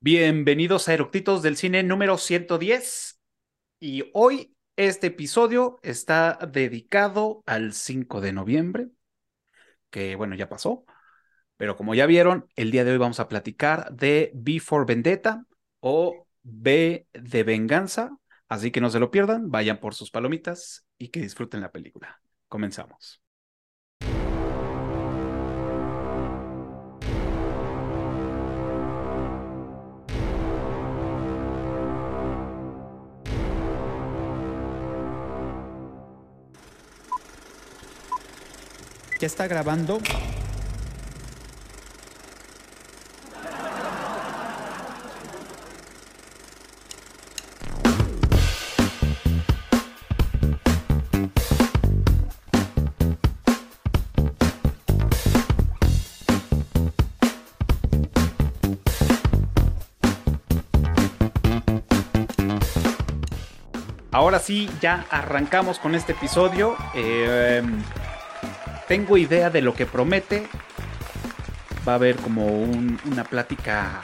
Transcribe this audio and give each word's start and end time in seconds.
Bienvenidos 0.00 0.88
a 0.88 0.94
Eructitos 0.94 1.42
del 1.42 1.56
Cine 1.56 1.82
número 1.82 2.18
110. 2.18 3.20
Y 3.80 4.08
hoy 4.14 4.54
este 4.76 5.08
episodio 5.08 5.80
está 5.82 6.38
dedicado 6.52 7.42
al 7.46 7.72
5 7.72 8.20
de 8.20 8.32
noviembre, 8.32 8.88
que 9.90 10.14
bueno, 10.14 10.36
ya 10.36 10.48
pasó. 10.48 10.84
Pero 11.56 11.76
como 11.76 11.96
ya 11.96 12.06
vieron, 12.06 12.46
el 12.54 12.70
día 12.70 12.84
de 12.84 12.92
hoy 12.92 12.98
vamos 12.98 13.18
a 13.18 13.28
platicar 13.28 13.92
de 13.92 14.30
Before 14.34 14.84
Vendetta 14.86 15.44
o 15.80 16.28
B 16.42 17.08
de 17.12 17.42
Venganza. 17.42 18.16
Así 18.48 18.70
que 18.70 18.80
no 18.80 18.90
se 18.90 19.00
lo 19.00 19.10
pierdan, 19.10 19.50
vayan 19.50 19.80
por 19.80 19.96
sus 19.96 20.12
palomitas 20.12 20.86
y 20.96 21.08
que 21.08 21.20
disfruten 21.20 21.60
la 21.60 21.72
película. 21.72 22.20
Comenzamos. 22.46 23.20
¿Ya 39.20 39.26
está 39.26 39.48
grabando? 39.48 39.98
Ahora 64.12 64.38
sí, 64.38 64.68
ya 64.80 65.06
arrancamos 65.10 65.78
con 65.80 65.94
este 65.94 66.12
episodio. 66.12 66.76
Eh, 66.94 67.62
tengo 68.88 69.18
idea 69.18 69.50
de 69.50 69.60
lo 69.60 69.74
que 69.74 69.86
promete. 69.86 70.48
Va 71.86 71.92
a 71.92 71.96
haber 71.96 72.16
como 72.16 72.46
una 72.46 73.24
plática 73.24 74.00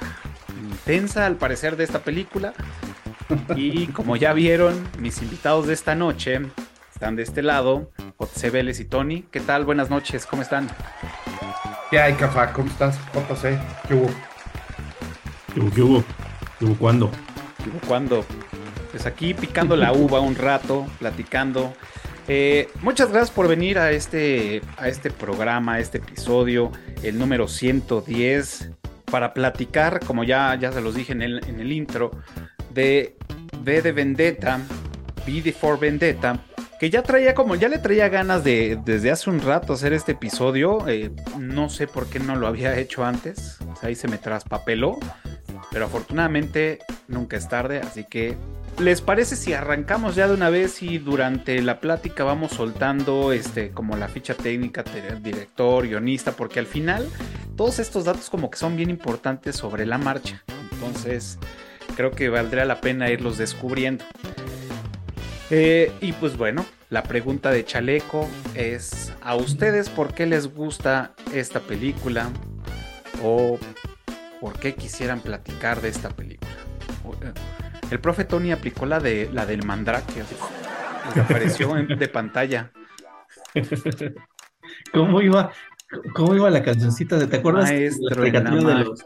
intensa 0.71 1.27
al 1.27 1.37
parecer 1.37 1.77
de 1.77 1.85
esta 1.85 2.01
película. 2.01 2.53
Y 3.57 3.89
como 3.89 4.17
ya 4.17 4.33
vieron, 4.35 4.87
mis 4.99 5.21
invitados 5.23 5.67
de 5.67 5.75
esta 5.75 5.95
noche 5.95 6.41
están 6.93 7.17
de 7.17 7.23
este 7.23 7.43
lado, 7.43 7.91
José 8.17 8.51
Vélez 8.51 8.79
y 8.81 8.85
Tony. 8.85 9.23
¿Qué 9.31 9.41
tal? 9.41 9.65
Buenas 9.65 9.91
noches, 9.91 10.27
¿cómo 10.27 10.43
están? 10.43 10.69
¿Qué 11.91 11.99
hay, 11.99 12.13
Cafá? 12.15 12.53
¿Cómo 12.53 12.69
estás? 12.71 12.99
JC, 13.15 13.59
¿qué 13.89 13.95
hubo? 13.95 14.11
¿Qué 15.55 15.61
hubo? 15.61 15.71
¿Qué 15.71 15.83
hubo? 15.83 16.05
¿Qué 16.59 16.65
hubo 16.67 16.75
cuándo? 16.77 17.11
¿Qué 17.63 17.71
hubo 17.71 17.81
cuándo? 17.87 18.25
Pues 18.91 19.07
aquí 19.07 19.35
picando 19.35 19.77
la 19.77 19.93
uva 19.93 20.21
un 20.21 20.37
rato, 20.37 20.87
platicando. 20.99 21.75
Eh, 22.27 22.69
muchas 22.81 23.11
gracias 23.11 23.31
por 23.31 23.49
venir 23.49 23.79
a 23.79 23.91
este, 23.93 24.63
a 24.79 24.89
este 24.89 25.11
programa, 25.11 25.75
a 25.75 25.81
este 25.81 25.99
episodio, 25.99 26.73
el 27.03 27.19
número 27.19 27.49
110, 27.49 28.71
para 29.11 29.35
platicar, 29.35 30.01
como 30.07 30.25
ya, 30.25 30.55
ya 30.55 30.73
se 30.73 30.81
los 30.81 30.95
dije 30.95 31.13
en 31.13 31.23
el, 31.23 31.47
en 31.47 31.61
el 31.61 31.71
intro, 31.71 32.13
de 32.73 33.17
V 33.63 33.83
de 33.83 33.93
Vendetta, 33.93 34.61
V 35.27 35.53
for 35.53 35.79
Vendetta, 35.79 36.43
que 36.81 36.91
ya 36.91 37.03
traía 37.03 37.35
como, 37.35 37.55
ya 37.55 37.69
le 37.69 37.79
traía 37.79 38.09
ganas 38.09 38.43
de 38.43 38.79
desde 38.85 39.11
hace 39.11 39.31
un 39.31 39.41
rato 39.41 39.75
hacer 39.75 39.93
este 39.93 40.13
episodio. 40.13 40.89
Eh, 40.89 41.11
no 41.39 41.69
sé 41.69 41.87
por 41.87 42.09
qué 42.09 42.19
no 42.19 42.37
lo 42.37 42.47
había 42.47 42.77
hecho 42.79 43.05
antes. 43.05 43.59
ahí 43.83 43.95
se 43.95 44.09
me 44.09 44.19
traspapeló. 44.19 44.99
Pero 45.71 45.87
afortunadamente 45.87 46.79
nunca 47.09 47.37
es 47.37 47.49
tarde, 47.49 47.81
así 47.81 48.05
que 48.05 48.37
¿Les 48.79 49.01
parece 49.01 49.37
si 49.37 49.53
arrancamos 49.53 50.17
ya 50.17 50.27
de 50.27 50.35
una 50.35 50.51
vez 50.51 50.83
y 50.83 50.99
durante 50.99 51.63
la 51.63 51.81
plática 51.81 52.25
vamos 52.25 52.53
soltando 52.53 53.33
este 53.33 53.71
como 53.71 53.97
la 53.97 54.09
ficha 54.09 54.35
técnica, 54.35 54.85
director, 55.23 55.87
guionista, 55.87 56.33
porque 56.33 56.59
al 56.59 56.67
final 56.67 57.09
todos 57.57 57.79
estos 57.79 58.05
datos 58.05 58.29
como 58.29 58.51
que 58.51 58.59
son 58.59 58.77
bien 58.77 58.91
importantes 58.91 59.57
sobre 59.57 59.87
la 59.87 59.97
marcha. 59.97 60.43
Entonces, 60.73 61.39
creo 61.97 62.11
que 62.11 62.29
valdría 62.29 62.65
la 62.65 62.81
pena 62.81 63.11
irlos 63.11 63.39
descubriendo. 63.39 64.05
Eh, 65.51 65.93
y 66.01 66.13
pues 66.13 66.37
bueno, 66.37 66.67
la 66.91 67.05
pregunta 67.05 67.51
de 67.51 67.65
Chaleco 67.65 68.29
es, 68.55 69.13
¿a 69.23 69.37
ustedes 69.37 69.89
por 69.89 70.15
qué 70.15 70.27
les 70.27 70.53
gusta 70.53 71.13
esta 71.33 71.61
película? 71.61 72.29
¿O 73.23 73.59
por 74.41 74.59
qué 74.59 74.75
quisieran 74.75 75.21
platicar 75.21 75.81
de 75.81 75.89
esta 75.91 76.11
película? 76.11 76.51
El 77.95 78.01
profe 78.01 78.25
Tony 78.25 78.51
aplicó 78.51 78.87
la 78.87 78.99
de 78.99 79.31
la 79.33 79.47
del 79.47 79.65
mandrake, 79.65 80.25
que 81.15 81.21
apareció 81.21 81.73
de 81.75 82.09
pantalla. 82.09 82.73
¿Cómo 84.93 85.23
iba? 85.23 85.53
¿Cómo 86.13 86.35
iba 86.35 86.51
la 86.51 86.65
cancioncita 86.65 87.17
de 87.19 87.29
te 87.29 87.37
acuerdas? 87.37 87.71
Maestro 87.71 88.25
de 88.25 88.33
la 88.33 88.97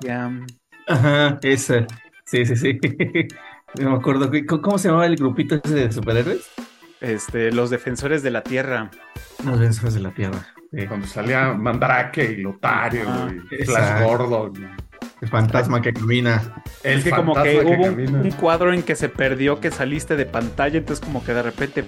Ajá, 0.86 1.38
esa. 1.42 1.86
Sí, 2.24 2.46
sí, 2.46 2.56
sí. 2.56 2.78
No 3.78 3.90
me 3.90 3.96
acuerdo. 3.98 4.30
¿Cómo 4.62 4.78
se 4.78 4.88
llamaba 4.88 5.04
el 5.04 5.16
grupito 5.16 5.60
ese 5.62 5.74
de 5.74 5.92
superhéroes? 5.92 6.48
Este, 7.02 7.52
los 7.52 7.68
defensores 7.68 8.22
de 8.22 8.30
la 8.30 8.42
tierra. 8.42 8.90
Los 9.44 9.60
defensores 9.60 9.92
de 9.92 10.00
la 10.00 10.14
tierra. 10.14 10.46
Cuando 10.88 11.06
salía 11.06 11.52
Mandrake 11.52 12.24
y 12.24 12.36
Lotario 12.36 13.04
y 13.50 13.64
Flash 13.66 14.02
Gordon. 14.02 14.87
El 15.20 15.28
fantasma 15.28 15.82
que 15.82 15.92
camina. 15.92 16.62
Es 16.82 17.04
que 17.04 17.10
como 17.10 17.34
que, 17.34 17.60
hubo 17.60 17.86
un, 17.86 18.30
cuadro 18.32 18.72
en 18.72 18.82
que 18.82 18.94
se 18.94 19.08
perdió 19.08 19.60
que 19.60 19.70
saliste 19.70 20.16
de 20.16 20.26
pantalla, 20.26 20.78
entonces 20.78 21.04
como 21.04 21.24
que 21.24 21.34
de 21.34 21.42
repente... 21.42 21.84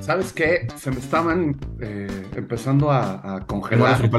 ¿Sabes 0.00 0.32
qué? 0.34 0.66
Se 0.76 0.90
me 0.90 0.98
estaban 0.98 1.56
eh, 1.80 2.26
empezando 2.36 2.90
a, 2.92 3.42
congelar. 3.46 4.10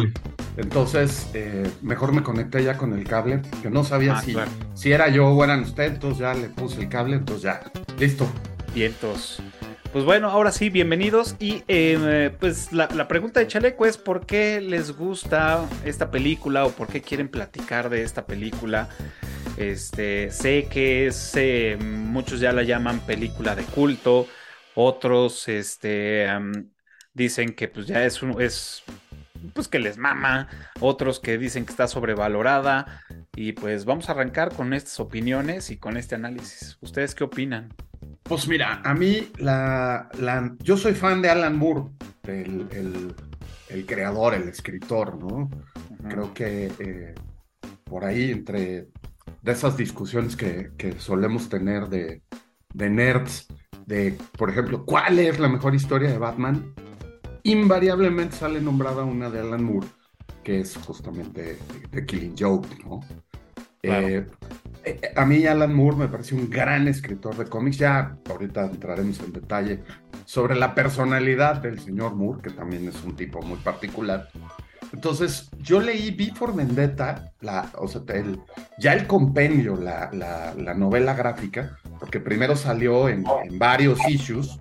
Entonces, 0.58 1.30
eh, 1.34 1.70
mejor 1.82 2.14
me 2.14 2.24
conecté 2.24 2.64
ya 2.64 2.78
con 2.78 2.94
el 2.94 3.04
cable, 3.04 3.42
que 3.62 3.70
no 3.70 3.84
sabía 3.84 4.18
ah, 4.18 4.22
si, 4.22 4.36
si 4.74 4.92
era 4.94 5.10
yo 5.10 5.28
o 5.28 5.44
eran 5.44 5.62
ustedes, 5.62 5.94
entonces 5.94 6.20
ya 6.20 6.34
le 6.34 6.48
puse 6.48 6.82
el 6.82 6.90
cable, 6.90 7.18
entonces 7.18 7.44
ya, 7.44 7.62
listo. 8.00 8.26
Vientos. 8.74 9.42
Pues 9.96 10.04
bueno, 10.04 10.30
ahora 10.30 10.52
sí, 10.52 10.70
bienvenidos. 10.70 11.38
Y 11.40 11.64
em, 11.70 12.30
pues 12.38 12.74
la, 12.74 13.08
pregunta 13.08 13.40
de 13.40 13.48
Chaleco 13.48 13.86
es 13.86 13.98
¿por 13.98 14.26
qué 14.26 14.60
les 14.60 14.92
gusta 14.92 15.66
esta 15.86 16.12
película 16.12 16.66
o 16.66 16.72
por 16.72 16.90
qué 16.90 17.02
quieren 17.02 17.30
platicar 17.30 17.90
de 17.90 18.04
esta 18.04 18.26
película? 18.26 18.90
Este, 19.56 20.32
sé 20.32 20.68
que 20.70 21.08
es, 21.08 21.32
eh, 21.38 21.78
muchos 21.80 22.42
ya 22.42 22.52
la 22.52 22.64
llaman 22.64 23.00
película 23.06 23.56
de 23.56 23.64
culto, 23.64 24.28
otros 24.74 25.48
este, 25.48 26.28
dicen 27.14 27.56
que 27.56 27.70
pues 27.70 27.88
ya 27.88 28.04
es, 28.04 28.22
un, 28.22 28.42
es 28.42 28.84
pues 29.54 29.70
que 29.70 29.80
les 29.80 29.98
mama, 29.98 30.50
otros 30.82 31.22
que 31.22 31.38
dicen 31.38 31.66
que 31.66 31.72
está 31.72 31.88
sobrevalorada. 31.88 33.02
Y 33.34 33.54
pues 33.54 33.86
vamos 33.86 34.10
a 34.10 34.12
arrancar 34.12 34.54
con 34.54 34.74
estas 34.74 35.00
opiniones 35.00 35.70
y 35.70 35.78
con 35.78 35.96
este 35.96 36.16
análisis. 36.16 36.78
¿Ustedes 36.82 37.16
qué 37.16 37.24
opinan? 37.24 37.74
Pues 38.24 38.48
mira, 38.48 38.82
a 38.84 38.94
mí 38.94 39.32
la, 39.38 40.10
yo 40.60 40.78
soy 40.78 40.94
fan 40.94 41.22
de 41.22 41.30
Alan 41.30 41.58
Moore, 41.58 41.92
el, 42.24 43.86
creador, 43.86 44.34
el 44.34 44.50
escritor, 44.50 45.18
¿no? 45.18 45.50
Creo 46.10 46.34
que 46.34 46.72
eh, 46.80 47.14
por 47.84 48.04
ahí 48.04 48.32
entre 48.32 48.88
de 49.42 49.52
esas 49.52 49.78
discusiones 49.78 50.36
que, 50.36 50.96
solemos 50.98 51.50
tener 51.50 51.88
de, 51.88 52.24
nerds, 52.74 53.48
de, 53.86 54.18
por 54.38 54.50
ejemplo, 54.50 54.86
¿cuál 54.86 55.20
es 55.20 55.40
la 55.40 55.48
mejor 55.48 55.76
historia 55.76 56.10
de 56.10 56.18
Batman? 56.18 56.74
Invariablemente 57.44 58.36
sale 58.36 58.60
nombrada 58.60 59.04
una 59.04 59.30
de 59.30 59.42
Alan 59.42 59.64
Moore, 59.64 59.88
que 60.44 60.62
es 60.62 60.76
justamente 60.78 61.60
The 61.92 62.06
Killing 62.08 62.36
Joke, 62.38 62.68
¿no? 62.84 63.02
Eh, 63.84 64.26
eh, 64.26 64.26
a 65.16 65.26
mí 65.26 65.46
Alan 65.46 65.74
Moore 65.74 65.98
me 65.98 66.08
parece 66.08 66.36
un 66.36 66.50
gran 66.50 66.88
escritor 66.88 67.36
de 67.36 67.46
cómics. 67.46 67.78
Ya 67.78 68.18
ahorita 68.30 68.66
entraremos 68.66 69.20
en 69.20 69.34
detalle 69.34 69.84
sobre 70.26 70.56
la 70.56 70.76
personalidad 70.76 71.58
del 71.58 71.80
señor 71.80 72.16
Moore, 72.16 72.42
que 72.42 72.50
también 72.52 72.88
es 72.88 73.04
un 73.04 73.16
tipo 73.16 73.42
muy 73.42 73.58
particular. 73.60 74.30
Entonces, 74.94 75.50
yo 75.60 75.82
leí 75.82 76.12
Before 76.12 76.54
Vendetta, 76.54 77.34
la, 77.42 77.70
o 77.78 77.88
sea, 77.88 78.02
ya 78.78 78.94
el 78.94 79.08
compendio, 79.08 79.76
la, 79.76 80.10
la, 80.14 80.74
novela 80.74 81.14
gráfica, 81.14 81.78
porque 82.00 82.20
primero 82.20 82.56
salió 82.56 83.10
en, 83.10 83.26
en, 83.44 83.60
varios 83.60 84.00
issues 84.08 84.60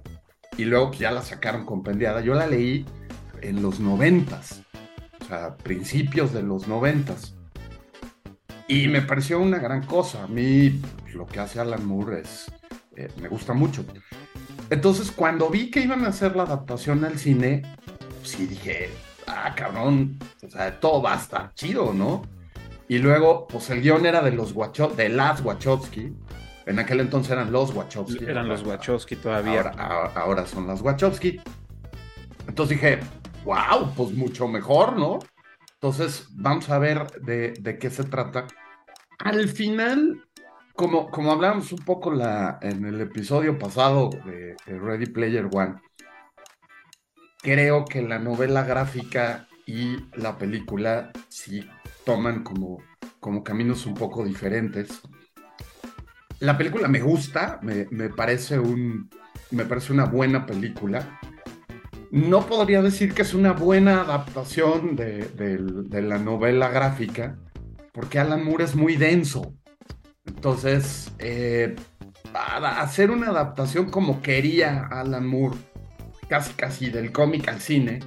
y 0.57 0.65
luego 0.65 0.93
ya 0.93 1.11
la 1.13 1.23
sacaron 1.23 1.65
compendiada. 1.65 2.21
Yo 2.21 2.35
la 2.35 2.47
leí 2.47 2.85
en 3.43 3.63
los 3.63 3.81
noventas, 3.81 4.63
o 5.21 5.25
sea, 5.27 5.57
principios 5.57 6.33
de 6.33 6.43
los 6.43 6.67
noventas. 6.67 7.34
Y 8.67 8.89
me 8.89 9.03
pareció 9.03 9.41
una 9.41 9.59
gran 9.59 9.85
cosa. 9.85 10.25
A 10.25 10.27
mí 10.27 10.81
lo 11.13 11.27
que 11.27 11.41
hace 11.41 11.61
Alan 11.61 11.85
Moore 11.85 12.21
es, 12.21 12.51
eh, 12.97 13.09
me 13.21 13.29
gusta 13.29 13.53
mucho. 13.53 13.85
Entonces, 14.71 15.11
cuando 15.11 15.51
vi 15.51 15.71
que 15.71 15.81
iban 15.81 16.05
a 16.05 16.09
hacer 16.09 16.35
la 16.35 16.45
adaptación 16.45 17.05
al 17.05 17.19
cine, 17.19 17.63
sí 18.23 18.47
dije, 18.47 18.91
ah, 19.27 19.55
cabrón, 19.55 20.19
o 20.43 20.49
sea, 20.49 20.81
todo 20.81 21.03
va 21.03 21.15
a 21.15 21.19
estar 21.19 21.53
chido, 21.55 21.93
¿no? 21.93 22.23
Y 22.89 22.99
luego, 22.99 23.47
pues 23.47 23.69
el 23.71 23.83
guion 23.83 24.07
era 24.07 24.23
de 24.23 24.31
los 24.31 24.53
Wachowski, 24.53 24.97
de 24.97 25.09
las 25.11 25.43
Wachowski. 25.43 26.13
En 26.67 26.79
aquel 26.79 27.01
entonces 27.01 27.33
eran 27.33 27.53
los 27.53 27.75
Wachowski. 27.75 28.25
Eran 28.25 28.49
los 28.49 28.63
Wachowski 28.65 29.17
todavía. 29.17 29.61
Ahora, 29.61 30.13
ahora 30.15 30.47
son 30.47 30.67
las 30.67 30.81
Wachowski. 30.81 31.41
Entonces 32.49 32.79
dije, 32.81 33.01
wow, 33.45 33.93
pues 33.95 34.13
mucho 34.13 34.49
mejor, 34.49 34.99
¿no? 34.99 35.19
Entonces, 35.85 36.29
vamos 36.31 36.71
a 36.71 36.79
ver 36.79 37.11
de, 37.21 37.79
qué 37.79 37.91
se 37.91 38.05
trata. 38.05 38.47
Al 39.19 39.49
final, 39.51 40.27
como, 40.75 41.11
como 41.11 41.31
hablamos 41.31 41.73
un 41.73 41.81
poco 41.81 42.11
en 42.15 42.87
el 42.87 43.03
episodio 43.03 43.59
pasado 43.59 44.09
de, 44.25 44.57
de 44.65 44.79
Ready 44.79 45.05
Player 45.05 45.47
One, 45.53 45.75
creo 47.43 47.85
que 47.85 48.01
la 48.01 48.19
novela 48.19 48.65
gráfica 48.65 49.47
y 49.67 49.99
la 50.17 50.39
película 50.39 51.11
sí 51.29 51.69
toman 52.07 52.45
como, 52.45 52.79
como 53.21 53.45
caminos 53.45 53.85
un 53.85 53.93
poco 53.93 54.25
diferentes. 54.25 55.03
La 56.41 56.57
película 56.57 56.89
me 56.89 57.01
gusta, 57.01 57.59
me, 57.61 57.89
me, 57.91 58.09
parece 58.09 58.59
un, 58.59 59.11
me 59.51 59.67
parece 59.67 59.93
una 59.93 60.07
buena 60.07 60.47
película. 60.47 61.21
No 62.15 62.47
podría 62.47 62.81
decir 62.81 63.13
que 63.13 63.23
es 63.23 63.35
una 63.35 63.55
buena 63.55 64.03
adaptación 64.03 64.95
de, 64.95 66.01
la 66.01 66.17
novela 66.17 66.69
gráfica, 66.69 67.37
porque 67.93 68.21
Alan 68.21 68.45
Moore 68.45 68.63
es 68.63 68.77
muy 68.77 68.95
denso. 68.95 69.53
Entonces, 70.25 71.11
eh, 71.19 71.75
para 72.33 72.81
hacer 72.81 73.11
una 73.11 73.31
adaptación 73.31 73.91
como 73.91 74.23
quería 74.23 74.87
Alan 74.93 75.27
Moore, 75.27 75.57
casi 76.29 76.53
casi 76.53 76.89
del 76.89 77.11
cómic 77.11 77.49
al 77.49 77.61
cine, 77.61 77.99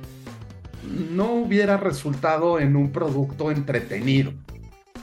no 1.12 1.34
hubiera 1.34 1.76
resultado 1.76 2.62
en 2.62 2.78
un 2.78 2.94
producto 2.94 3.52
entretenido. 3.52 4.32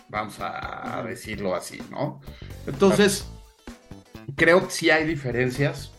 Vamos 0.09 0.39
a 0.41 1.05
decirlo 1.06 1.55
así, 1.55 1.79
¿no? 1.91 2.23
Entonces, 2.67 3.29
creo 4.35 4.65
que 4.67 4.71
sí 4.71 4.89
hay 4.89 5.06
diferencias, 5.06 5.93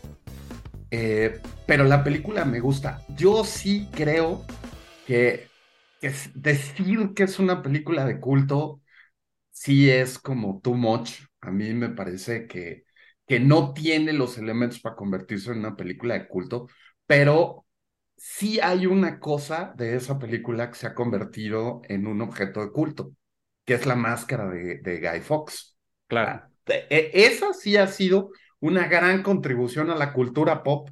eh, 0.90 1.40
pero 1.66 1.84
la 1.84 2.04
película 2.04 2.44
me 2.44 2.60
gusta. 2.60 3.02
Yo 3.16 3.44
sí 3.44 3.88
creo 3.92 4.44
que, 5.06 5.48
que 6.00 6.12
decir 6.34 7.14
que 7.14 7.24
es 7.24 7.38
una 7.38 7.62
película 7.62 8.04
de 8.06 8.20
culto 8.20 8.80
sí 9.50 9.90
es 9.90 10.18
como 10.18 10.60
too 10.62 10.74
much. 10.74 11.12
A 11.40 11.50
mí 11.50 11.72
me 11.74 11.90
parece 11.90 12.46
que, 12.46 12.84
que 13.26 13.40
no 13.40 13.72
tiene 13.72 14.12
los 14.12 14.38
elementos 14.38 14.80
para 14.80 14.96
convertirse 14.96 15.52
en 15.52 15.60
una 15.60 15.76
película 15.76 16.14
de 16.14 16.28
culto, 16.28 16.68
pero 17.06 17.66
sí 18.16 18.60
hay 18.60 18.86
una 18.86 19.20
cosa 19.20 19.74
de 19.76 19.96
esa 19.96 20.18
película 20.18 20.70
que 20.70 20.76
se 20.78 20.86
ha 20.86 20.94
convertido 20.94 21.82
en 21.88 22.06
un 22.06 22.22
objeto 22.22 22.60
de 22.60 22.72
culto, 22.72 23.12
que 23.64 23.74
es 23.74 23.86
la 23.86 23.96
máscara 23.96 24.48
de, 24.50 24.78
de 24.78 25.00
Guy 25.00 25.20
Fox. 25.20 25.76
Claro. 26.06 26.48
E, 26.66 27.10
esa 27.14 27.52
sí 27.52 27.76
ha 27.76 27.86
sido 27.86 28.30
una 28.60 28.88
gran 28.88 29.22
contribución 29.22 29.90
a 29.90 29.94
la 29.94 30.12
cultura 30.12 30.62
pop 30.62 30.90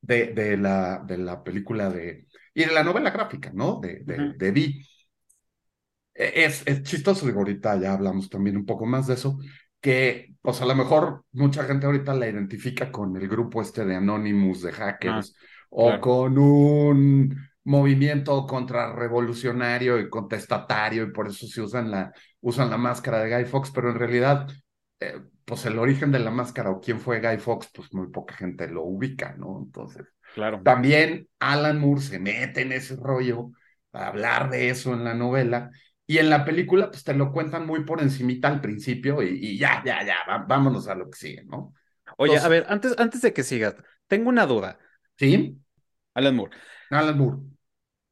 de, 0.00 0.32
de, 0.32 0.56
la, 0.56 1.02
de 1.06 1.18
la 1.18 1.42
película 1.42 1.90
de... 1.90 2.26
y 2.54 2.64
de 2.64 2.72
la 2.72 2.82
novela 2.82 3.10
gráfica, 3.10 3.50
¿no? 3.54 3.80
De, 3.80 4.00
de, 4.04 4.14
uh 4.14 4.18
-huh. 4.18 4.36
de 4.36 4.50
Vi. 4.50 4.86
E, 6.14 6.44
es, 6.44 6.62
es 6.66 6.82
chistoso, 6.82 7.26
digo, 7.26 7.38
ahorita 7.38 7.80
ya 7.80 7.92
hablamos 7.92 8.28
también 8.28 8.56
un 8.56 8.66
poco 8.66 8.84
más 8.86 9.06
de 9.06 9.14
eso, 9.14 9.38
que, 9.80 10.34
pues 10.40 10.60
a 10.60 10.66
lo 10.66 10.74
mejor 10.74 11.24
mucha 11.32 11.64
gente 11.64 11.86
ahorita 11.86 12.14
la 12.14 12.28
identifica 12.28 12.90
con 12.92 13.16
el 13.16 13.28
grupo 13.28 13.62
este 13.62 13.84
de 13.84 13.96
Anonymous, 13.96 14.62
de 14.62 14.72
hackers, 14.72 15.34
ah 15.36 15.46
o 15.70 15.86
claro. 15.86 16.00
con 16.00 16.38
un 16.38 17.36
movimiento 17.64 18.46
contrarrevolucionario 18.46 19.98
y 19.98 20.10
contestatario, 20.10 21.04
y 21.04 21.12
por 21.12 21.28
eso 21.28 21.46
se 21.46 21.62
usan 21.62 21.90
la, 21.90 22.12
usan 22.40 22.70
la 22.70 22.76
máscara 22.76 23.22
de 23.22 23.34
Guy 23.34 23.44
Fox, 23.46 23.70
pero 23.74 23.90
en 23.90 23.98
realidad, 23.98 24.48
eh, 25.00 25.20
pues 25.44 25.66
el 25.66 25.78
origen 25.78 26.12
de 26.12 26.18
la 26.18 26.30
máscara 26.30 26.70
o 26.70 26.80
quién 26.80 27.00
fue 27.00 27.20
Guy 27.20 27.38
Fox, 27.38 27.70
pues 27.74 27.92
muy 27.92 28.08
poca 28.08 28.34
gente 28.34 28.68
lo 28.68 28.82
ubica, 28.82 29.34
¿no? 29.36 29.60
Entonces, 29.64 30.06
claro. 30.34 30.60
también 30.62 31.28
Alan 31.38 31.78
Moore 31.78 32.00
se 32.00 32.18
mete 32.18 32.62
en 32.62 32.72
ese 32.72 32.96
rollo 32.96 33.50
para 33.90 34.08
hablar 34.08 34.50
de 34.50 34.70
eso 34.70 34.94
en 34.94 35.04
la 35.04 35.14
novela, 35.14 35.70
y 36.06 36.18
en 36.18 36.28
la 36.28 36.44
película, 36.44 36.90
pues 36.90 37.04
te 37.04 37.14
lo 37.14 37.32
cuentan 37.32 37.66
muy 37.66 37.84
por 37.84 38.02
encimita 38.02 38.48
al 38.48 38.60
principio, 38.60 39.22
y, 39.22 39.38
y 39.40 39.58
ya, 39.58 39.82
ya, 39.84 40.04
ya, 40.04 40.16
vámonos 40.46 40.88
a 40.88 40.94
lo 40.94 41.08
que 41.08 41.18
sigue, 41.18 41.44
¿no? 41.44 41.74
Oye, 42.18 42.34
Entonces, 42.34 42.44
a 42.44 42.48
ver, 42.48 42.66
antes, 42.68 42.94
antes 42.98 43.22
de 43.22 43.32
que 43.32 43.42
sigas, 43.42 43.76
tengo 44.08 44.28
una 44.28 44.46
duda. 44.46 44.78
¿Sí? 45.16 45.58
Alan 46.14 46.36
Moore. 46.36 46.56
Alan 46.90 47.16
Moore. 47.16 47.38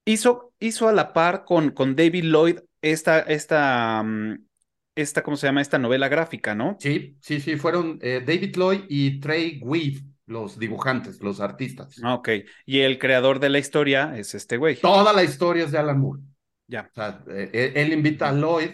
Hizo, 0.05 0.55
hizo 0.59 0.89
a 0.89 0.93
la 0.93 1.13
par 1.13 1.45
con, 1.45 1.71
con 1.71 1.97
David 1.97 2.25
Lloyd 2.25 2.61
esta, 2.81 3.21
esta, 3.21 4.01
um, 4.03 4.39
esta, 4.95 5.23
¿cómo 5.23 5.37
se 5.37 5.47
llama? 5.47 5.61
Esta 5.61 5.79
novela 5.79 6.09
gráfica, 6.09 6.55
¿no? 6.55 6.77
Sí, 6.81 7.17
sí, 7.21 7.41
sí, 7.41 7.57
fueron 7.57 7.99
eh, 8.03 8.23
David 8.25 8.57
Lloyd 8.57 8.81
y 8.89 9.21
Trey 9.21 9.61
Weave, 9.63 10.01
los 10.27 10.59
dibujantes, 10.59 11.21
los 11.21 11.41
artistas. 11.41 12.01
Ah, 12.03 12.15
ok. 12.15 12.29
Y 12.67 12.81
el 12.81 12.99
creador 12.99 13.41
de 13.41 13.49
la 13.49 13.59
historia 13.59 14.17
es 14.17 14.35
este 14.35 14.57
güey. 14.57 14.77
Toda 14.77 15.13
la 15.13 15.25
historia 15.25 15.65
es 15.65 15.73
de 15.73 15.79
Alan 15.79 16.01
Moore. 16.01 16.23
Ya. 16.67 16.89
O 16.91 16.95
sea, 16.95 17.25
eh, 17.29 17.73
él 17.75 17.93
invita 17.93 18.29
a 18.29 18.33
Lloyd, 18.33 18.71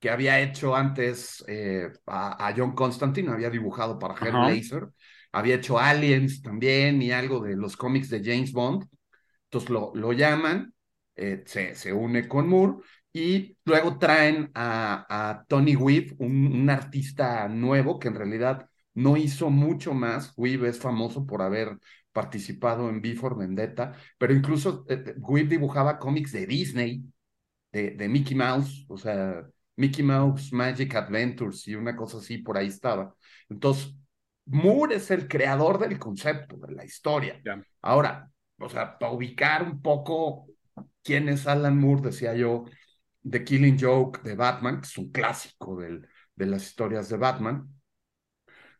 que 0.00 0.10
había 0.10 0.40
hecho 0.40 0.76
antes 0.76 1.44
eh, 1.48 1.90
a, 2.06 2.46
a, 2.46 2.54
John 2.56 2.74
Constantine, 2.74 3.30
había 3.30 3.50
dibujado 3.50 3.98
para 3.98 4.14
Hellblazer 4.14 4.88
había 5.32 5.56
hecho 5.56 5.78
Aliens 5.78 6.42
también 6.42 7.02
y 7.02 7.12
algo 7.12 7.40
de 7.40 7.56
los 7.56 7.76
cómics 7.76 8.08
de 8.10 8.22
James 8.24 8.52
Bond. 8.52 8.86
Entonces 9.44 9.70
lo, 9.70 9.92
lo 9.94 10.12
llaman, 10.12 10.74
eh, 11.16 11.42
se, 11.46 11.74
se, 11.74 11.92
une 11.92 12.28
con 12.28 12.48
Moore 12.48 12.82
y 13.18 13.56
luego 13.64 13.98
traen 13.98 14.50
a, 14.54 15.06
a 15.30 15.44
Tony 15.46 15.74
Weave, 15.74 16.14
un, 16.18 16.46
un, 16.52 16.70
artista 16.70 17.48
nuevo 17.48 17.98
que 17.98 18.08
en 18.08 18.14
realidad 18.14 18.68
no 18.94 19.16
hizo 19.16 19.50
mucho 19.50 19.92
más. 19.92 20.32
Weave 20.36 20.68
es 20.68 20.78
famoso 20.78 21.26
por 21.26 21.42
haber 21.42 21.78
participado 22.12 22.88
en 22.88 23.00
Before 23.00 23.34
Vendetta, 23.36 23.92
pero 24.18 24.32
incluso 24.32 24.84
eh, 24.88 25.14
Weave 25.18 25.48
dibujaba 25.48 25.98
cómics 25.98 26.30
de 26.32 26.46
Disney, 26.46 27.02
de, 27.72 27.90
de 27.92 28.08
Mickey 28.08 28.36
Mouse, 28.36 28.86
o 28.88 28.96
sea, 28.96 29.44
Mickey 29.76 30.04
Mouse 30.04 30.52
Magic 30.52 30.94
Adventures 30.94 31.66
y 31.66 31.74
una 31.74 31.96
cosa 31.96 32.18
así 32.18 32.38
por 32.38 32.56
ahí 32.56 32.68
estaba. 32.68 33.14
Entonces, 33.48 33.94
Moore 34.46 34.96
es 34.96 35.10
el 35.10 35.26
creador 35.26 35.78
del 35.80 35.98
concepto, 35.98 36.56
de 36.56 36.72
la 36.72 36.84
historia. 36.84 37.40
Yeah. 37.42 37.64
Ahora, 37.82 38.30
o 38.58 38.68
sea, 38.68 38.96
para 38.96 39.12
ubicar 39.12 39.64
un 39.64 39.82
poco 39.82 40.46
quién 41.02 41.28
es 41.28 41.46
Alan 41.48 41.78
Moore, 41.78 42.02
decía 42.02 42.34
yo, 42.34 42.64
The 43.28 43.44
Killing 43.44 43.78
Joke 43.78 44.20
de 44.22 44.34
Batman, 44.34 44.80
que 44.80 44.86
es 44.86 44.98
un 44.98 45.10
clásico 45.10 45.76
del, 45.76 46.06
de 46.34 46.46
las 46.46 46.64
historias 46.64 47.08
de 47.08 47.16
Batman. 47.16 47.68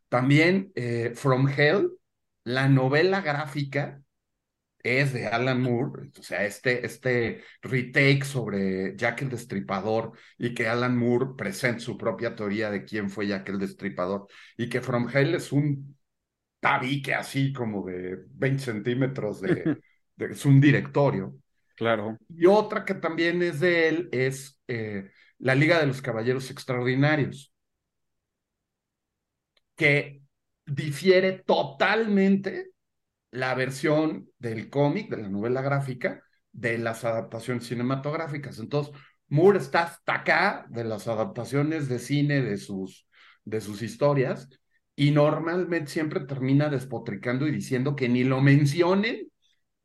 También 0.08 0.72
eh, 0.74 1.12
From 1.14 1.48
Hell, 1.48 1.90
la 2.44 2.68
novela 2.68 3.20
gráfica 3.20 4.00
es 4.82 5.12
de 5.12 5.26
Alan 5.26 5.62
Moore, 5.62 6.10
o 6.18 6.22
sea, 6.22 6.44
este, 6.46 6.86
este 6.86 7.42
retake 7.62 8.24
sobre 8.24 8.96
Jack 8.96 9.22
el 9.22 9.30
Destripador 9.30 10.12
y 10.38 10.54
que 10.54 10.68
Alan 10.68 10.96
Moore 10.96 11.34
presenta 11.36 11.80
su 11.80 11.98
propia 11.98 12.34
teoría 12.36 12.70
de 12.70 12.84
quién 12.84 13.10
fue 13.10 13.26
Jack 13.26 13.48
el 13.50 13.58
Destripador 13.58 14.28
y 14.56 14.68
que 14.68 14.80
From 14.80 15.08
Hell 15.12 15.34
es 15.34 15.52
un 15.52 15.96
tabique 16.60 17.14
así 17.14 17.52
como 17.52 17.86
de 17.86 18.18
20 18.30 18.62
centímetros 18.62 19.40
de, 19.40 19.80
de 20.16 20.26
es 20.26 20.44
un 20.46 20.60
directorio. 20.60 21.34
Claro. 21.78 22.18
Y 22.28 22.46
otra 22.46 22.84
que 22.84 22.94
también 22.94 23.40
es 23.42 23.60
de 23.60 23.88
él 23.88 24.08
es 24.10 24.60
eh, 24.66 25.10
La 25.38 25.54
Liga 25.54 25.78
de 25.78 25.86
los 25.86 26.02
Caballeros 26.02 26.50
Extraordinarios, 26.50 27.54
que 29.76 30.22
difiere 30.66 31.32
totalmente 31.46 32.72
la 33.30 33.54
versión 33.54 34.28
del 34.38 34.70
cómic, 34.70 35.08
de 35.08 35.18
la 35.18 35.28
novela 35.28 35.62
gráfica, 35.62 36.22
de 36.50 36.78
las 36.78 37.04
adaptaciones 37.04 37.66
cinematográficas. 37.66 38.58
Entonces, 38.58 38.92
Moore 39.28 39.58
está 39.58 39.84
hasta 39.84 40.14
acá 40.14 40.66
de 40.70 40.82
las 40.82 41.06
adaptaciones 41.06 41.88
de 41.88 42.00
cine 42.00 42.42
de 42.42 42.56
sus, 42.56 43.06
de 43.44 43.60
sus 43.60 43.82
historias 43.82 44.48
y 44.96 45.12
normalmente 45.12 45.92
siempre 45.92 46.20
termina 46.20 46.68
despotricando 46.68 47.46
y 47.46 47.52
diciendo 47.52 47.94
que 47.94 48.08
ni 48.08 48.24
lo 48.24 48.40
mencionen 48.40 49.27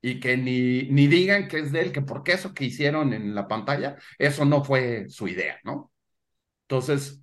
y 0.03 0.21
que 0.21 0.37
ni, 0.37 0.83
ni 0.91 1.07
digan 1.07 1.49
que 1.49 1.59
es 1.61 1.73
de 1.73 1.81
él, 1.81 1.93
que 1.93 2.03
porque 2.03 2.33
eso 2.33 2.53
que 2.55 2.65
hicieron 2.65 3.13
en 3.13 3.35
la 3.35 3.47
pantalla, 3.49 3.97
eso 4.19 4.45
no 4.45 4.63
fue 4.65 5.07
su 5.09 5.29
idea, 5.29 5.59
¿no? 5.65 5.93
Entonces, 6.63 7.21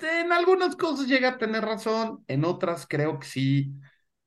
en 0.00 0.32
algunas 0.32 0.76
cosas 0.76 1.06
llega 1.08 1.30
a 1.30 1.38
tener 1.38 1.64
razón, 1.64 2.24
en 2.28 2.44
otras 2.44 2.86
creo 2.88 3.18
que 3.18 3.26
sí 3.26 3.74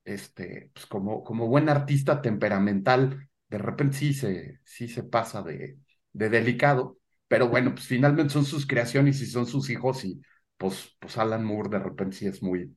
este, 0.05 0.71
pues 0.73 0.85
como, 0.87 1.23
como 1.23 1.47
buen 1.47 1.69
artista 1.69 2.21
temperamental, 2.21 3.29
de 3.49 3.59
repente 3.59 3.97
sí 3.97 4.13
se, 4.13 4.59
sí 4.65 4.87
se 4.89 5.03
pasa 5.03 5.41
de, 5.43 5.79
de 6.13 6.29
delicado, 6.29 6.99
pero 7.27 7.49
bueno, 7.49 7.73
pues 7.75 7.87
finalmente 7.87 8.33
son 8.33 8.45
sus 8.45 8.67
creaciones 8.67 9.21
y 9.21 9.25
son 9.27 9.45
sus 9.47 9.69
hijos 9.69 10.05
y 10.05 10.21
pues, 10.57 10.95
pues 10.99 11.17
Alan 11.17 11.43
Moore 11.45 11.69
de 11.69 11.79
repente 11.79 12.17
sí 12.17 12.27
es 12.27 12.41
muy, 12.43 12.75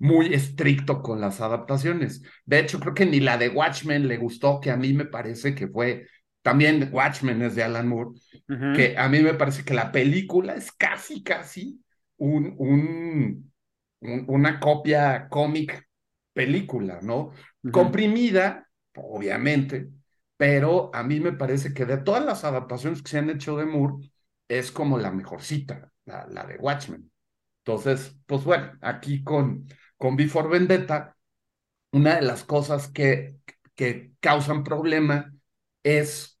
muy 0.00 0.32
estricto 0.32 1.02
con 1.02 1.20
las 1.20 1.40
adaptaciones. 1.40 2.22
De 2.46 2.58
hecho, 2.58 2.80
creo 2.80 2.94
que 2.94 3.06
ni 3.06 3.20
la 3.20 3.36
de 3.36 3.50
Watchmen 3.50 4.08
le 4.08 4.16
gustó, 4.16 4.58
que 4.58 4.70
a 4.70 4.76
mí 4.76 4.94
me 4.94 5.04
parece 5.04 5.54
que 5.54 5.68
fue 5.68 6.06
también 6.42 6.88
Watchmen 6.90 7.42
es 7.42 7.54
de 7.54 7.62
Alan 7.62 7.86
Moore, 7.86 8.18
que 8.74 8.96
a 8.96 9.08
mí 9.10 9.20
me 9.20 9.34
parece 9.34 9.62
que 9.62 9.74
la 9.74 9.92
película 9.92 10.54
es 10.54 10.72
casi, 10.72 11.22
casi 11.22 11.84
un, 12.16 12.54
un, 12.56 13.52
una 14.26 14.58
copia 14.58 15.28
cómic 15.28 15.86
película, 16.32 17.00
¿no? 17.02 17.32
Comprimida, 17.70 18.66
obviamente, 18.94 19.90
pero 20.38 20.90
a 20.94 21.02
mí 21.02 21.20
me 21.20 21.34
parece 21.34 21.74
que 21.74 21.84
de 21.84 21.98
todas 21.98 22.24
las 22.24 22.44
adaptaciones 22.44 23.02
que 23.02 23.10
se 23.10 23.18
han 23.18 23.28
hecho 23.28 23.58
de 23.58 23.66
Moore, 23.66 24.10
es 24.48 24.72
como 24.72 24.96
la 24.96 25.10
mejorcita, 25.10 25.92
la, 26.06 26.26
la 26.26 26.44
de 26.44 26.56
Watchmen. 26.56 27.10
Entonces, 27.64 28.16
pues 28.26 28.44
bueno, 28.44 28.72
aquí 28.80 29.22
con, 29.22 29.68
con 30.00 30.16
Before 30.16 30.48
Vendetta, 30.48 31.14
una 31.92 32.16
de 32.16 32.22
las 32.22 32.42
cosas 32.42 32.88
que, 32.88 33.36
que 33.74 34.14
causan 34.20 34.64
problema 34.64 35.30
es 35.82 36.40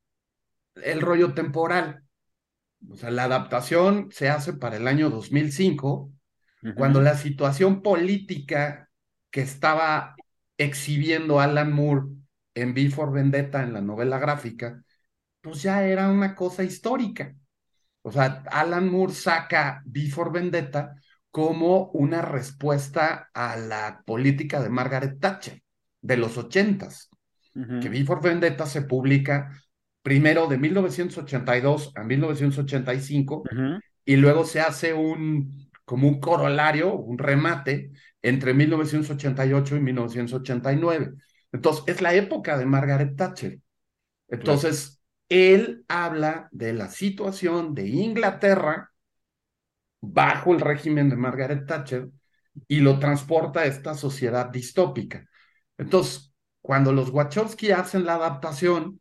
el 0.76 1.02
rollo 1.02 1.34
temporal. 1.34 2.04
O 2.88 2.96
sea, 2.96 3.10
la 3.10 3.24
adaptación 3.24 4.08
se 4.12 4.30
hace 4.30 4.54
para 4.54 4.78
el 4.78 4.88
año 4.88 5.10
2005, 5.10 6.10
cuando 6.74 7.02
la 7.02 7.14
situación 7.18 7.82
política 7.82 8.88
que 9.30 9.42
estaba 9.42 10.16
exhibiendo 10.56 11.38
Alan 11.38 11.70
Moore 11.70 12.06
en 12.54 12.72
Before 12.72 13.12
Vendetta, 13.12 13.62
en 13.62 13.74
la 13.74 13.82
novela 13.82 14.18
gráfica, 14.18 14.82
pues 15.42 15.60
ya 15.60 15.84
era 15.84 16.08
una 16.08 16.34
cosa 16.34 16.64
histórica. 16.64 17.36
O 18.00 18.10
sea, 18.10 18.42
Alan 18.50 18.88
Moore 18.88 19.12
saca 19.12 19.82
Before 19.84 20.30
Vendetta 20.30 20.96
como 21.30 21.90
una 21.92 22.22
respuesta 22.22 23.30
a 23.32 23.56
la 23.56 24.02
política 24.04 24.60
de 24.62 24.68
Margaret 24.68 25.18
Thatcher 25.20 25.62
de 26.00 26.16
los 26.16 26.36
ochentas, 26.38 27.10
que 27.52 27.88
Before 27.88 28.20
Vendetta 28.22 28.64
se 28.64 28.82
publica 28.82 29.52
primero 30.02 30.46
de 30.46 30.56
1982 30.56 31.92
a 31.94 32.04
1985 32.04 33.42
y 34.04 34.16
luego 34.16 34.44
se 34.44 34.60
hace 34.60 34.94
un 34.94 35.68
como 35.84 36.06
un 36.06 36.20
corolario, 36.20 36.94
un 36.94 37.18
remate 37.18 37.90
entre 38.22 38.54
1988 38.54 39.76
y 39.76 39.80
1989. 39.80 41.14
Entonces, 41.50 41.82
es 41.88 42.00
la 42.00 42.14
época 42.14 42.56
de 42.56 42.64
Margaret 42.64 43.16
Thatcher. 43.16 43.58
Entonces, 44.28 45.00
él 45.28 45.84
habla 45.88 46.48
de 46.52 46.74
la 46.74 46.88
situación 46.88 47.74
de 47.74 47.88
Inglaterra 47.88 48.89
bajo 50.00 50.52
el 50.54 50.60
régimen 50.60 51.08
de 51.10 51.16
Margaret 51.16 51.66
Thatcher 51.66 52.08
y 52.68 52.80
lo 52.80 52.98
transporta 52.98 53.60
a 53.60 53.66
esta 53.66 53.94
sociedad 53.94 54.50
distópica. 54.50 55.26
Entonces, 55.78 56.32
cuando 56.60 56.92
los 56.92 57.10
Wachowski 57.10 57.70
hacen 57.70 58.04
la 58.04 58.14
adaptación 58.14 59.00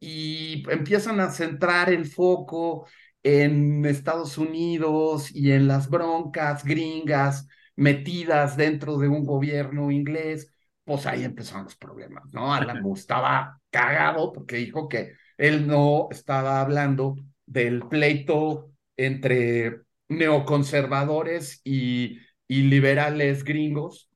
y 0.00 0.64
empiezan 0.70 1.20
a 1.20 1.30
centrar 1.30 1.90
el 1.90 2.06
foco 2.06 2.86
en 3.22 3.84
Estados 3.84 4.38
Unidos 4.38 5.34
y 5.34 5.52
en 5.52 5.68
las 5.68 5.90
broncas 5.90 6.64
gringas 6.64 7.48
metidas 7.76 8.56
dentro 8.56 8.98
de 8.98 9.08
un 9.08 9.24
gobierno 9.24 9.90
inglés, 9.90 10.52
pues 10.84 11.06
ahí 11.06 11.24
empezaron 11.24 11.64
los 11.64 11.76
problemas, 11.76 12.24
¿no? 12.32 12.54
Alan 12.54 12.82
Moore 12.82 13.00
estaba 13.00 13.60
cagado 13.70 14.32
porque 14.32 14.56
dijo 14.56 14.88
que 14.88 15.14
él 15.36 15.66
no 15.66 16.08
estaba 16.10 16.60
hablando 16.60 17.16
del 17.46 17.86
pleito 17.88 18.72
entre 18.98 19.82
neoconservadores 20.08 21.62
y, 21.64 22.20
y 22.48 22.62
liberales 22.64 23.44
gringos 23.44 24.10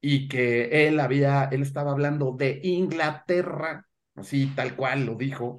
y 0.00 0.28
que 0.28 0.86
él 0.88 1.00
había, 1.00 1.48
él 1.52 1.62
estaba 1.62 1.92
hablando 1.92 2.32
de 2.32 2.60
Inglaterra, 2.62 3.86
así 4.14 4.48
tal 4.54 4.76
cual 4.76 5.06
lo 5.06 5.14
dijo, 5.16 5.58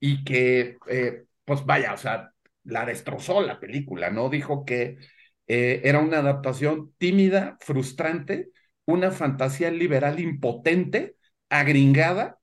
y 0.00 0.24
que, 0.24 0.78
eh, 0.88 1.24
pues 1.44 1.64
vaya, 1.66 1.94
o 1.94 1.96
sea, 1.96 2.32
la 2.64 2.84
destrozó 2.86 3.40
la 3.42 3.60
película, 3.60 4.10
¿no? 4.10 4.28
Dijo 4.30 4.64
que 4.64 4.98
eh, 5.46 5.80
era 5.84 6.00
una 6.00 6.18
adaptación 6.18 6.94
tímida, 6.98 7.56
frustrante, 7.60 8.50
una 8.86 9.10
fantasía 9.10 9.70
liberal 9.70 10.20
impotente, 10.20 11.16
agringada, 11.48 12.38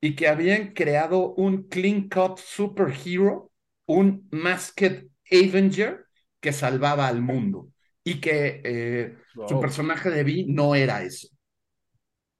y 0.00 0.14
que 0.16 0.28
habían 0.28 0.72
creado 0.74 1.34
un 1.34 1.68
clean 1.68 2.08
cut 2.08 2.38
superhero, 2.38 3.50
un 3.88 4.28
masked 4.30 5.08
Avenger 5.30 6.06
que 6.40 6.52
salvaba 6.52 7.08
al 7.08 7.20
mundo 7.20 7.68
y 8.04 8.20
que 8.20 8.60
eh, 8.64 9.16
su 9.48 9.60
personaje 9.60 10.10
de 10.10 10.24
Vi 10.24 10.46
no 10.46 10.74
era 10.74 11.02
eso. 11.02 11.28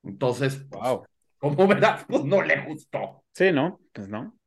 Entonces, 0.02 0.68
wow. 0.68 1.04
como 1.38 1.66
verás, 1.68 2.04
pues 2.08 2.24
no 2.24 2.42
le 2.42 2.64
gustó. 2.66 3.24
Sí, 3.32 3.50
¿no? 3.52 3.80
Pues 3.92 4.08
no. 4.08 4.38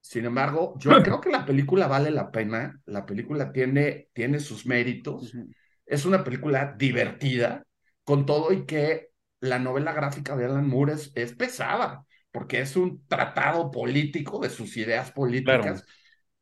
Sin 0.00 0.26
embargo, 0.26 0.74
yo 0.78 0.90
creo 1.02 1.20
que 1.20 1.30
la 1.30 1.44
película 1.44 1.86
vale 1.86 2.10
la 2.10 2.30
pena. 2.30 2.80
La 2.86 3.04
película 3.06 3.52
tiene, 3.52 4.08
tiene 4.12 4.38
sus 4.38 4.66
méritos. 4.66 5.32
Es 5.86 6.04
una 6.04 6.22
película 6.24 6.74
divertida, 6.78 7.64
con 8.04 8.26
todo 8.26 8.52
y 8.52 8.64
que 8.66 9.08
la 9.40 9.58
novela 9.58 9.92
gráfica 9.92 10.36
de 10.36 10.44
Alan 10.44 10.68
Moore 10.68 10.94
es, 11.14 11.34
pesada, 11.34 12.04
porque 12.30 12.60
es 12.60 12.76
un 12.76 13.06
tratado 13.06 13.70
político 13.70 14.40
de 14.40 14.50
sus 14.50 14.76
ideas 14.76 15.10
políticas. 15.10 15.84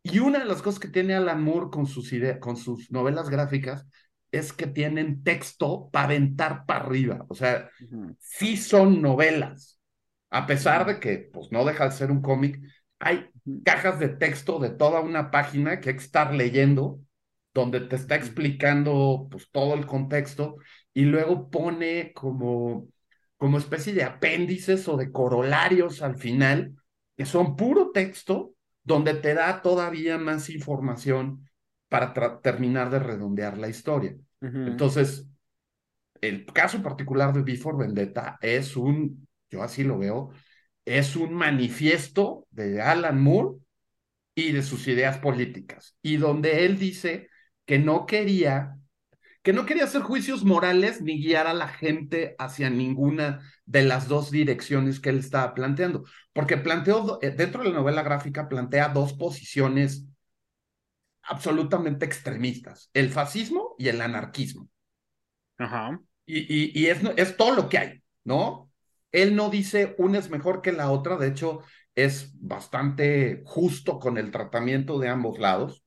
Y 0.02 0.18
una 0.18 0.40
de 0.40 0.44
las 0.44 0.62
cosas 0.62 0.80
que 0.80 0.88
tiene 0.88 1.14
Alan 1.14 1.42
Moore 1.42 1.70
con 1.70 1.86
sus, 1.86 2.12
ideas, 2.12 2.38
con 2.38 2.56
sus 2.56 2.90
novelas 2.90 3.28
gráficas 3.30 3.86
es 4.32 4.52
que 4.52 4.66
tienen 4.66 5.22
texto 5.22 5.90
para 5.92 6.06
aventar 6.06 6.64
para 6.66 6.84
arriba. 6.84 7.24
O 7.28 7.34
sea, 7.34 7.70
sí 8.18 8.56
son 8.56 9.02
novelas. 9.02 9.78
A 10.30 10.46
pesar 10.46 10.86
de 10.86 10.98
que, 10.98 11.30
pues, 11.32 11.52
no 11.52 11.64
deja 11.64 11.84
de 11.84 11.92
ser 11.92 12.10
un 12.10 12.22
cómic, 12.22 12.58
hay 12.98 13.28
cajas 13.64 13.98
de 13.98 14.08
texto 14.08 14.58
de 14.58 14.70
toda 14.70 15.00
una 15.00 15.30
página 15.30 15.80
que 15.80 15.90
hay 15.90 15.96
que 15.96 16.02
estar 16.02 16.32
leyendo, 16.34 17.00
donde 17.52 17.80
te 17.80 17.96
está 17.96 18.16
explicando 18.16 19.28
pues 19.30 19.50
todo 19.50 19.74
el 19.74 19.86
contexto 19.86 20.56
y 20.94 21.02
luego 21.02 21.50
pone 21.50 22.12
como, 22.14 22.88
como 23.36 23.58
especie 23.58 23.92
de 23.92 24.04
apéndices 24.04 24.88
o 24.88 24.96
de 24.96 25.12
corolarios 25.12 26.00
al 26.00 26.16
final, 26.16 26.74
que 27.16 27.26
son 27.26 27.56
puro 27.56 27.90
texto, 27.90 28.51
donde 28.84 29.14
te 29.14 29.34
da 29.34 29.62
todavía 29.62 30.18
más 30.18 30.50
información 30.50 31.48
para 31.88 32.40
terminar 32.40 32.90
de 32.90 32.98
redondear 32.98 33.58
la 33.58 33.68
historia. 33.68 34.16
Entonces, 34.40 35.28
el 36.20 36.46
caso 36.46 36.82
particular 36.82 37.32
de 37.32 37.42
Before 37.42 37.76
Vendetta 37.76 38.38
es 38.40 38.76
un, 38.76 39.26
yo 39.50 39.62
así 39.62 39.84
lo 39.84 39.98
veo, 39.98 40.30
es 40.84 41.16
un 41.16 41.34
manifiesto 41.34 42.46
de 42.50 42.80
Alan 42.80 43.20
Moore 43.20 43.58
y 44.34 44.52
de 44.52 44.62
sus 44.62 44.88
ideas 44.88 45.18
políticas, 45.18 45.96
y 46.02 46.16
donde 46.16 46.64
él 46.64 46.78
dice 46.78 47.28
que 47.66 47.78
no 47.78 48.06
quería 48.06 48.76
que 49.42 49.52
no 49.52 49.66
quería 49.66 49.84
hacer 49.84 50.02
juicios 50.02 50.44
morales 50.44 51.02
ni 51.02 51.20
guiar 51.20 51.46
a 51.46 51.54
la 51.54 51.68
gente 51.68 52.36
hacia 52.38 52.70
ninguna 52.70 53.42
de 53.66 53.82
las 53.82 54.08
dos 54.08 54.30
direcciones 54.30 55.00
que 55.00 55.10
él 55.10 55.18
estaba 55.18 55.54
planteando, 55.54 56.04
porque 56.32 56.56
planteó, 56.56 57.18
eh, 57.22 57.30
dentro 57.30 57.62
de 57.62 57.70
la 57.70 57.76
novela 57.76 58.02
gráfica, 58.02 58.48
plantea 58.48 58.88
dos 58.88 59.12
posiciones 59.14 60.06
absolutamente 61.22 62.04
extremistas, 62.04 62.90
el 62.94 63.10
fascismo 63.10 63.74
y 63.78 63.88
el 63.88 64.00
anarquismo. 64.00 64.68
Ajá. 65.58 66.00
Y, 66.24 66.80
y, 66.80 66.86
es, 66.86 67.00
es 67.16 67.36
todo 67.36 67.54
lo 67.54 67.68
que 67.68 67.78
hay, 67.78 68.02
¿no? 68.24 68.70
Él 69.10 69.36
no 69.36 69.50
dice 69.50 69.94
una 69.98 70.18
es 70.18 70.30
mejor 70.30 70.62
que 70.62 70.72
la 70.72 70.90
otra, 70.90 71.16
de 71.16 71.28
hecho 71.28 71.60
es 71.94 72.32
bastante 72.40 73.42
justo 73.44 73.98
con 73.98 74.18
el 74.18 74.30
tratamiento 74.30 74.98
de 74.98 75.08
ambos 75.08 75.38
lados. 75.38 75.81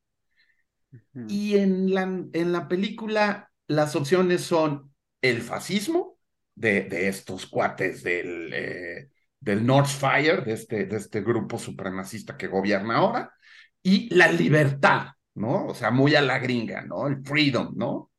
Y 1.28 1.58
en 1.58 1.94
la, 1.94 2.04
en 2.04 2.52
la 2.52 2.68
película 2.68 3.52
las 3.68 3.96
opciones 3.96 4.42
son 4.42 4.94
el 5.22 5.42
fascismo 5.42 6.20
de, 6.54 6.84
de 6.84 7.08
estos 7.08 7.46
cuates 7.48 8.04
del, 8.04 8.52
eh, 8.54 9.10
del 9.40 9.66
North 9.66 9.88
Fire, 9.88 10.44
de 10.44 10.54
este, 10.54 10.86
de 10.86 10.98
este 10.98 11.22
grupo 11.22 11.58
supremacista 11.58 12.38
que 12.38 12.48
gobierna 12.48 12.98
ahora, 12.98 13.34
y 13.82 14.14
la 14.16 14.32
libertad, 14.32 15.08
¿no? 15.36 15.68
O 15.68 15.74
sea, 15.76 15.92
muy 15.92 16.16
a 16.16 16.22
la 16.22 16.40
gringa, 16.40 16.82
¿no? 16.84 17.08
El 17.08 17.24
freedom, 17.24 17.74
¿no? 17.76 18.12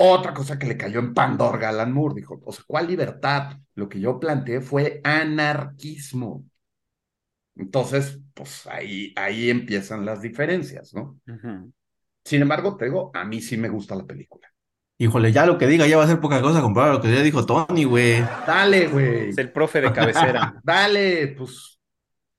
Otra 0.00 0.32
cosa 0.32 0.58
que 0.58 0.66
le 0.66 0.76
cayó 0.76 1.00
en 1.00 1.12
Pandora 1.12 1.66
a 1.66 1.70
Alan 1.70 1.92
Moore, 1.92 2.14
dijo, 2.14 2.40
o 2.44 2.52
sea, 2.52 2.64
¿cuál 2.66 2.86
libertad? 2.86 3.56
Lo 3.74 3.88
que 3.88 4.00
yo 4.00 4.18
planteé 4.20 4.60
fue 4.60 5.00
anarquismo. 5.04 6.44
Entonces, 7.58 8.20
pues 8.34 8.66
ahí, 8.68 9.12
ahí 9.16 9.50
empiezan 9.50 10.06
las 10.06 10.22
diferencias, 10.22 10.94
¿no? 10.94 11.18
Sin 12.24 12.42
embargo, 12.42 12.76
te 12.76 12.86
digo, 12.86 13.10
a 13.14 13.24
mí 13.24 13.40
sí 13.40 13.56
me 13.56 13.68
gusta 13.68 13.96
la 13.96 14.06
película. 14.06 14.48
Híjole, 14.96 15.32
ya 15.32 15.46
lo 15.46 15.58
que 15.58 15.66
diga 15.66 15.86
ya 15.86 15.96
va 15.96 16.04
a 16.04 16.08
ser 16.08 16.20
poca 16.20 16.40
cosa 16.42 16.60
comparado 16.60 16.92
a 16.92 16.96
lo 16.96 17.02
que 17.02 17.12
ya 17.12 17.22
dijo 17.22 17.46
Tony, 17.46 17.84
güey. 17.84 18.20
Dale, 18.46 18.88
güey. 18.88 19.28
Es 19.30 19.38
el 19.38 19.52
profe 19.52 19.80
de 19.80 19.92
cabecera. 19.92 20.60
Dale, 20.64 21.28
pues, 21.38 21.78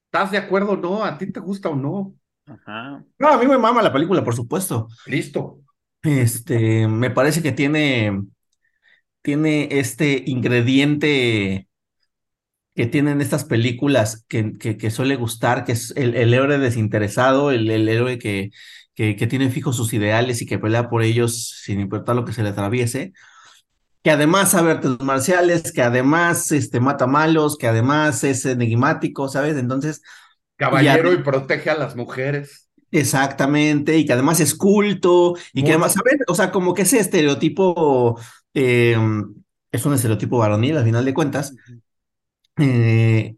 ¿estás 0.06 0.32
de 0.32 0.38
acuerdo 0.38 0.72
o 0.72 0.78
no? 0.78 1.04
¿A 1.04 1.18
ti 1.18 1.32
te 1.32 1.40
gusta 1.40 1.70
o 1.70 1.76
no? 1.76 2.14
Ajá. 2.46 3.04
No, 3.18 3.28
a 3.28 3.38
mí 3.38 3.46
me 3.46 3.58
mama 3.58 3.82
la 3.82 3.94
película, 3.94 4.24
por 4.24 4.36
supuesto. 4.36 4.90
Listo. 5.06 5.62
Este, 6.02 6.88
me 6.88 7.12
parece 7.12 7.42
que 7.42 7.54
tiene, 7.54 8.24
tiene 9.22 9.70
este 9.72 10.24
ingrediente 10.26 11.69
que 12.80 12.88
tienen 12.88 13.20
estas 13.20 13.44
películas 13.44 14.24
que, 14.30 14.54
que, 14.54 14.90
suele 14.90 15.18
gustar, 15.18 15.66
que 15.66 15.74
es 15.74 15.92
el, 15.98 16.16
el 16.16 16.34
héroe 16.34 16.60
desinteresado, 16.60 17.52
el, 17.52 17.70
el 17.70 17.90
héroe 17.90 18.18
que, 18.18 18.52
que, 18.96 19.18
que, 19.18 19.28
tiene 19.28 19.50
fijos 19.50 19.76
sus 19.76 19.92
ideales 19.92 20.42
y 20.42 20.46
que 20.46 20.60
pelea 20.60 20.90
por 20.90 21.04
ellos 21.04 21.60
sin 21.62 21.82
importar 21.82 22.16
lo 22.16 22.24
que 22.24 22.32
se 22.32 22.42
le 22.42 22.48
atraviese, 22.48 23.12
que 24.02 24.12
además 24.12 24.52
sabe 24.52 24.72
artes 24.72 24.92
marciales, 25.02 25.74
que 25.74 25.82
además 25.82 26.54
este, 26.54 26.80
mata 26.80 27.06
malos, 27.06 27.58
que 27.58 27.68
además 27.68 28.24
es 28.24 28.46
enigmático, 28.46 29.28
¿sabes? 29.28 29.58
Entonces... 29.58 30.02
Caballero 30.56 31.12
y, 31.12 31.18
protege 31.18 31.72
a 31.72 31.78
las 31.78 31.98
mujeres. 31.98 32.70
Exactamente, 32.92 33.98
y 33.98 34.06
que 34.06 34.14
además 34.14 34.40
es 34.40 34.56
culto, 34.56 35.36
y 35.52 35.66
que 35.66 35.72
además, 35.72 35.96
¿sabes? 35.96 36.16
O 36.30 36.34
sea, 36.34 36.50
como 36.50 36.74
que 36.74 36.84
ese 36.84 37.00
estereotipo 37.00 38.18
eh, 38.54 38.96
es 39.70 39.86
un 39.86 39.94
estereotipo 39.94 40.38
varonil 40.38 40.78
al 40.78 40.86
final 40.86 41.04
de 41.04 41.14
cuentas, 41.14 41.54
eh, 42.60 43.36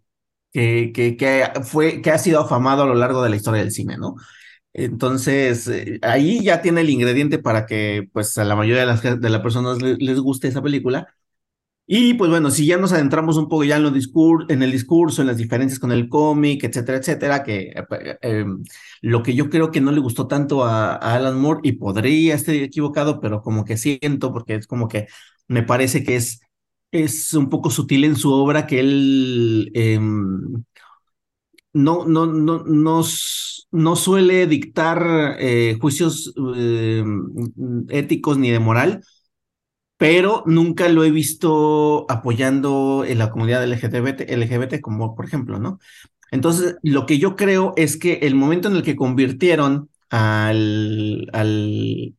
que, 0.93 1.17
que, 1.17 1.51
fue, 1.63 2.01
que 2.01 2.11
ha 2.11 2.17
sido 2.17 2.41
afamado 2.41 2.83
a 2.83 2.85
lo 2.87 2.95
largo 2.95 3.23
de 3.23 3.29
la 3.29 3.35
historia 3.35 3.61
del 3.61 3.71
cine, 3.71 3.97
¿no? 3.97 4.15
Entonces, 4.73 5.67
eh, 5.67 5.99
ahí 6.01 6.43
ya 6.43 6.61
tiene 6.61 6.81
el 6.81 6.89
ingrediente 6.89 7.39
para 7.39 7.65
que 7.65 8.07
pues 8.13 8.37
a 8.37 8.45
la 8.45 8.55
mayoría 8.55 8.81
de 8.81 8.87
las, 8.87 9.01
de 9.03 9.29
las 9.29 9.41
personas 9.41 9.81
les, 9.81 10.19
guste 10.19 10.47
esa 10.47 10.61
película. 10.61 11.07
Y 11.87 12.13
pues 12.13 12.29
bueno, 12.29 12.51
si 12.51 12.65
ya 12.65 12.77
nos 12.77 12.93
adentramos 12.93 13.37
un 13.37 13.49
poco 13.49 13.65
ya 13.65 13.75
en, 13.77 13.85
en 13.85 14.63
el 14.63 14.71
discurso, 14.71 15.21
en 15.21 15.27
las 15.27 15.37
diferencias 15.37 15.79
con 15.79 15.91
el 15.91 16.07
cómic, 16.07 16.63
etcétera, 16.63 16.99
etcétera, 16.99 17.43
que 17.43 17.73
eh, 17.91 18.17
em, 18.21 18.63
lo 19.01 19.23
que 19.23 19.33
yo 19.35 19.49
creo 19.49 19.71
que 19.71 19.81
no 19.81 19.91
le 19.91 19.99
gustó 19.99 20.27
tanto 20.27 20.63
a, 20.63 20.95
Alan 20.95 21.37
Moore, 21.39 21.61
y 21.63 21.73
podría 21.73 22.35
estar 22.35 22.55
equivocado, 22.55 23.19
pero 23.19 23.41
como 23.41 23.65
que 23.65 23.77
siento, 23.77 24.31
porque 24.31 24.55
es 24.55 24.67
como 24.67 24.87
que 24.87 25.07
me 25.47 25.63
parece 25.63 26.03
que 26.03 26.15
es, 26.15 26.41
es 26.91 27.33
un 27.33 27.49
poco 27.49 27.69
sutil 27.69 28.03
en 28.05 28.15
su 28.15 28.31
obra 28.33 28.67
que 28.67 28.79
él 28.79 29.71
em, 29.73 30.63
no, 31.73 32.05
no, 32.05 32.25
no, 32.25 32.63
no, 32.65 33.01
no 33.71 33.95
suele 33.95 34.47
dictar 34.47 35.37
eh, 35.39 35.77
juicios 35.79 36.33
eh, 36.55 37.03
éticos 37.89 38.37
ni 38.37 38.51
de 38.51 38.59
moral, 38.59 39.03
pero 39.97 40.43
nunca 40.45 40.89
lo 40.89 41.03
he 41.03 41.11
visto 41.11 42.05
apoyando 42.09 43.05
en 43.05 43.19
la 43.19 43.29
comunidad 43.29 43.63
LGBT, 43.63 44.21
LGBT 44.29 44.81
como 44.81 45.15
por 45.15 45.25
ejemplo, 45.25 45.59
¿no? 45.59 45.79
Entonces, 46.31 46.77
lo 46.81 47.05
que 47.05 47.19
yo 47.19 47.35
creo 47.35 47.73
es 47.75 47.97
que 47.97 48.13
el 48.23 48.35
momento 48.35 48.69
en 48.69 48.77
el 48.77 48.83
que 48.83 48.95
convirtieron 48.95 49.89
al... 50.09 51.29
Al, 51.33 52.15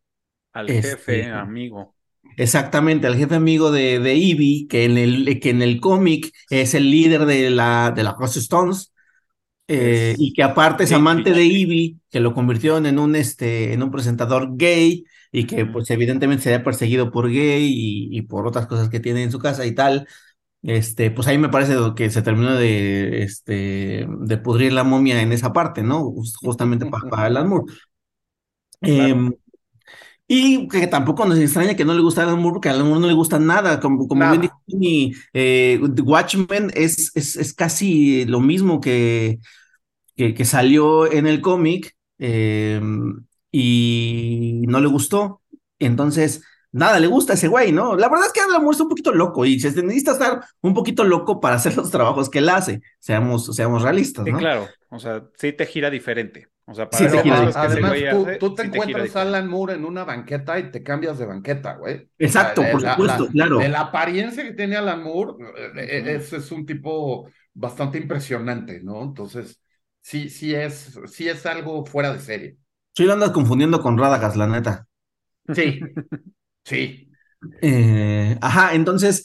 al 0.52 0.66
jefe 0.68 1.20
este, 1.20 1.30
amigo. 1.30 1.94
Exactamente, 2.36 3.06
al 3.06 3.16
jefe 3.16 3.34
amigo 3.34 3.70
de, 3.70 3.98
de 3.98 4.14
Ivy, 4.14 4.66
que 4.68 4.84
en 4.84 4.98
el, 4.98 5.40
que 5.40 5.50
en 5.50 5.62
el 5.62 5.80
cómic 5.80 6.32
es 6.50 6.74
el 6.74 6.90
líder 6.90 7.26
de 7.26 7.50
la, 7.50 7.92
de 7.94 8.02
la 8.02 8.16
Stones, 8.26 8.92
eh, 9.68 10.14
y 10.18 10.32
que 10.32 10.42
aparte 10.42 10.84
es 10.84 10.92
amante 10.92 11.32
de 11.32 11.44
Ivy, 11.44 11.98
que 12.10 12.20
lo 12.20 12.34
convirtieron 12.34 12.84
en 12.86 12.98
un, 12.98 13.16
este, 13.16 13.72
en 13.72 13.82
un 13.82 13.90
presentador 13.90 14.56
gay 14.56 15.04
y 15.30 15.46
que 15.46 15.64
pues 15.64 15.90
evidentemente 15.90 16.42
sería 16.44 16.62
perseguido 16.62 17.10
por 17.10 17.30
gay 17.30 17.70
y, 17.74 18.22
por 18.22 18.46
otras 18.46 18.66
cosas 18.66 18.90
que 18.90 19.00
tiene 19.00 19.22
en 19.22 19.30
su 19.30 19.38
casa 19.38 19.64
y 19.64 19.74
tal. 19.74 20.06
Este, 20.62 21.10
pues 21.10 21.26
ahí 21.26 21.38
me 21.38 21.48
parece 21.48 21.74
que 21.96 22.10
se 22.10 22.22
terminó 22.22 22.54
de, 22.54 23.22
este, 23.22 24.06
de 24.06 24.38
pudrir 24.38 24.72
la 24.72 24.84
momia 24.84 25.22
en 25.22 25.32
esa 25.32 25.52
parte, 25.52 25.82
¿no? 25.82 26.12
Justamente 26.42 26.86
para, 26.86 27.08
para 27.08 27.24
Alan 27.24 27.48
Moore. 27.48 27.72
Em, 28.82 29.32
y 30.34 30.66
que 30.66 30.86
tampoco 30.86 31.26
nos 31.26 31.38
extraña 31.38 31.76
que 31.76 31.84
no 31.84 31.92
le 31.92 32.00
gusta 32.00 32.22
Alan 32.22 32.40
Moore, 32.40 32.54
porque 32.54 32.70
a 32.70 32.72
Alan 32.72 32.86
Moore 32.86 33.02
no 33.02 33.06
le 33.06 33.12
gusta 33.12 33.38
nada. 33.38 33.80
Como, 33.80 34.08
como 34.08 34.30
bien 34.30 34.40
dijo 34.40 34.62
eh, 35.34 35.78
Watchmen 36.02 36.70
es, 36.74 37.14
es, 37.14 37.36
es, 37.36 37.52
casi 37.52 38.24
lo 38.24 38.40
mismo 38.40 38.80
que, 38.80 39.40
que, 40.16 40.44
salió 40.46 41.12
en 41.12 41.26
el 41.26 41.42
cómic 41.42 41.94
em, 42.16 43.26
y 43.50 44.62
no 44.68 44.80
le 44.80 44.86
gustó. 44.86 45.42
Entonces, 45.78 46.42
nada 46.70 46.98
le 46.98 47.08
gusta 47.08 47.34
a 47.34 47.36
ese 47.36 47.48
güey, 47.48 47.70
¿no? 47.70 47.94
La 47.94 48.08
verdad 48.08 48.28
es 48.28 48.32
que 48.32 48.40
Alan 48.40 48.62
Moore 48.62 48.76
es 48.76 48.80
un 48.80 48.88
poquito 48.88 49.12
loco 49.12 49.44
y 49.44 49.60
se 49.60 49.82
necesita 49.82 50.12
estar 50.12 50.40
un 50.62 50.72
poquito 50.72 51.04
loco 51.04 51.40
para 51.40 51.56
hacer 51.56 51.76
los 51.76 51.90
trabajos 51.90 52.30
que 52.30 52.38
él 52.38 52.48
hace. 52.48 52.80
Seamos, 53.00 53.54
seamos 53.54 53.82
realistas, 53.82 54.24
¿no? 54.24 54.32
Sí, 54.32 54.38
claro. 54.38 54.66
O 54.88 54.98
sea, 54.98 55.24
sí 55.36 55.52
te 55.52 55.66
gira 55.66 55.90
diferente. 55.90 56.48
O 56.72 56.74
sea, 56.74 56.88
para 56.88 57.10
sí, 57.10 57.30
además, 57.54 58.38
tú, 58.40 58.54
te 58.54 58.62
encuentras 58.62 59.14
a 59.14 59.22
Alan 59.22 59.46
Moore 59.46 59.74
en 59.74 59.84
una 59.84 60.04
banqueta 60.04 60.58
y 60.58 60.70
te 60.70 60.82
cambias 60.82 61.18
de 61.18 61.26
banqueta, 61.26 61.74
güey. 61.74 62.08
Exacto, 62.18 62.62
por 62.72 62.80
supuesto, 62.80 63.28
claro. 63.28 63.58
De 63.58 63.68
la 63.68 63.80
apariencia 63.80 64.42
que 64.42 64.54
tiene 64.54 64.76
Alan 64.76 65.02
Moore, 65.02 65.44
eh, 65.54 65.72
eh, 65.76 66.14
es, 66.16 66.32
es 66.32 66.50
un 66.50 66.64
tipo 66.64 67.28
bastante 67.52 67.98
impresionante, 67.98 68.80
¿no? 68.82 69.02
Entonces, 69.02 69.60
sí, 70.00 70.30
sí 70.30 70.54
es, 70.54 70.98
sí 71.08 71.28
es 71.28 71.44
algo 71.44 71.84
fuera 71.84 72.10
de 72.10 72.20
serie. 72.20 72.56
Sí 72.96 73.04
lo 73.04 73.12
andas 73.12 73.32
confundiendo 73.32 73.82
con 73.82 73.98
Radagast, 73.98 74.36
la 74.36 74.46
neta. 74.46 74.86
Sí, 75.54 75.78
sí. 76.64 77.10
Eh, 77.60 78.38
ajá, 78.40 78.72
entonces, 78.72 79.24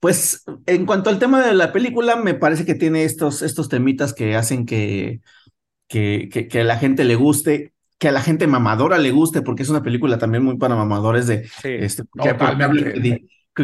pues 0.00 0.44
en 0.64 0.86
cuanto 0.86 1.10
al 1.10 1.18
tema 1.18 1.44
de 1.44 1.52
la 1.52 1.74
película, 1.74 2.16
me 2.16 2.32
parece 2.32 2.64
que 2.64 2.74
tiene 2.74 3.04
estos, 3.04 3.42
estos 3.42 3.68
temitas 3.68 4.14
que 4.14 4.34
hacen 4.34 4.64
que, 4.64 5.20
que, 5.88 6.28
que, 6.50 6.60
a 6.60 6.64
la 6.64 6.78
gente 6.78 7.04
le 7.04 7.14
guste, 7.14 7.72
que 7.98 8.08
a 8.08 8.12
la 8.12 8.20
gente 8.20 8.46
mamadora 8.46 8.98
le 8.98 9.10
guste, 9.10 9.42
porque 9.42 9.62
es 9.62 9.68
una 9.68 9.82
película 9.82 10.18
también 10.18 10.44
muy 10.44 10.56
para 10.56 10.74
mamadores 10.74 11.26
de... 11.26 11.46
Sí, 11.46 11.68
este, 11.68 12.02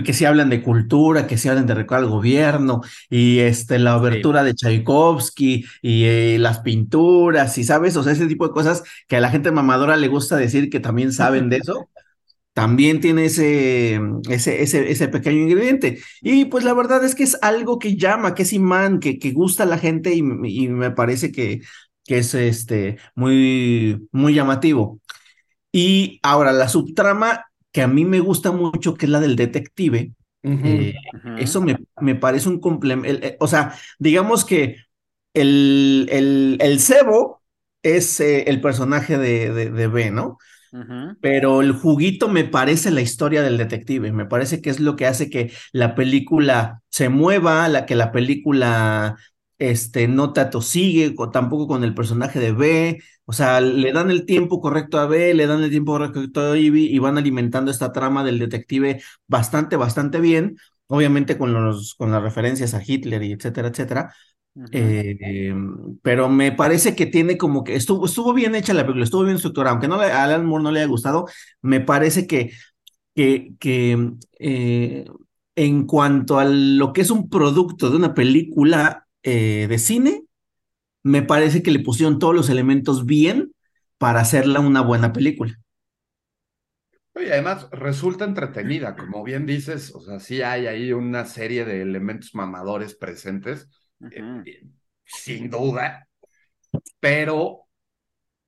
que, 0.00 0.14
si 0.14 0.24
hablan 0.24 0.48
de 0.48 0.62
cultura, 0.62 1.26
que 1.26 1.36
si 1.36 1.48
hablan 1.48 1.66
de 1.66 1.74
recordar 1.74 2.04
al 2.04 2.10
gobierno, 2.10 2.80
y 3.10 3.40
este, 3.40 3.78
la 3.78 3.94
abertura 3.94 4.42
de 4.42 4.54
Tchaikovsky, 4.54 5.66
y 5.82 6.04
eh, 6.04 6.38
las 6.38 6.60
pinturas, 6.60 7.58
y 7.58 7.64
sabes, 7.64 7.96
o 7.96 8.02
sea, 8.02 8.12
ese 8.12 8.26
tipo 8.26 8.46
de 8.46 8.54
cosas 8.54 8.82
que 9.06 9.16
a 9.16 9.20
la 9.20 9.30
gente 9.30 9.50
mamadora 9.50 9.96
le 9.96 10.08
gusta 10.08 10.36
decir 10.36 10.70
que 10.70 10.80
también 10.80 11.12
saben 11.12 11.50
de 11.50 11.58
eso, 11.58 11.90
también 12.54 13.00
tiene 13.00 13.26
ese, 13.26 14.00
ese, 14.28 14.62
ese, 14.62 14.90
ese 14.90 15.08
pequeño 15.08 15.42
ingrediente. 15.42 16.00
Y 16.20 16.46
pues 16.46 16.64
la 16.64 16.74
verdad 16.74 17.02
es 17.04 17.14
que 17.14 17.24
es 17.24 17.38
algo 17.42 17.78
que 17.78 17.96
llama, 17.96 18.34
que 18.34 18.42
es 18.42 18.52
imán, 18.52 18.98
que, 18.98 19.18
que 19.18 19.32
gusta 19.32 19.62
a 19.62 19.66
la 19.66 19.78
gente 19.78 20.14
y, 20.14 20.18
y 20.18 20.68
me 20.68 20.90
parece 20.90 21.32
que, 21.32 21.62
que 22.04 22.18
es 22.18 22.34
este, 22.34 22.98
muy, 23.14 24.08
muy 24.12 24.34
llamativo. 24.34 25.00
Y 25.72 26.20
ahora 26.22 26.52
la 26.52 26.68
subtrama 26.68 27.46
que 27.72 27.82
a 27.82 27.88
mí 27.88 28.04
me 28.04 28.20
gusta 28.20 28.52
mucho, 28.52 28.94
que 28.94 29.06
es 29.06 29.10
la 29.10 29.20
del 29.20 29.36
detective. 29.36 30.12
Eh, 30.42 30.94
eso 31.38 31.60
me, 31.60 31.78
me, 32.00 32.14
parece 32.14 32.48
un 32.48 32.60
complemento. 32.60 33.26
Eh, 33.26 33.36
o 33.40 33.46
sea, 33.46 33.74
digamos 33.98 34.44
que 34.44 34.76
el, 35.34 36.08
el, 36.10 36.58
el 36.60 36.80
cebo 36.80 37.42
es 37.82 38.20
eh, 38.20 38.44
el 38.48 38.60
personaje 38.60 39.18
de, 39.18 39.52
de, 39.52 39.70
de 39.70 39.86
B, 39.86 40.10
¿no? 40.10 40.38
Pero 41.20 41.60
el 41.60 41.72
juguito 41.72 42.28
me 42.28 42.44
parece 42.44 42.90
la 42.90 43.02
historia 43.02 43.42
del 43.42 43.58
detective, 43.58 44.10
me 44.10 44.24
parece 44.24 44.62
que 44.62 44.70
es 44.70 44.80
lo 44.80 44.96
que 44.96 45.04
hace 45.04 45.28
que 45.28 45.52
la 45.72 45.94
película 45.94 46.80
se 46.88 47.10
mueva, 47.10 47.68
la 47.68 47.84
que 47.84 47.94
la 47.94 48.10
película 48.10 49.16
este, 49.70 50.08
no 50.08 50.32
te 50.32 50.40
atosigue, 50.40 51.14
tampoco 51.32 51.68
con 51.68 51.84
el 51.84 51.94
personaje 51.94 52.40
de 52.40 52.52
B, 52.52 52.98
o 53.24 53.32
sea, 53.32 53.60
le 53.60 53.92
dan 53.92 54.10
el 54.10 54.26
tiempo 54.26 54.60
correcto 54.60 54.98
a 54.98 55.06
B, 55.06 55.34
le 55.34 55.46
dan 55.46 55.62
el 55.62 55.70
tiempo 55.70 55.92
correcto 55.92 56.40
a 56.40 56.58
Ivy 56.58 56.86
y 56.86 56.98
van 56.98 57.16
alimentando 57.16 57.70
esta 57.70 57.92
trama 57.92 58.24
del 58.24 58.38
detective 58.40 59.00
bastante, 59.28 59.76
bastante 59.76 60.20
bien, 60.20 60.56
obviamente 60.88 61.38
con, 61.38 61.52
los, 61.52 61.94
con 61.94 62.10
las 62.10 62.22
referencias 62.22 62.74
a 62.74 62.82
Hitler 62.84 63.22
y 63.22 63.32
etcétera, 63.32 63.68
etcétera. 63.68 64.12
Eh, 64.72 65.54
pero 66.02 66.28
me 66.28 66.52
parece 66.52 66.94
que 66.94 67.06
tiene 67.06 67.38
como 67.38 67.64
que 67.64 67.74
estuvo, 67.76 68.04
estuvo 68.04 68.34
bien 68.34 68.54
hecha 68.54 68.74
la 68.74 68.82
película, 68.82 69.04
estuvo 69.04 69.22
bien 69.24 69.36
estructurada, 69.36 69.70
aunque 69.72 69.88
no 69.88 69.94
a 70.00 70.24
Alan 70.24 70.44
Moore 70.44 70.64
no 70.64 70.72
le 70.72 70.80
haya 70.80 70.88
gustado, 70.88 71.26
me 71.62 71.80
parece 71.80 72.26
que, 72.26 72.50
que, 73.14 73.52
que 73.60 74.12
eh, 74.38 75.06
en 75.56 75.86
cuanto 75.86 76.38
a 76.38 76.44
lo 76.44 76.92
que 76.92 77.02
es 77.02 77.10
un 77.10 77.28
producto 77.28 77.90
de 77.90 77.96
una 77.96 78.14
película 78.14 79.06
eh, 79.22 79.66
de 79.68 79.78
cine, 79.78 80.24
me 81.04 81.22
parece 81.22 81.62
que 81.62 81.70
le 81.72 81.80
pusieron 81.80 82.18
todos 82.20 82.34
los 82.34 82.50
elementos 82.50 83.06
bien 83.06 83.52
para 83.98 84.20
hacerla 84.20 84.60
una 84.60 84.82
buena 84.82 85.12
película. 85.12 85.58
Y 87.14 87.28
además 87.30 87.68
resulta 87.72 88.24
entretenida, 88.24 88.96
como 88.96 89.22
bien 89.22 89.44
dices, 89.46 89.94
o 89.94 90.00
sea, 90.00 90.18
sí 90.18 90.40
hay 90.42 90.66
ahí 90.66 90.92
una 90.92 91.26
serie 91.26 91.64
de 91.66 91.82
elementos 91.82 92.34
mamadores 92.34 92.94
presentes, 92.94 93.68
eh, 94.10 94.30
eh, 94.44 94.62
sin 95.04 95.50
duda, 95.50 96.08
pero 97.00 97.68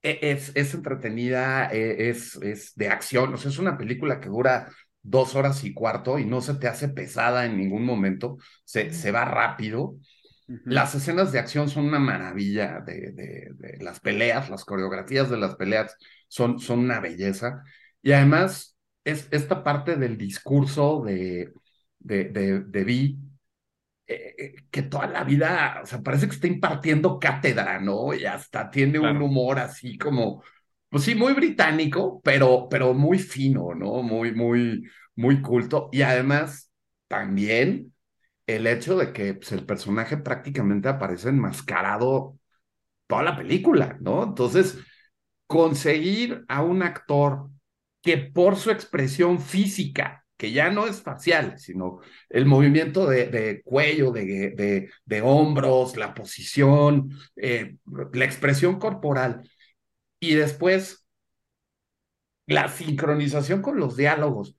e, 0.02 0.18
es, 0.22 0.52
es 0.56 0.74
entretenida, 0.74 1.70
e, 1.72 2.10
es, 2.10 2.37
es 2.37 2.74
de 2.76 2.88
acción, 2.90 3.34
o 3.34 3.37
sea, 3.38 3.50
es 3.50 3.58
una 3.58 3.78
película 3.78 4.20
que 4.20 4.28
dura 4.30 4.70
dos 5.02 5.34
horas 5.37 5.64
y 5.64 5.74
cuarto 5.74 6.18
y 6.18 6.26
no 6.26 6.40
se 6.42 6.54
te 6.56 6.68
hace 6.68 6.88
pesada 6.88 7.46
en 7.46 7.58
ningún 7.58 7.84
momento, 7.84 8.38
se, 8.64 8.92
se 8.92 9.12
va 9.12 9.24
rápido. 9.26 9.98
Las 10.46 10.94
escenas 10.94 11.33
de 11.33 11.38
acción 11.38 11.68
son 11.70 11.87
una 11.87 11.98
maravilla 11.98 12.80
de, 12.80 13.12
de, 13.12 13.78
las 13.80 14.00
peleas, 14.00 14.50
las 14.50 14.64
coreografías 14.64 15.30
de 15.30 15.38
las 15.38 15.57
peleas 15.57 15.96
son, 16.28 16.59
son 16.59 16.80
una 16.80 17.00
belleza. 17.00 17.62
Y 18.02 18.12
además, 18.12 18.76
es 19.04 19.26
esta 19.30 19.64
parte 19.64 19.96
del 19.96 20.18
discurso 20.18 21.02
de, 21.04 21.52
de, 21.98 22.24
de, 22.61 22.85
Vi 22.85 23.18
eh, 24.07 24.54
que 24.70 24.83
toda 24.83 25.07
la 25.07 25.24
vida, 25.24 25.80
o 25.83 25.87
sea, 25.87 26.02
parece 26.02 26.26
que 26.26 26.35
está 26.35 26.46
impartiendo 26.46 27.18
cátedra, 27.18 27.80
¿no? 27.80 28.12
Y 28.12 28.26
hasta 28.26 28.70
tiene 28.70 28.98
un 28.98 29.22
humor 29.22 29.59
así 29.59 29.96
como, 29.96 30.42
pues 30.90 31.04
sí, 31.04 31.14
muy 31.14 31.33
británico, 31.33 32.20
pero, 32.22 32.68
pero 32.68 32.92
muy 32.92 33.18
fino, 33.18 33.74
¿no? 33.74 34.02
Muy, 34.02 34.33
muy, 34.35 34.85
muy 35.16 35.40
culto. 35.40 35.88
Y 35.90 36.02
además, 36.02 36.70
también 37.09 37.93
el 38.46 38.66
hecho 38.66 38.96
de 38.96 39.12
que 39.12 39.35
pues, 39.35 39.52
el 39.52 39.64
personaje 39.64 40.16
prácticamente 40.16 40.88
aparece 40.88 41.30
enmascarado 41.30 42.38
toda 43.07 43.22
la 43.22 43.37
película, 43.37 43.98
¿no? 44.00 44.24
Entonces, 44.24 44.78
conseguir 45.46 46.44
a 46.48 46.62
un 46.62 46.83
actor 46.83 47.50
que 48.02 48.18
por 48.18 48.57
su 48.57 48.70
expresión 48.70 49.40
física 49.40 50.24
que 50.37 50.52
ya 50.52 50.70
no 50.70 50.87
es 50.87 51.00
facial, 51.02 51.59
sino 51.59 52.00
el 52.28 52.46
movimiento 52.46 53.07
de, 53.07 53.62
cuello, 53.64 54.11
de, 54.11 54.90
hombros, 55.22 55.96
la 55.96 56.12
posición, 56.14 57.11
eh, 57.37 57.76
la 58.12 58.24
expresión 58.24 58.78
corporal. 58.78 59.48
Y 60.20 60.35
después, 60.35 61.07
la 62.46 62.68
sincronización 62.68 63.62
con 63.62 63.78
los 63.78 63.96
diálogos 63.96 64.57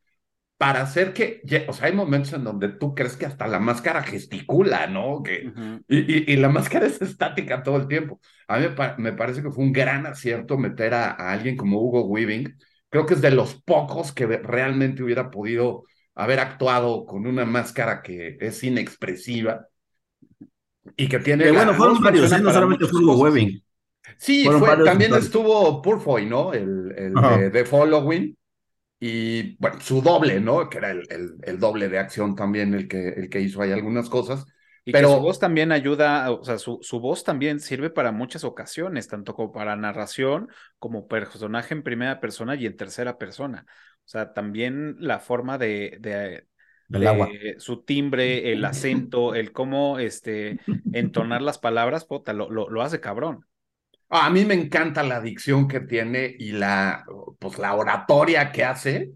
para 0.57 0.81
hacer 0.81 1.13
que, 1.13 1.41
o 1.67 1.73
sea, 1.73 1.87
hay 1.87 1.93
momentos 1.93 2.33
en 2.33 2.43
donde 2.43 2.69
tú 2.69 2.95
crees 2.95 3.17
que 3.17 3.25
hasta 3.25 3.47
la 3.47 3.59
máscara 3.59 4.03
gesticula, 4.03 4.87
¿no? 4.87 5.21
Que, 5.21 5.51
y, 5.87 6.31
y, 6.31 6.35
la 6.37 6.49
máscara 6.49 6.85
es 6.87 7.01
estática 7.01 7.63
todo 7.63 7.77
el 7.77 7.87
tiempo. 7.87 8.19
A 8.47 8.59
mí 8.59 8.67
me, 8.97 9.13
parece 9.13 9.41
que 9.41 9.51
fue 9.51 9.63
un 9.63 9.73
gran 9.73 10.05
acierto 10.05 10.57
meter 10.57 10.93
a, 10.93 11.11
a 11.11 11.31
alguien 11.31 11.57
como 11.57 11.81
Hugo 11.81 12.05
Weaving, 12.05 12.55
creo 12.89 13.05
que 13.05 13.15
es 13.15 13.21
de 13.21 13.31
los 13.31 13.61
pocos 13.63 14.13
que 14.13 14.25
realmente 14.25 15.03
hubiera 15.03 15.29
podido 15.29 15.83
haber 16.15 16.39
actuado 16.39 17.05
con 17.05 17.27
una 17.27 17.45
máscara 17.45 18.01
que 18.01 18.37
es 18.39 18.63
inexpresiva 18.63 19.67
y 20.95 21.07
que 21.07 21.19
tiene. 21.19 21.51
bueno, 21.51 21.73
fueron 21.73 22.01
varios, 22.01 22.31
¿eh? 22.31 22.39
no 22.39 22.51
solamente 22.51 22.85
fue 22.87 23.03
Webbing. 23.03 23.61
Sí, 24.17 24.45
fue, 24.45 24.77
también 24.83 25.13
estuvo 25.15 25.81
Purfoy, 25.81 26.25
¿no? 26.25 26.53
El, 26.53 26.93
el 26.95 27.51
de, 27.51 27.65
Following. 27.65 28.37
Y 29.07 29.55
bueno, 29.57 29.79
su 29.81 30.01
doble, 30.01 30.39
¿no? 30.39 30.67
Que 30.67 30.79
era 30.79 30.89
el, 30.89 31.05
el, 31.43 31.59
doble 31.59 31.89
de 31.89 31.99
acción 31.99 32.35
también, 32.35 32.73
el 32.73 32.87
que, 32.87 33.09
el 33.09 33.29
que 33.29 33.39
hizo 33.39 33.61
ahí 33.61 33.71
algunas 33.71 34.09
cosas. 34.09 34.47
Y 34.83 34.93
pero 34.93 35.13
su 35.13 35.21
voz 35.21 35.39
también 35.39 35.71
ayuda, 35.71 36.31
o 36.31 36.43
sea, 36.43 36.57
su, 36.57 36.79
su, 36.81 36.99
voz 36.99 37.23
también 37.23 37.59
sirve 37.59 37.91
para 37.91 38.11
muchas 38.11 38.43
ocasiones, 38.43 39.07
tanto 39.07 39.35
como 39.35 39.51
para 39.51 39.75
narración, 39.75 40.49
como 40.79 41.07
personaje 41.07 41.75
en 41.75 41.83
primera 41.83 42.19
persona 42.19 42.55
y 42.55 42.65
en 42.65 42.75
tercera 42.77 43.19
persona. 43.19 43.67
O 43.69 44.07
sea, 44.07 44.33
también 44.33 44.95
la 44.97 45.19
forma 45.19 45.59
de, 45.59 45.99
de, 45.99 47.59
su 47.59 47.83
timbre, 47.83 48.53
el 48.53 48.65
acento, 48.65 49.35
el 49.35 49.51
cómo 49.51 49.99
este, 49.99 50.59
entonar 50.93 51.43
las 51.43 51.59
palabras, 51.59 52.05
puta, 52.05 52.33
lo, 52.33 52.49
lo, 52.49 52.71
lo 52.71 52.81
hace 52.81 52.99
cabrón. 52.99 53.45
A 54.09 54.29
mí 54.29 54.45
me 54.45 54.53
encanta 54.53 55.03
la 55.03 55.19
dicción 55.21 55.67
que 55.67 55.79
tiene 55.81 56.35
y 56.37 56.51
la, 56.51 57.05
pues, 57.39 57.57
la 57.57 57.73
oratoria 57.75 58.51
que 58.51 58.63
hace. 58.63 59.11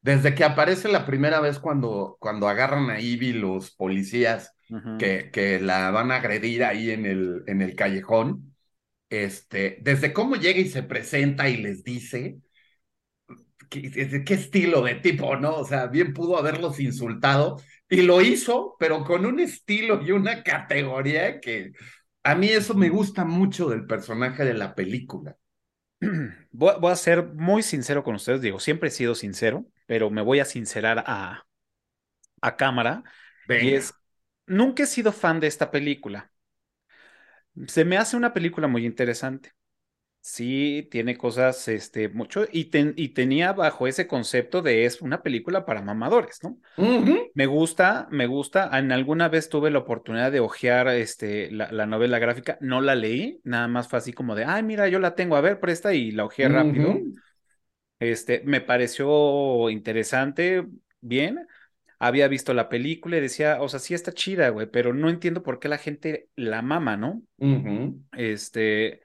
Desde 0.00 0.34
que 0.34 0.44
aparece 0.44 0.88
la 0.88 1.04
primera 1.06 1.40
vez 1.40 1.58
cuando, 1.58 2.16
cuando 2.20 2.48
agarran 2.48 2.90
a 2.90 3.00
Ivy 3.00 3.34
los 3.34 3.70
policías 3.72 4.54
que, 4.96 5.30
que 5.32 5.60
la 5.60 5.90
van 5.90 6.10
a 6.10 6.16
agredir 6.16 6.64
ahí 6.64 6.90
en 6.90 7.04
el, 7.06 7.42
en 7.46 7.60
el 7.62 7.74
callejón, 7.76 8.56
este, 9.10 9.78
desde 9.82 10.12
cómo 10.12 10.36
llega 10.36 10.60
y 10.60 10.68
se 10.68 10.82
presenta 10.82 11.48
y 11.48 11.58
les 11.58 11.84
dice, 11.84 12.38
¿qué, 13.68 14.22
qué 14.24 14.34
estilo 14.34 14.82
de 14.82 14.96
tipo, 14.96 15.36
¿no? 15.36 15.56
O 15.56 15.64
sea, 15.64 15.86
bien 15.86 16.12
pudo 16.14 16.36
haberlos 16.38 16.80
insultado 16.80 17.60
y 17.88 18.02
lo 18.02 18.20
hizo, 18.22 18.76
pero 18.78 19.04
con 19.04 19.26
un 19.26 19.40
estilo 19.40 20.02
y 20.02 20.12
una 20.12 20.42
categoría 20.42 21.40
que 21.40 21.72
a 22.22 22.34
mí 22.34 22.48
eso 22.48 22.74
me 22.74 22.88
gusta 22.88 23.24
mucho 23.24 23.68
del 23.68 23.86
personaje 23.86 24.44
de 24.44 24.54
la 24.54 24.74
película. 24.74 25.36
Voy, 26.52 26.74
voy, 26.80 26.92
a 26.92 26.96
ser 26.96 27.26
muy 27.34 27.62
sincero 27.62 28.02
con 28.02 28.14
ustedes, 28.14 28.40
digo, 28.40 28.58
siempre 28.58 28.88
he 28.88 28.92
sido 28.92 29.14
sincero, 29.14 29.66
pero 29.86 30.10
me 30.10 30.22
voy 30.22 30.40
a 30.40 30.44
sincerar 30.44 31.04
a, 31.06 31.46
a 32.40 32.56
cámara. 32.56 33.04
Y 33.48 33.74
es, 33.74 33.94
nunca 34.46 34.84
he 34.84 34.86
sido 34.86 35.12
fan 35.12 35.40
de 35.40 35.46
esta 35.46 35.70
película. 35.70 36.32
Se 37.66 37.84
me 37.84 37.96
hace 37.98 38.16
una 38.16 38.32
película 38.32 38.68
muy 38.68 38.86
interesante. 38.86 39.52
Sí, 40.22 40.86
tiene 40.90 41.16
cosas, 41.16 41.66
este, 41.68 42.10
mucho, 42.10 42.44
y, 42.52 42.70
y 42.96 43.08
tenía 43.08 43.52
bajo 43.54 43.86
ese 43.86 44.06
concepto 44.06 44.60
de 44.60 44.84
es 44.84 45.00
una 45.00 45.22
película 45.22 45.64
para 45.64 45.80
mamadores, 45.80 46.40
¿no? 46.42 46.58
Me 47.34 47.46
gusta, 47.46 48.06
me 48.10 48.26
gusta. 48.26 48.70
En 48.78 48.92
alguna 48.92 49.28
vez 49.28 49.48
tuve 49.48 49.70
la 49.70 49.78
oportunidad 49.78 50.30
de 50.30 50.40
hojear 50.40 50.88
este, 50.88 51.50
la, 51.50 51.86
novela 51.86 52.18
gráfica, 52.18 52.58
no 52.60 52.82
la 52.82 52.94
leí, 52.94 53.40
nada 53.44 53.66
más 53.66 53.88
fue 53.88 53.98
así 53.98 54.12
como 54.12 54.34
de, 54.34 54.44
ay, 54.44 54.62
mira, 54.62 54.88
yo 54.88 54.98
la 54.98 55.14
tengo, 55.14 55.36
a 55.36 55.40
ver, 55.40 55.58
presta, 55.58 55.94
y 55.94 56.10
la 56.10 56.26
hojeé 56.26 56.48
rápido. 56.48 56.98
Este, 57.98 58.42
me 58.44 58.60
pareció 58.60 59.70
interesante, 59.70 60.66
bien 61.00 61.46
había 62.02 62.28
visto 62.28 62.54
la 62.54 62.70
película 62.70 63.18
y 63.18 63.20
decía, 63.20 63.58
o 63.60 63.68
sea, 63.68 63.78
sí 63.78 63.92
está 63.92 64.12
chida, 64.12 64.48
güey, 64.48 64.66
pero 64.66 64.94
no 64.94 65.10
entiendo 65.10 65.42
por 65.42 65.60
qué 65.60 65.68
la 65.68 65.76
gente 65.76 66.28
la 66.34 66.62
mama, 66.62 66.96
¿no? 66.96 67.22
Este, 68.12 69.02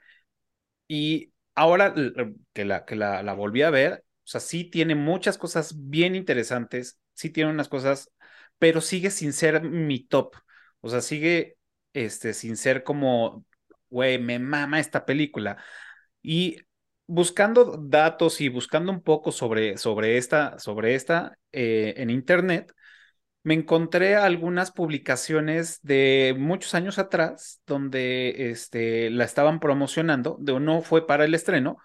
y 0.87 1.33
ahora 1.55 1.93
que 2.53 2.65
la, 2.65 2.85
que 2.85 2.95
la, 2.95 3.33
volví 3.33 3.61
a 3.61 3.69
ver, 3.69 4.03
o 4.25 4.27
sea, 4.27 4.41
sí 4.41 4.65
tiene 4.65 4.95
muchas 4.95 5.37
cosas 5.37 5.73
bien 5.89 6.15
interesantes, 6.15 6.99
sí 7.13 7.29
tiene 7.29 7.51
unas 7.51 7.69
cosas, 7.69 8.11
pero 8.59 8.81
sigue 8.81 9.11
sin 9.11 9.33
ser 9.33 9.61
mi 9.63 9.99
top, 10.05 10.35
o 10.81 10.89
sea, 10.89 11.01
sigue, 11.01 11.57
este, 11.93 12.33
sin 12.33 12.57
ser 12.57 12.83
como, 12.83 13.45
güey, 13.89 14.19
me 14.19 14.39
mama 14.39 14.79
esta 14.79 15.05
película. 15.05 15.57
Y 16.21 16.57
buscando 17.07 17.77
datos 17.77 18.41
y 18.41 18.49
buscando 18.49 18.91
un 18.91 19.01
poco 19.01 19.31
sobre, 19.31 19.77
sobre 19.77 20.17
esta, 20.17 20.59
sobre 20.59 20.95
esta 20.95 21.37
eh, 21.51 21.93
en 21.97 22.09
internet, 22.09 22.73
me 23.45 23.53
encontré 23.53 24.15
algunas 24.15 24.71
publicaciones 24.71 25.79
de 25.83 26.35
muchos 26.35 26.73
años 26.73 26.97
atrás 26.97 27.61
donde 27.67 28.49
este, 28.49 29.11
la 29.11 29.23
estaban 29.23 29.59
promocionando, 29.59 30.35
de, 30.39 30.59
no 30.59 30.81
fue 30.81 31.05
para 31.05 31.25
el 31.25 31.35
estreno, 31.35 31.77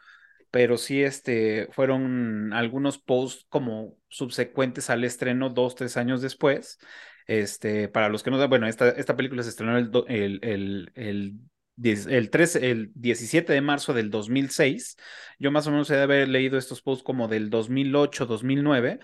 pero 0.50 0.78
sí 0.78 1.02
este, 1.02 1.68
fueron 1.72 2.54
algunos 2.54 2.96
posts 2.96 3.44
como 3.50 3.94
subsecuentes 4.08 4.88
al 4.88 5.04
estreno 5.04 5.50
dos, 5.50 5.74
tres 5.74 5.98
años 5.98 6.22
después. 6.22 6.78
Este, 7.26 7.88
para 7.88 8.08
los 8.08 8.22
que 8.22 8.30
no 8.30 8.48
bueno, 8.48 8.66
esta, 8.66 8.88
esta 8.88 9.14
película 9.14 9.42
se 9.42 9.50
estrenó 9.50 9.76
el, 9.76 9.90
el, 10.08 10.40
el, 10.42 10.92
el 10.94 11.34
el, 11.82 12.30
13, 12.30 12.70
el 12.70 12.90
17 12.94 13.52
de 13.52 13.60
marzo 13.60 13.92
del 13.92 14.10
2006. 14.10 14.96
Yo 15.38 15.50
más 15.50 15.66
o 15.66 15.70
menos 15.70 15.90
he 15.90 15.96
de 15.96 16.02
haber 16.02 16.28
leído 16.28 16.58
estos 16.58 16.82
posts 16.82 17.04
como 17.04 17.28
del 17.28 17.50
2008, 17.50 18.26
2009, 18.26 19.00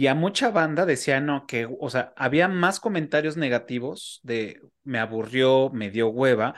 y 0.00 0.06
a 0.06 0.14
mucha 0.14 0.50
banda 0.50 0.86
decía, 0.86 1.20
no, 1.20 1.46
que, 1.46 1.68
o 1.78 1.90
sea, 1.90 2.14
había 2.16 2.48
más 2.48 2.80
comentarios 2.80 3.36
negativos 3.36 4.20
de 4.22 4.58
me 4.82 4.98
aburrió, 4.98 5.68
me 5.74 5.90
dio 5.90 6.08
hueva. 6.08 6.54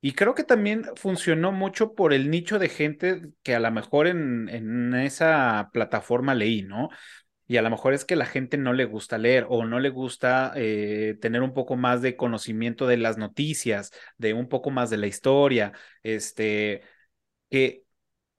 Y 0.00 0.12
creo 0.14 0.34
que 0.34 0.44
también 0.44 0.86
funcionó 0.96 1.52
mucho 1.52 1.94
por 1.94 2.14
el 2.14 2.30
nicho 2.30 2.58
de 2.58 2.70
gente 2.70 3.20
que 3.42 3.54
a 3.54 3.60
lo 3.60 3.70
mejor 3.70 4.06
en, 4.06 4.48
en 4.48 4.94
esa 4.94 5.68
plataforma 5.74 6.34
leí, 6.34 6.62
¿no? 6.62 6.88
Y 7.46 7.58
a 7.58 7.62
lo 7.62 7.68
mejor 7.68 7.92
es 7.92 8.06
que 8.06 8.16
la 8.16 8.24
gente 8.24 8.56
no 8.56 8.72
le 8.72 8.86
gusta 8.86 9.18
leer 9.18 9.44
o 9.50 9.66
no 9.66 9.78
le 9.78 9.90
gusta 9.90 10.54
eh, 10.56 11.18
tener 11.20 11.42
un 11.42 11.52
poco 11.52 11.76
más 11.76 12.00
de 12.00 12.16
conocimiento 12.16 12.86
de 12.86 12.96
las 12.96 13.18
noticias, 13.18 13.92
de 14.16 14.32
un 14.32 14.48
poco 14.48 14.70
más 14.70 14.88
de 14.88 14.96
la 14.96 15.06
historia, 15.06 15.74
este, 16.02 16.80
que 17.50 17.84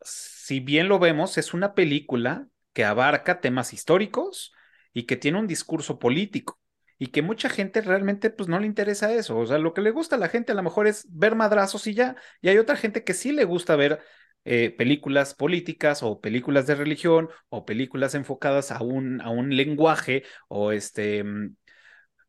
si 0.02 0.62
bien 0.62 0.88
lo 0.90 0.98
vemos, 1.00 1.38
es 1.38 1.54
una 1.54 1.76
película 1.76 2.48
que 2.76 2.86
abarca 2.86 3.42
temas 3.42 3.74
históricos 3.74 4.54
y 4.94 5.06
que 5.06 5.18
tiene 5.18 5.40
un 5.40 5.48
discurso 5.48 6.00
político 6.00 6.60
y 7.00 7.08
que 7.08 7.24
mucha 7.24 7.50
gente 7.50 7.82
realmente 7.82 8.30
pues 8.30 8.50
no 8.50 8.60
le 8.60 8.68
interesa 8.68 9.14
eso. 9.14 9.38
O 9.40 9.48
sea, 9.48 9.58
lo 9.60 9.74
que 9.74 9.82
le 9.82 9.92
gusta 9.92 10.18
a 10.18 10.20
la 10.20 10.30
gente 10.30 10.52
a 10.52 10.56
lo 10.56 10.64
mejor 10.64 10.88
es 10.88 11.08
ver 11.10 11.36
madrazos 11.36 11.88
y 11.88 11.94
ya. 11.96 12.18
Y 12.42 12.50
hay 12.50 12.58
otra 12.60 12.76
gente 12.78 13.04
que 13.06 13.14
sí 13.14 13.32
le 13.32 13.46
gusta 13.46 13.76
ver 13.78 14.02
eh, 14.46 14.72
películas 14.78 15.34
políticas 15.36 16.04
o 16.04 16.22
películas 16.22 16.68
de 16.68 16.76
religión 16.76 17.30
o 17.50 17.66
películas 17.66 18.16
enfocadas 18.16 18.72
a 18.72 18.84
un, 18.84 19.22
a 19.22 19.30
un 19.30 19.56
lenguaje 19.56 20.24
o 20.50 20.72
este, 20.74 21.24
mm, 21.24 21.56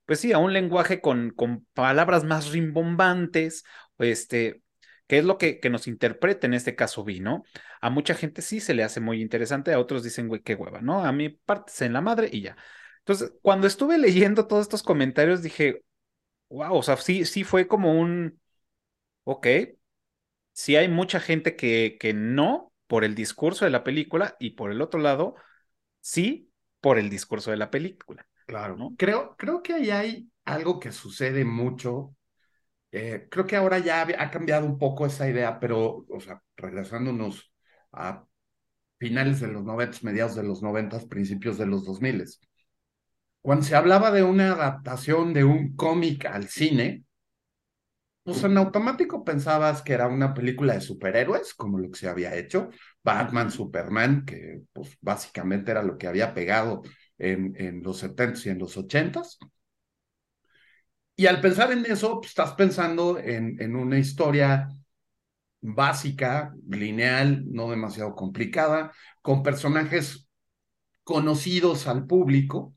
pues 0.06 0.20
sí, 0.20 0.32
a 0.32 0.38
un 0.38 0.52
lenguaje 0.52 1.00
con, 1.00 1.30
con 1.30 1.66
palabras 1.74 2.24
más 2.24 2.50
rimbombantes, 2.52 3.64
este, 3.98 4.62
que 5.06 5.18
es 5.18 5.24
lo 5.24 5.38
que, 5.38 5.60
que 5.60 5.70
nos 5.70 5.86
interpreta 5.86 6.46
en 6.46 6.54
este 6.54 6.74
caso 6.74 7.04
vi, 7.04 7.20
¿no? 7.20 7.44
A 7.80 7.90
mucha 7.90 8.14
gente 8.14 8.42
sí 8.42 8.60
se 8.60 8.74
le 8.74 8.84
hace 8.84 9.00
muy 9.00 9.22
interesante, 9.22 9.72
a 9.72 9.78
otros 9.78 10.02
dicen, 10.02 10.28
güey, 10.28 10.42
qué 10.42 10.54
hueva, 10.54 10.80
¿no? 10.80 11.04
A 11.04 11.12
mí 11.12 11.28
partes 11.28 11.82
en 11.82 11.92
la 11.92 12.00
madre 12.00 12.28
y 12.32 12.42
ya. 12.42 12.56
Entonces, 12.98 13.32
cuando 13.42 13.66
estuve 13.66 13.98
leyendo 13.98 14.46
todos 14.46 14.62
estos 14.62 14.82
comentarios, 14.82 15.42
dije, 15.42 15.82
wow, 16.48 16.74
o 16.74 16.82
sea, 16.82 16.96
sí, 16.96 17.24
sí 17.24 17.44
fue 17.44 17.68
como 17.68 17.98
un, 17.98 18.40
ok, 19.24 19.46
sí 20.52 20.76
hay 20.76 20.88
mucha 20.88 21.20
gente 21.20 21.56
que, 21.56 21.96
que 22.00 22.14
no 22.14 22.72
por 22.86 23.04
el 23.04 23.14
discurso 23.14 23.64
de 23.64 23.70
la 23.70 23.84
película 23.84 24.36
y 24.40 24.50
por 24.50 24.70
el 24.70 24.80
otro 24.80 25.00
lado, 25.00 25.36
sí 26.00 26.50
por 26.80 26.98
el 26.98 27.10
discurso 27.10 27.50
de 27.50 27.56
la 27.56 27.70
película. 27.70 28.26
Claro, 28.46 28.76
¿no? 28.76 28.94
Creo, 28.96 29.36
creo 29.36 29.62
que 29.62 29.74
ahí 29.74 29.90
hay, 29.90 30.30
algo 30.46 30.80
que 30.80 30.92
sucede 30.92 31.44
mucho. 31.44 32.15
Eh, 32.92 33.28
creo 33.30 33.46
que 33.46 33.56
ahora 33.56 33.78
ya 33.78 34.02
ha 34.18 34.30
cambiado 34.30 34.66
un 34.66 34.78
poco 34.78 35.06
esa 35.06 35.28
idea, 35.28 35.58
pero, 35.60 36.06
o 36.08 36.20
sea, 36.20 36.42
regresándonos 36.56 37.52
a 37.92 38.24
finales 38.98 39.40
de 39.40 39.48
los 39.48 39.64
90, 39.64 39.98
mediados 40.02 40.36
de 40.36 40.44
los 40.44 40.62
90, 40.62 41.00
principios 41.08 41.58
de 41.58 41.66
los 41.66 41.84
2000. 41.84 42.24
Cuando 43.40 43.64
se 43.64 43.76
hablaba 43.76 44.10
de 44.10 44.22
una 44.24 44.52
adaptación 44.52 45.32
de 45.32 45.44
un 45.44 45.74
cómic 45.74 46.26
al 46.26 46.48
cine, 46.48 47.04
pues 48.22 48.42
en 48.44 48.56
automático 48.58 49.24
pensabas 49.24 49.82
que 49.82 49.92
era 49.92 50.08
una 50.08 50.34
película 50.34 50.74
de 50.74 50.80
superhéroes, 50.80 51.54
como 51.54 51.78
lo 51.78 51.90
que 51.90 51.98
se 51.98 52.08
había 52.08 52.34
hecho, 52.34 52.70
Batman, 53.04 53.50
Superman, 53.52 54.24
que 54.24 54.62
pues 54.72 54.96
básicamente 55.00 55.70
era 55.70 55.82
lo 55.84 55.96
que 55.96 56.08
había 56.08 56.34
pegado 56.34 56.82
en, 57.18 57.54
en 57.56 57.82
los 57.84 57.98
70s 57.98 58.46
y 58.46 58.50
en 58.50 58.58
los 58.58 58.76
80s. 58.76 59.38
Y 61.16 61.26
al 61.26 61.40
pensar 61.40 61.72
en 61.72 61.86
eso, 61.86 62.20
pues, 62.20 62.30
estás 62.30 62.52
pensando 62.52 63.18
en, 63.18 63.74
una 63.74 63.98
historia 63.98 64.68
básica, 65.62 66.54
lineal, 66.68 67.44
no 67.50 67.70
demasiado 67.70 68.14
complicada, 68.14 68.92
con 69.22 69.42
personajes 69.42 70.28
conocidos 71.02 71.86
al 71.86 72.06
público 72.06 72.74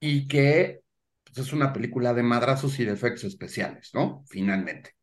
y 0.00 0.26
que 0.28 0.80
pues, 1.24 1.46
es 1.46 1.52
una 1.52 1.72
película 1.72 2.14
de 2.14 2.22
madrazos 2.22 2.80
y 2.80 2.86
de 2.86 2.92
efectos 2.92 3.24
especiales, 3.24 3.90
¿no? 3.92 4.24
Finalmente. 4.28 4.96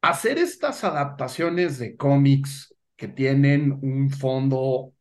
Hacer 0.00 0.38
estas 0.38 0.82
adaptaciones 0.82 1.78
de 1.78 1.96
cómics 1.96 2.74
que 2.96 3.08
tienen 3.08 3.72
un 3.82 4.10
fondo 4.10 4.94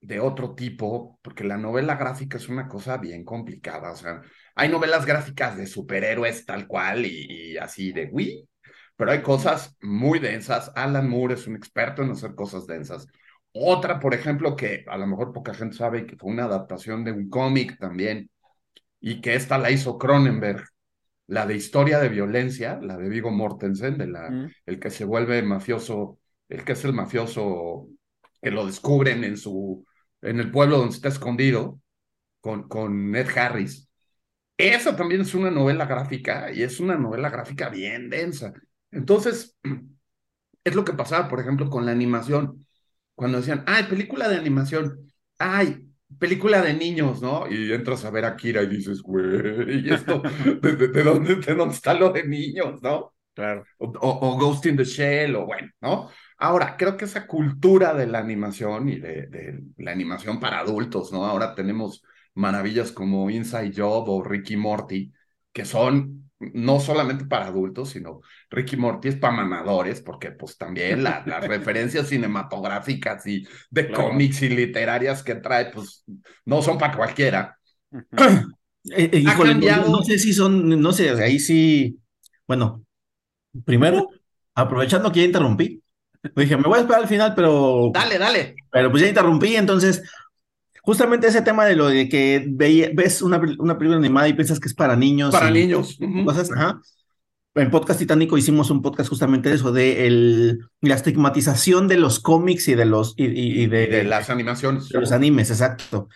de 0.00 0.20
otro 0.20 0.54
tipo, 0.54 1.18
porque 1.22 1.44
la 1.44 1.56
novela 1.56 1.96
gráfica 1.96 2.36
es 2.36 2.48
una 2.48 2.68
cosa 2.68 2.98
bien 2.98 3.24
complicada, 3.24 3.92
o 3.92 3.96
sea, 3.96 4.20
hay 4.54 4.68
novelas 4.68 5.06
gráficas 5.06 5.56
de 5.56 5.66
superhéroes 5.66 6.46
tal 6.46 6.66
cual 6.66 7.06
y, 7.06 7.56
así 7.56 7.92
de, 7.92 8.08
uy, 8.12 8.48
pero 8.96 9.10
hay 9.10 9.22
cosas 9.22 9.76
muy 9.82 10.18
densas. 10.18 10.70
Alan 10.74 11.08
Moore 11.08 11.34
es 11.34 11.46
un 11.46 11.56
experto 11.56 12.02
en 12.02 12.10
hacer 12.10 12.34
cosas 12.34 12.66
densas. 12.66 13.06
Otra, 13.52 14.00
por 14.00 14.14
ejemplo, 14.14 14.56
que 14.56 14.84
a 14.88 14.96
lo 14.96 15.06
mejor 15.06 15.32
poca 15.32 15.54
gente 15.54 15.76
sabe 15.76 16.06
que 16.06 16.16
fue 16.16 16.30
una 16.32 16.44
adaptación 16.44 17.04
de 17.04 17.12
un 17.12 17.28
cómic 17.28 17.78
también, 17.78 18.30
y 19.00 19.20
que 19.20 19.34
esta 19.34 19.58
la 19.58 19.70
hizo 19.70 19.98
Cronenberg, 19.98 20.64
la 21.26 21.46
de 21.46 21.56
historia 21.56 21.98
de 21.98 22.08
violencia, 22.08 22.78
la 22.80 22.96
de 22.96 23.08
Vigo 23.10 23.30
Mortensen, 23.30 23.98
de 23.98 24.06
la, 24.06 24.30
mm. 24.30 24.50
el 24.64 24.80
que 24.80 24.88
se 24.88 25.04
vuelve 25.04 25.42
mafioso, 25.42 26.18
el 26.48 26.64
que 26.64 26.72
es 26.72 26.84
el 26.84 26.94
mafioso 26.94 27.88
que 28.40 28.50
lo 28.50 28.64
descubren 28.64 29.24
en 29.24 29.36
su, 29.36 29.84
en 30.22 30.40
el 30.40 30.50
pueblo 30.50 30.78
donde 30.78 30.94
está 30.94 31.08
escondido, 31.08 31.80
con, 32.40 32.68
con 32.68 33.14
Ed 33.14 33.28
Harris. 33.36 33.83
Esa 34.56 34.94
también 34.94 35.22
es 35.22 35.34
una 35.34 35.50
novela 35.50 35.84
gráfica 35.86 36.52
y 36.52 36.62
es 36.62 36.78
una 36.78 36.96
novela 36.96 37.28
gráfica 37.28 37.68
bien 37.68 38.08
densa. 38.08 38.52
Entonces, 38.90 39.56
es 40.64 40.74
lo 40.74 40.84
que 40.84 40.92
pasaba, 40.92 41.28
por 41.28 41.40
ejemplo, 41.40 41.68
con 41.68 41.86
la 41.86 41.92
animación. 41.92 42.66
Cuando 43.14 43.38
decían, 43.38 43.64
ay, 43.66 43.84
película 43.84 44.28
de 44.28 44.36
animación, 44.36 45.12
ay, 45.38 45.88
película 46.18 46.62
de 46.62 46.74
niños, 46.74 47.20
¿no? 47.20 47.46
Y 47.50 47.72
entras 47.72 48.04
a 48.04 48.10
ver 48.10 48.24
a 48.24 48.36
Kira 48.36 48.62
y 48.62 48.68
dices, 48.68 49.02
güey, 49.02 49.86
¿y 49.86 49.92
esto? 49.92 50.22
¿De, 50.62 51.02
dónde, 51.02 51.36
¿De, 51.36 51.54
dónde, 51.54 51.74
está 51.74 51.94
lo 51.94 52.10
de 52.10 52.24
niños, 52.24 52.80
no? 52.82 53.12
Claro. 53.34 53.64
O, 53.78 54.38
Ghost 54.38 54.66
in 54.66 54.76
the 54.76 54.84
Shell, 54.84 55.34
o 55.34 55.46
bueno, 55.46 55.68
¿no? 55.80 56.08
Ahora, 56.38 56.76
creo 56.76 56.96
que 56.96 57.04
esa 57.04 57.26
cultura 57.26 57.92
de 57.94 58.06
la 58.06 58.20
animación 58.20 58.88
y 58.88 59.00
de, 59.00 59.26
de 59.26 59.60
la 59.78 59.90
animación 59.90 60.38
para 60.38 60.60
adultos, 60.60 61.12
¿no? 61.12 61.24
Ahora 61.24 61.54
tenemos 61.54 62.02
maravillas 62.34 62.92
como 62.92 63.30
Inside 63.30 63.72
Job 63.74 64.08
o 64.08 64.22
Ricky 64.22 64.56
Morty, 64.56 65.12
que 65.52 65.64
son 65.64 66.24
no 66.52 66.80
solamente 66.80 67.24
para 67.24 67.46
adultos, 67.46 67.90
sino 67.90 68.20
Ricky 68.50 68.76
Morty 68.76 69.08
es 69.08 69.16
para 69.16 69.34
mamadores, 69.34 70.00
porque 70.00 70.32
pues 70.32 70.58
también 70.58 71.02
las 71.02 71.24
referencias 71.48 72.08
cinematográficas 72.08 73.26
y 73.26 73.46
de 73.70 73.90
cómics 73.90 74.42
y 74.42 74.48
literarias 74.50 75.22
que 75.22 75.36
trae, 75.36 75.66
pues 75.66 76.04
no 76.44 76.60
son 76.60 76.78
para 76.78 76.96
cualquiera. 76.96 77.58
Eh, 78.94 79.08
eh, 79.14 79.22
no, 79.22 80.02
sé 80.02 80.18
si 80.18 80.34
son, 80.34 80.78
no 80.78 80.92
sé, 80.92 81.08
ahí 81.08 81.38
sí, 81.38 81.98
bueno, 82.46 82.84
primero, 83.64 84.10
aprovechando 84.54 85.10
que 85.10 85.20
ya 85.20 85.24
interrumpí, 85.24 85.82
dije, 86.36 86.58
me 86.58 86.64
voy 86.64 86.76
a 86.76 86.80
esperar 86.82 87.00
al 87.00 87.08
final, 87.08 87.34
pero... 87.34 87.90
Dale, 87.94 88.18
dale. 88.18 88.56
Pero 88.70 88.90
pues 88.90 89.02
ya 89.02 89.08
interrumpí, 89.08 89.56
entonces 89.56 90.02
justamente 90.84 91.26
ese 91.26 91.42
tema 91.42 91.64
de 91.64 91.76
lo 91.76 91.88
de 91.88 92.08
que 92.08 92.44
ves 92.46 93.22
una, 93.22 93.40
una, 93.58 93.78
película 93.78 93.96
animada 93.96 94.28
y 94.28 94.34
piensas 94.34 94.60
que 94.60 94.68
es 94.68 94.74
para 94.74 94.96
niños. 94.96 95.32
Para 95.32 95.50
niños. 95.50 95.98
En 97.56 97.70
Podcast 97.70 98.00
Titánico 98.00 98.36
hicimos 98.36 98.70
un 98.70 98.82
podcast 98.82 99.08
justamente 99.08 99.48
de 99.48 99.54
eso, 99.54 99.70
de 99.72 100.06
el, 100.08 100.58
la 100.80 100.96
estigmatización 100.96 101.86
de 101.86 101.96
los 101.96 102.18
cómics 102.18 102.66
y 102.66 102.74
de 102.74 102.84
los 102.84 103.14
y, 103.16 103.66
de, 103.66 104.04
las 104.04 104.28
animaciones. 104.28 104.88
De 104.88 105.00
los 105.00 105.12
animes, 105.12 105.50
exacto. 105.50 106.08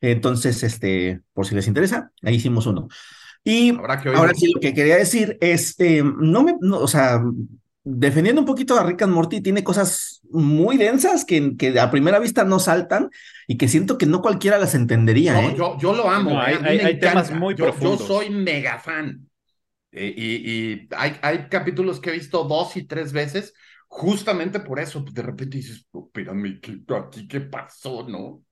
Entonces, 0.00 0.62
este, 0.62 1.22
por 1.32 1.46
si 1.46 1.54
les 1.54 1.66
interesa, 1.66 2.12
ahí 2.22 2.34
hicimos 2.34 2.66
uno. 2.66 2.88
Y 3.42 3.74
ahora 3.76 4.34
sí, 4.34 4.52
lo 4.54 4.60
que 4.60 4.74
quería 4.74 4.96
decir 4.96 5.36
es, 5.40 5.74
eh, 5.80 6.04
no 6.04 6.44
me, 6.44 6.54
o 6.60 6.86
sea, 6.86 7.22
defendiendo 7.84 8.40
un 8.40 8.46
poquito 8.46 8.78
a 8.78 8.84
Rick 8.84 9.02
and 9.02 9.12
Morty, 9.12 9.40
tiene 9.40 9.64
cosas 9.64 10.20
muy 10.30 10.76
densas 10.76 11.24
que, 11.24 11.56
que 11.56 11.78
a 11.78 11.90
primera 11.90 12.18
vista 12.18 12.44
no 12.44 12.58
saltan 12.58 13.10
y 13.46 13.56
que 13.56 13.68
siento 13.68 13.98
que 13.98 14.06
no 14.06 14.22
cualquiera 14.22 14.58
las 14.58 14.74
entendería. 14.74 15.42
¿eh? 15.42 15.54
yo, 15.56 15.76
yo, 15.78 15.94
lo 15.94 16.08
amo. 16.08 16.40
¿eh? 16.42 16.58
hay, 16.62 16.98
temas 16.98 17.32
muy 17.32 17.54
profundos. 17.54 18.00
Yo 18.00 18.06
soy 18.06 18.30
mega 18.30 18.78
fan. 18.78 19.28
Eh, 19.90 20.14
y, 20.16 20.88
hay, 20.96 21.16
hay, 21.22 21.48
capítulos 21.48 22.00
que 22.00 22.10
he 22.10 22.14
visto 22.14 22.44
dos 22.44 22.76
y 22.76 22.84
tres 22.84 23.12
veces, 23.12 23.52
justamente 23.88 24.60
por 24.60 24.78
eso. 24.78 25.02
Pues, 25.02 25.14
de 25.14 25.22
repente 25.22 25.58
dices, 25.58 25.86
espérame, 25.92 26.60
¿qué, 26.60 26.80
aquí 26.96 27.26
qué 27.26 27.40
pasó, 27.40 28.06
no? 28.08 28.42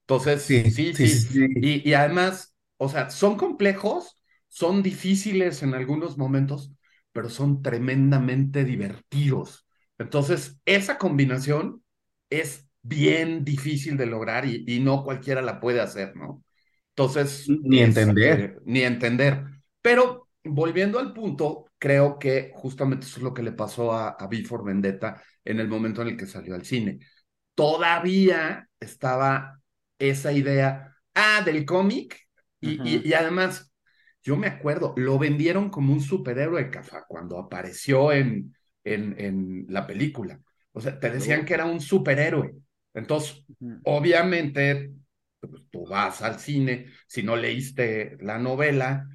Entonces, 0.00 0.42
sí, 0.42 0.70
sí, 0.70 0.92
sí. 0.94 1.46
Y, 1.56 1.88
y 1.88 1.94
además, 1.94 2.56
o 2.78 2.88
sea, 2.88 3.10
son 3.10 3.36
complejos, 3.36 4.20
son 4.48 4.82
difíciles 4.82 5.62
en 5.62 5.74
algunos 5.74 6.18
momentos, 6.18 6.72
pero 7.12 7.28
son 7.28 7.62
tremendamente 7.62 8.64
divertidos. 8.64 9.66
Entonces, 9.98 10.58
esa 10.64 10.98
combinación 10.98 11.82
es 12.30 12.68
bien 12.82 13.44
difícil 13.44 13.96
de 13.96 14.06
lograr 14.06 14.46
y, 14.46 14.80
no 14.80 15.04
cualquiera 15.04 15.42
la 15.42 15.60
puede 15.60 15.80
hacer, 15.80 16.16
¿no? 16.16 16.42
Entonces... 16.90 17.46
Ni 17.48 17.80
entender. 17.80 18.40
Eh, 18.40 18.56
ni 18.64 18.82
entender. 18.82 19.44
Pero 19.82 20.28
volviendo 20.44 20.98
al 20.98 21.12
punto, 21.12 21.66
creo 21.78 22.18
que 22.18 22.52
justamente 22.54 23.06
eso 23.06 23.18
es 23.18 23.22
lo 23.22 23.34
que 23.34 23.42
le 23.42 23.52
pasó 23.52 23.92
a, 23.92 24.10
a 24.10 24.26
Before 24.26 24.64
Vendetta 24.64 25.22
en 25.44 25.60
el 25.60 25.68
momento 25.68 26.02
en 26.02 26.08
el 26.08 26.16
que 26.16 26.26
salió 26.26 26.54
al 26.54 26.64
cine. 26.64 27.00
Todavía 27.54 28.68
estaba 28.78 29.60
esa 29.98 30.32
idea, 30.32 30.96
ah, 31.14 31.42
del 31.44 31.64
cómic, 31.64 32.18
y, 32.60 33.08
y, 33.08 33.14
además 33.14 33.69
yo 34.22 34.36
me 34.36 34.46
acuerdo, 34.46 34.94
lo 34.96 35.18
vendieron 35.18 35.70
como 35.70 35.92
un 35.92 36.00
superhéroe, 36.00 36.70
Cafa, 36.70 37.04
cuando 37.08 37.38
apareció 37.38 38.12
en, 38.12 38.54
en, 38.84 39.14
en 39.18 39.66
la 39.68 39.86
película. 39.86 40.40
O 40.72 40.80
sea, 40.80 40.98
te 41.00 41.10
decían 41.10 41.44
que 41.44 41.54
era 41.54 41.64
un 41.66 41.80
superhéroe. 41.80 42.54
Entonces, 42.94 43.44
obviamente, 43.84 44.92
pues, 45.40 45.62
tú 45.70 45.86
vas 45.86 46.22
al 46.22 46.38
cine, 46.38 46.86
si 47.06 47.22
no 47.22 47.36
leíste 47.36 48.16
la 48.20 48.38
novela, 48.38 49.08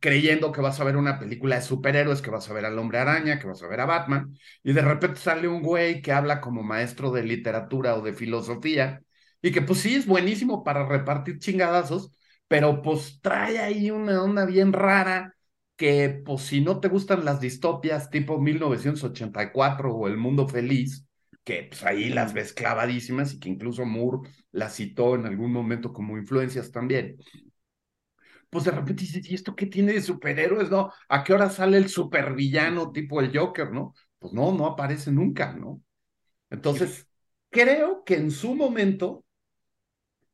creyendo 0.00 0.52
que 0.52 0.60
vas 0.60 0.78
a 0.80 0.84
ver 0.84 0.96
una 0.96 1.18
película 1.18 1.56
de 1.56 1.62
superhéroes, 1.62 2.22
que 2.22 2.30
vas 2.30 2.48
a 2.48 2.52
ver 2.52 2.64
al 2.64 2.78
hombre 2.78 2.98
araña, 2.98 3.38
que 3.38 3.46
vas 3.48 3.62
a 3.62 3.68
ver 3.68 3.80
a 3.80 3.86
Batman, 3.86 4.34
y 4.62 4.72
de 4.72 4.82
repente 4.82 5.18
sale 5.20 5.48
un 5.48 5.62
güey 5.62 6.02
que 6.02 6.12
habla 6.12 6.40
como 6.40 6.62
maestro 6.62 7.10
de 7.10 7.24
literatura 7.24 7.96
o 7.96 8.02
de 8.02 8.12
filosofía, 8.12 9.02
y 9.42 9.50
que 9.52 9.62
pues 9.62 9.80
sí 9.80 9.94
es 9.96 10.06
buenísimo 10.06 10.62
para 10.64 10.86
repartir 10.86 11.38
chingadazos, 11.38 12.12
pero 12.48 12.82
pues 12.82 13.20
trae 13.22 13.58
ahí 13.58 13.90
una 13.90 14.22
onda 14.22 14.46
bien 14.46 14.72
rara 14.72 15.34
que 15.76 16.22
pues 16.24 16.42
si 16.42 16.60
no 16.60 16.80
te 16.80 16.88
gustan 16.88 17.24
las 17.24 17.40
distopias 17.40 18.10
tipo 18.10 18.40
1984 18.40 19.94
o 19.94 20.08
El 20.08 20.16
Mundo 20.16 20.48
Feliz, 20.48 21.06
que 21.44 21.64
pues 21.64 21.84
ahí 21.84 22.08
las 22.10 22.32
ves 22.34 22.52
clavadísimas 22.52 23.34
y 23.34 23.40
que 23.40 23.48
incluso 23.48 23.84
Moore 23.86 24.28
las 24.52 24.74
citó 24.76 25.14
en 25.14 25.26
algún 25.26 25.52
momento 25.52 25.92
como 25.92 26.18
influencias 26.18 26.72
también. 26.72 27.16
Pues 28.50 28.64
de 28.64 28.70
repente 28.70 29.02
dices, 29.02 29.30
¿y 29.30 29.34
esto 29.34 29.54
qué 29.54 29.66
tiene 29.66 29.92
de 29.92 30.02
superhéroes, 30.02 30.70
no? 30.70 30.90
¿A 31.08 31.22
qué 31.24 31.34
hora 31.34 31.50
sale 31.50 31.76
el 31.76 31.88
supervillano 31.88 32.92
tipo 32.92 33.20
el 33.20 33.36
Joker, 33.36 33.70
no? 33.72 33.94
Pues 34.18 34.32
no, 34.32 34.52
no 34.52 34.66
aparece 34.66 35.12
nunca, 35.12 35.52
¿no? 35.52 35.82
Entonces, 36.50 37.08
creo 37.50 38.04
que 38.04 38.16
en 38.16 38.30
su 38.32 38.54
momento 38.54 39.24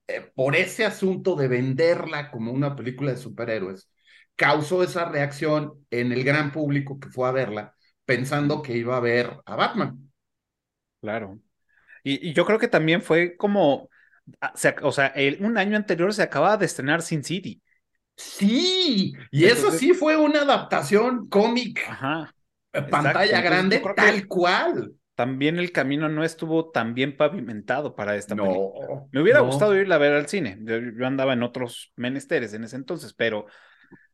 eh, 0.06 0.30
por 0.34 0.56
ese 0.56 0.84
asunto 0.84 1.36
de 1.36 1.48
venderla 1.48 2.30
como 2.30 2.52
una 2.52 2.76
película 2.76 3.12
de 3.12 3.16
superhéroes, 3.16 3.90
causó 4.36 4.82
esa 4.82 5.06
reacción 5.06 5.86
en 5.90 6.12
el 6.12 6.24
gran 6.24 6.52
público 6.52 6.98
que 6.98 7.08
fue 7.08 7.28
a 7.28 7.32
verla, 7.32 7.74
pensando 8.04 8.62
que 8.62 8.76
iba 8.76 8.96
a 8.96 9.00
ver 9.00 9.38
a 9.46 9.56
Batman. 9.56 10.10
Claro. 11.00 11.38
Y, 12.02 12.32
yo 12.32 12.44
creo 12.44 12.58
que 12.58 12.68
también 12.68 13.00
fue 13.00 13.36
como, 13.36 13.88
ah, 14.40 14.52
o 14.82 14.92
sea, 14.92 15.14
un 15.40 15.56
año 15.56 15.76
anterior 15.76 16.12
se 16.12 16.22
acababa 16.22 16.56
de 16.56 16.66
estrenar 16.66 17.02
Sin 17.02 17.24
City. 17.24 17.62
Sí, 18.16 19.14
y 19.30 19.44
eso 19.46 19.72
sí 19.72 19.92
fue 19.92 20.16
una 20.16 20.42
adaptación 20.42 21.28
cómica. 21.28 21.82
Ajá. 21.88 22.34
Eh, 22.72 22.82
pantalla 22.82 23.40
grande, 23.40 23.82
tal 23.96 24.26
cual. 24.26 24.92
También 25.14 25.58
el 25.58 25.70
camino 25.70 26.08
no 26.08 26.24
estuvo 26.24 26.70
tan 26.70 26.94
bien 26.94 27.16
pavimentado 27.16 27.94
para 27.94 28.16
esta 28.16 28.34
no, 28.34 28.44
película. 28.44 29.04
Me 29.12 29.22
hubiera 29.22 29.40
gustado 29.40 29.76
irla 29.76 29.94
a 29.94 29.98
ver 29.98 30.12
al 30.12 30.26
cine. 30.26 30.58
Yo, 30.60 31.06
andaba 31.06 31.34
en 31.34 31.44
otros 31.44 31.92
menesteres 31.96 32.52
en 32.54 32.64
ese 32.64 32.76
entonces, 32.76 33.14
pero 33.14 33.46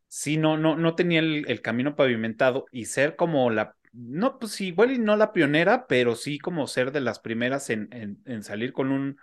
sí, 0.07 0.37
no, 0.37 0.57
no, 0.57 0.75
no 0.75 0.93
tenía 0.93 1.19
el, 1.19 1.61
camino 1.61 1.95
pavimentado 1.95 2.65
y 2.71 2.85
ser 2.85 3.15
como 3.15 3.49
la 3.49 3.75
no, 3.93 4.39
pues 4.39 4.61
igual 4.61 4.91
y 4.91 4.99
no 4.99 5.17
la 5.17 5.33
pionera, 5.33 5.85
pero 5.87 6.15
sí 6.15 6.39
como 6.39 6.65
ser 6.67 6.91
de 6.91 7.01
las 7.01 7.19
primeras 7.19 7.69
en, 7.69 7.89
en, 8.25 8.43
salir 8.43 8.71
con 8.71 8.89
un, 8.89 9.17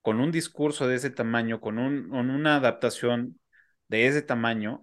con 0.00 0.20
un 0.20 0.32
discurso 0.32 0.88
de 0.88 0.96
ese 0.96 1.10
tamaño, 1.10 1.60
con, 1.60 1.78
un, 1.78 2.08
con 2.08 2.30
una 2.30 2.56
adaptación 2.56 3.38
de 3.88 4.06
ese 4.06 4.22
tamaño, 4.22 4.82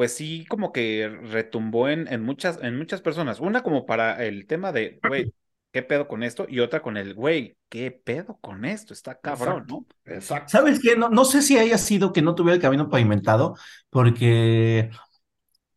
pues 0.00 0.14
sí 0.14 0.46
como 0.48 0.72
que 0.72 1.14
retumbó 1.24 1.90
en, 1.90 2.10
en, 2.10 2.22
muchas, 2.22 2.58
en 2.62 2.78
muchas 2.78 3.02
personas. 3.02 3.38
Una 3.38 3.62
como 3.62 3.84
para 3.84 4.24
el 4.24 4.46
tema 4.46 4.72
de, 4.72 4.98
güey, 5.06 5.34
¿qué 5.72 5.82
pedo 5.82 6.08
con 6.08 6.22
esto? 6.22 6.46
Y 6.48 6.60
otra 6.60 6.80
con 6.80 6.96
el, 6.96 7.12
güey, 7.12 7.58
¿qué 7.68 7.90
pedo 7.90 8.38
con 8.40 8.64
esto? 8.64 8.94
Está 8.94 9.20
cabrón, 9.20 9.66
¿no? 9.68 9.84
Exacto. 10.06 10.48
¿Sabes 10.48 10.80
qué? 10.82 10.96
No, 10.96 11.10
no 11.10 11.26
sé 11.26 11.42
si 11.42 11.58
haya 11.58 11.76
sido 11.76 12.14
que 12.14 12.22
no 12.22 12.34
tuviera 12.34 12.54
el 12.54 12.62
camino 12.62 12.88
pavimentado, 12.88 13.56
porque 13.90 14.88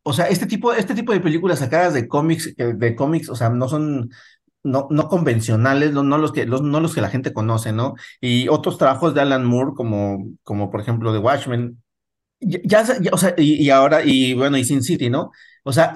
o 0.02 0.14
sea, 0.14 0.28
este 0.28 0.46
tipo, 0.46 0.72
este 0.72 0.94
tipo 0.94 1.12
de 1.12 1.20
películas 1.20 1.58
sacadas 1.58 1.92
de 1.92 2.08
cómics, 2.08 2.54
de 2.56 2.96
cómics, 2.96 3.28
o 3.28 3.36
sea, 3.36 3.50
no 3.50 3.68
son, 3.68 4.08
no, 4.62 4.88
no 4.88 5.08
convencionales, 5.08 5.92
no, 5.92 6.02
no, 6.02 6.16
los 6.16 6.32
que, 6.32 6.46
los, 6.46 6.62
no 6.62 6.80
los 6.80 6.94
que 6.94 7.02
la 7.02 7.10
gente 7.10 7.34
conoce, 7.34 7.74
¿no? 7.74 7.94
Y 8.22 8.48
otros 8.48 8.78
trabajos 8.78 9.12
de 9.12 9.20
Alan 9.20 9.44
Moore, 9.44 9.72
como, 9.76 10.30
como 10.42 10.70
por 10.70 10.80
ejemplo 10.80 11.12
The 11.12 11.18
Watchmen, 11.18 11.83
ya, 12.40 12.84
o 13.12 13.18
sea, 13.18 13.34
y, 13.36 13.70
ahora, 13.70 14.04
y 14.04 14.34
bueno, 14.34 14.56
y 14.56 14.64
Sin 14.64 14.82
City, 14.82 15.10
¿no? 15.10 15.30
O 15.62 15.72
sea, 15.72 15.94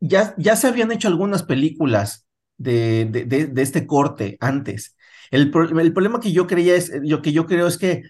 ya, 0.00 0.34
ya 0.38 0.56
se 0.56 0.66
habían 0.68 0.92
hecho 0.92 1.08
algunas 1.08 1.42
películas 1.42 2.26
de, 2.56 3.06
de, 3.06 3.46
de, 3.46 3.62
este 3.62 3.86
corte 3.86 4.36
antes. 4.40 4.96
El, 5.30 5.52
el, 5.80 5.92
problema 5.92 6.20
que 6.20 6.32
yo 6.32 6.46
creía 6.46 6.76
es, 6.76 6.92
yo, 7.04 7.22
que 7.22 7.32
yo 7.32 7.46
creo 7.46 7.66
es 7.66 7.78
que 7.78 8.02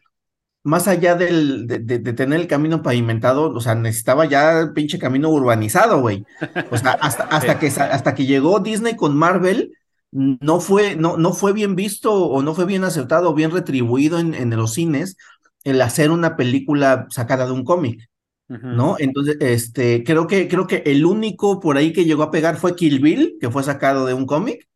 más 0.62 0.88
allá 0.88 1.14
del, 1.14 1.66
de, 1.66 1.78
tener 2.14 2.40
el 2.40 2.48
camino 2.48 2.82
pavimentado, 2.82 3.50
o 3.52 3.60
sea, 3.60 3.74
necesitaba 3.74 4.24
ya 4.24 4.60
el 4.60 4.72
pinche 4.72 4.98
camino 4.98 5.28
urbanizado, 5.30 6.00
güey. 6.00 6.24
O 6.70 6.76
sea, 6.78 6.92
hasta, 6.92 7.24
hasta, 7.30 7.58
que, 7.58 7.66
hasta 7.66 8.14
que 8.14 8.26
llegó 8.26 8.60
Disney 8.60 8.96
con 8.96 9.16
Marvel, 9.16 9.72
no 10.10 10.60
fue, 10.60 10.96
no, 10.96 11.16
no 11.16 11.32
fue 11.32 11.52
bien 11.52 11.76
visto 11.76 12.12
o 12.14 12.42
no 12.42 12.54
fue 12.54 12.66
bien 12.66 12.84
aceptado 12.84 13.30
o 13.30 13.34
bien 13.34 13.50
retribuido 13.50 14.18
en, 14.18 14.32
en 14.32 14.50
los 14.50 14.72
cines 14.72 15.16
el 15.64 15.80
hacer 15.80 16.10
una 16.10 16.36
película 16.36 17.06
sacada 17.10 17.46
de 17.46 17.52
un 17.52 17.64
cómic. 17.64 18.08
¿No? 18.46 18.96
Entonces, 18.98 19.38
este, 19.40 20.04
creo 20.04 20.26
que, 20.26 20.46
creo 20.48 20.66
que 20.66 20.82
el 20.86 21.06
único 21.06 21.58
por 21.60 21.76
ahí 21.76 21.92
que 21.92 22.04
llegó 22.04 22.22
a 22.22 22.30
pegar 22.30 22.56
fue 22.56 22.76
Kill 22.76 23.00
Bill, 23.00 23.38
que 23.40 23.50
fue 23.50 23.62
sacado 23.64 24.06
de 24.06 24.14
un 24.14 24.26
cómic, 24.26 24.68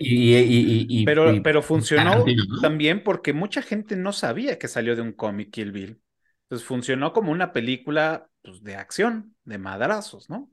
y, 0.00 1.04
pero, 1.04 1.30
pero 1.42 1.62
funcionó 1.62 2.24
también 2.60 3.04
porque 3.04 3.32
mucha 3.32 3.62
gente 3.62 3.94
no 3.94 4.12
sabía 4.12 4.58
que 4.58 4.66
salió 4.66 4.96
de 4.96 5.02
un 5.02 5.12
cómic 5.12 5.50
Kill 5.50 5.70
Bill. 5.70 6.00
Entonces 6.44 6.66
funcionó 6.66 7.12
como 7.12 7.30
una 7.30 7.52
película 7.52 8.28
pues, 8.42 8.62
de 8.62 8.74
acción, 8.74 9.34
de 9.44 9.58
madrazos, 9.58 10.28
¿no? 10.30 10.50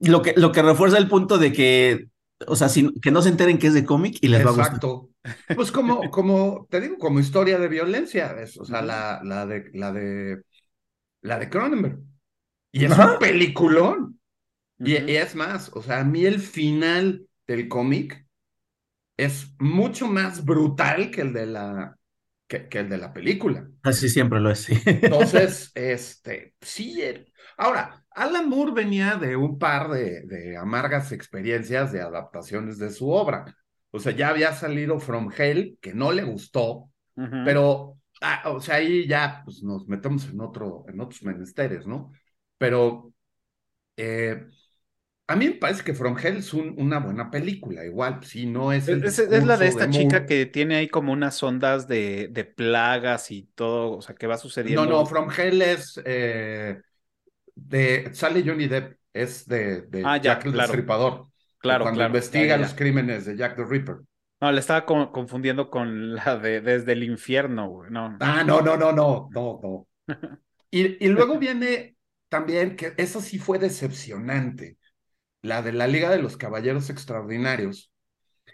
Lo 0.00 0.22
que, 0.22 0.32
lo 0.36 0.52
que 0.52 0.62
refuerza 0.62 0.98
el 0.98 1.08
punto 1.08 1.38
de 1.38 1.52
que, 1.52 2.08
o 2.46 2.56
sea, 2.56 2.68
que 3.02 3.10
no 3.10 3.22
se 3.22 3.30
enteren 3.30 3.58
que 3.58 3.66
es 3.66 3.74
de 3.74 3.84
cómic 3.84 4.18
y 4.20 4.28
les 4.28 4.44
va 4.44 4.50
a 4.50 4.52
gustar. 4.52 4.66
Exacto. 4.66 5.10
Pues 5.54 5.72
como, 5.72 6.10
como, 6.10 6.66
te 6.70 6.80
digo, 6.80 6.96
como 6.98 7.20
historia 7.20 7.58
de 7.58 7.68
violencia, 7.68 8.34
o 8.58 8.64
sea, 8.64 8.82
la, 8.82 9.20
la 9.24 9.44
de, 9.46 9.70
la 9.74 9.92
de, 9.92 10.42
la 11.22 11.38
de 11.38 11.50
Cronenberg. 11.50 11.98
Y 12.72 12.84
es 12.84 12.96
un 12.96 13.18
peliculón. 13.18 14.20
y, 14.78 14.94
es 14.94 15.34
más, 15.34 15.70
o 15.74 15.82
sea, 15.82 16.00
a 16.00 16.04
mí 16.04 16.24
el 16.24 16.38
final 16.38 17.26
del 17.46 17.68
cómic 17.68 18.26
es 19.16 19.52
mucho 19.58 20.06
más 20.06 20.44
brutal 20.44 21.10
que 21.10 21.22
el 21.22 21.32
de 21.32 21.46
la, 21.46 21.96
que, 22.46 22.68
el 22.70 22.88
de 22.88 22.98
la 22.98 23.12
película. 23.12 23.68
Así 23.82 24.08
siempre 24.08 24.40
lo 24.40 24.50
es, 24.50 24.60
sí. 24.60 24.80
Entonces, 24.86 25.72
este, 25.74 26.54
sí. 26.60 27.02
Ahora, 27.56 28.04
Alan 28.18 28.48
Moore 28.48 28.72
venía 28.72 29.16
de 29.16 29.36
un 29.36 29.58
par 29.58 29.90
de, 29.90 30.22
de 30.22 30.56
amargas 30.56 31.12
experiencias 31.12 31.92
de 31.92 32.00
adaptaciones 32.00 32.78
de 32.78 32.90
su 32.90 33.08
obra. 33.10 33.56
O 33.90 34.00
sea, 34.00 34.12
ya 34.12 34.28
había 34.28 34.52
salido 34.52 34.98
From 34.98 35.30
Hell, 35.36 35.78
que 35.80 35.94
no 35.94 36.12
le 36.12 36.24
gustó, 36.24 36.90
pero, 37.14 37.98
ah, 38.20 38.42
o 38.46 38.60
sea, 38.60 38.76
ahí 38.76 39.08
ya 39.08 39.42
pues, 39.44 39.62
nos 39.62 39.88
metemos 39.88 40.28
en, 40.28 40.40
otro, 40.40 40.84
en 40.88 41.00
otros 41.00 41.22
menesteres, 41.22 41.86
¿no? 41.86 42.12
Pero 42.58 43.12
eh, 43.96 44.46
a 45.26 45.36
mí 45.36 45.46
me 45.46 45.54
parece 45.54 45.84
que 45.84 45.94
From 45.94 46.16
Hell 46.16 46.38
es 46.38 46.52
una 46.54 47.00
buena 47.00 47.30
película, 47.30 47.84
igual, 47.84 48.22
si 48.24 48.46
no 48.46 48.72
es. 48.72 48.88
es, 48.88 49.18
es, 49.18 49.46
la 49.46 49.56
de 49.56 49.68
esta 49.68 49.90
chica 49.90 50.26
que 50.26 50.46
tiene 50.46 50.76
ahí 50.76 50.88
como 50.88 51.12
unas 51.12 51.42
ondas 51.42 51.88
de, 51.88 52.28
de, 52.28 52.44
plagas 52.44 53.30
y 53.30 53.44
todo, 53.54 53.98
o 53.98 54.02
sea, 54.02 54.14
¿qué 54.14 54.26
va 54.26 54.38
sucediendo? 54.38 54.84
No, 54.84 54.90
no, 54.90 55.06
From 55.06 55.28
Hell 55.36 55.62
es 55.62 56.00
eh, 56.04 56.80
de. 57.58 58.10
Sale 58.12 58.42
Johnny 58.44 58.68
Depp, 58.68 58.98
es 59.12 59.46
de, 59.46 59.82
de 59.82 60.02
ah, 60.04 60.16
Jack 60.18 60.46
el 60.46 60.52
Destripador. 60.52 61.26
Claro, 61.58 61.84
cuando 61.84 62.04
investiga 62.04 62.56
los 62.56 62.74
crímenes 62.74 63.26
de 63.26 63.36
Jack 63.36 63.56
the 63.56 63.64
Ripper. 63.64 63.96
No, 64.40 64.52
le 64.52 64.60
estaba 64.60 64.86
confundiendo 64.86 65.68
con 65.68 66.14
la 66.14 66.36
de 66.36 66.60
Desde 66.60 66.92
el 66.92 67.02
Infierno, 67.02 67.68
güey. 67.68 67.90
No. 67.90 68.16
Ah, 68.20 68.44
no, 68.44 68.60
no, 68.60 68.76
no, 68.76 68.92
no, 68.92 69.28
no, 69.32 69.60
no. 69.62 69.88
y, 70.70 71.04
y 71.04 71.08
luego 71.08 71.38
viene 71.38 71.96
también 72.28 72.76
que 72.76 72.94
eso 72.96 73.20
sí 73.20 73.38
fue 73.38 73.58
decepcionante 73.58 74.78
la 75.42 75.62
de 75.62 75.72
la 75.72 75.86
Liga 75.86 76.10
de 76.10 76.22
los 76.22 76.36
Caballeros 76.36 76.90
Extraordinarios. 76.90 77.92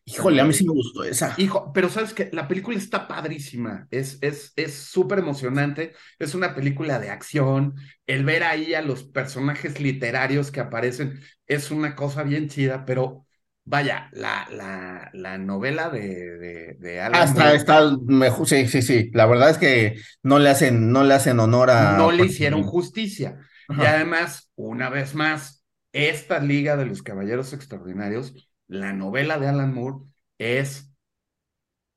Híjole, 0.07 0.41
a 0.41 0.45
mí 0.45 0.53
sí 0.53 0.67
me 0.67 0.73
gustó 0.73 1.03
esa. 1.05 1.35
Hijo, 1.39 1.73
pero 1.73 1.89
sabes 1.89 2.13
que 2.15 2.29
la 2.33 2.47
película 2.47 2.77
está 2.77 3.09
padrísima, 3.09 3.89
es 3.91 4.19
es 4.21 4.75
súper 4.75 5.19
emocionante, 5.19 5.95
es 6.19 6.35
una 6.35 6.55
película 6.55 6.99
de 6.99 7.11
acción, 7.11 7.75
el 8.07 8.25
ver 8.25 8.45
ahí 8.45 8.75
a 8.75 8.83
los 8.83 9.05
personajes 9.05 9.81
literarios 9.81 10.51
que 10.51 10.61
aparecen 10.61 11.21
es 11.47 11.71
una 11.71 11.97
cosa 11.97 12.23
bien 12.23 12.49
chida, 12.49 12.85
pero 12.85 13.27
vaya, 13.65 14.11
la, 14.13 14.47
la, 14.51 15.11
la 15.15 15.39
novela 15.39 15.89
de, 15.89 16.37
de, 16.39 16.77
de 16.79 17.01
Hasta 17.01 17.55
está 17.55 17.97
mejor, 18.07 18.47
sí, 18.49 18.67
sí, 18.69 18.83
sí, 18.83 19.11
la 19.15 19.27
verdad 19.27 19.51
es 19.51 19.59
que 19.59 19.97
no 20.23 20.39
le 20.39 20.51
hacen, 20.51 20.91
no 20.93 21.05
le 21.05 21.15
hacen 21.15 21.39
honor 21.41 21.71
a... 21.71 21.97
No 21.97 22.11
le 22.13 22.25
hicieron 22.25 22.63
justicia. 22.63 23.39
Y 23.75 23.85
además, 23.85 24.51
una 24.57 24.89
vez 24.91 25.15
más, 25.15 25.65
esta 25.93 26.39
Liga 26.41 26.77
de 26.77 26.87
los 26.87 27.03
Caballeros 27.03 27.53
Extraordinarios, 27.53 28.49
la 28.69 28.93
novela 28.93 29.39
de 29.39 29.49
Alan 29.49 29.75
Moore, 29.75 30.07
es 30.39 30.91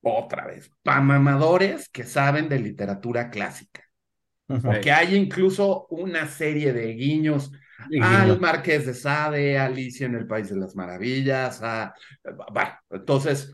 otra 0.02 0.46
vez, 0.46 0.70
para 0.82 1.00
mamadores 1.00 1.88
que 1.88 2.04
saben 2.04 2.48
de 2.48 2.58
literatura 2.58 3.30
clásica. 3.30 3.82
Porque 4.46 4.90
hay 4.90 5.14
incluso 5.14 5.86
una 5.90 6.26
serie 6.26 6.72
de 6.72 6.94
guiños 6.94 7.52
al 8.00 8.40
Marqués 8.40 8.86
de 8.86 8.94
Sade, 8.94 9.58
Alicia 9.58 10.06
en 10.06 10.14
el 10.14 10.26
País 10.26 10.48
de 10.48 10.56
las 10.56 10.74
Maravillas, 10.74 11.60
a... 11.62 11.94
bueno, 12.52 12.70
entonces... 12.90 13.52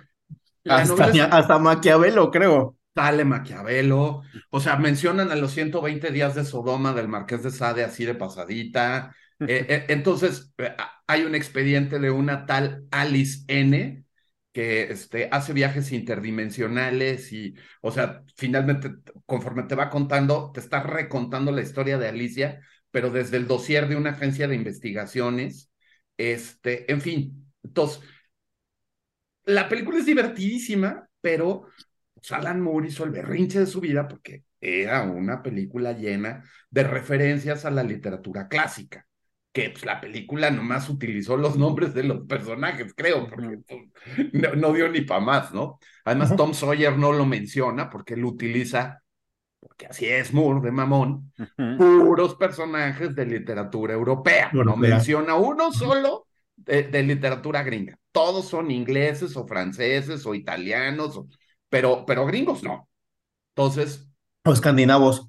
Hasta, 0.66 1.04
hasta 1.04 1.58
Maquiavelo, 1.58 2.30
creo. 2.30 2.78
Sale 2.94 3.24
Maquiavelo, 3.24 4.22
o 4.50 4.60
sea, 4.60 4.76
mencionan 4.76 5.32
a 5.32 5.36
los 5.36 5.50
120 5.50 6.10
días 6.12 6.36
de 6.36 6.44
Sodoma 6.44 6.92
del 6.92 7.08
Marqués 7.08 7.42
de 7.42 7.50
Sade 7.50 7.82
así 7.82 8.04
de 8.04 8.14
pasadita, 8.14 9.14
eh, 9.40 9.66
eh, 9.68 9.84
entonces, 9.88 10.52
eh, 10.58 10.74
hay 11.06 11.22
un 11.22 11.34
expediente 11.34 11.98
de 11.98 12.10
una 12.10 12.46
tal 12.46 12.86
Alice 12.90 13.44
N 13.48 14.04
que 14.52 14.84
este, 14.84 15.28
hace 15.32 15.52
viajes 15.52 15.92
interdimensionales 15.92 17.32
y, 17.32 17.54
o 17.80 17.90
sea, 17.90 18.22
finalmente, 18.36 18.94
conforme 19.26 19.64
te 19.64 19.74
va 19.74 19.90
contando, 19.90 20.52
te 20.52 20.60
está 20.60 20.82
recontando 20.82 21.50
la 21.50 21.62
historia 21.62 21.98
de 21.98 22.08
Alicia, 22.08 22.60
pero 22.90 23.10
desde 23.10 23.36
el 23.36 23.48
dossier 23.48 23.88
de 23.88 23.96
una 23.96 24.10
agencia 24.10 24.46
de 24.46 24.54
investigaciones. 24.54 25.70
Este, 26.16 26.90
en 26.92 27.00
fin, 27.00 27.52
entonces, 27.64 28.00
la 29.44 29.68
película 29.68 29.98
es 29.98 30.06
divertidísima, 30.06 31.08
pero 31.20 31.68
pues, 32.14 32.32
Alan 32.32 32.60
Moore 32.60 32.88
hizo 32.88 33.04
el 33.04 33.10
berrinche 33.10 33.60
de 33.60 33.66
su 33.66 33.80
vida 33.80 34.06
porque 34.08 34.44
era 34.60 35.02
una 35.02 35.42
película 35.42 35.92
llena 35.92 36.44
de 36.70 36.84
referencias 36.84 37.64
a 37.64 37.70
la 37.70 37.82
literatura 37.82 38.48
clásica 38.48 39.06
que 39.54 39.70
pues, 39.70 39.86
la 39.86 40.00
película 40.00 40.50
nomás 40.50 40.90
utilizó 40.90 41.36
los 41.36 41.56
nombres 41.56 41.94
de 41.94 42.02
los 42.02 42.26
personajes, 42.26 42.92
creo, 42.94 43.28
porque 43.28 43.58
pues, 43.58 44.56
no, 44.56 44.72
dio 44.72 44.88
ni 44.88 45.02
para 45.02 45.20
más, 45.20 45.54
¿no? 45.54 45.78
Además, 46.04 46.34
Tom 46.36 46.52
Sawyer 46.52 46.98
no 46.98 47.12
lo 47.12 47.24
menciona 47.24 47.88
porque 47.88 48.14
él 48.14 48.24
utiliza, 48.24 49.00
porque 49.60 49.86
así 49.86 50.06
es 50.06 50.34
Moore 50.34 50.60
de 50.60 50.72
mamón, 50.72 51.32
puros 51.78 52.34
personajes 52.34 53.14
de 53.14 53.26
literatura 53.26 53.94
europea. 53.94 54.50
No 54.52 54.76
menciona 54.76 55.36
uno 55.36 55.70
solo 55.70 56.26
de, 56.56 57.02
literatura 57.04 57.62
gringa. 57.62 57.96
Todos 58.10 58.48
son 58.48 58.72
ingleses 58.72 59.36
o 59.36 59.46
franceses 59.46 60.26
o 60.26 60.34
italianos, 60.34 61.20
pero, 61.68 62.04
pero 62.04 62.26
gringos 62.26 62.64
no. 62.64 62.88
Entonces. 63.54 64.10
O 64.44 64.52
escandinavos. 64.52 65.28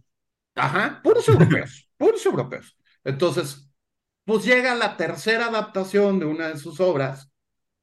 Ajá, 0.55 0.99
puros 1.03 1.27
europeos, 1.27 1.87
puros 1.95 2.25
europeos. 2.25 2.75
Entonces, 3.03 3.64
pues 4.25 4.45
llega 4.45 4.75
la 4.75 4.97
tercera 4.97 5.47
adaptación 5.47 6.19
de 6.19 6.25
una 6.25 6.49
de 6.49 6.57
sus 6.57 6.79
obras, 6.79 7.31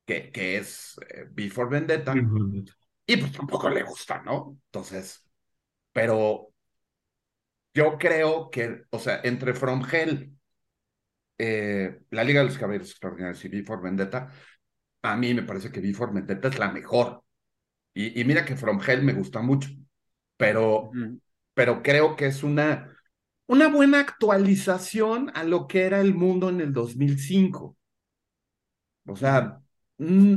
que, 0.06 0.32
que 0.32 0.58
es 0.58 0.96
eh, 1.10 1.26
Before 1.30 1.70
Vendetta, 1.70 2.28
y 3.06 3.16
pues 3.18 3.32
tampoco 3.32 3.70
le 3.70 3.82
gusta, 3.84 4.22
¿no? 4.22 4.58
Entonces, 4.66 5.24
pero 5.92 6.52
yo 7.74 7.98
creo 7.98 8.50
que, 8.50 8.84
o 8.90 8.98
sea, 8.98 9.20
entre 9.24 9.54
From 9.54 9.82
Hell, 9.90 10.36
eh, 11.38 12.00
La 12.10 12.24
Liga 12.24 12.40
de 12.40 12.46
los 12.46 12.58
Caballeros 12.58 12.90
Extraordinarios 12.90 13.44
y 13.44 13.48
Before 13.48 13.82
Vendetta, 13.82 14.30
a 15.02 15.16
mí 15.16 15.34
me 15.34 15.42
parece 15.42 15.72
que 15.72 15.80
Before 15.80 16.12
Vendetta 16.12 16.48
es 16.48 16.58
la 16.58 16.70
mejor. 16.70 17.24
Y, 17.94 18.20
y 18.20 18.24
mira 18.24 18.44
que 18.44 18.56
From 18.56 18.80
Hell 18.86 19.02
me 19.02 19.12
gusta 19.14 19.40
mucho, 19.42 19.70
pero, 20.36 20.90
pero 21.54 21.82
creo 21.82 22.16
que 22.16 22.26
es 22.26 22.42
una 22.42 22.91
una 23.46 23.68
buena 23.68 24.00
actualización 24.00 25.30
a 25.34 25.44
lo 25.44 25.66
que 25.66 25.82
era 25.82 26.00
el 26.00 26.14
mundo 26.14 26.48
en 26.48 26.60
el 26.60 26.72
2005. 26.72 27.76
O 29.06 29.16
sea, 29.16 29.60
mm, 29.98 30.34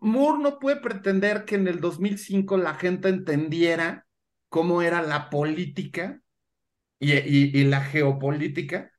Moore 0.00 0.42
no 0.42 0.58
puede 0.58 0.76
pretender 0.80 1.44
que 1.44 1.56
en 1.56 1.68
el 1.68 1.80
2005 1.80 2.56
la 2.56 2.74
gente 2.74 3.08
entendiera 3.08 4.06
cómo 4.48 4.82
era 4.82 5.02
la 5.02 5.30
política 5.30 6.20
y, 6.98 7.12
y, 7.12 7.64
la 7.64 7.82
geopolítica 7.82 8.90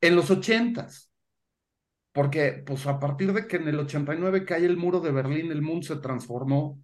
en 0.00 0.16
los 0.16 0.30
ochentas. 0.30 1.10
Porque, 2.12 2.62
pues, 2.66 2.86
a 2.86 2.98
partir 2.98 3.32
de 3.32 3.46
que 3.46 3.56
en 3.56 3.68
el 3.68 3.78
89 3.78 4.44
cae 4.44 4.64
el 4.64 4.76
muro 4.76 5.00
de 5.00 5.12
Berlín, 5.12 5.52
el 5.52 5.62
mundo 5.62 5.86
se 5.86 5.96
transformó 5.96 6.80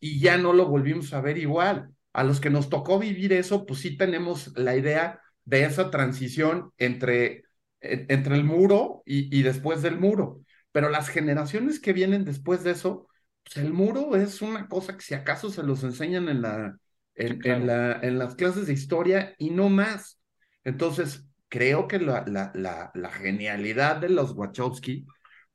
y 0.00 0.20
ya 0.20 0.36
no 0.36 0.52
lo 0.52 0.66
volvimos 0.66 1.12
a 1.14 1.20
ver 1.20 1.38
igual 1.38 1.94
a 2.18 2.24
los 2.24 2.40
que 2.40 2.50
nos 2.50 2.68
tocó 2.68 2.98
vivir 2.98 3.32
eso, 3.32 3.64
pues 3.64 3.78
sí 3.78 3.96
tenemos 3.96 4.52
la 4.58 4.74
idea 4.74 5.22
de 5.44 5.62
esa 5.62 5.88
transición 5.88 6.72
entre, 6.76 7.44
entre 7.80 8.34
el 8.34 8.42
muro 8.42 9.04
y, 9.06 9.42
después 9.42 9.82
del 9.82 10.00
muro. 10.00 10.40
Pero 10.72 10.88
las 10.88 11.08
generaciones 11.10 11.78
que 11.78 11.92
vienen 11.92 12.24
después 12.24 12.64
de 12.64 12.72
eso, 12.72 13.06
pues 13.44 13.58
el 13.58 13.72
muro 13.72 14.16
es 14.16 14.42
una 14.42 14.66
cosa 14.66 14.96
que 14.96 15.02
si 15.02 15.14
acaso 15.14 15.48
se 15.48 15.62
los 15.62 15.84
enseñan 15.84 16.28
en, 16.28 16.42
la, 16.42 16.76
en, 17.14 17.66
la, 17.68 18.00
en 18.02 18.18
las 18.18 18.34
clases 18.34 18.66
de 18.66 18.72
historia 18.72 19.36
y 19.38 19.50
no 19.50 19.68
más. 19.68 20.20
Entonces, 20.64 21.24
creo 21.48 21.86
que 21.86 22.00
la, 22.00 22.24
la, 22.26 22.50
la, 22.56 22.90
la 22.94 23.10
genialidad 23.12 23.98
de 23.98 24.08
los 24.08 24.32
Wachowski 24.32 25.06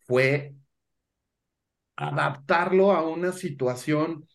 fue 0.08 0.56
adaptarlo 1.98 2.94
a 2.94 3.06
una 3.06 3.34
situación 3.34 4.26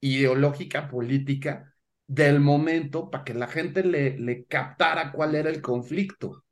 ideológica 0.00 0.88
política 0.88 1.71
del 2.14 2.40
momento 2.40 3.10
para 3.10 3.24
que 3.24 3.32
la 3.32 3.46
gente 3.46 3.82
le, 3.82 4.18
le 4.18 4.44
captara 4.44 5.12
cuál 5.12 5.34
era 5.34 5.48
el 5.48 5.62
conflicto. 5.62 6.44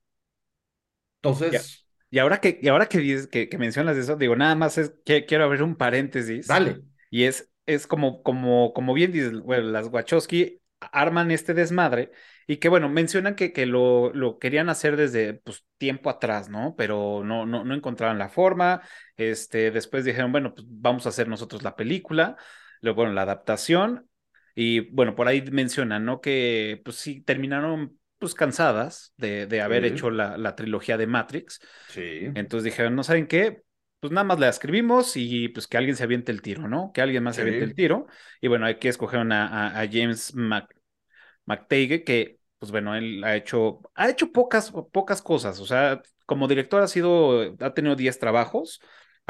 Entonces. 1.22 1.86
Y 2.08 2.18
ahora 2.18 2.40
que, 2.40 2.58
y 2.62 2.68
ahora 2.68 2.86
que, 2.86 3.28
que, 3.30 3.48
que, 3.50 3.58
mencionas 3.58 3.96
eso, 3.98 4.16
digo, 4.16 4.34
nada 4.36 4.54
más 4.54 4.78
es 4.78 4.94
que 5.04 5.26
quiero 5.26 5.44
abrir 5.44 5.62
un 5.62 5.76
paréntesis. 5.76 6.46
Dale. 6.46 6.80
Y 7.10 7.24
es, 7.24 7.52
es 7.66 7.86
como, 7.86 8.22
como, 8.22 8.72
como 8.72 8.94
bien 8.94 9.12
dices, 9.12 9.38
bueno, 9.40 9.64
las 9.64 9.88
Wachowski 9.88 10.62
arman 10.92 11.30
este 11.30 11.52
desmadre 11.52 12.10
y 12.46 12.56
que 12.56 12.70
bueno, 12.70 12.88
mencionan 12.88 13.34
que, 13.34 13.52
que 13.52 13.66
lo, 13.66 14.14
lo 14.14 14.38
querían 14.38 14.70
hacer 14.70 14.96
desde 14.96 15.34
pues, 15.34 15.66
tiempo 15.76 16.08
atrás, 16.08 16.48
¿no? 16.48 16.74
Pero 16.74 17.22
no, 17.22 17.44
no, 17.44 17.64
no 17.64 17.74
encontraban 17.74 18.18
la 18.18 18.30
forma. 18.30 18.80
Este, 19.18 19.70
después 19.70 20.06
dijeron, 20.06 20.32
bueno, 20.32 20.54
pues 20.54 20.66
vamos 20.68 21.04
a 21.04 21.10
hacer 21.10 21.28
nosotros 21.28 21.62
la 21.62 21.76
película, 21.76 22.36
luego, 22.80 23.02
bueno, 23.02 23.12
la 23.12 23.22
adaptación 23.22 24.09
y 24.54 24.90
bueno, 24.90 25.14
por 25.14 25.28
ahí 25.28 25.42
mencionan, 25.50 26.04
¿no? 26.04 26.20
Que 26.20 26.80
pues 26.84 26.96
sí, 26.96 27.20
terminaron 27.22 27.98
pues 28.18 28.34
cansadas 28.34 29.14
de, 29.16 29.46
de 29.46 29.62
haber 29.62 29.84
hecho 29.86 30.10
la, 30.10 30.36
la, 30.36 30.54
trilogía 30.54 30.98
de 30.98 31.06
Matrix. 31.06 31.58
Sí. 31.88 32.28
Entonces 32.34 32.64
dijeron, 32.64 32.94
¿no 32.94 33.02
saben 33.02 33.26
qué? 33.26 33.62
Pues 33.98 34.12
nada 34.12 34.24
más 34.24 34.38
la 34.38 34.48
escribimos 34.48 35.16
y 35.16 35.48
pues 35.48 35.66
que 35.66 35.78
alguien 35.78 35.96
se 35.96 36.04
aviente 36.04 36.30
el 36.30 36.42
tiro, 36.42 36.68
¿no? 36.68 36.92
Que 36.92 37.00
alguien 37.00 37.22
más 37.22 37.36
se 37.36 37.42
aviente 37.42 37.64
el 37.64 37.74
tiro. 37.74 38.06
Y 38.40 38.48
bueno, 38.48 38.66
hay 38.66 38.78
que 38.78 38.88
escoger 38.90 39.20
a, 39.20 39.80
a, 39.80 39.88
James 39.90 40.34
Mc, 40.34 42.04
que 42.04 42.38
pues 42.58 42.70
bueno, 42.72 42.94
él 42.94 43.24
ha 43.24 43.36
hecho, 43.36 43.80
ha 43.94 44.10
hecho 44.10 44.32
pocas, 44.32 44.70
pocas 44.92 45.22
cosas. 45.22 45.58
O 45.58 45.66
sea, 45.66 46.02
como 46.26 46.46
director 46.46 46.82
ha 46.82 46.88
sido, 46.88 47.56
ha 47.58 47.72
tenido 47.72 47.96
10 47.96 48.18
trabajos 48.18 48.80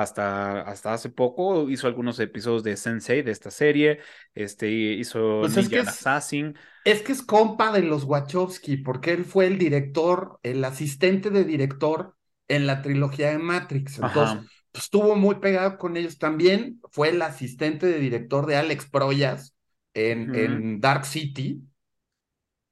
hasta, 0.00 0.62
hasta 0.62 0.92
hace 0.92 1.10
poco 1.10 1.68
hizo 1.68 1.86
algunos 1.86 2.18
episodios 2.20 2.62
de 2.62 2.76
Sensei 2.76 3.22
de 3.22 3.30
esta 3.30 3.50
serie, 3.50 4.00
este, 4.34 4.70
hizo 4.70 5.40
pues 5.40 5.56
Ninja 5.56 5.80
es 5.80 5.88
Assassin. 5.88 6.56
Es 6.84 7.02
que 7.02 7.12
es 7.12 7.22
compa 7.22 7.72
de 7.72 7.82
los 7.82 8.04
Wachowski, 8.04 8.78
porque 8.78 9.12
él 9.12 9.24
fue 9.24 9.46
el 9.46 9.58
director, 9.58 10.38
el 10.42 10.64
asistente 10.64 11.30
de 11.30 11.44
director 11.44 12.16
en 12.48 12.66
la 12.66 12.82
trilogía 12.82 13.30
de 13.30 13.38
Matrix. 13.38 13.98
Entonces, 13.98 14.38
pues, 14.72 14.84
estuvo 14.84 15.14
muy 15.16 15.36
pegado 15.36 15.78
con 15.78 15.96
ellos. 15.96 16.18
También 16.18 16.80
fue 16.90 17.10
el 17.10 17.20
asistente 17.22 17.86
de 17.86 17.98
director 17.98 18.46
de 18.46 18.56
Alex 18.56 18.86
Proyas 18.86 19.54
en, 19.94 20.34
en 20.34 20.80
Dark 20.80 21.04
City. 21.04 21.62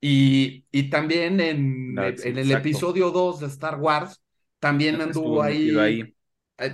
Y, 0.00 0.64
y 0.70 0.90
también 0.90 1.40
en, 1.40 1.98
en 1.98 2.38
el 2.38 2.50
episodio 2.52 3.10
2 3.10 3.40
de 3.40 3.46
Star 3.48 3.80
Wars, 3.80 4.22
también 4.60 5.00
anduvo 5.00 5.42
ahí 5.42 5.70
eh, 5.70 6.14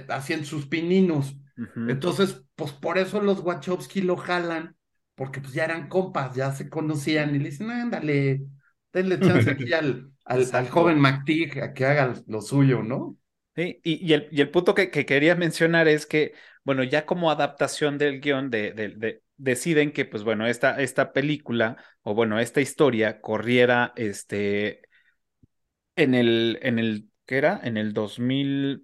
haciendo 0.09 0.47
sus 0.47 0.67
pininos. 0.67 1.37
Entonces, 1.77 2.43
pues 2.57 2.73
por 2.73 2.99
eso 2.99 3.21
los 3.21 3.41
Wachowski 3.41 4.01
lo 4.01 4.17
jalan, 4.17 4.77
porque 5.15 5.41
pues 5.41 5.53
ya 5.53 5.65
eran 5.65 5.89
compas, 5.89 6.35
ya 6.35 6.51
se 6.53 6.69
conocían 6.69 7.35
y 7.35 7.39
le 7.39 7.51
dicen, 7.51 7.71
ándale, 7.71 8.43
denle 8.93 9.21
chance 9.21 9.51
aquí 9.51 9.73
al, 9.73 10.11
al, 10.25 10.69
joven 10.69 10.99
McTeague 10.99 11.63
a 11.63 11.73
que 11.73 11.85
haga 11.85 12.15
lo 12.27 12.41
suyo, 12.41 12.83
¿no? 12.83 13.17
Sí, 13.55 13.81
y, 13.85 14.05
y, 14.05 14.15
el, 14.15 14.29
y 14.33 14.41
el 14.41 14.51
punto 14.51 14.75
que, 14.75 14.91
que, 14.91 15.07
quería 15.07 15.37
mencionar 15.37 15.87
es 15.87 16.07
que, 16.07 16.33
bueno, 16.65 16.83
ya 16.83 17.07
como 17.07 17.31
adaptación 17.31 17.99
del 17.99 18.21
guion, 18.21 18.51
de, 18.51 18.73
de, 18.73 19.23
deciden 19.37 19.93
que, 19.93 20.05
pues 20.05 20.25
bueno, 20.25 20.47
esta, 20.47 20.81
esta 20.81 21.13
película, 21.13 21.77
o 22.03 22.15
bueno, 22.15 22.41
esta 22.41 22.61
historia 22.61 23.21
corriera, 23.21 23.93
este, 23.95 24.83
en 25.95 26.15
el, 26.15 26.59
en 26.63 26.79
el, 26.81 27.11
¿qué 27.27 27.37
era? 27.37 27.61
En 27.63 27.77
el 27.77 27.93
2000, 27.93 28.84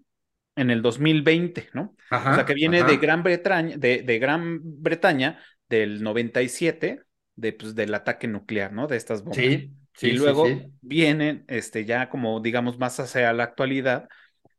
en 0.61 0.70
el 0.70 0.82
2020, 0.82 1.70
¿no? 1.72 1.96
o 2.11 2.34
sea, 2.34 2.44
que 2.44 2.54
viene 2.54 2.84
de 2.84 2.98
Gran 2.98 3.22
Bretaña, 3.22 3.76
de, 3.76 4.02
de, 4.02 4.18
Gran 4.18 4.61
Bretaña 4.62 5.38
del 5.68 6.02
97, 6.02 7.00
de, 7.36 7.52
pues, 7.52 7.74
del 7.74 7.94
ataque 7.94 8.28
nuclear, 8.28 8.72
¿no? 8.72 8.86
De 8.86 8.96
estas 8.96 9.22
bombas. 9.22 9.38
Sí, 9.38 9.72
sí, 9.94 10.08
y 10.08 10.12
luego 10.12 10.46
viene, 10.82 11.44
este, 11.48 11.84
ya 11.84 12.11
como 12.11 12.40
digamos 12.40 12.78
más 12.78 13.00
hacia 13.00 13.32
la 13.32 13.44
actualidad, 13.44 14.08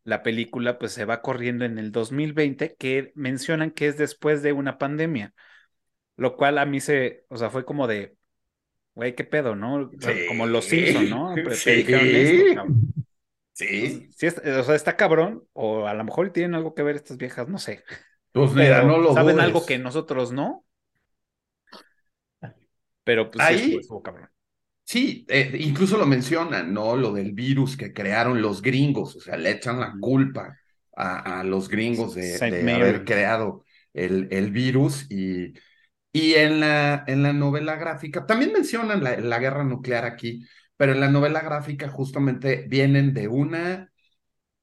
la 0.04 0.24
película 0.24 0.80
pues 0.80 0.92
se 0.94 1.06
va 1.06 1.22
corriendo 1.22 1.66
en 1.66 1.78
el 1.78 1.92
2020, 1.92 2.76
que 2.78 3.12
mencionan 3.16 3.70
que 3.70 3.88
es 3.88 3.98
después 3.98 4.42
de 4.42 4.54
una 4.54 4.80
pandemia, 4.80 5.34
lo 6.18 6.36
cual 6.36 6.58
a 6.58 6.66
mí 6.66 6.80
se, 6.80 7.26
o 7.30 7.38
sea, 7.38 7.52
fue 7.52 7.64
como 7.64 7.86
de, 7.86 8.16
güey, 8.96 9.14
qué 9.14 9.24
pedo, 9.24 9.56
¿no? 9.56 9.92
Como 10.28 10.48
los 10.48 10.66
Simpson, 10.66 11.10
¿no? 11.10 11.36
Sí. 13.54 14.10
Sí. 14.16 14.30
sí 14.30 14.50
o 14.50 14.64
sea, 14.64 14.76
está 14.76 14.96
cabrón, 14.96 15.44
o 15.54 15.88
a 15.88 15.94
lo 15.94 16.04
mejor 16.04 16.32
tienen 16.32 16.56
algo 16.56 16.74
que 16.74 16.84
ver 16.84 16.96
estas 16.96 17.18
viejas, 17.18 17.48
no 17.48 17.58
sé. 17.58 17.84
Pues 18.32 18.54
mira, 18.54 18.84
no 18.84 18.98
lo 18.98 19.14
¿Saben 19.14 19.40
algo 19.40 19.66
que 19.66 19.78
nosotros 19.78 20.32
no? 20.32 20.66
Pero 23.04 23.30
pues 23.30 23.46
Ahí, 23.46 23.80
sí, 23.82 23.88
cabrón. 24.04 24.30
Sí, 24.84 25.26
eh, 25.30 25.58
incluso 25.60 25.98
lo 25.98 26.06
mencionan, 26.06 26.74
¿no? 26.74 26.96
Lo 26.96 27.14
del 27.14 27.34
virus 27.34 27.78
que 27.78 27.94
crearon 27.94 28.42
los 28.42 28.62
gringos, 28.62 29.16
o 29.16 29.22
sea, 29.22 29.38
le 29.38 29.52
echan 29.52 29.80
la 29.80 29.94
culpa 30.00 30.58
a, 30.96 31.44
los 31.44 31.70
gringos 31.70 32.14
de, 32.14 32.36
haber 32.74 33.06
creado 33.06 33.64
el, 33.94 34.28
el 34.32 34.52
virus 34.52 35.10
y, 35.10 35.54
y 36.12 36.34
en, 36.34 36.60
la, 36.60 37.04
en 37.08 37.24
la 37.24 37.34
novela 37.34 37.76
gráfica, 37.76 38.26
también 38.26 38.52
mencionan 38.52 39.04
la, 39.04 39.18
la 39.18 39.40
guerra 39.40 39.64
nuclear 39.64 40.06
aquí, 40.06 40.46
pero 40.82 40.94
en 40.94 41.00
la 41.00 41.10
novela 41.12 41.42
gráfica 41.42 41.90
justamente 41.90 42.66
vienen 42.68 43.14
de 43.14 43.28
una, 43.28 43.92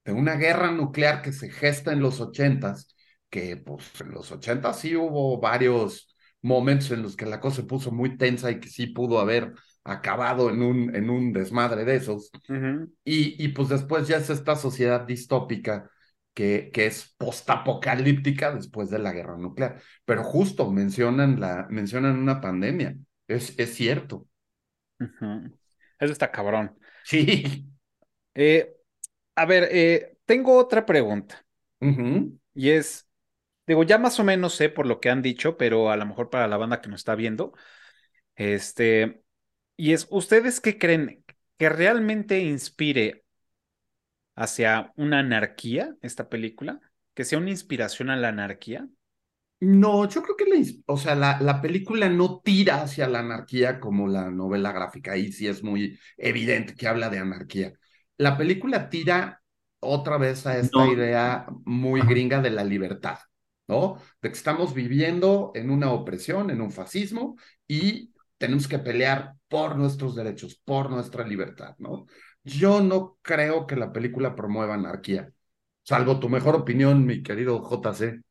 de 0.05 0.13
una 0.13 0.35
guerra 0.37 0.73
nuclear 0.73 1.23
que 1.23 1.33
se 1.33 1.51
gesta 1.51 1.93
en 1.93 2.01
los 2.01 2.21
ochentas, 2.21 2.97
que 3.31 3.57
pues 3.57 3.85
en 4.01 4.11
los 4.11 4.33
ochentas 4.33 4.81
sí 4.81 4.97
hubo 4.97 5.41
varios 5.41 6.17
momentos 6.43 6.91
en 6.91 7.03
los 7.03 7.17
que 7.17 7.27
la 7.27 7.41
cosa 7.41 7.59
se 7.59 7.65
puso 7.65 7.93
muy 7.93 8.17
tensa 8.19 8.51
y 8.51 8.61
que 8.61 8.69
sí 8.69 8.89
pudo 8.89 9.21
haber 9.21 9.55
acabado 9.85 10.51
en 10.51 10.63
un, 10.63 10.97
en 10.97 11.11
un 11.11 11.33
desmadre 11.33 11.85
de 11.85 11.97
esos. 11.97 12.33
y, 13.05 13.43
y 13.45 13.49
pues 13.51 13.69
después 13.71 14.09
ya 14.09 14.17
es 14.19 14.31
esta 14.31 14.57
sociedad 14.57 15.03
distópica 15.07 15.91
que, 16.35 16.71
que 16.73 16.87
es 16.87 17.15
postapocalíptica 17.19 18.55
después 18.55 18.91
de 18.91 18.99
la 18.99 19.13
guerra 19.13 19.37
nuclear. 19.39 19.81
Pero 20.05 20.25
justo 20.25 20.71
mencionan, 20.73 21.41
la, 21.41 21.67
mencionan 21.71 22.19
una 22.19 22.41
pandemia. 22.41 22.97
Es, 23.29 23.59
es 23.59 23.75
cierto. 23.75 24.27
Eso 25.99 26.13
está 26.13 26.31
cabrón. 26.31 26.79
Sí. 27.03 27.45
Eh, 28.35 28.77
a 29.35 29.47
ver, 29.47 29.69
eh, 29.73 30.19
tengo 30.25 30.57
otra 30.57 30.87
pregunta. 30.87 31.45
Y 32.55 32.71
es, 32.71 33.09
digo, 33.67 33.85
ya 33.85 33.99
más 33.99 34.21
o 34.21 34.25
menos 34.25 34.55
sé 34.55 34.69
por 34.69 34.87
lo 34.87 35.01
que 35.01 35.11
han 35.11 35.23
dicho, 35.23 35.57
pero 35.57 35.91
a 35.91 35.97
lo 35.97 36.07
mejor 36.07 36.31
para 36.31 36.49
la 36.49 36.57
banda 36.57 36.81
que 36.81 36.89
nos 36.91 37.01
está 37.01 37.15
viendo, 37.15 37.53
este, 38.37 39.23
Y 39.77 39.93
es, 39.95 40.09
¿ustedes 40.11 40.61
qué 40.61 40.79
creen? 40.79 41.25
¿Que 41.59 41.71
realmente 41.71 42.41
inspire 42.41 43.25
hacia 44.35 44.93
una 44.97 45.19
anarquía 45.21 45.95
esta 46.03 46.29
película? 46.31 46.81
¿Que 47.15 47.25
sea 47.25 47.39
una 47.39 47.51
inspiración 47.51 48.09
a 48.11 48.17
la 48.17 48.29
anarquía? 48.29 48.89
No, 49.61 50.09
yo 50.09 50.23
creo 50.23 50.37
que 50.37 50.45
la, 50.45 50.65
o 50.87 50.97
sea, 50.97 51.17
la, 51.17 51.41
la, 51.41 51.61
película 51.61 52.09
no 52.09 52.41
tira 52.41 52.83
hacia 52.83 53.09
la 53.09 53.21
anarquía 53.21 53.81
como 53.81 54.07
la 54.07 54.31
novela 54.31 54.71
gráfica. 54.71 55.13
Ahí 55.13 55.33
sí 55.33 55.49
es 55.49 55.65
muy 55.65 55.99
evidente 56.17 56.77
que 56.77 56.87
habla 56.87 57.11
de 57.11 57.19
anarquía. 57.19 57.73
La 58.19 58.37
película 58.37 58.89
tira 58.89 59.43
otra 59.81 60.19
vez 60.19 60.47
a 60.47 60.59
esta 60.59 60.87
idea 60.87 61.47
muy 61.65 62.01
gringa 62.03 62.41
de 62.41 62.51
la 62.51 62.65
libertad, 62.65 63.19
¿no? 63.67 63.97
De 64.23 64.31
que 64.31 64.37
estamos 64.37 64.75
viviendo 64.75 65.53
en 65.55 65.71
una 65.71 65.93
opresión, 65.93 66.51
en 66.51 66.61
un 66.61 66.73
fascismo 66.73 67.37
y 67.67 68.13
tenemos 68.39 68.69
que 68.69 68.79
pelear 68.79 69.35
por 69.49 69.77
nuestros 69.77 70.15
derechos, 70.15 70.61
por 70.65 70.91
nuestra 70.91 71.27
libertad, 71.27 71.75
¿no? 71.79 72.07
Yo 72.45 72.81
no 72.81 73.19
creo 73.23 73.67
que 73.67 73.77
la 73.77 73.93
película 73.93 74.35
promueva 74.35 74.75
anarquía, 74.75 75.33
salvo 75.83 76.21
tu 76.21 76.29
mejor 76.29 76.55
opinión, 76.55 77.05
mi 77.05 77.23
querido 77.23 77.61
JC. 77.61 78.23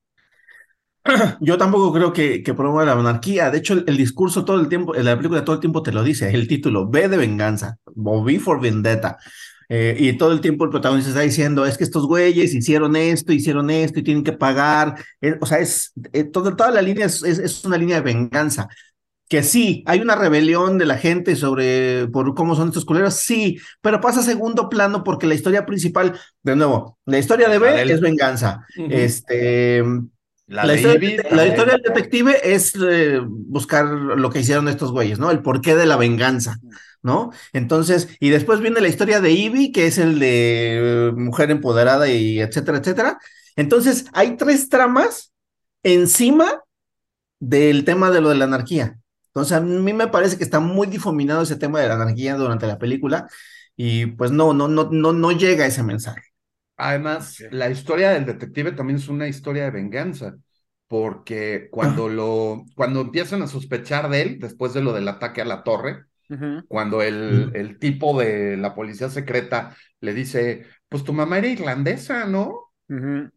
Yo 1.41 1.57
tampoco 1.57 1.93
creo 1.93 2.13
que, 2.13 2.43
que 2.43 2.53
promueva 2.53 2.85
la 2.85 2.95
monarquía. 2.95 3.49
De 3.49 3.59
hecho, 3.59 3.73
el, 3.73 3.97
discurso 3.97 4.45
todo 4.45 4.59
el 4.59 4.67
tiempo, 4.67 4.93
la 4.93 5.15
película 5.15 5.43
todo 5.43 5.55
el 5.55 5.61
tiempo 5.61 5.83
te 5.83 5.91
lo 5.91 6.03
dice. 6.03 6.29
El 6.29 6.47
título, 6.47 6.87
V 6.87 7.09
de 7.09 7.17
venganza, 7.17 7.77
o 7.85 8.21
V 8.21 8.39
for 8.39 8.61
vendetta. 8.61 9.17
Eh, 9.69 9.97
y 9.99 10.13
todo 10.13 10.31
el 10.31 10.39
tiempo 10.39 10.63
el 10.63 10.71
protagonista 10.71 11.09
está 11.09 11.21
diciendo, 11.21 11.65
es 11.65 11.77
que 11.77 11.83
estos 11.83 12.07
güeyes 12.07 12.53
hicieron 12.53 12.95
esto, 12.95 13.33
hicieron 13.33 13.69
esto 13.69 13.99
y 13.99 14.03
tienen 14.03 14.23
que 14.23 14.33
pagar. 14.33 14.95
Eh, 15.21 15.37
o 15.41 15.45
sea, 15.45 15.59
es, 15.59 15.93
eh, 16.13 16.23
toda 16.23 16.71
la 16.71 16.81
línea 16.81 17.05
es, 17.05 17.21
es, 17.23 17.65
una 17.65 17.77
línea 17.77 17.97
de 17.97 18.01
venganza. 18.01 18.69
Que 19.29 19.43
sí, 19.43 19.83
hay 19.85 19.99
una 19.99 20.15
rebelión 20.15 20.77
de 20.77 20.85
la 20.85 20.97
gente 20.97 21.35
sobre 21.35 22.07
por 22.07 22.33
cómo 22.33 22.55
son 22.55 22.69
estos 22.69 22.85
culeros, 22.85 23.15
sí, 23.15 23.59
pero 23.81 23.99
pasa 23.99 24.21
a 24.21 24.23
segundo 24.23 24.69
plano 24.69 25.03
porque 25.03 25.27
la 25.27 25.35
historia 25.35 25.65
principal, 25.65 26.17
de 26.43 26.55
nuevo, 26.55 26.97
la 27.05 27.19
historia 27.19 27.49
de 27.49 27.59
B 27.59 27.81
es 27.91 27.99
venganza. 27.99 28.65
Este 28.89 29.83
la, 30.47 30.75
historia, 30.75 31.21
del 31.25 31.81
detective 31.81 32.39
es 32.41 32.73
eh, 32.75 33.19
buscar 33.21 33.85
lo 33.85 34.29
que 34.29 34.39
hicieron 34.39 34.69
estos 34.69 34.91
güeyes, 34.91 35.19
¿no? 35.19 35.29
El 35.29 35.41
porqué 35.41 35.75
de 35.75 35.85
la 35.85 35.97
venganza, 35.97 36.57
¿no? 37.01 37.31
Entonces, 37.51 38.07
y 38.21 38.29
después 38.29 38.61
viene 38.61 38.79
la 38.79 38.87
historia 38.87 39.19
de 39.19 39.31
Ivy, 39.31 39.73
que 39.73 39.87
es 39.87 39.97
el 39.97 40.19
de 40.19 41.09
eh, 41.09 41.11
mujer 41.11 41.51
empoderada 41.51 42.07
y 42.09 42.39
etcétera, 42.39 42.77
etcétera. 42.77 43.19
Entonces, 43.57 44.05
hay 44.13 44.37
tres 44.37 44.69
tramas 44.69 45.33
encima 45.83 46.63
del 47.39 47.83
tema 47.83 48.09
de 48.09 48.21
lo 48.21 48.29
de 48.29 48.35
la 48.35 48.45
anarquía. 48.45 48.97
Entonces, 49.27 49.57
a 49.57 49.59
mí 49.59 49.93
me 49.93 50.07
parece 50.07 50.37
que 50.37 50.45
está 50.45 50.61
muy 50.61 50.87
difuminado 50.87 51.41
ese 51.41 51.57
tema 51.57 51.81
de 51.81 51.89
la 51.89 51.95
anarquía 51.95 52.35
durante 52.35 52.67
la 52.67 52.79
película 52.79 53.27
y 53.75 54.07
pues 54.07 54.31
no, 54.31 54.53
no, 54.53 54.69
no, 54.69 54.89
no, 54.91 55.11
no 55.11 55.31
llega 55.33 55.65
ese 55.65 55.83
mensaje. 55.83 56.26
Además, 56.77 57.43
la 57.51 57.69
historia 57.69 58.11
del 58.11 58.25
detective 58.25 58.71
también 58.71 58.97
es 58.97 59.09
una 59.09 59.27
historia 59.27 59.63
de 59.63 59.71
venganza, 59.71 60.35
porque 60.87 61.67
cuando 61.71 62.07
lo, 62.09 62.63
cuando 62.75 63.01
empiezan 63.01 63.41
a 63.41 63.47
sospechar 63.47 64.09
de 64.09 64.21
él, 64.21 64.39
después 64.39 64.73
de 64.73 64.83
lo 64.83 64.93
del 64.93 65.07
ataque 65.07 65.41
a 65.41 65.45
la 65.45 65.63
torre, 65.63 66.05
cuando 66.67 67.01
el, 67.01 67.51
el, 67.53 67.79
tipo 67.79 68.19
de 68.19 68.57
la 68.57 68.75
policía 68.75 69.07
secreta 69.07 69.73
le 70.01 70.13
dice, 70.13 70.65
pues 70.89 71.05
tu 71.05 71.13
mamá 71.13 71.37
era 71.37 71.47
irlandesa, 71.47 72.25
¿no? 72.25 72.73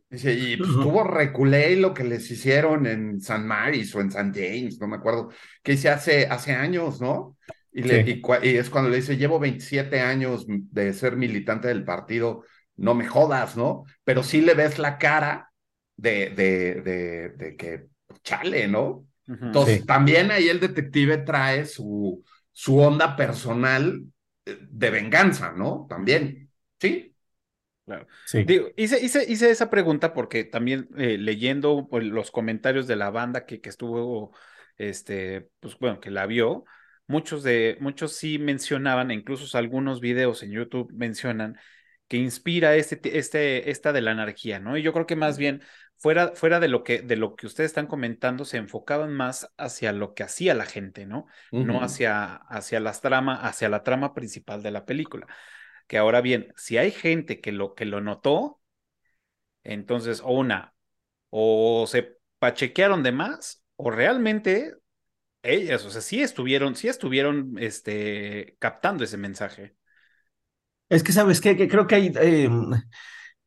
Dice, 0.08 0.34
y 0.34 0.56
pues 0.56 0.70
tuvo 0.70 1.04
reculé 1.04 1.76
lo 1.76 1.94
que 1.94 2.02
les 2.02 2.28
hicieron 2.30 2.86
en 2.86 3.20
San 3.20 3.46
Maris 3.46 3.94
o 3.94 4.00
en 4.00 4.10
San 4.10 4.34
James, 4.34 4.80
no 4.80 4.88
me 4.88 4.96
acuerdo, 4.96 5.30
que 5.62 5.74
hice 5.74 5.88
hace, 5.88 6.26
hace 6.26 6.52
años, 6.52 7.00
¿no? 7.00 7.36
Y, 7.72 7.82
le, 7.82 8.00
y, 8.00 8.22
y, 8.42 8.56
es 8.56 8.70
cuando 8.70 8.90
le 8.90 8.96
dice, 8.96 9.16
llevo 9.16 9.38
27 9.38 10.00
años 10.00 10.44
de 10.48 10.92
ser 10.92 11.16
militante 11.16 11.68
del 11.68 11.84
partido 11.84 12.42
no 12.80 12.94
me 12.94 13.06
jodas, 13.06 13.56
¿no? 13.56 13.84
Pero 14.04 14.22
sí 14.22 14.40
le 14.40 14.54
ves 14.54 14.78
la 14.78 14.96
cara 14.96 15.52
de, 15.96 16.30
de, 16.30 16.80
de, 16.80 17.28
de 17.30 17.56
que 17.56 17.86
chale, 18.22 18.66
¿no? 18.68 19.06
Entonces, 19.26 19.86
también 19.86 20.32
ahí 20.32 20.48
el 20.48 20.58
detective 20.58 21.18
trae 21.18 21.64
su, 21.64 22.24
su 22.50 22.78
onda 22.78 23.14
personal 23.14 24.02
eh, 24.44 24.58
de 24.60 24.90
venganza, 24.90 25.52
¿no? 25.52 25.86
También, 25.88 26.50
¿sí? 26.80 27.14
Claro. 27.84 28.08
Sí. 28.26 28.42
Digo, 28.42 28.70
hice, 28.76 29.04
hice, 29.04 29.24
hice, 29.30 29.50
esa 29.50 29.70
pregunta 29.70 30.12
porque 30.14 30.42
también 30.42 30.88
eh, 30.96 31.16
leyendo 31.16 31.86
pues, 31.88 32.04
los 32.04 32.32
comentarios 32.32 32.88
de 32.88 32.96
la 32.96 33.10
banda 33.10 33.46
que, 33.46 33.60
que 33.60 33.68
estuvo, 33.68 34.34
este, 34.78 35.48
pues 35.60 35.78
bueno, 35.78 36.00
que 36.00 36.10
la 36.10 36.26
vio, 36.26 36.64
muchos 37.06 37.44
de, 37.44 37.76
muchos 37.78 38.16
sí 38.16 38.38
mencionaban, 38.40 39.12
incluso 39.12 39.56
algunos 39.56 40.00
videos 40.00 40.42
en 40.42 40.50
YouTube 40.50 40.92
mencionan 40.92 41.56
que 42.10 42.16
inspira 42.16 42.74
este, 42.74 43.18
este, 43.18 43.70
esta 43.70 43.92
de 43.92 44.00
la 44.00 44.10
anarquía, 44.10 44.58
¿no? 44.58 44.76
Y 44.76 44.82
yo 44.82 44.92
creo 44.92 45.06
que 45.06 45.14
más 45.14 45.38
bien 45.38 45.62
fuera, 45.96 46.32
fuera 46.34 46.58
de, 46.58 46.66
lo 46.66 46.82
que, 46.82 47.02
de 47.02 47.14
lo 47.14 47.36
que 47.36 47.46
ustedes 47.46 47.70
están 47.70 47.86
comentando, 47.86 48.44
se 48.44 48.56
enfocaban 48.56 49.12
más 49.12 49.48
hacia 49.56 49.92
lo 49.92 50.12
que 50.12 50.24
hacía 50.24 50.54
la 50.54 50.66
gente, 50.66 51.06
¿no? 51.06 51.26
No 51.52 51.82
hacia, 51.84 52.34
hacia, 52.34 52.80
las 52.80 53.00
trama, 53.00 53.36
hacia 53.36 53.68
la 53.68 53.84
trama 53.84 54.12
principal 54.12 54.60
de 54.60 54.72
la 54.72 54.86
película. 54.86 55.28
Que 55.86 55.98
ahora 55.98 56.20
bien, 56.20 56.52
si 56.56 56.78
hay 56.78 56.90
gente 56.90 57.40
que 57.40 57.52
lo, 57.52 57.76
que 57.76 57.84
lo 57.84 58.00
notó, 58.00 58.60
entonces, 59.62 60.20
o 60.20 60.32
una, 60.32 60.74
o 61.28 61.86
se 61.86 62.18
pachequearon 62.40 63.04
de 63.04 63.12
más, 63.12 63.64
o 63.76 63.92
realmente 63.92 64.74
ellas, 65.42 65.84
o 65.84 65.90
sea, 65.90 66.00
sí 66.00 66.22
estuvieron, 66.22 66.74
sí 66.74 66.88
estuvieron 66.88 67.54
este, 67.60 68.56
captando 68.58 69.04
ese 69.04 69.16
mensaje. 69.16 69.76
Es 70.90 71.04
que, 71.04 71.12
¿sabes 71.12 71.40
qué? 71.40 71.56
Que 71.56 71.68
creo 71.68 71.86
que 71.86 71.94
hay, 71.94 72.12
em, 72.16 72.72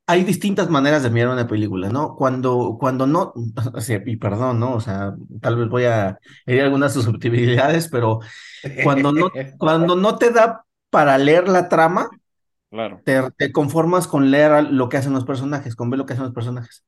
hay 0.08 0.24
distintas 0.24 0.70
maneras 0.70 1.04
de 1.04 1.10
mirar 1.10 1.30
una 1.30 1.48
película, 1.48 1.90
¿no? 1.90 2.16
Cuando, 2.16 2.78
cuando 2.80 3.06
no, 3.06 3.34
y 4.06 4.16
perdón, 4.18 4.60
¿no? 4.60 4.76
O 4.76 4.82
sea, 4.82 5.14
tal 5.42 5.58
vez 5.58 5.68
voy 5.70 5.84
a 5.84 6.18
herir 6.46 6.64
algunas 6.64 6.94
susceptibilidades, 6.94 7.90
pero 7.90 8.20
cuando 8.84 9.12
no, 9.12 9.30
cuando 9.60 9.96
no 9.98 10.18
te 10.18 10.32
da 10.32 10.66
para 10.90 11.18
leer 11.18 11.50
la 11.50 11.68
trama, 11.68 12.10
claro. 12.70 13.02
te, 13.04 13.52
conformas 13.52 14.08
con 14.08 14.32
leer 14.32 14.72
lo 14.72 14.88
que 14.88 14.98
hacen 14.98 15.14
los 15.14 15.26
personajes, 15.26 15.76
con 15.76 15.90
ver 15.90 15.98
lo 16.00 16.06
que 16.06 16.14
hacen 16.14 16.26
los 16.26 16.34
personajes. 16.34 16.86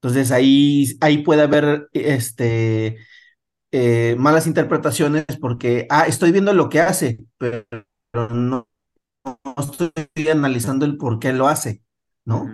Entonces 0.00 0.30
ahí, 0.30 0.86
ahí 1.00 1.18
puede 1.22 1.42
haber 1.42 1.88
este, 1.92 2.98
eh, 3.72 4.14
malas 4.16 4.46
interpretaciones 4.46 5.24
porque, 5.40 5.88
ah, 5.90 6.06
estoy 6.06 6.30
viendo 6.30 6.52
lo 6.52 6.68
que 6.68 6.80
hace, 6.80 7.18
pero 7.38 7.66
no 8.30 8.68
estoy 9.58 10.28
analizando 10.28 10.84
el 10.84 10.96
por 10.96 11.18
qué 11.18 11.32
lo 11.32 11.48
hace, 11.48 11.82
¿no? 12.24 12.46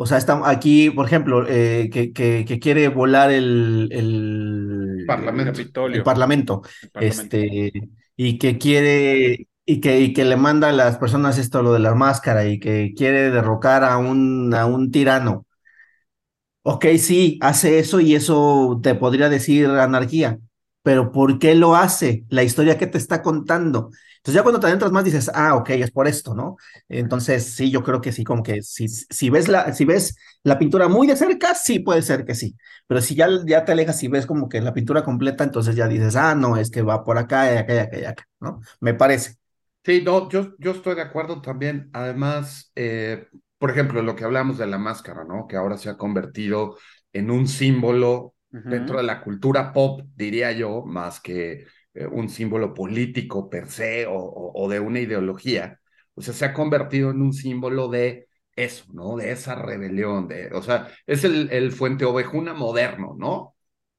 O 0.00 0.06
sea, 0.06 0.18
está 0.18 0.48
aquí, 0.48 0.90
por 0.90 1.06
ejemplo, 1.06 1.44
eh, 1.48 1.90
que, 1.92 2.12
que, 2.12 2.60
quiere 2.60 2.86
volar 2.86 3.32
el, 3.32 3.88
el, 3.90 5.04
parlamento. 5.08 5.86
El, 5.86 6.02
parlamento, 6.04 6.62
este, 6.94 7.72
y 8.16 8.38
que 8.38 8.58
quiere, 8.58 9.48
y 9.64 9.80
que, 9.80 10.00
y 10.00 10.12
que 10.12 10.24
le 10.24 10.36
manda 10.36 10.68
a 10.68 10.72
las 10.72 10.98
personas 10.98 11.36
esto, 11.36 11.62
lo 11.62 11.72
de 11.72 11.80
la 11.80 11.96
máscara, 11.96 12.46
y 12.46 12.60
que 12.60 12.92
quiere 12.96 13.30
derrocar 13.30 13.82
a 13.82 13.98
un, 13.98 14.54
a 14.54 14.66
un 14.66 14.92
tirano. 14.92 15.46
Ok, 16.62 16.86
sí, 16.98 17.38
hace 17.40 17.80
eso 17.80 17.98
y 17.98 18.14
eso 18.14 18.78
te 18.82 18.94
podría 18.94 19.28
decir 19.28 19.66
anarquía, 19.66 20.38
pero 20.82 21.10
¿por 21.10 21.38
qué 21.40 21.54
lo 21.56 21.74
hace? 21.74 22.24
La 22.28 22.44
historia 22.44 22.78
que 22.78 22.86
te 22.86 22.98
está 22.98 23.20
contando. 23.22 23.90
Entonces 24.28 24.40
ya 24.40 24.42
cuando 24.42 24.60
te 24.60 24.66
adentras 24.66 24.92
más 24.92 25.04
dices, 25.04 25.30
ah, 25.32 25.54
ok, 25.56 25.70
es 25.70 25.90
por 25.90 26.06
esto, 26.06 26.34
¿no? 26.34 26.56
Entonces 26.86 27.46
sí, 27.54 27.70
yo 27.70 27.82
creo 27.82 28.02
que 28.02 28.12
sí, 28.12 28.24
como 28.24 28.42
que 28.42 28.60
si, 28.60 28.86
si, 28.86 29.30
ves, 29.30 29.48
la, 29.48 29.72
si 29.72 29.86
ves 29.86 30.16
la 30.42 30.58
pintura 30.58 30.86
muy 30.88 31.06
de 31.06 31.16
cerca, 31.16 31.54
sí 31.54 31.78
puede 31.78 32.02
ser 32.02 32.26
que 32.26 32.34
sí. 32.34 32.54
Pero 32.86 33.00
si 33.00 33.14
ya, 33.14 33.26
ya 33.46 33.64
te 33.64 33.72
alejas 33.72 34.02
y 34.02 34.08
ves 34.08 34.26
como 34.26 34.50
que 34.50 34.60
la 34.60 34.74
pintura 34.74 35.02
completa, 35.02 35.44
entonces 35.44 35.76
ya 35.76 35.88
dices, 35.88 36.14
ah, 36.14 36.34
no, 36.34 36.58
es 36.58 36.70
que 36.70 36.82
va 36.82 37.04
por 37.04 37.16
acá, 37.16 37.54
y 37.54 37.56
acá, 37.56 37.74
y 37.74 37.78
acá, 37.78 37.98
y 38.00 38.04
acá, 38.04 38.28
¿no? 38.40 38.60
Me 38.80 38.92
parece. 38.92 39.36
Sí, 39.82 40.02
no, 40.04 40.28
yo, 40.28 40.54
yo 40.58 40.72
estoy 40.72 40.94
de 40.94 41.00
acuerdo 41.02 41.40
también. 41.40 41.88
Además, 41.94 42.70
eh, 42.74 43.28
por 43.56 43.70
ejemplo, 43.70 44.02
lo 44.02 44.14
que 44.14 44.24
hablamos 44.24 44.58
de 44.58 44.66
la 44.66 44.76
máscara, 44.76 45.24
¿no? 45.24 45.46
Que 45.46 45.56
ahora 45.56 45.78
se 45.78 45.88
ha 45.88 45.96
convertido 45.96 46.76
en 47.14 47.30
un 47.30 47.48
símbolo 47.48 48.34
dentro 48.50 48.98
de 48.98 49.04
la 49.04 49.22
cultura 49.22 49.72
pop, 49.72 50.02
diría 50.14 50.52
yo, 50.52 50.82
más 50.84 51.20
que 51.20 51.64
eh, 51.98 52.06
un 52.06 52.28
símbolo 52.28 52.74
político 52.74 53.48
per 53.50 53.68
se 53.68 54.06
o, 54.08 54.68
de 54.70 54.80
una 54.80 55.00
ideología, 55.00 55.80
o 56.14 56.22
sea, 56.22 56.34
se 56.34 56.44
ha 56.44 56.52
convertido 56.54 57.10
en 57.10 57.22
un 57.22 57.32
símbolo 57.32 57.88
de 57.88 58.28
eso, 58.54 58.84
¿no? 58.92 59.16
De 59.16 59.32
esa 59.32 59.54
rebelión, 59.56 60.28
de, 60.28 60.48
o 60.52 60.62
sea, 60.62 60.88
es 61.06 61.24
el, 61.24 61.50
el 61.50 61.72
Fuente 61.72 62.04
Ovejuna 62.04 62.54
moderno, 62.54 63.16
¿no? 63.18 63.56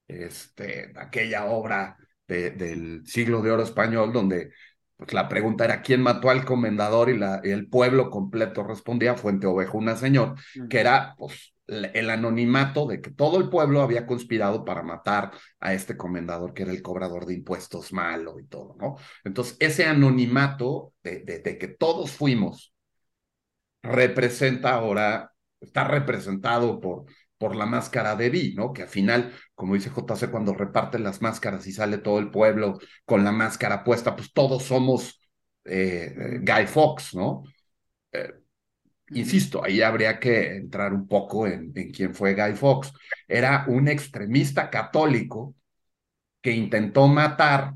Este, 0.08 0.94
aquella 0.96 1.46
obra 1.46 1.98
del 2.28 3.02
siglo 3.08 3.42
de 3.42 3.52
oro 3.52 3.64
español 3.64 4.14
donde 4.14 4.52
pues, 4.96 5.14
la 5.14 5.28
pregunta 5.28 5.66
era 5.66 5.82
quién 5.82 6.02
mató 6.02 6.30
al 6.30 6.46
comendador 6.46 7.10
y, 7.10 7.18
la, 7.18 7.42
y 7.44 7.50
el 7.50 7.68
pueblo 7.68 8.10
completo 8.10 8.64
respondía 8.64 9.16
Fuente 9.16 9.48
Ovejuna, 9.48 9.96
señor, 9.96 10.36
que 10.70 10.80
era, 10.80 11.16
pues, 11.18 11.54
el 11.70 12.10
anonimato 12.10 12.88
de 12.88 13.02
que 13.02 13.12
todo 13.12 13.38
el 13.38 13.50
pueblo 13.50 13.82
había 13.82 14.06
conspirado 14.06 14.66
para 14.66 14.84
matar 14.84 15.32
a 15.60 15.74
este 15.74 15.96
comendador 15.98 16.54
que 16.54 16.64
era 16.64 16.72
el 16.72 16.82
cobrador 16.82 17.26
de 17.26 17.36
impuestos 17.36 17.94
malo 17.94 18.40
y 18.40 18.46
todo, 18.48 18.76
¿no? 18.80 18.96
Entonces, 19.24 19.58
ese 19.60 19.86
anonimato 19.86 20.94
de, 21.04 21.20
de, 21.22 21.58
que 21.58 21.68
todos 21.68 22.12
fuimos 22.12 22.74
representa 23.82 24.74
ahora, 24.74 25.34
está 25.60 25.84
representado 25.86 26.80
por, 26.80 27.06
por 27.38 27.56
la 27.56 27.66
máscara 27.66 28.16
de 28.16 28.30
Vi, 28.30 28.54
¿no? 28.56 28.74
Que 28.74 28.84
al 28.84 28.90
final, 28.90 29.34
como 29.56 29.76
dice 29.76 29.90
JC, 29.92 30.30
cuando 30.32 30.54
reparten 30.54 31.04
las 31.04 31.22
máscaras 31.22 31.66
y 31.68 31.72
sale 31.72 31.98
todo 32.00 32.20
el 32.20 32.32
pueblo 32.32 32.80
con 33.06 33.24
la 33.24 33.32
máscara 33.32 33.84
puesta, 33.84 34.16
pues 34.16 34.34
todos 34.34 34.64
somos 34.64 35.20
eh, 35.66 36.14
eh, 36.18 36.40
Guy 36.42 36.68
Fox, 36.68 37.16
¿no? 37.16 37.44
Eh, 38.12 38.34
Insisto, 39.12 39.64
ahí 39.64 39.82
habría 39.82 40.20
que 40.20 40.56
entrar 40.56 40.94
un 40.94 41.08
poco 41.08 41.48
en, 41.48 41.72
quién 41.72 42.14
fue 42.14 42.36
Guy 42.36 42.56
Fawkes. 42.56 42.94
Era 43.28 43.66
un 43.68 43.88
extremista 43.88 44.70
católico 44.70 45.56
que 46.42 46.52
intentó 46.52 47.08
matar 47.08 47.74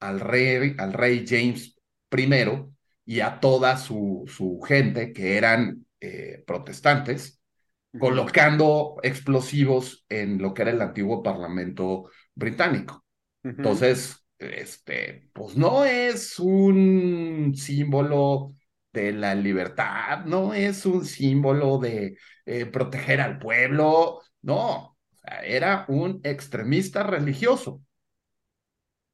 al 0.00 0.20
rey, 0.20 0.74
al 0.78 0.92
rey 0.92 1.24
James 1.26 1.76
I 2.10 2.28
y 3.04 3.20
a 3.20 3.40
toda 3.40 3.76
su, 3.76 4.24
su 4.26 4.60
gente 4.60 5.12
que 5.12 5.36
eran 5.36 5.86
eh, 6.00 6.42
protestantes, 6.46 7.40
colocando 7.98 8.96
explosivos 9.02 10.04
en 10.08 10.38
lo 10.38 10.54
que 10.54 10.62
era 10.62 10.70
el 10.70 10.80
antiguo 10.80 11.22
Parlamento 11.22 12.10
británico. 12.34 13.04
Entonces, 13.42 14.24
este, 14.38 15.28
pues 15.32 15.56
no 15.56 15.84
es 15.84 16.38
un 16.38 17.52
símbolo 17.54 18.54
de 18.92 19.12
la 19.12 19.34
libertad, 19.34 20.24
no 20.26 20.54
es 20.54 20.84
un 20.86 21.04
símbolo 21.04 21.78
de 21.78 22.16
eh, 22.44 22.66
proteger 22.66 23.20
al 23.20 23.38
pueblo, 23.38 24.20
no, 24.42 24.98
era 25.42 25.84
un 25.88 26.20
extremista 26.24 27.02
religioso. 27.02 27.82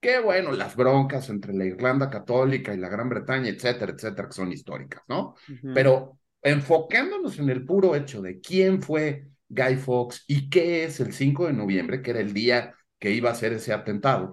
Qué 0.00 0.20
bueno, 0.20 0.52
las 0.52 0.76
broncas 0.76 1.28
entre 1.28 1.52
la 1.52 1.64
Irlanda 1.64 2.08
católica 2.08 2.72
y 2.72 2.76
la 2.76 2.88
Gran 2.88 3.08
Bretaña, 3.08 3.48
etcétera, 3.48 3.92
etcétera, 3.92 4.28
que 4.28 4.34
son 4.34 4.52
históricas, 4.52 5.02
¿no? 5.08 5.34
Pero 5.74 6.20
enfocándonos 6.40 7.38
en 7.40 7.50
el 7.50 7.64
puro 7.64 7.96
hecho 7.96 8.22
de 8.22 8.40
quién 8.40 8.80
fue 8.80 9.26
Guy 9.48 9.76
Fawkes 9.76 10.24
y 10.28 10.48
qué 10.50 10.84
es 10.84 11.00
el 11.00 11.12
5 11.12 11.46
de 11.46 11.52
noviembre, 11.52 12.00
que 12.00 12.12
era 12.12 12.20
el 12.20 12.32
día 12.32 12.74
que 12.98 13.10
iba 13.10 13.30
a 13.30 13.34
ser 13.34 13.52
ese 13.52 13.72
atentado, 13.72 14.32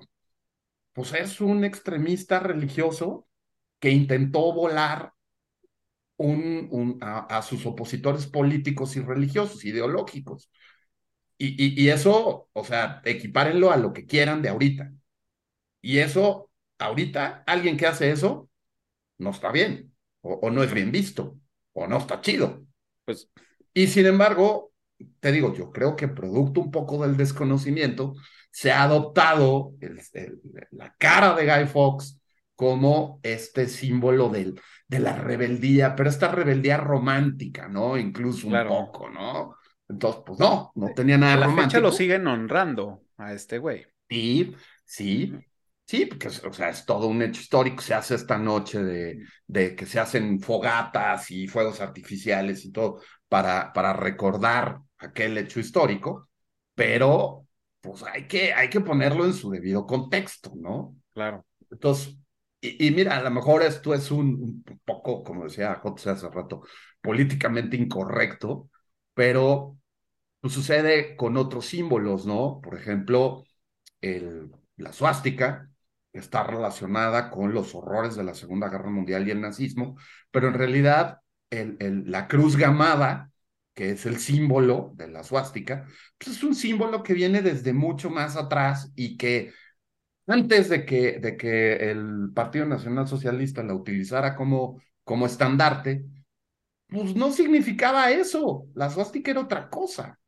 pues 0.93 1.13
es 1.13 1.41
un 1.41 1.63
extremista 1.63 2.39
religioso 2.39 3.27
que 3.79 3.89
intentó 3.89 4.53
volar 4.53 5.14
un, 6.17 6.97
a, 7.01 7.41
sus 7.41 7.65
opositores 7.65 8.27
políticos 8.27 8.95
y 8.95 9.01
religiosos, 9.01 9.65
ideológicos. 9.65 10.49
Y, 11.37 11.83
y, 11.83 11.89
eso, 11.89 12.49
o 12.53 12.63
sea, 12.63 13.01
equipárenlo 13.03 13.71
a 13.71 13.77
lo 13.77 13.91
que 13.93 14.05
quieran 14.05 14.41
de 14.41 14.49
ahorita. 14.49 14.91
Y 15.81 15.99
eso, 15.99 16.49
ahorita, 16.79 17.43
alguien 17.45 17.77
que 17.77 17.87
hace 17.87 18.11
eso, 18.11 18.49
no 19.17 19.31
está 19.31 19.51
bien, 19.51 19.93
o, 20.21 20.49
no 20.49 20.63
es 20.63 20.73
bien 20.73 20.91
visto, 20.91 21.37
o 21.73 21.87
no 21.87 21.97
está 21.97 22.21
chido. 22.21 22.65
Pues, 23.05 23.29
y 23.73 23.87
sin 23.87 24.05
embargo, 24.05 24.71
te 25.19 25.31
digo, 25.31 25.53
yo 25.53 25.71
creo 25.71 25.95
que 25.95 26.07
producto 26.07 26.61
un 26.61 26.71
poco 26.71 27.05
del 27.05 27.17
desconocimiento, 27.17 28.15
se 28.51 28.71
ha 28.71 28.83
adoptado 28.83 29.73
la 30.71 30.95
cara 30.97 31.35
de 31.35 31.45
Guy 31.45 31.67
Fawkes 31.67 32.21
como 32.55 33.19
este 33.21 33.67
símbolo 33.67 34.29
del, 34.29 34.59
de 34.87 34.99
la 34.99 35.15
rebeldía, 35.15 35.95
pero 35.95 36.09
esta 36.09 36.29
rebeldía 36.29 36.77
romántica, 36.77 37.67
¿no? 37.67 37.97
Incluso 37.97 38.47
un 38.47 38.67
poco, 38.67 39.09
¿no? 39.09 39.55
Entonces, 39.87 40.21
pues 40.25 40.39
no, 40.39 40.71
no 40.75 40.89
tenía 40.95 41.17
nada 41.17 41.33
a 41.33 41.47
la 41.47 41.63
fecha 41.63 41.79
lo 41.79 41.91
siguen 41.91 42.27
honrando 42.27 43.03
a 43.17 43.33
este 43.33 43.57
güey. 43.57 43.85
Sí, 44.09 44.55
sí, 44.83 45.33
sí, 45.85 46.05
porque, 46.05 46.27
o 46.27 46.53
sea, 46.53 46.69
es 46.69 46.85
todo 46.85 47.07
un 47.07 47.21
hecho 47.21 47.41
histórico. 47.41 47.81
Se 47.81 47.93
hace 47.93 48.15
esta 48.15 48.37
noche 48.37 48.83
de, 48.83 49.23
de 49.47 49.75
que 49.75 49.85
se 49.85 49.99
hacen 49.99 50.39
fogatas 50.39 51.29
y 51.31 51.47
fuegos 51.47 51.81
artificiales 51.81 52.65
y 52.65 52.71
todo 52.71 53.01
para, 53.27 53.73
para 53.73 53.93
recordar 53.93 54.79
aquel 54.97 55.37
hecho 55.37 55.59
histórico, 55.59 56.29
pero 56.73 57.47
pues 57.81 58.03
hay 58.03 58.27
que, 58.27 58.53
hay 58.53 58.69
que 58.69 58.81
ponerlo 58.81 59.25
en 59.25 59.33
su 59.33 59.51
debido 59.51 59.85
contexto, 59.85 60.51
¿no? 60.55 60.95
Claro. 61.13 61.45
Entonces, 61.69 62.17
y, 62.79 62.91
mira, 62.91 63.17
a 63.17 63.21
lo 63.23 63.31
mejor 63.31 63.63
esto 63.63 63.93
es 63.93 64.11
un, 64.11 64.63
poco, 64.85 65.23
como 65.23 65.45
decía 65.45 65.75
José 65.75 66.11
hace 66.11 66.29
rato, 66.29 66.63
políticamente 67.01 67.77
incorrecto, 67.77 68.69
pero 69.13 69.77
pues, 70.41 70.53
sucede 70.53 71.15
con 71.15 71.37
otros 71.37 71.65
símbolos, 71.65 72.25
¿no? 72.25 72.59
Por 72.61 72.75
ejemplo, 72.77 73.43
el, 74.01 74.51
la 74.77 74.93
suástica 74.93 75.69
está 76.13 76.43
relacionada 76.43 77.29
con 77.29 77.53
los 77.53 77.75
horrores 77.75 78.15
de 78.15 78.23
la 78.23 78.33
Segunda 78.33 78.69
Guerra 78.69 78.89
Mundial 78.89 79.27
y 79.27 79.31
el 79.31 79.41
nazismo, 79.41 79.97
pero 80.31 80.47
en 80.47 80.53
realidad 80.53 81.21
la 81.49 82.27
cruz 82.27 82.57
gamada, 82.57 83.31
que 83.73 83.91
es 83.91 84.05
el 84.05 84.17
símbolo 84.17 84.91
de 84.95 85.07
la 85.07 85.23
suástica, 85.23 85.87
pues 86.17 86.37
es 86.37 86.43
un 86.43 86.55
símbolo 86.55 87.03
que 87.03 87.13
viene 87.13 87.41
desde 87.41 87.73
mucho 87.73 88.09
más 88.09 88.35
atrás 88.35 88.91
y 88.95 89.17
que 89.17 89.51
antes 90.27 90.69
de 90.69 90.85
que, 90.85 91.19
de 91.19 91.37
que 91.37 91.91
el 91.91 92.31
Partido 92.33 92.65
Nacional 92.65 93.07
Socialista 93.07 93.63
la 93.63 93.73
utilizara 93.73 94.35
como, 94.35 94.81
como 95.03 95.25
estandarte, 95.25 96.05
pues 96.87 97.15
no 97.15 97.31
significaba 97.31 98.11
eso. 98.11 98.67
La 98.73 98.89
suástica 98.89 99.31
era 99.31 99.41
otra 99.41 99.69
cosa. 99.69 100.19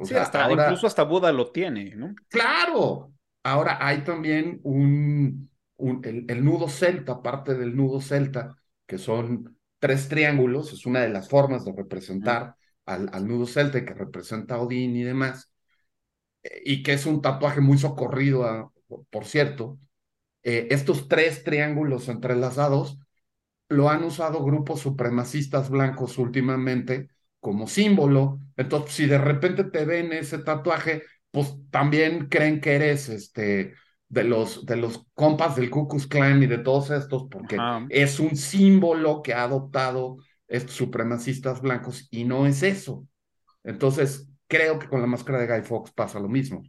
sí, 0.00 0.14
hasta, 0.14 0.50
incluso 0.50 0.86
hasta 0.86 1.04
Buda 1.04 1.32
lo 1.32 1.50
tiene, 1.50 1.94
¿no? 1.94 2.14
Claro. 2.28 3.12
Ahora 3.44 3.78
hay 3.80 4.02
también 4.04 4.60
un, 4.62 5.50
un 5.76 6.00
el, 6.04 6.44
nudo 6.44 6.68
celta, 6.68 7.22
parte 7.22 7.54
del 7.54 7.76
nudo 7.76 8.00
celta, 8.00 8.56
que 8.86 8.98
son 8.98 9.56
tres 9.78 10.08
triángulos, 10.08 10.72
es 10.72 10.86
una 10.86 11.00
de 11.00 11.08
las 11.08 11.28
formas 11.28 11.64
de 11.64 11.72
representar 11.72 12.54
al, 12.86 13.10
al, 13.12 13.26
nudo 13.26 13.46
celta 13.46 13.84
que 13.84 13.94
representa 13.94 14.54
a 14.54 14.60
Odín 14.60 14.94
y 14.94 15.02
demás, 15.02 15.50
eh, 16.44 16.62
y 16.64 16.82
que 16.84 16.92
es 16.92 17.04
un 17.04 17.20
tatuaje 17.20 17.60
muy 17.60 17.78
socorrido 17.78 18.44
a, 18.44 18.71
por 19.10 19.24
cierto, 19.24 19.78
eh, 20.42 20.68
estos 20.70 21.08
tres 21.08 21.44
triángulos 21.44 22.08
entrelazados 22.08 22.98
lo 23.68 23.88
han 23.90 24.04
usado 24.04 24.44
grupos 24.44 24.80
supremacistas 24.80 25.70
blancos 25.70 26.18
últimamente 26.18 27.08
como 27.40 27.66
símbolo. 27.66 28.40
Entonces, 28.56 28.92
si 28.94 29.06
de 29.06 29.18
repente 29.18 29.64
te 29.64 29.84
ven 29.84 30.12
ese 30.12 30.38
tatuaje, 30.38 31.04
pues 31.30 31.54
también 31.70 32.28
creen 32.28 32.60
que 32.60 32.74
eres 32.74 33.08
este 33.08 33.74
de 34.08 34.24
los 34.24 34.66
de 34.66 34.76
los 34.76 35.06
compas 35.14 35.56
del 35.56 35.70
Ku 35.70 35.88
Klux 35.88 36.06
Klan 36.06 36.42
y 36.42 36.46
de 36.46 36.58
todos 36.58 36.90
estos, 36.90 37.26
porque 37.30 37.66
es 37.88 38.20
un 38.20 38.36
símbolo 38.36 39.22
que 39.22 39.34
ha 39.34 39.44
adoptado 39.44 40.18
estos 40.48 40.74
supremacistas 40.76 41.62
blancos 41.62 42.08
y 42.10 42.24
no 42.24 42.46
es 42.46 42.62
eso. 42.62 43.06
Entonces, 43.64 44.28
creo 44.46 44.78
que 44.78 44.88
con 44.88 45.00
la 45.00 45.06
máscara 45.06 45.40
de 45.40 45.46
Guy 45.46 45.62
Fawkes 45.62 45.92
pasa 45.94 46.20
lo 46.20 46.28
mismo. 46.28 46.62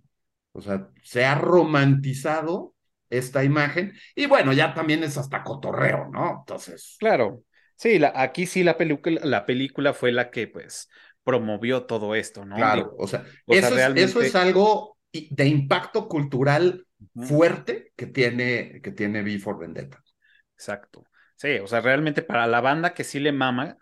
O 0.54 0.62
sea, 0.62 0.88
se 1.04 1.26
ha 1.26 1.36
romantizado 1.36 2.74
esta 3.10 3.44
imagen 3.44 3.94
y 4.16 4.26
bueno, 4.26 4.54
ya 4.54 4.74
también 4.74 5.04
es 5.04 5.18
hasta 5.18 5.44
cotorreo, 5.44 6.10
¿no? 6.12 6.40
Entonces. 6.40 6.96
Claro. 7.00 7.44
Sí, 7.76 8.00
la, 8.00 8.14
aquí 8.16 8.46
sí 8.46 8.64
la 8.64 8.78
película, 8.78 9.20
la 9.24 9.46
película 9.46 9.94
fue 9.94 10.12
la 10.12 10.32
que 10.32 10.48
pues 10.48 10.90
promovió 11.24 11.84
todo 11.84 12.16
esto, 12.16 12.46
¿no? 12.46 12.56
Claro, 12.56 12.96
o 12.98 13.08
sea, 13.08 13.26
eso, 13.48 14.22
es, 14.22 14.36
algo 14.36 14.98
de 15.12 15.48
impacto 15.48 16.08
cultural 16.08 16.86
fuerte 17.16 17.92
que 17.96 18.08
tiene, 18.08 18.82
que 18.82 18.92
tiene 18.92 19.22
V 19.22 19.40
for 19.40 19.60
Vendetta. 19.60 20.04
Exacto. 20.54 21.04
Sí, 21.36 21.58
o 21.60 21.68
sea, 21.68 21.82
realmente 21.82 22.22
para 22.22 22.48
la 22.48 22.62
banda 22.62 22.94
que 22.94 23.04
sí 23.04 23.20
le 23.20 23.32
mama, 23.32 23.78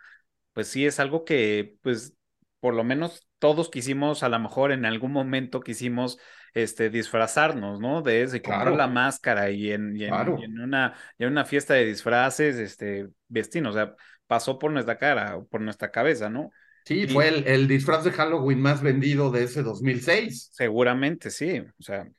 pues 0.54 0.68
sí 0.68 0.86
es 0.86 1.00
algo 1.00 1.26
que, 1.26 1.78
pues, 1.82 2.16
por 2.60 2.74
lo 2.74 2.84
menos 2.84 3.28
todos 3.40 3.70
quisimos, 3.70 4.24
a 4.24 4.30
lo 4.30 4.40
mejor 4.40 4.72
en 4.72 4.86
algún 4.86 5.12
momento 5.12 5.62
quisimos 5.62 6.20
este, 6.54 6.90
disfrazarnos, 6.90 7.80
¿no? 7.80 8.02
De 8.02 8.24
eso 8.24 8.36
y 8.36 8.42
comprar 8.42 8.74
la 8.74 8.88
máscara 8.88 9.50
y 9.52 9.72
en, 9.72 10.00
en, 10.02 10.60
una, 10.60 10.94
en 11.18 11.28
una 11.30 11.46
fiesta 11.46 11.74
de 11.74 11.86
disfraces, 11.86 12.58
este, 12.58 13.08
vestirnos, 13.28 13.76
o 13.76 13.78
sea, 13.78 13.96
pasó 14.28 14.60
por 14.60 14.72
nuestra 14.72 14.98
cara, 14.98 15.42
por 15.50 15.62
nuestra 15.62 15.92
cabeza, 15.92 16.30
¿no? 16.30 16.52
Sí, 16.86 17.08
fue 17.08 17.28
el, 17.28 17.48
el, 17.48 17.68
disfraz 17.68 18.04
de 18.04 18.12
Halloween 18.12 18.60
más 18.60 18.82
vendido 18.82 19.30
de 19.30 19.44
ese 19.44 19.62
2006. 19.62 20.50
Seguramente, 20.52 21.30
sí, 21.30 21.60
o 21.60 21.84
sea, 21.84 22.10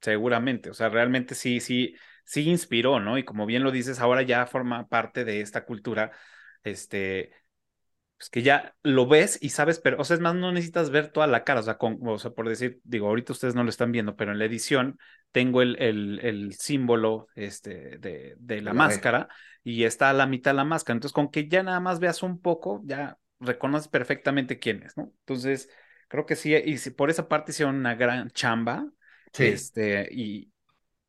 seguramente, 0.00 0.70
o 0.70 0.74
sea, 0.74 0.88
realmente 0.88 1.34
sí, 1.34 1.60
sí, 1.60 1.94
sí 2.24 2.48
inspiró, 2.48 3.00
¿no? 3.00 3.18
Y 3.18 3.24
como 3.24 3.46
bien 3.46 3.62
lo 3.62 3.70
dices, 3.70 4.00
ahora 4.00 4.22
ya 4.22 4.46
forma 4.46 4.88
parte 4.88 5.24
de 5.24 5.40
esta 5.40 5.64
cultura, 5.64 6.10
este, 6.64 7.30
pues 8.18 8.30
que 8.30 8.42
ya 8.42 8.74
lo 8.82 9.06
ves 9.06 9.38
y 9.40 9.50
sabes, 9.50 9.78
pero, 9.78 9.98
o 10.00 10.04
sea, 10.04 10.16
es 10.16 10.20
más, 10.20 10.34
no 10.34 10.52
necesitas 10.52 10.90
ver 10.90 11.08
toda 11.10 11.26
la 11.26 11.44
cara, 11.44 11.60
o 11.60 11.62
sea, 11.62 11.78
con, 11.78 11.98
o 12.06 12.18
sea, 12.18 12.32
por 12.32 12.48
decir, 12.48 12.80
digo, 12.84 13.06
ahorita 13.08 13.32
ustedes 13.32 13.54
no 13.54 13.62
lo 13.64 13.70
están 13.70 13.92
viendo, 13.92 14.16
pero 14.16 14.32
en 14.32 14.38
la 14.38 14.44
edición 14.44 14.98
tengo 15.32 15.62
el, 15.62 15.76
el, 15.80 16.20
el 16.22 16.54
símbolo 16.54 17.28
este, 17.34 17.98
de, 17.98 18.34
de 18.38 18.60
la 18.60 18.74
máscara 18.74 19.28
y 19.62 19.84
está 19.84 20.10
a 20.10 20.14
la 20.14 20.26
mitad 20.26 20.50
de 20.50 20.56
la 20.56 20.64
máscara, 20.64 20.96
entonces 20.96 21.14
con 21.14 21.30
que 21.30 21.48
ya 21.48 21.62
nada 21.62 21.80
más 21.80 22.00
veas 22.00 22.22
un 22.22 22.40
poco, 22.40 22.82
ya 22.84 23.16
reconoces 23.40 23.88
perfectamente 23.88 24.58
quién 24.58 24.82
es, 24.82 24.96
¿no? 24.96 25.12
Entonces, 25.20 25.70
creo 26.08 26.26
que 26.26 26.36
sí, 26.36 26.54
y 26.54 26.78
si 26.78 26.90
por 26.90 27.10
esa 27.10 27.28
parte 27.28 27.52
hicieron 27.52 27.76
una 27.76 27.94
gran 27.94 28.30
chamba. 28.30 28.88
Sí. 29.32 29.44
Este, 29.44 30.08
y, 30.10 30.50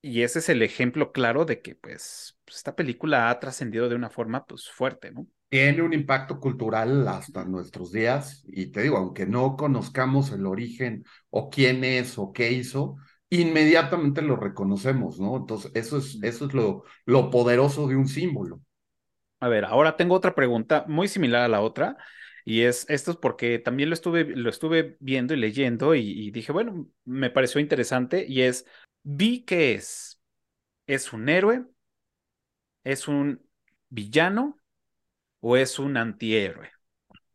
y 0.01 0.21
ese 0.23 0.39
es 0.39 0.49
el 0.49 0.61
ejemplo 0.61 1.11
claro 1.11 1.45
de 1.45 1.61
que, 1.61 1.75
pues, 1.75 2.37
esta 2.47 2.75
película 2.75 3.29
ha 3.29 3.39
trascendido 3.39 3.89
de 3.89 3.95
una 3.95 4.09
forma, 4.09 4.45
pues, 4.45 4.69
fuerte, 4.69 5.11
¿no? 5.11 5.27
Tiene 5.49 5.81
un 5.81 5.93
impacto 5.93 6.39
cultural 6.39 7.07
hasta 7.07 7.43
nuestros 7.45 7.91
días 7.91 8.43
y 8.47 8.67
te 8.71 8.83
digo, 8.83 8.97
aunque 8.97 9.25
no 9.25 9.55
conozcamos 9.57 10.31
el 10.31 10.45
origen 10.45 11.03
o 11.31 11.49
quién 11.49 11.83
es 11.83 12.19
o 12.19 12.31
qué 12.33 12.51
hizo, 12.51 12.97
inmediatamente 13.31 14.21
lo 14.21 14.35
reconocemos, 14.35 15.19
¿no? 15.19 15.37
Entonces, 15.37 15.71
eso 15.73 15.97
es, 15.97 16.19
eso 16.23 16.45
es 16.45 16.53
lo, 16.53 16.83
lo 17.05 17.31
poderoso 17.31 17.87
de 17.87 17.95
un 17.95 18.07
símbolo. 18.07 18.61
A 19.39 19.47
ver, 19.47 19.65
ahora 19.65 19.95
tengo 19.95 20.15
otra 20.15 20.35
pregunta 20.35 20.85
muy 20.87 21.07
similar 21.07 21.43
a 21.43 21.47
la 21.47 21.61
otra. 21.61 21.97
Y 22.45 22.61
es, 22.63 22.85
esto 22.89 23.11
es 23.11 23.17
porque 23.17 23.59
también 23.59 23.89
lo 23.89 23.93
estuve, 23.93 24.25
lo 24.25 24.49
estuve 24.49 24.97
viendo 24.99 25.33
y 25.33 25.37
leyendo 25.37 25.93
y, 25.95 26.01
y 26.01 26.31
dije, 26.31 26.51
bueno, 26.51 26.87
me 27.05 27.29
pareció 27.29 27.61
interesante 27.61 28.25
y 28.27 28.41
es, 28.41 28.65
vi 29.03 29.43
que 29.45 29.73
es, 29.75 30.21
es 30.87 31.13
un 31.13 31.29
héroe, 31.29 31.65
es 32.83 33.07
un 33.07 33.41
villano 33.89 34.58
o 35.41 35.57
es 35.57 35.79
un 35.79 35.97
antihéroe. 35.97 36.69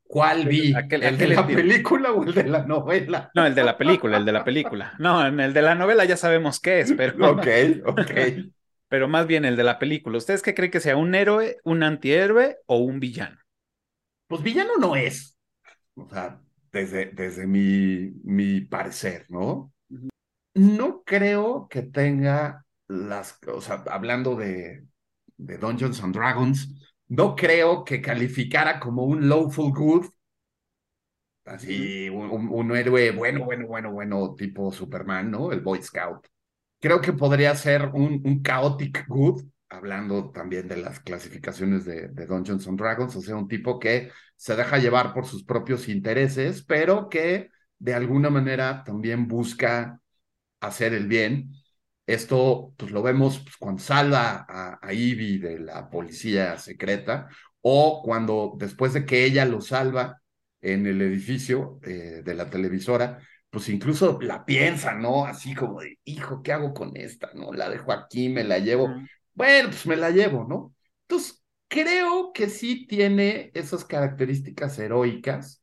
¿Cuál 0.07 0.47
vi? 0.47 0.73
Aquel- 0.75 1.03
¿El 1.03 1.15
aquel 1.15 1.19
de 1.19 1.35
la 1.35 1.47
película 1.47 2.13
o 2.13 2.23
el 2.25 2.35
de 2.35 2.45
la 2.45 2.65
novela? 2.65 3.31
No, 3.35 3.45
el 3.47 3.55
de 3.55 3.65
la 3.65 3.77
película, 3.77 4.17
el 4.17 4.25
de 4.25 4.33
la 4.33 4.45
película. 4.45 4.95
No, 4.99 5.27
en 5.27 5.41
el 5.41 5.53
de 5.53 5.63
la 5.63 5.75
novela 5.75 6.05
ya 6.05 6.17
sabemos 6.17 6.61
qué 6.61 6.81
es, 6.81 6.93
pero, 6.93 7.15
Ok, 7.33 7.47
ok. 7.87 8.11
pero 8.89 9.09
más 9.09 9.27
bien 9.27 9.45
el 9.45 9.57
de 9.57 9.65
la 9.65 9.79
película. 9.79 10.19
¿Ustedes 10.19 10.43
qué 10.43 10.55
creen 10.55 10.71
que 10.71 10.81
sea 10.81 10.97
un 10.97 11.15
héroe, 11.15 11.59
un 11.65 11.83
antihéroe 11.83 12.59
o 12.67 12.79
un 12.79 13.01
villano? 13.01 13.39
Pues 14.27 14.43
villano 14.43 14.77
no 14.79 14.97
es. 14.97 15.37
O 15.97 16.09
sea, 16.09 16.41
desde, 16.73 17.07
desde 17.07 17.47
mi, 17.47 18.13
mi 18.25 18.63
parecer, 18.63 19.27
¿no? 19.29 19.73
No 20.55 21.03
creo 21.05 21.69
que 21.69 21.83
tenga 21.83 22.65
las, 22.89 23.39
o 23.49 23.61
sea, 23.61 23.85
hablando 23.91 24.37
de, 24.37 24.87
de 25.37 25.59
Dungeons 25.59 26.03
and 26.03 26.15
Dragons, 26.15 26.69
no 27.17 27.35
creo 27.37 27.85
que 27.85 28.01
calificara 28.01 28.81
como 28.81 29.05
un 29.05 29.29
lawful 29.29 29.73
good, 29.73 30.07
así, 31.45 32.09
un, 32.09 32.75
héroe 32.77 33.11
bueno, 33.13 33.45
bueno, 33.45 33.67
bueno, 33.67 33.93
bueno, 33.93 34.35
tipo 34.35 34.73
Superman, 34.73 35.31
¿no? 35.31 35.53
El 35.53 35.61
Boy 35.61 35.83
Scout. 35.83 36.27
Creo 36.81 37.01
que 37.01 37.13
podría 37.13 37.55
ser 37.55 37.91
un, 37.95 38.23
un 38.25 38.43
chaotic 38.43 39.07
good, 39.09 39.43
hablando 39.69 40.31
también 40.31 40.69
de 40.69 40.77
las 40.77 41.01
clasificaciones 41.01 41.85
de, 41.85 42.09
de 42.09 42.27
Dungeons 42.27 42.67
and 42.69 42.79
Dragons, 42.79 43.17
o 43.17 43.21
sea, 43.21 43.37
un 43.37 43.49
tipo 43.49 43.79
que 43.79 44.11
se 44.37 44.57
deja 44.57 44.79
llevar 44.79 45.15
por 45.15 45.27
sus 45.27 45.45
propios 45.45 45.89
intereses, 45.89 46.65
pero 46.65 47.09
que 47.09 47.51
de 47.79 47.95
alguna 47.95 48.31
manera 48.31 48.85
también 48.85 49.27
busca 49.29 50.01
hacer 50.61 50.95
el 50.95 51.07
bien. 51.07 51.53
Esto, 52.07 52.75
pues 52.77 52.93
lo 52.93 53.03
vemos 53.03 53.41
pues, 53.41 53.57
cuando 53.57 53.83
salva 53.83 54.45
a, 54.49 54.79
a 54.83 54.93
Ivy 54.93 55.39
de 55.39 55.59
la 55.61 55.89
policía 55.89 56.59
secreta 56.59 57.29
o 57.63 58.03
cuando 58.05 58.55
después 58.59 58.93
de 58.93 59.07
que 59.07 59.25
ella 59.25 59.45
lo 59.47 59.61
salva 59.61 60.21
en 60.61 60.87
el 60.87 61.01
edificio 61.03 61.79
eh, 61.83 62.23
de 62.25 62.35
la 62.35 62.51
televisora, 62.51 63.21
pues 63.51 63.69
incluso 63.69 64.19
la 64.21 64.45
piensa, 64.45 64.95
¿no? 64.95 65.25
Así 65.27 65.55
como 65.55 65.81
de, 65.81 65.99
hijo, 66.05 66.43
¿qué 66.43 66.53
hago 66.53 66.75
con 66.75 66.97
esta? 66.97 67.31
¿No? 67.35 67.53
La 67.53 67.71
dejo 67.71 67.93
aquí, 67.93 68.29
me 68.29 68.45
la 68.45 68.59
llevo. 68.59 68.89
Bueno, 69.33 69.69
pues 69.69 69.87
me 69.87 69.97
la 69.97 70.11
llevo, 70.11 70.45
¿no? 70.49 70.75
Entonces, 71.03 71.43
creo 71.69 72.33
que 72.33 72.49
sí 72.49 72.87
tiene 72.87 73.51
esas 73.55 73.85
características 73.85 74.79
heroicas 74.79 75.63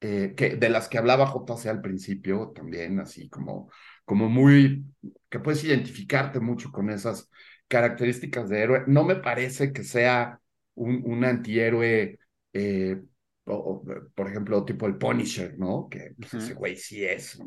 eh, 0.00 0.34
que, 0.36 0.56
de 0.56 0.68
las 0.68 0.88
que 0.88 0.98
hablaba 0.98 1.32
JC 1.32 1.68
al 1.68 1.80
principio, 1.80 2.52
también 2.54 3.00
así 3.00 3.28
como, 3.28 3.70
como 4.04 4.28
muy, 4.28 4.84
que 5.30 5.40
puedes 5.40 5.64
identificarte 5.64 6.40
mucho 6.40 6.70
con 6.72 6.90
esas 6.90 7.30
características 7.68 8.48
de 8.48 8.62
héroe. 8.62 8.84
No 8.86 9.04
me 9.04 9.16
parece 9.16 9.72
que 9.72 9.84
sea 9.84 10.40
un, 10.74 11.02
un 11.04 11.24
antihéroe, 11.24 12.18
eh, 12.52 13.02
o- 13.46 13.54
o, 13.54 13.84
por 14.14 14.28
ejemplo, 14.28 14.64
tipo 14.64 14.86
el 14.86 14.96
Punisher, 14.98 15.58
¿no? 15.58 15.88
Que 15.90 16.14
pues, 16.20 16.34
Ujú. 16.34 16.38
ese 16.38 16.54
güey 16.54 16.76
sí 16.76 17.04
es. 17.04 17.38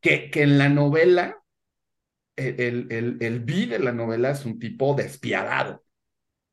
Que, 0.00 0.30
que 0.30 0.42
en 0.42 0.58
la 0.58 0.68
novela, 0.68 1.38
el, 2.36 2.60
el, 2.60 2.86
el, 2.92 3.18
el 3.20 3.40
B 3.40 3.66
de 3.66 3.78
la 3.78 3.92
novela 3.92 4.30
es 4.30 4.44
un 4.44 4.58
tipo 4.58 4.94
despiadado 4.94 5.84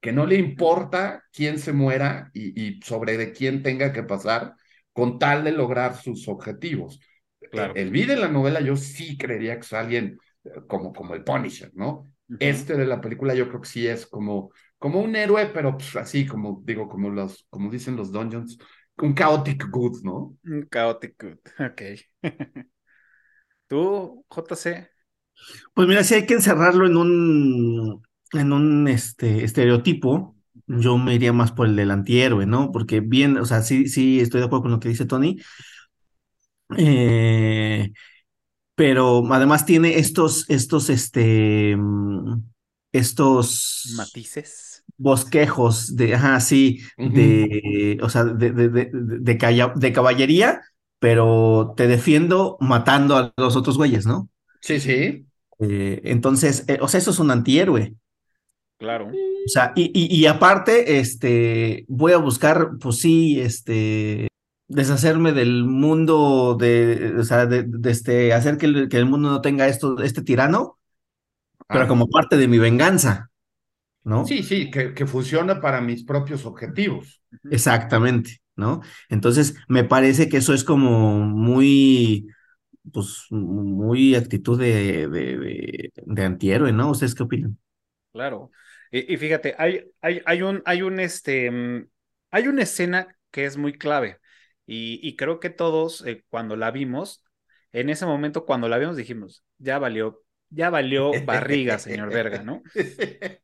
que 0.02 0.12
no 0.14 0.26
le 0.28 0.36
importa 0.38 1.24
quién 1.34 1.60
se 1.60 1.74
muera 1.74 2.32
y, 2.34 2.60
y 2.78 2.82
sobre 2.84 3.18
de 3.18 3.34
quién 3.34 3.64
tenga 3.64 3.94
que 3.94 4.04
pasar 4.04 4.56
con 4.94 5.20
tal 5.20 5.44
de 5.44 5.52
lograr 5.54 5.98
sus 5.98 6.28
objetivos. 6.30 7.00
Claro. 7.52 7.74
El, 7.76 7.92
B 7.92 8.06
de 8.06 8.16
la 8.16 8.28
novela 8.28 8.62
yo 8.62 8.76
sí 8.76 9.18
creería 9.18 9.56
que 9.56 9.62
es 9.62 9.74
alguien 9.74 10.20
eh, 10.44 10.50
como, 10.68 10.94
como 10.94 11.16
el 11.16 11.24
Punisher, 11.24 11.72
¿no? 11.74 12.12
Ujú. 12.28 12.38
Este 12.40 12.76
de 12.76 12.86
la 12.86 13.02
película 13.02 13.34
yo 13.34 13.48
creo 13.48 13.62
que 13.62 13.70
sí 13.70 13.88
es 13.88 14.06
como, 14.06 14.52
como 14.78 15.02
un 15.02 15.16
héroe, 15.16 15.48
pero 15.54 15.78
pues, 15.78 15.96
así 15.96 16.26
como 16.26 16.62
digo, 16.64 16.88
como 16.88 17.10
los, 17.10 17.46
como 17.50 17.72
dicen 17.72 17.96
los 17.96 18.12
dungeons, 18.12 18.58
un 18.98 19.16
chaotic 19.16 19.70
good, 19.70 20.04
¿no? 20.04 20.38
Un 20.44 20.68
chaotic 20.70 21.24
good. 21.24 21.38
Ok. 21.66 21.82
¿Tú, 23.68 24.26
JC? 24.30 24.90
Pues 25.74 25.88
mira, 25.88 26.04
si 26.04 26.16
hay 26.16 26.26
que 26.26 26.34
encerrarlo 26.34 26.86
en 26.86 26.98
un, 26.98 28.02
en 28.34 28.54
un 28.54 28.88
este, 28.88 29.44
estereotipo, 29.44 30.36
yo 30.68 30.98
me 30.98 31.16
iría 31.16 31.34
más 31.34 31.52
por 31.52 31.68
el 31.68 31.76
del 31.76 31.92
antihéroe, 31.92 32.46
¿no? 32.46 32.72
Porque 32.72 33.00
bien, 33.00 33.38
o 33.38 33.46
sea, 33.46 33.62
sí, 33.62 33.88
sí, 33.88 34.20
estoy 34.20 34.42
de 34.42 34.48
acuerdo 34.48 34.64
con 34.64 34.72
lo 34.72 34.80
que 34.80 34.90
dice 34.90 35.06
Tony. 35.06 35.38
Eh, 36.78 37.92
pero 38.76 39.24
además 39.34 39.66
tiene 39.66 40.00
estos, 40.00 40.50
estos, 40.50 40.90
este, 40.90 41.76
mm, 41.78 42.44
estos 42.94 43.94
Matices. 43.96 44.84
bosquejos 44.98 45.96
de, 45.96 46.16
ajá, 46.16 46.40
sí, 46.42 46.82
de, 47.04 48.00
o 48.02 48.10
sea, 48.10 48.24
de, 48.26 48.52
de, 48.52 48.70
de, 48.70 48.90
de 48.94 49.38
calla- 49.38 49.74
de 49.76 49.94
caballería, 49.94 50.62
pero 51.00 51.74
te 51.78 51.88
defiendo 51.88 52.58
matando 52.62 53.18
a 53.18 53.34
los 53.38 53.56
otros 53.56 53.78
güeyes, 53.78 54.06
¿no? 54.06 54.30
Sí, 54.62 54.80
sí. 54.80 55.26
Eh, 55.60 56.02
entonces, 56.06 56.66
eh, 56.68 56.80
o 56.82 56.88
sea, 56.88 57.00
eso 57.00 57.12
es 57.12 57.20
un 57.20 57.32
antihéroe. 57.32 57.96
Claro. 58.78 59.12
O 59.46 59.50
sea, 59.50 59.74
y, 59.76 59.92
y, 59.94 60.16
y 60.16 60.26
aparte, 60.28 61.00
este, 61.00 61.86
voy 61.88 62.12
a 62.14 62.18
buscar, 62.18 62.72
pues 62.80 63.00
sí, 63.00 63.40
este, 63.42 64.29
deshacerme 64.70 65.34
del 65.34 65.66
mundo 65.66 66.58
de, 66.60 67.16
o 67.20 67.24
sea, 67.26 67.48
de, 67.48 67.64
de 67.68 67.92
este, 67.92 68.34
hacer 68.34 68.58
que 68.60 68.68
el, 68.68 68.90
que 68.90 68.98
el 68.98 69.08
mundo 69.08 69.30
no 69.32 69.42
tenga 69.42 69.68
esto, 69.70 70.00
este 70.04 70.24
tirano, 70.24 70.80
pero 71.72 71.88
Ah. 71.88 71.88
como 71.88 72.10
parte 72.10 72.38
de 72.38 72.48
mi 72.50 72.60
venganza, 72.60 73.32
¿no? 74.04 74.28
Sí, 74.28 74.44
sí, 74.44 74.70
que, 74.72 74.94
que 74.94 75.06
funciona 75.08 75.60
para 75.62 75.82
mis 75.82 76.04
propios 76.06 76.46
objetivos. 76.46 77.22
Exactamente, 77.50 78.42
¿no? 78.56 78.82
Entonces, 79.10 79.56
me 79.68 79.84
parece 79.84 80.30
que 80.30 80.38
eso 80.38 80.54
es 80.54 80.64
como 80.64 81.20
muy, 81.22 82.28
pues, 82.94 83.26
muy 83.32 84.16
actitud 84.16 84.60
de, 84.60 85.08
de, 85.10 85.38
de, 85.40 85.94
de 85.96 86.26
antihéroe, 86.26 86.74
¿no? 86.74 86.92
¿Ustedes 86.92 87.16
qué 87.16 87.24
opinan? 87.24 87.60
Claro. 88.12 88.52
Y, 88.92 89.14
y 89.14 89.18
fíjate, 89.18 89.56
hay, 89.58 89.92
hay, 90.02 90.22
hay 90.26 90.42
un, 90.42 90.62
hay 90.66 90.82
un, 90.82 91.00
este, 91.00 91.52
mm, 91.52 91.88
hay 92.32 92.48
una 92.48 92.64
escena 92.64 93.16
que 93.32 93.46
es 93.46 93.58
muy 93.58 93.74
clave. 93.78 94.19
Y, 94.70 95.00
y 95.08 95.16
creo 95.16 95.40
que 95.40 95.50
todos, 95.50 96.06
eh, 96.06 96.26
cuando 96.30 96.56
la 96.56 96.72
vimos, 96.72 97.24
en 97.72 97.90
ese 97.90 98.06
momento, 98.06 98.46
cuando 98.46 98.68
la 98.70 98.78
vimos, 98.78 98.98
dijimos, 98.98 99.44
ya 99.58 99.80
valió, 99.80 100.24
ya 100.50 100.70
valió 100.70 101.24
barriga, 101.24 101.80
señor 101.80 102.12
Verga, 102.12 102.44
¿no? 102.44 102.68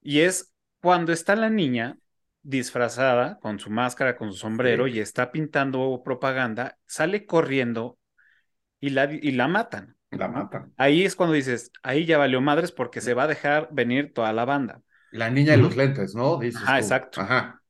Y 0.00 0.20
es 0.20 0.54
cuando 0.80 1.12
está 1.12 1.36
la 1.36 1.50
niña 1.50 1.98
disfrazada 2.42 3.38
con 3.40 3.58
su 3.58 3.70
máscara, 3.70 4.16
con 4.16 4.32
su 4.32 4.38
sombrero 4.38 4.86
Sí. 4.86 4.88
y 4.88 4.98
está 5.00 5.30
pintando 5.32 6.02
propaganda, 6.04 6.78
sale 6.86 7.26
corriendo 7.26 7.98
y 8.80 8.90
la, 8.90 9.06
y 9.12 9.32
la 9.32 9.48
matan. 9.48 9.96
La 10.12 10.28
matan. 10.28 10.72
Ahí 10.76 11.04
es 11.04 11.16
cuando 11.16 11.34
dices, 11.34 11.72
ahí 11.82 12.06
ya 12.06 12.18
valió 12.18 12.40
madres 12.40 12.72
porque 12.72 13.00
se 13.00 13.14
va 13.14 13.24
a 13.24 13.28
dejar 13.28 13.68
venir 13.72 14.12
toda 14.14 14.32
la 14.32 14.44
banda. 14.46 14.82
La 15.12 15.30
niña 15.30 15.52
de 15.52 15.58
los 15.58 15.76
lentes, 15.76 16.16
¿no? 16.16 16.38
Dices 16.38 16.62
Ajá, 16.62 16.74
tú. 16.74 16.80
exacto. 16.80 17.20
Ajá. 17.20 17.62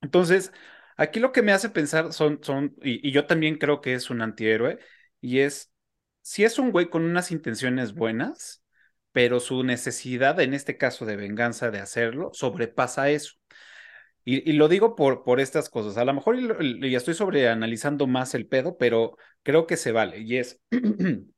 Entonces, 0.00 0.52
aquí 0.96 1.20
lo 1.20 1.32
que 1.32 1.42
me 1.42 1.52
hace 1.52 1.70
pensar 1.70 2.12
son, 2.12 2.40
son, 2.42 2.74
y, 2.82 3.10
yo 3.12 3.26
también 3.26 3.58
creo 3.58 3.80
que 3.80 3.94
es 3.94 4.10
un 4.10 4.22
antihéroe, 4.22 4.78
y 5.20 5.40
es, 5.40 5.72
si 6.22 6.44
es 6.44 6.58
un 6.58 6.72
güey 6.72 6.90
con 6.90 7.04
unas 7.04 7.30
intenciones 7.30 7.94
buenas, 7.94 8.62
pero 9.12 9.40
su 9.40 9.62
necesidad, 9.62 10.38
en 10.40 10.54
este 10.54 10.76
caso 10.76 11.06
de 11.06 11.16
venganza 11.16 11.70
de 11.70 11.78
hacerlo, 11.78 12.30
sobrepasa 12.34 13.10
eso. 13.10 13.34
Y, 14.28 14.52
lo 14.54 14.68
digo 14.68 14.96
por, 14.96 15.22
por 15.22 15.38
estas 15.38 15.70
cosas. 15.70 15.96
A 15.96 16.04
lo 16.04 16.12
mejor 16.12 16.36
y 16.36 16.94
estoy 16.96 17.14
sobreanalizando 17.14 18.08
más 18.08 18.34
el 18.34 18.48
pedo, 18.48 18.76
pero 18.76 19.16
creo 19.44 19.68
que 19.68 19.76
se 19.76 19.92
vale. 19.92 20.18
Y 20.18 20.38
es, 20.38 20.60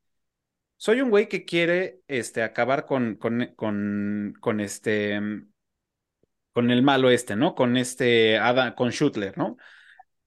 soy 0.77 1.01
un 1.01 1.11
güey 1.11 1.29
que 1.29 1.45
quiere 1.45 2.01
este, 2.07 2.41
acabar 2.41 2.85
con, 2.87 3.15
con, 3.15 3.53
con, 3.55 4.59
este, 4.59 5.19
con 6.59 6.71
el 6.71 6.83
malo 6.83 7.09
este, 7.09 7.37
¿no? 7.37 7.55
Con 7.55 7.77
este, 7.77 8.37
Adam, 8.37 8.75
con 8.75 8.91
Schutler, 8.91 9.37
¿no? 9.37 9.55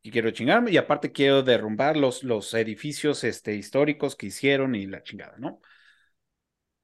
y 0.01 0.11
quiero 0.11 0.30
chingarme 0.30 0.70
y 0.70 0.78
aparte 0.78 1.12
quiero 1.12 1.43
derrumbar 1.43 1.99
los, 1.99 2.24
los 2.24 2.55
edificios 2.55 3.22
este, 3.22 3.55
históricos 3.55 4.16
que 4.16 4.26
hicieron 4.26 4.74
y 4.74 4.87
la 4.87 5.03
chingada, 5.03 5.37
¿no? 5.37 5.61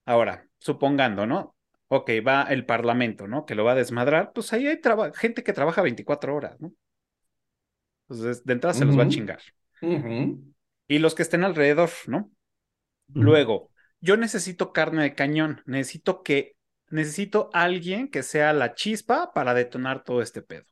Ahora, 0.05 0.47
supongando, 0.59 1.27
¿no? 1.27 1.57
Ok, 1.89 2.11
va 2.27 2.43
el 2.43 2.67
Parlamento, 2.67 3.27
¿no? 3.27 3.47
Que 3.47 3.55
lo 3.55 3.65
va 3.65 3.73
a 3.73 3.77
desmadrar, 3.77 4.33
pues 4.35 4.53
ahí 4.53 4.67
hay 4.67 4.79
gente 5.15 5.43
que 5.43 5.55
trabaja 5.55 5.81
24 5.81 6.37
horas, 6.37 6.61
¿no? 6.61 6.75
Entonces, 8.09 8.45
de 8.45 8.53
entrada 8.53 8.75
se 8.75 8.85
los 8.85 8.99
va 8.99 9.05
a 9.05 9.09
chingar. 9.09 9.41
Y 10.87 10.99
los 10.99 11.15
que 11.15 11.23
estén 11.23 11.43
alrededor, 11.43 11.91
¿no? 12.07 12.31
Luego, 13.15 13.71
yo 14.01 14.19
necesito 14.19 14.75
carne 14.75 15.05
de 15.05 15.15
cañón, 15.15 15.63
necesito 15.65 16.23
que, 16.23 16.58
necesito 16.91 17.51
alguien 17.53 18.11
que 18.11 18.23
sea 18.23 18.53
la 18.53 18.75
chispa 18.75 19.33
para 19.33 19.55
detonar 19.55 20.05
todo 20.05 20.23
este 20.23 20.43
pedo. 20.43 20.65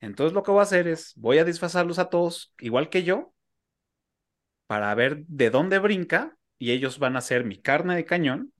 Entonces 0.00 0.32
lo 0.32 0.42
que 0.42 0.50
voy 0.50 0.60
a 0.60 0.64
hacer 0.64 0.88
es, 0.88 1.12
voy 1.16 1.38
a 1.38 1.44
disfrazarlos 1.44 1.98
a 1.98 2.10
todos 2.10 2.54
igual 2.58 2.88
que 2.90 3.04
yo, 3.04 3.32
para 4.66 4.94
ver 4.94 5.24
de 5.26 5.50
dónde 5.50 5.78
brinca, 5.78 6.36
y 6.58 6.70
ellos 6.70 6.98
van 6.98 7.16
a 7.16 7.20
ser 7.20 7.44
mi 7.44 7.60
carne 7.60 7.96
de 7.96 8.04
cañón 8.04 8.52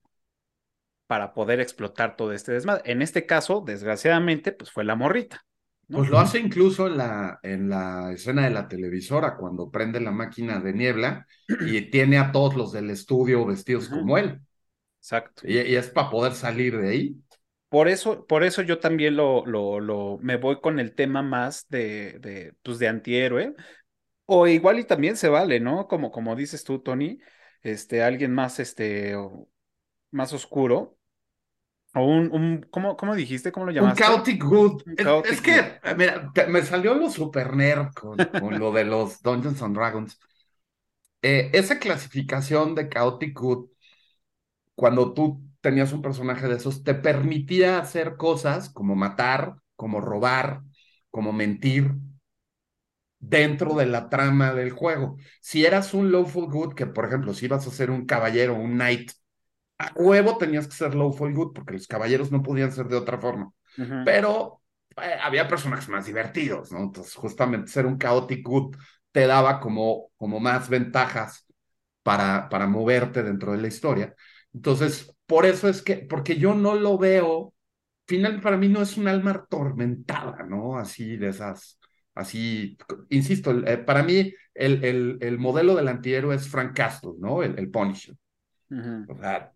para 1.07 1.35
poder 1.35 1.61
explotar 1.61 2.17
todo 2.17 2.33
este 2.33 2.53
desmadre. 2.53 2.83
En 2.91 3.01
este 3.01 3.27
caso, 3.27 3.63
desgraciadamente, 3.65 4.51
pues 4.51 4.73
fue 4.73 4.83
la 4.83 4.97
morrita. 4.97 5.45
Pues 5.89 6.09
lo 6.09 6.19
hace 6.19 6.39
incluso 6.39 6.87
en 6.87 6.97
la, 6.97 7.39
en 7.43 7.69
la 7.69 8.13
escena 8.13 8.45
de 8.45 8.51
la 8.51 8.67
televisora, 8.67 9.37
cuando 9.37 9.71
prende 9.71 10.01
la 10.01 10.11
máquina 10.11 10.59
de 10.59 10.73
niebla 10.73 11.27
y 11.67 11.83
tiene 11.91 12.19
a 12.19 12.33
todos 12.33 12.57
los 12.57 12.73
del 12.73 12.91
estudio 12.91 13.45
vestidos 13.45 13.89
como 13.89 14.17
él. 14.17 14.41
Exacto. 15.03 15.43
Y, 15.45 15.59
es 15.59 15.91
para 15.91 16.11
poder 16.11 16.33
salir 16.33 16.79
de 16.79 16.89
ahí. 16.89 17.17
Por 17.69 17.89
eso, 17.89 18.25
por 18.25 18.45
eso 18.45 18.63
yo 18.63 18.79
también 18.79 19.17
lo, 19.17 19.45
lo, 19.47 19.81
lo, 19.81 20.19
me 20.21 20.37
voy 20.37 20.61
con 20.61 20.79
el 20.79 20.95
tema 20.95 21.23
más 21.23 21.67
de, 21.69 22.21
de, 22.21 22.55
pues 22.63 22.79
de 22.79 22.87
antihéroe. 22.87 23.55
O 24.27 24.47
igual 24.47 24.79
y 24.79 24.85
también 24.85 25.17
se 25.17 25.29
vale, 25.29 25.59
¿no? 25.59 25.89
Como, 25.89 26.13
como 26.13 26.37
dices 26.37 26.63
tú, 26.63 26.79
Tony, 26.79 27.19
este, 27.63 28.05
alguien 28.05 28.33
más, 28.33 28.61
este, 28.61 29.17
más 30.13 30.33
oscuro, 30.33 30.97
o 31.95 32.05
un, 32.05 32.33
un 32.33 32.67
¿cómo, 32.71 32.97
¿cómo, 32.97 33.17
dijiste? 33.17 33.51
¿Cómo 33.51 33.67
lo 33.67 33.73
llamaste? 33.73 34.05
Un 34.05 34.09
Chaotic 34.09 34.45
Good. 34.45 34.83
es, 35.25 35.41
que, 35.41 35.81
mira, 35.97 36.33
me 36.49 36.63
salió 36.63 36.95
lo 36.95 37.11
super 37.11 37.57
nerd 37.57 37.93
con, 37.93 38.17
con 38.17 38.57
lo 38.59 38.71
de 38.71 38.85
los 38.85 39.21
Dungeons 39.21 39.61
and 39.61 39.75
Dragons. 39.75 40.19
Eh, 41.21 41.51
esa 41.53 41.81
clasificación 41.81 42.77
de 42.77 42.89
Chaotic 42.89 43.37
Good, 43.37 43.72
cuando 44.75 45.15
tú 45.15 45.43
tenías 45.61 45.93
un 45.93 46.03
personaje 46.03 46.49
de 46.49 46.57
esos, 46.57 46.83
te 46.85 46.95
permitía 46.95 47.79
hacer 47.79 48.17
cosas 48.17 48.71
como 48.71 48.97
matar, 48.97 49.57
como 49.77 50.01
robar, 50.01 50.63
como 51.11 51.33
mentir 51.33 51.93
dentro 53.19 53.75
de 53.75 53.87
la 53.87 54.09
trama 54.09 54.53
del 54.55 54.71
juego. 54.73 55.17
Si 55.41 55.65
eras 55.65 55.95
un 55.95 56.11
Lawful 56.13 56.47
Good, 56.47 56.75
que 56.75 56.87
por 56.87 57.07
ejemplo, 57.07 57.35
si 57.35 57.47
ibas 57.47 57.67
a 57.67 57.71
ser 57.71 57.91
un 57.91 58.07
caballero, 58.07 58.55
un 58.55 58.75
knight, 58.75 59.13
a 59.79 59.93
huevo 59.97 60.39
tenías 60.39 60.69
que 60.69 60.75
ser 60.77 60.95
lawful 60.95 61.35
good 61.35 61.53
porque 61.55 61.75
los 61.75 61.89
caballeros 61.89 62.33
no 62.33 62.43
podían 62.43 62.73
ser 62.73 62.87
de 62.89 62.97
otra 62.97 63.19
forma. 63.21 63.53
Pero 64.05 64.63
eh, 65.03 65.17
había 65.23 65.49
personajes 65.49 65.89
más 65.89 66.07
divertidos, 66.07 66.73
¿no? 66.73 66.81
Entonces, 66.81 67.15
justamente 67.15 67.71
ser 67.73 67.87
un 67.87 67.99
chaotic 67.99 68.45
good 68.47 68.77
te 69.13 69.27
daba 69.27 69.61
como, 69.61 70.11
como 70.17 70.41
más 70.41 70.69
ventajas 70.69 71.47
para, 72.03 72.49
para 72.51 72.67
moverte 72.69 73.23
dentro 73.23 73.53
de 73.53 73.59
la 73.63 73.69
historia. 73.69 74.15
Entonces, 74.55 75.15
por 75.27 75.47
eso 75.47 75.69
es 75.69 75.83
que, 75.83 75.97
porque 75.97 76.37
yo 76.37 76.55
no 76.55 76.75
lo 76.75 76.99
veo, 76.99 77.55
final 78.07 78.41
para 78.41 78.57
mí 78.57 78.69
no 78.69 78.83
es 78.83 78.97
un 78.97 79.09
alma 79.09 79.33
atormentada, 79.33 80.45
¿no? 80.45 80.77
Así 80.79 81.17
de 81.17 81.29
esas, 81.29 81.79
así, 82.15 82.77
insisto, 83.11 83.53
eh, 83.67 83.79
para 83.79 84.03
mí 84.03 84.35
el, 84.55 84.85
el, 84.85 85.19
el, 85.21 85.39
modelo 85.39 85.75
del 85.75 85.89
antihéroe 85.89 86.35
es 86.35 86.49
Frank 86.49 86.77
Castle, 86.77 87.13
¿no? 87.19 87.43
El, 87.43 87.59
el 87.59 87.71
Punisher. 87.71 88.15
O 89.09 89.17
sea, 89.19 89.53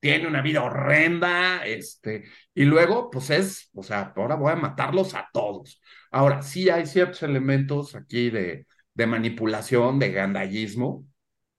tiene 0.00 0.26
una 0.26 0.42
vida 0.42 0.62
horrenda, 0.62 1.64
este, 1.64 2.24
y 2.54 2.64
luego, 2.64 3.10
pues 3.10 3.30
es, 3.30 3.70
o 3.74 3.82
sea, 3.82 4.12
ahora 4.16 4.34
voy 4.34 4.52
a 4.52 4.56
matarlos 4.56 5.14
a 5.14 5.28
todos. 5.32 5.80
Ahora, 6.10 6.42
sí 6.42 6.68
hay 6.68 6.86
ciertos 6.86 7.22
elementos 7.22 7.94
aquí 7.94 8.30
de, 8.30 8.66
de 8.94 9.06
manipulación, 9.06 9.98
de 9.98 10.12
gandallismo, 10.12 11.06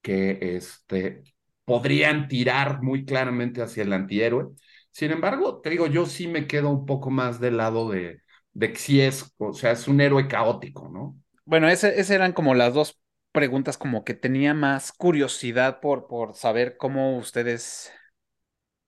que 0.01 0.55
este, 0.57 1.23
podrían 1.65 2.27
tirar 2.27 2.81
muy 2.81 3.05
claramente 3.05 3.61
hacia 3.61 3.83
el 3.83 3.93
antihéroe. 3.93 4.47
Sin 4.91 5.11
embargo, 5.11 5.59
te 5.61 5.69
digo, 5.69 5.87
yo 5.87 6.05
sí 6.05 6.27
me 6.27 6.47
quedo 6.47 6.69
un 6.69 6.85
poco 6.85 7.09
más 7.09 7.39
del 7.39 7.57
lado 7.57 7.89
de, 7.89 8.21
de 8.53 8.71
que 8.71 9.07
es, 9.07 9.33
o 9.37 9.53
sea, 9.53 9.71
es 9.71 9.87
un 9.87 9.99
héroe 9.99 10.27
caótico, 10.27 10.89
¿no? 10.89 11.17
Bueno, 11.43 11.67
esas 11.67 12.09
eran 12.09 12.33
como 12.33 12.55
las 12.55 12.73
dos 12.73 12.99
preguntas 13.31 13.77
como 13.77 14.03
que 14.05 14.13
tenía 14.13 14.53
más 14.53 14.93
curiosidad 14.93 15.81
por, 15.81 16.07
por 16.07 16.35
saber 16.35 16.77
cómo 16.77 17.17
ustedes 17.17 17.91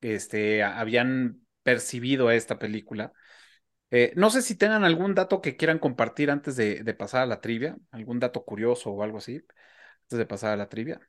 este, 0.01 0.63
habían 0.63 1.41
percibido 1.63 2.31
esta 2.31 2.57
película. 2.57 3.11
Eh, 3.91 4.13
no 4.15 4.29
sé 4.29 4.41
si 4.41 4.55
tengan 4.55 4.83
algún 4.83 5.15
dato 5.15 5.41
que 5.41 5.55
quieran 5.55 5.79
compartir 5.79 6.31
antes 6.31 6.55
de, 6.55 6.83
pasar 6.93 7.23
a 7.23 7.25
la 7.25 7.41
trivia, 7.41 7.77
algún 7.91 8.19
dato 8.19 8.43
curioso 8.43 8.91
o 8.91 9.03
algo 9.03 9.17
así, 9.17 9.43
antes 10.03 10.17
de 10.19 10.25
pasar 10.25 10.53
a 10.53 10.57
la 10.57 10.69
trivia. 10.69 10.99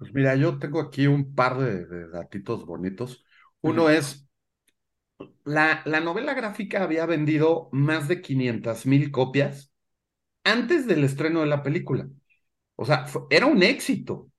Pues 0.00 0.14
mira, 0.14 0.34
yo 0.34 0.58
tengo 0.58 0.80
aquí 0.80 1.06
un 1.06 1.34
par 1.34 1.58
de, 1.58 2.08
datitos 2.08 2.64
bonitos. 2.64 3.22
Uno 3.60 3.90
es, 3.90 4.26
la, 5.44 5.82
la, 5.84 6.00
novela 6.00 6.32
gráfica 6.32 6.82
había 6.82 7.04
vendido 7.04 7.68
más 7.70 8.08
de 8.08 8.22
500 8.22 8.86
mil 8.86 9.10
copias 9.10 9.74
antes 10.44 10.86
del 10.86 11.04
estreno 11.04 11.40
de 11.40 11.48
la 11.48 11.62
película. 11.62 12.08
O 12.76 12.86
sea, 12.86 13.04
era 13.28 13.44
un 13.44 13.62
éxito. 13.62 14.30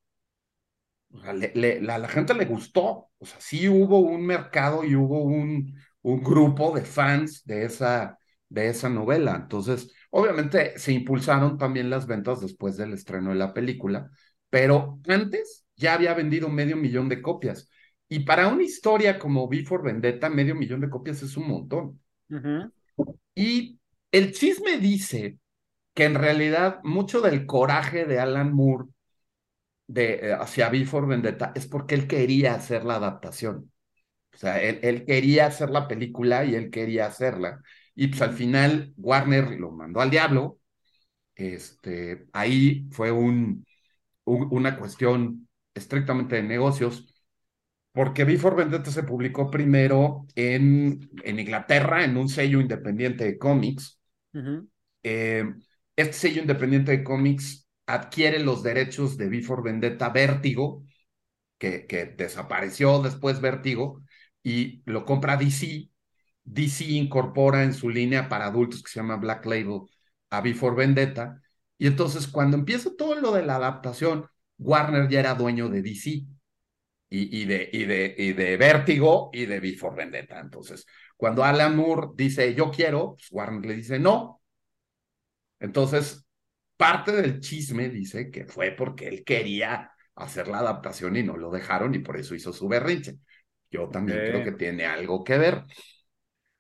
O 1.14 1.22
sea, 1.22 1.34
la, 1.34 2.00
la, 2.00 2.08
gente 2.08 2.34
le 2.34 2.46
gustó. 2.46 3.12
O 3.20 3.26
sea, 3.26 3.40
sí 3.40 3.70
hubo 3.70 4.00
un 4.00 4.26
mercado 4.26 4.84
y 4.84 4.96
hubo 4.96 5.24
un, 5.24 5.80
un 6.02 6.24
grupo 6.24 6.74
de 6.76 6.86
fans 6.86 7.44
de 7.46 7.66
esa, 7.66 8.18
de 8.50 8.70
esa 8.70 8.90
novela. 8.90 9.36
Entonces, 9.36 9.94
obviamente 10.10 10.80
se 10.80 10.92
impulsaron 10.92 11.60
también 11.60 11.92
las 11.92 12.08
ventas 12.08 12.42
después 12.42 12.78
del 12.78 12.94
estreno 12.94 13.30
de 13.30 13.36
la 13.36 13.54
película, 13.54 14.10
pero 14.52 15.00
antes 15.08 15.66
ya 15.76 15.96
había 15.96 16.14
vendido 16.14 16.50
medio 16.50 16.78
millón 16.78 17.10
de 17.10 17.24
copias. 17.24 17.70
Y 18.08 18.20
para 18.20 18.50
una 18.50 18.64
historia 18.64 19.18
como 19.18 19.48
Before 19.48 19.82
Vendetta, 19.82 20.30
medio 20.30 20.54
millón 20.54 20.82
de 20.82 20.90
copias 20.90 21.24
es 21.24 21.38
un 21.38 21.48
montón. 21.48 22.02
Y 23.34 23.80
el 24.12 24.34
chisme 24.34 24.78
dice 24.78 25.40
que 25.94 26.04
en 26.06 26.16
realidad 26.16 26.82
mucho 26.84 27.22
del 27.22 27.46
coraje 27.46 28.06
de 28.06 28.20
Alan 28.20 28.54
Moore 28.54 28.90
de, 29.88 30.14
eh, 30.16 30.34
hacia 30.34 30.70
Before 30.70 31.08
Vendetta 31.08 31.54
es 31.56 31.68
porque 31.68 31.96
él 31.96 32.08
quería 32.08 32.54
hacer 32.54 32.84
la 32.84 32.96
adaptación. 32.96 33.72
O 34.34 34.38
sea, 34.38 34.62
él, 34.62 35.06
quería 35.06 35.48
hacer 35.48 35.70
la 35.70 35.88
película 35.88 36.46
y 36.46 36.56
él 36.56 36.70
quería 36.70 37.06
hacerla. 37.08 37.62
Y 37.96 38.08
pues 38.08 38.22
al 38.22 38.34
final 38.34 38.94
Warner 38.98 39.52
lo 39.60 39.72
mandó 39.72 40.02
al 40.02 40.10
diablo. 40.10 40.60
Este, 41.36 42.28
ahí 42.34 42.88
fue 42.92 43.12
un, 43.12 43.66
una 44.32 44.78
cuestión 44.78 45.48
estrictamente 45.74 46.36
de 46.36 46.44
negocios, 46.44 47.14
porque 47.92 48.24
Before 48.24 48.56
Vendetta 48.56 48.92
se 48.92 49.04
publicó 49.04 49.50
primero 49.50 50.26
en, 50.36 51.10
en 51.24 51.40
Inglaterra, 51.40 52.04
en 52.04 52.18
un 52.18 52.30
sello 52.30 52.62
independiente 52.62 53.26
de 53.26 53.38
cómics. 53.38 54.00
Eh, 55.04 55.44
este 55.96 56.14
sello 56.14 56.42
independiente 56.42 56.92
de 56.92 57.04
cómics 57.04 57.68
adquiere 57.86 58.40
los 58.40 58.64
derechos 58.64 59.18
de 59.18 59.30
Before 59.30 59.62
Vendetta 59.64 60.10
Vértigo, 60.10 60.84
que, 61.58 61.86
que 61.86 62.06
desapareció 62.06 63.02
después 63.02 63.42
Vértigo, 63.42 64.02
y 64.44 64.82
lo 64.86 65.06
compra 65.06 65.38
DC. 65.38 65.90
DC 66.44 66.86
incorpora 66.86 67.64
en 67.64 67.74
su 67.74 67.90
línea 67.90 68.30
para 68.30 68.46
adultos 68.48 68.82
que 68.82 68.90
se 68.90 69.00
llama 69.00 69.18
Black 69.18 69.46
Label 69.46 69.82
a 70.30 70.42
Before 70.42 70.76
Vendetta. 70.76 71.42
Y 71.82 71.88
entonces 71.88 72.28
cuando 72.28 72.58
empieza 72.58 72.92
todo 72.96 73.16
lo 73.16 73.32
de 73.32 73.44
la 73.44 73.56
adaptación, 73.56 74.28
Warner 74.60 75.10
ya 75.10 75.20
era 75.20 75.34
dueño 75.34 75.68
de 75.68 75.82
DC 75.82 76.12
y, 76.12 76.28
y, 77.10 77.46
de, 77.46 77.70
y, 77.74 77.86
de, 77.86 78.14
y 78.16 78.34
de 78.34 78.56
Vértigo 78.56 79.32
y 79.34 79.48
de 79.48 79.60
Before 79.60 79.96
Vendetta. 79.96 80.40
Entonces, 80.40 80.86
cuando 81.18 81.44
Alan 81.44 81.76
Moore 81.76 82.10
dice 82.14 82.54
yo 82.54 82.70
quiero, 82.70 83.16
pues 83.16 83.32
Warner 83.32 83.66
le 83.66 83.76
dice 83.78 83.98
no. 83.98 84.44
Entonces, 85.60 86.24
parte 86.78 87.14
del 87.14 87.40
chisme 87.40 87.90
dice 87.90 88.30
que 88.30 88.46
fue 88.46 88.74
porque 88.74 89.08
él 89.08 89.24
quería 89.24 89.92
hacer 90.14 90.50
la 90.50 90.60
adaptación 90.60 91.16
y 91.16 91.24
no 91.24 91.36
lo 91.36 91.50
dejaron 91.50 91.96
y 91.96 92.00
por 92.00 92.16
eso 92.16 92.36
hizo 92.36 92.54
su 92.54 92.68
berrinche. 92.68 93.18
Yo 93.72 93.90
también 93.90 94.20
creo 94.20 94.44
que 94.44 94.52
tiene 94.52 94.86
algo 94.86 95.24
que 95.24 95.40
ver. 95.40 95.64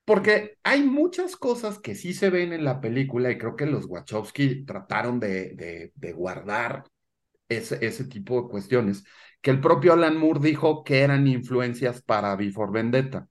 Porque 0.05 0.57
hay 0.63 0.83
muchas 0.83 1.35
cosas 1.35 1.79
que 1.79 1.95
sí 1.95 2.13
se 2.13 2.29
ven 2.29 2.53
en 2.53 2.65
la 2.65 2.81
película 2.81 3.31
y 3.31 3.37
creo 3.37 3.55
que 3.55 3.65
los 3.65 3.85
Wachowski 3.85 4.65
trataron 4.65 5.19
de, 5.19 5.91
guardar 6.15 6.83
ese, 7.49 7.85
ese, 7.85 8.05
tipo 8.05 8.41
de 8.41 8.49
cuestiones, 8.49 9.03
que 9.41 9.51
el 9.51 9.61
propio 9.61 9.93
Alan 9.93 10.17
Moore 10.17 10.39
dijo 10.41 10.83
que 10.83 11.01
eran 11.01 11.27
influencias 11.27 12.01
para 12.01 12.35
Before 12.35 12.71
Vendetta. 12.71 13.27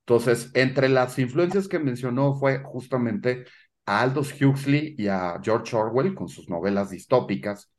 Entonces, 0.00 0.50
entre 0.54 0.88
las 0.88 1.18
influencias 1.18 1.68
que 1.68 1.78
mencionó 1.78 2.34
fue 2.34 2.62
justamente 2.62 3.44
a 3.86 4.02
Aldous 4.02 4.34
Huxley 4.40 4.94
y 4.98 5.08
a 5.08 5.40
George 5.42 5.76
Orwell 5.76 6.14
con 6.14 6.28
sus 6.28 6.48
novelas 6.48 6.90
distópicas, 6.90 7.70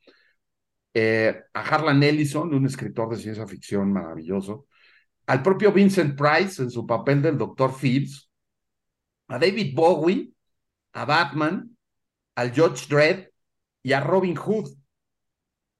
eh, 0.93 1.43
a 1.53 1.61
Harlan 1.61 2.01
Ellison, 2.03 2.53
un 2.53 2.65
escritor 2.65 3.09
de 3.09 3.17
ciencia 3.21 3.45
ficción 3.47 3.91
maravilloso, 3.91 4.67
al 5.27 5.43
propio 5.43 5.71
Vincent 5.71 6.17
Price 6.17 6.61
en 6.61 6.71
su 6.71 6.85
papel 6.87 7.21
del 7.21 7.37
Dr. 7.37 7.71
Phillips, 7.73 8.29
a 9.27 9.39
David 9.39 9.75
Bowie, 9.75 10.33
a 10.93 11.05
Batman, 11.05 11.77
al 12.35 12.51
George 12.53 12.85
Dredd 12.89 13.29
y 13.83 13.93
a 13.93 13.99
Robin 13.99 14.35
Hood. 14.35 14.69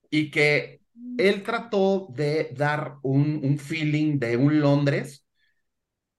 Y 0.10 0.32
que 0.32 0.82
él 1.18 1.43
trató 1.43 2.08
de 2.14 2.54
dar 2.56 2.98
un, 3.04 3.41
un 3.43 3.58
feeling 3.58 4.20
de 4.20 4.38
un 4.38 4.60
Londres 4.60 5.26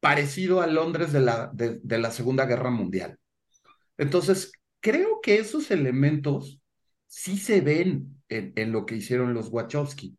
parecido 0.00 0.60
al 0.60 0.74
Londres 0.74 1.12
de 1.12 1.20
la, 1.20 1.50
de, 1.52 1.80
de 1.82 1.98
la 1.98 2.10
Segunda 2.10 2.46
Guerra 2.46 2.70
Mundial. 2.70 3.18
Entonces, 3.98 4.52
creo 4.80 5.20
que 5.22 5.38
esos 5.38 5.70
elementos 5.70 6.60
sí 7.06 7.38
se 7.38 7.60
ven 7.60 8.20
en, 8.28 8.52
en 8.56 8.72
lo 8.72 8.86
que 8.86 8.96
hicieron 8.96 9.34
los 9.34 9.48
Wachowski. 9.48 10.16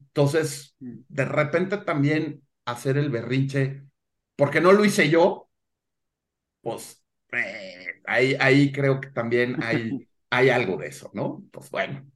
Entonces, 0.00 0.76
de 0.78 1.24
repente 1.24 1.78
también 1.78 2.42
hacer 2.64 2.96
el 2.98 3.10
berrinche, 3.10 3.82
porque 4.36 4.60
no 4.60 4.72
lo 4.72 4.84
hice 4.84 5.08
yo, 5.10 5.41
pues 6.62 7.02
eh, 7.32 8.00
ahí, 8.06 8.36
ahí 8.40 8.72
creo 8.72 9.00
que 9.00 9.10
también 9.10 9.62
hay, 9.62 10.08
hay 10.30 10.48
algo 10.48 10.78
de 10.78 10.88
eso, 10.88 11.10
¿no? 11.12 11.44
Pues 11.50 11.70
bueno. 11.70 12.06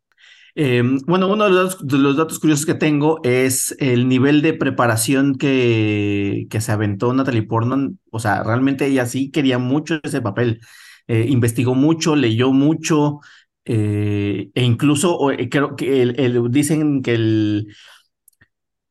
Eh, 0.59 0.83
bueno, 1.07 1.29
uno 1.31 1.45
de 1.45 1.51
los, 1.51 1.83
los, 1.83 2.17
datos 2.17 2.39
curiosos 2.39 2.65
que 2.65 2.73
tengo 2.73 3.21
es 3.25 3.77
el 3.79 4.09
nivel 4.09 4.41
de 4.41 4.55
preparación 4.55 5.37
que, 5.37 6.47
que 6.49 6.63
se 6.63 6.73
aventó 6.73 7.13
Natalie 7.13 7.43
Portman. 7.43 7.99
O 8.11 8.19
sea, 8.19 8.43
realmente 8.43 8.87
ella 8.87 9.05
sí 9.05 9.31
quería 9.31 9.59
mucho 9.59 10.01
ese 10.03 10.23
papel. 10.23 10.61
Eh, 11.09 11.27
investigó 11.29 11.75
mucho, 11.75 12.17
leyó 12.17 12.53
mucho, 12.53 13.21
eh, 13.67 14.51
e 14.55 14.63
incluso 14.63 15.19
creo 15.51 15.77
que 15.77 16.03
el, 16.03 16.51
dicen 16.51 17.03
que 17.03 17.15
el 17.15 17.69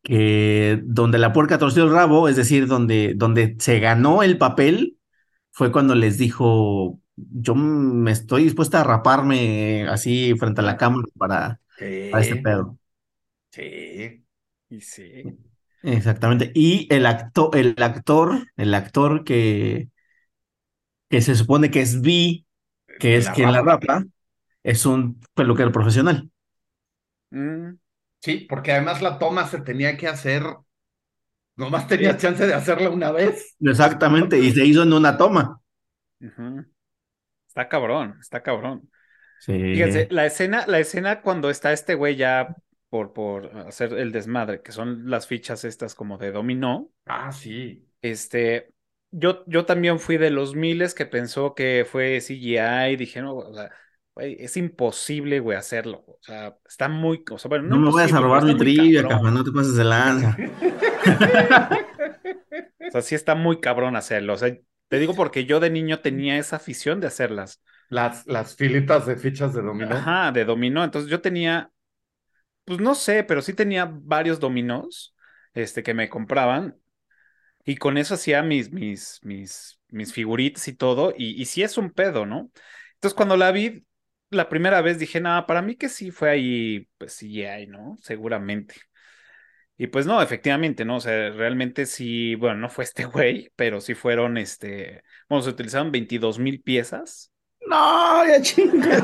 que 0.03 0.79
donde 0.83 1.17
la 1.17 1.33
puerca 1.33 1.57
torció 1.57 1.83
el 1.83 1.91
rabo, 1.91 2.29
es 2.29 2.35
decir, 2.35 2.67
donde, 2.67 3.13
donde 3.15 3.55
se 3.59 3.79
ganó 3.79 4.21
el 4.21 4.37
papel, 4.37 4.97
fue 5.55 5.73
cuando 5.73 5.95
les 5.95 6.19
dijo, 6.19 7.01
yo 7.17 7.55
me 7.55 8.11
estoy 8.11 8.45
dispuesta 8.45 8.81
a 8.81 8.85
raparme 8.85 9.87
así 9.89 10.35
frente 10.37 10.61
a 10.61 10.65
la 10.65 10.77
cámara 10.77 11.07
para, 11.17 11.61
Sí, 11.77 11.85
para 12.09 12.23
este 12.23 12.37
pedo. 12.37 12.79
sí. 13.51 14.25
Y 14.69 14.81
sí. 14.81 15.39
Exactamente. 15.83 16.51
Y 16.55 16.87
el 16.93 17.05
actor, 17.05 17.55
el 17.55 17.75
actor, 17.81 18.47
el 18.57 18.73
actor 18.73 19.23
que, 19.23 19.89
que 21.09 21.21
se 21.21 21.35
supone 21.35 21.71
que 21.71 21.81
es 21.81 22.01
Vi, 22.01 22.45
que 22.97 23.17
es 23.17 23.29
La 23.29 23.31
quien 23.31 23.51
la 23.51 23.61
rapa. 23.61 23.63
rapa, 23.63 24.05
es 24.63 24.85
un 24.85 25.21
peluquero 25.35 25.71
profesional. 25.71 26.31
Mm, 27.31 27.75
Sí, 28.21 28.37
porque 28.49 28.71
además 28.71 29.01
la 29.03 29.19
toma 29.19 29.47
se 29.47 29.61
tenía 29.61 29.97
que 29.97 30.07
hacer, 30.07 30.43
nomás 31.55 31.87
tenía 31.87 32.17
chance 32.17 32.45
de 32.45 32.53
hacerla 32.53 32.89
una 32.89 33.11
vez. 33.11 33.55
Exactamente, 33.59 34.39
y 34.39 34.51
se 34.51 34.65
hizo 34.65 34.83
en 34.83 34.93
una 34.93 35.17
toma. 35.17 35.59
Está 37.47 37.69
cabrón, 37.69 38.17
está 38.21 38.43
cabrón. 38.43 38.89
Sí. 39.37 39.53
Fíjense, 39.71 40.07
la 40.11 40.25
escena, 40.25 40.65
la 40.67 40.79
escena 40.79 41.21
cuando 41.21 41.49
está 41.49 41.73
este 41.73 41.95
güey 41.95 42.15
ya 42.15 42.55
por, 42.89 43.13
por 43.13 43.57
hacer 43.67 43.93
el 43.93 44.11
desmadre, 44.11 44.61
que 44.61 44.71
son 44.71 45.09
las 45.09 45.27
fichas 45.27 45.65
estas 45.65 45.95
como 45.95 46.17
de 46.17 46.31
dominó, 46.31 46.91
Ah, 47.05 47.31
sí. 47.31 47.87
este, 48.01 48.73
yo, 49.11 49.43
yo 49.47 49.65
también 49.65 49.99
fui 49.99 50.17
de 50.17 50.29
los 50.29 50.55
miles 50.55 50.93
que 50.93 51.05
pensó 51.05 51.55
que 51.55 51.85
fue 51.89 52.21
CGI 52.21 52.91
y 52.93 52.95
dije, 52.95 53.21
no, 53.21 53.35
o 53.35 53.53
sea, 53.53 53.71
güey, 54.15 54.37
es 54.39 54.57
imposible, 54.57 55.39
güey, 55.39 55.57
hacerlo. 55.57 56.03
O 56.07 56.17
sea, 56.21 56.55
está 56.67 56.87
muy, 56.87 57.23
o 57.29 57.37
sea, 57.37 57.49
bueno, 57.49 57.67
No 57.67 57.77
me 57.77 57.91
vayas 57.91 58.13
a 58.13 58.21
robar 58.21 58.43
mi 58.43 58.57
trivia, 58.57 59.01
cabrón. 59.01 59.17
cabrón, 59.17 59.33
no 59.35 59.43
te 59.43 59.51
pases 59.51 59.75
de 59.75 59.83
lanza. 59.83 60.37
O 62.87 62.91
sea, 62.91 63.01
sí 63.01 63.15
está 63.15 63.35
muy 63.35 63.59
cabrón 63.59 63.95
hacerlo. 63.95 64.33
O 64.33 64.37
sea, 64.37 64.55
te 64.87 64.99
digo 64.99 65.15
porque 65.15 65.45
yo 65.45 65.59
de 65.59 65.69
niño 65.69 65.99
tenía 65.99 66.37
esa 66.37 66.57
afición 66.57 67.01
de 67.01 67.07
hacerlas. 67.07 67.61
Las, 67.89 68.25
las 68.25 68.55
filitas 68.55 69.05
de 69.05 69.17
fichas 69.17 69.53
de 69.53 69.61
dominó. 69.61 69.95
Ajá, 69.95 70.31
de 70.31 70.45
dominó. 70.45 70.83
Entonces 70.83 71.09
yo 71.09 71.21
tenía, 71.21 71.71
pues 72.63 72.79
no 72.79 72.95
sé, 72.95 73.23
pero 73.23 73.41
sí 73.41 73.53
tenía 73.53 73.89
varios 73.91 74.39
dominós, 74.39 75.15
este, 75.53 75.83
que 75.83 75.93
me 75.93 76.09
compraban. 76.09 76.77
Y 77.65 77.77
con 77.77 77.97
eso 77.97 78.13
hacía 78.13 78.43
mis, 78.43 78.71
mis, 78.71 79.19
mis, 79.23 79.79
mis 79.89 80.13
figuritas 80.13 80.67
y 80.67 80.73
todo. 80.73 81.13
Y, 81.17 81.41
y 81.41 81.45
sí 81.45 81.63
es 81.63 81.77
un 81.77 81.91
pedo, 81.91 82.25
¿no? 82.25 82.51
Entonces 82.93 83.15
cuando 83.15 83.37
la 83.37 83.51
vi 83.51 83.84
la 84.35 84.49
primera 84.49 84.81
vez 84.81 84.99
dije, 84.99 85.19
nada, 85.21 85.45
para 85.47 85.61
mí 85.61 85.75
que 85.75 85.89
sí 85.89 86.11
fue 86.11 86.29
ahí, 86.29 86.87
pues 86.97 87.13
sí 87.13 87.43
hay, 87.43 87.67
¿no? 87.67 87.97
Seguramente. 88.01 88.75
Y 89.77 89.87
pues 89.87 90.05
no, 90.05 90.21
efectivamente, 90.21 90.85
¿no? 90.85 90.97
O 90.97 90.99
sea, 91.01 91.31
realmente 91.31 91.85
sí, 91.85 92.35
bueno, 92.35 92.57
no 92.57 92.69
fue 92.69 92.83
este 92.83 93.05
güey, 93.05 93.51
pero 93.55 93.81
sí 93.81 93.93
fueron, 93.93 94.37
este, 94.37 95.03
bueno, 95.27 95.41
se 95.43 95.49
utilizaron 95.49 95.91
22 95.91 96.39
mil 96.39 96.61
piezas. 96.61 97.31
No, 97.67 98.25
ya 98.27 98.41
chinga. 98.41 99.03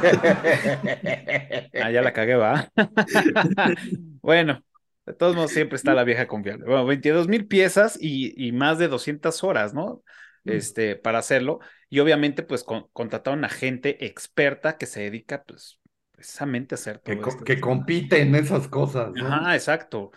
Ah, 1.81 1.89
ya 1.89 2.01
la 2.01 2.13
cagué, 2.13 2.35
va. 2.35 2.69
Bueno, 4.21 4.63
de 5.07 5.13
todos 5.13 5.35
modos 5.35 5.49
siempre 5.51 5.77
está 5.77 5.95
la 5.95 6.03
vieja 6.03 6.27
confiable. 6.27 6.65
Bueno, 6.65 6.85
22 6.85 7.27
mil 7.27 7.47
piezas 7.47 7.97
y, 7.99 8.33
y 8.37 8.51
más 8.51 8.77
de 8.77 8.87
200 8.87 9.43
horas, 9.43 9.73
¿no? 9.73 10.03
Este, 10.45 10.95
para 10.95 11.19
hacerlo. 11.19 11.59
Y 11.91 11.99
obviamente, 12.01 12.43
pues, 12.43 12.65
con- 12.65 12.89
contrataron 12.93 13.45
a 13.45 13.49
gente 13.49 14.07
experta 14.07 14.79
que 14.79 14.87
se 14.87 15.01
dedica, 15.01 15.45
pues, 15.45 15.79
precisamente 16.13 16.75
a 16.75 16.77
hacer 16.77 16.99
todo 16.99 17.17
que, 17.17 17.19
co- 17.21 17.37
esto. 17.37 17.45
que 17.45 17.59
compite 17.61 18.21
en 18.21 18.35
esas 18.35 18.67
cosas, 18.67 19.15
¿no? 19.15 19.29
Ajá, 19.29 19.55
exacto. 19.55 20.11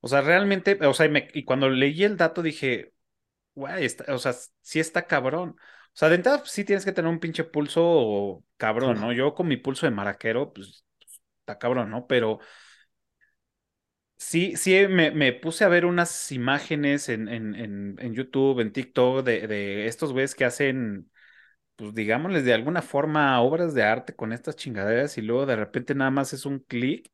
O 0.00 0.08
sea, 0.08 0.20
realmente, 0.22 0.78
o 0.86 0.94
sea, 0.94 1.06
y, 1.06 1.10
me- 1.10 1.28
y 1.34 1.44
cuando 1.44 1.70
leí 1.70 2.04
el 2.04 2.16
dato 2.16 2.42
dije, 2.42 2.94
güey, 3.54 3.84
está- 3.86 4.14
o 4.14 4.18
sea, 4.18 4.34
sí 4.62 4.80
está 4.80 5.06
cabrón. 5.06 5.50
O 5.60 5.92
sea, 5.94 6.08
de 6.10 6.16
entrada 6.16 6.38
pues, 6.40 6.52
sí 6.52 6.64
tienes 6.64 6.84
que 6.84 6.92
tener 6.92 7.10
un 7.10 7.20
pinche 7.20 7.44
pulso 7.44 8.44
cabrón, 8.58 9.00
¿no? 9.00 9.12
Yo 9.12 9.34
con 9.34 9.48
mi 9.48 9.56
pulso 9.58 9.86
de 9.86 9.92
maraquero, 9.92 10.52
pues 10.52 10.84
está 11.40 11.58
cabrón, 11.58 11.90
¿no? 11.90 12.06
Pero 12.08 12.40
sí, 14.18 14.56
sí 14.56 14.86
me, 14.88 15.10
me 15.12 15.32
puse 15.32 15.64
a 15.64 15.68
ver 15.68 15.86
unas 15.86 16.32
imágenes 16.32 17.08
en, 17.08 17.28
en, 17.28 17.54
en, 17.54 17.96
en 17.98 18.14
YouTube, 18.14 18.60
en 18.60 18.72
TikTok, 18.72 19.24
de, 19.24 19.46
de 19.48 19.86
estos 19.86 20.12
güeyes 20.12 20.34
que 20.34 20.44
hacen, 20.44 21.10
pues 21.76 21.94
digámosles 21.94 22.44
de 22.44 22.54
alguna 22.54 22.82
forma 22.82 23.40
obras 23.42 23.74
de 23.74 23.84
arte 23.84 24.16
con 24.16 24.32
estas 24.32 24.56
chingaderas 24.56 25.18
y 25.18 25.22
luego 25.22 25.46
de 25.46 25.56
repente 25.56 25.94
nada 25.94 26.10
más 26.12 26.32
es 26.34 26.46
un 26.46 26.60
clic 26.60 27.10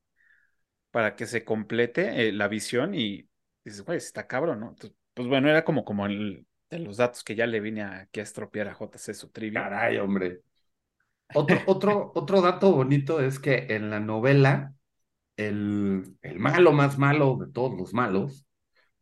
para 0.90 1.16
que 1.16 1.26
se 1.26 1.44
complete 1.44 2.28
eh, 2.28 2.32
la 2.32 2.48
visión 2.48 2.94
y 2.94 3.28
dices, 3.64 3.82
güey, 3.84 3.98
está 3.98 4.26
cabrón, 4.26 4.60
¿no? 4.60 4.68
Entonces, 4.70 4.96
pues 5.14 5.28
bueno, 5.28 5.48
era 5.50 5.64
como, 5.64 5.84
como 5.84 6.06
el, 6.06 6.46
de 6.70 6.78
los 6.80 6.96
datos 6.98 7.24
que 7.24 7.34
ya 7.34 7.46
le 7.46 7.60
vine 7.60 7.82
a, 7.82 8.00
aquí 8.02 8.20
a 8.20 8.22
estropear 8.22 8.68
a 8.68 8.74
JC 8.74 9.14
su 9.14 9.30
trivia. 9.30 9.62
Caray, 9.62 9.98
hombre. 9.98 10.42
Otro, 11.34 11.58
otro, 11.66 12.12
otro 12.14 12.40
dato 12.42 12.72
bonito 12.72 13.20
es 13.20 13.38
que 13.40 13.66
en 13.70 13.90
la 13.90 14.00
novela, 14.00 14.74
el, 15.36 16.16
el 16.22 16.38
malo 16.40 16.72
más 16.72 16.98
malo 16.98 17.36
de 17.40 17.52
todos 17.52 17.76
los 17.76 17.94
malos, 17.94 18.46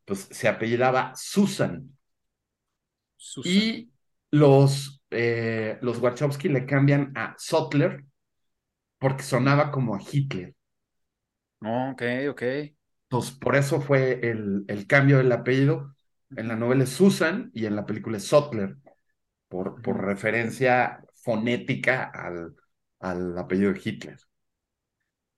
pues 0.06 0.28
se 0.30 0.48
apellidaba 0.48 1.12
Susan. 1.16 1.96
Susan. 3.16 3.52
Y 3.52 3.90
los, 4.30 5.02
eh, 5.10 5.78
los 5.82 5.98
Wachowski 6.00 6.48
le 6.48 6.66
cambian 6.66 7.12
a 7.16 7.34
Sutler 7.38 8.04
porque 8.98 9.22
sonaba 9.24 9.70
como 9.72 9.94
a 9.94 10.00
Hitler. 10.10 10.54
Oh, 11.64 11.90
ok, 11.92 12.02
ok. 12.30 12.42
Entonces, 13.04 13.32
por 13.38 13.56
eso 13.56 13.80
fue 13.80 14.20
el, 14.28 14.64
el 14.68 14.86
cambio 14.86 15.18
del 15.18 15.30
apellido. 15.32 15.94
En 16.36 16.48
la 16.48 16.56
novela 16.56 16.84
es 16.84 16.90
Susan 16.90 17.50
y 17.54 17.66
en 17.66 17.76
la 17.76 17.86
película 17.86 18.16
es 18.16 18.24
Sutler, 18.24 18.76
por, 19.48 19.82
por 19.82 20.04
referencia 20.04 21.04
fonética 21.16 22.04
al, 22.04 22.56
al 23.00 23.38
apellido 23.38 23.72
de 23.72 23.80
Hitler. 23.84 24.18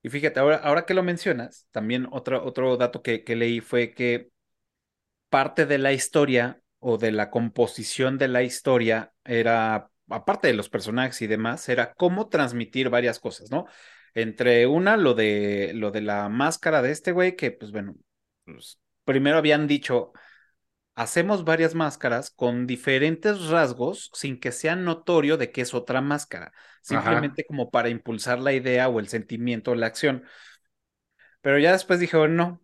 Y 0.05 0.09
fíjate, 0.09 0.39
ahora, 0.39 0.57
ahora 0.57 0.85
que 0.85 0.93
lo 0.93 1.01
mencionas, 1.01 1.67
también 1.71 2.07
otro, 2.11 2.45
otro 2.45 2.77
dato 2.77 3.01
que, 3.01 3.23
que 3.23 3.35
leí 3.35 3.59
fue 3.59 3.95
que 3.95 4.29
parte 5.29 5.65
de 5.65 5.79
la 5.79 5.93
historia 5.93 6.61
o 6.77 6.99
de 6.99 7.11
la 7.11 7.31
composición 7.31 8.19
de 8.19 8.27
la 8.27 8.43
historia 8.43 9.13
era, 9.23 9.89
aparte 10.07 10.47
de 10.47 10.53
los 10.53 10.69
personajes 10.69 11.23
y 11.23 11.25
demás, 11.25 11.67
era 11.69 11.95
cómo 11.95 12.29
transmitir 12.29 12.91
varias 12.91 13.19
cosas, 13.19 13.49
¿no? 13.49 13.65
Entre 14.13 14.67
una, 14.67 14.95
lo 14.95 15.15
de, 15.15 15.71
lo 15.73 15.89
de 15.89 16.01
la 16.01 16.29
máscara 16.29 16.83
de 16.83 16.91
este 16.91 17.11
güey, 17.11 17.35
que 17.35 17.49
pues 17.49 17.71
bueno, 17.71 17.95
pues, 18.43 18.79
primero 19.05 19.39
habían 19.39 19.65
dicho, 19.65 20.13
hacemos 20.95 21.43
varias 21.43 21.75
máscaras 21.75 22.31
con 22.31 22.65
diferentes 22.67 23.49
rasgos 23.49 24.09
sin 24.13 24.39
que 24.39 24.51
sea 24.51 24.75
notorio 24.75 25.37
de 25.37 25.51
que 25.51 25.61
es 25.61 25.73
otra 25.73 26.01
máscara, 26.01 26.53
simplemente 26.81 27.45
como 27.45 27.69
para 27.69 27.89
impulsar 27.89 28.39
la 28.39 28.53
idea 28.53 28.87
o 28.87 28.99
el 28.99 29.09
sentimiento 29.09 29.71
o 29.71 29.75
la 29.75 29.87
acción. 29.87 30.23
Pero 31.41 31.59
ya 31.59 31.73
después 31.73 31.99
dijeron, 31.99 32.35
no, 32.37 32.63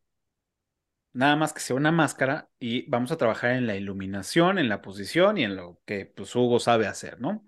nada 1.14 1.36
más 1.36 1.52
que 1.52 1.60
sea 1.60 1.76
una 1.76 1.92
máscara 1.92 2.50
y 2.58 2.90
vamos 2.90 3.12
a 3.12 3.18
trabajar 3.18 3.52
en 3.52 3.68
la 3.68 3.76
iluminación, 3.76 4.58
en 4.58 4.70
la 4.70 4.82
posición 4.82 5.38
y 5.38 5.44
en 5.44 5.58
lo 5.58 5.80
que 5.86 6.06
pues 6.06 6.34
Hugo 6.36 6.60
sabe 6.60 6.88
hacer, 6.88 7.20
¿no? 7.20 7.44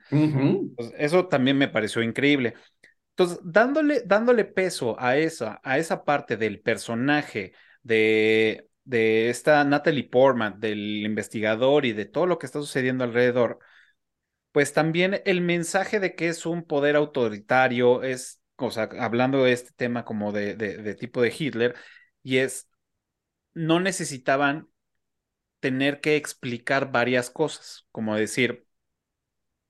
eso 0.97 1.27
también 1.27 1.57
me 1.57 1.69
pareció 1.69 2.03
increíble. 2.03 2.55
Entonces, 3.11 3.39
dándole, 3.43 4.01
dándole 4.05 4.43
peso 4.43 4.99
a 4.99 5.17
esa, 5.17 5.61
a 5.63 5.77
esa 5.77 6.03
parte 6.03 6.35
del 6.35 6.59
personaje 6.59 7.53
de, 7.83 8.67
de 8.83 9.29
esta 9.29 9.63
Natalie 9.63 10.09
Portman, 10.09 10.59
del 10.59 11.05
investigador 11.05 11.85
y 11.85 11.93
de 11.93 12.05
todo 12.05 12.25
lo 12.25 12.37
que 12.39 12.45
está 12.45 12.59
sucediendo 12.59 13.03
alrededor, 13.03 13.59
pues 14.51 14.73
también 14.73 15.21
el 15.25 15.41
mensaje 15.41 15.99
de 15.99 16.15
que 16.15 16.27
es 16.27 16.45
un 16.45 16.63
poder 16.63 16.95
autoritario, 16.95 18.03
es, 18.03 18.41
o 18.57 18.71
sea, 18.71 18.89
hablando 18.99 19.43
de 19.43 19.53
este 19.53 19.71
tema 19.75 20.05
como 20.05 20.31
de, 20.31 20.55
de 20.55 20.95
tipo 20.95 21.21
de 21.21 21.33
Hitler, 21.37 21.75
y 22.21 22.37
es, 22.37 22.69
no 23.53 23.79
necesitaban 23.79 24.69
tener 25.59 26.01
que 26.01 26.17
explicar 26.17 26.91
varias 26.91 27.29
cosas, 27.29 27.87
como 27.91 28.15
decir, 28.15 28.67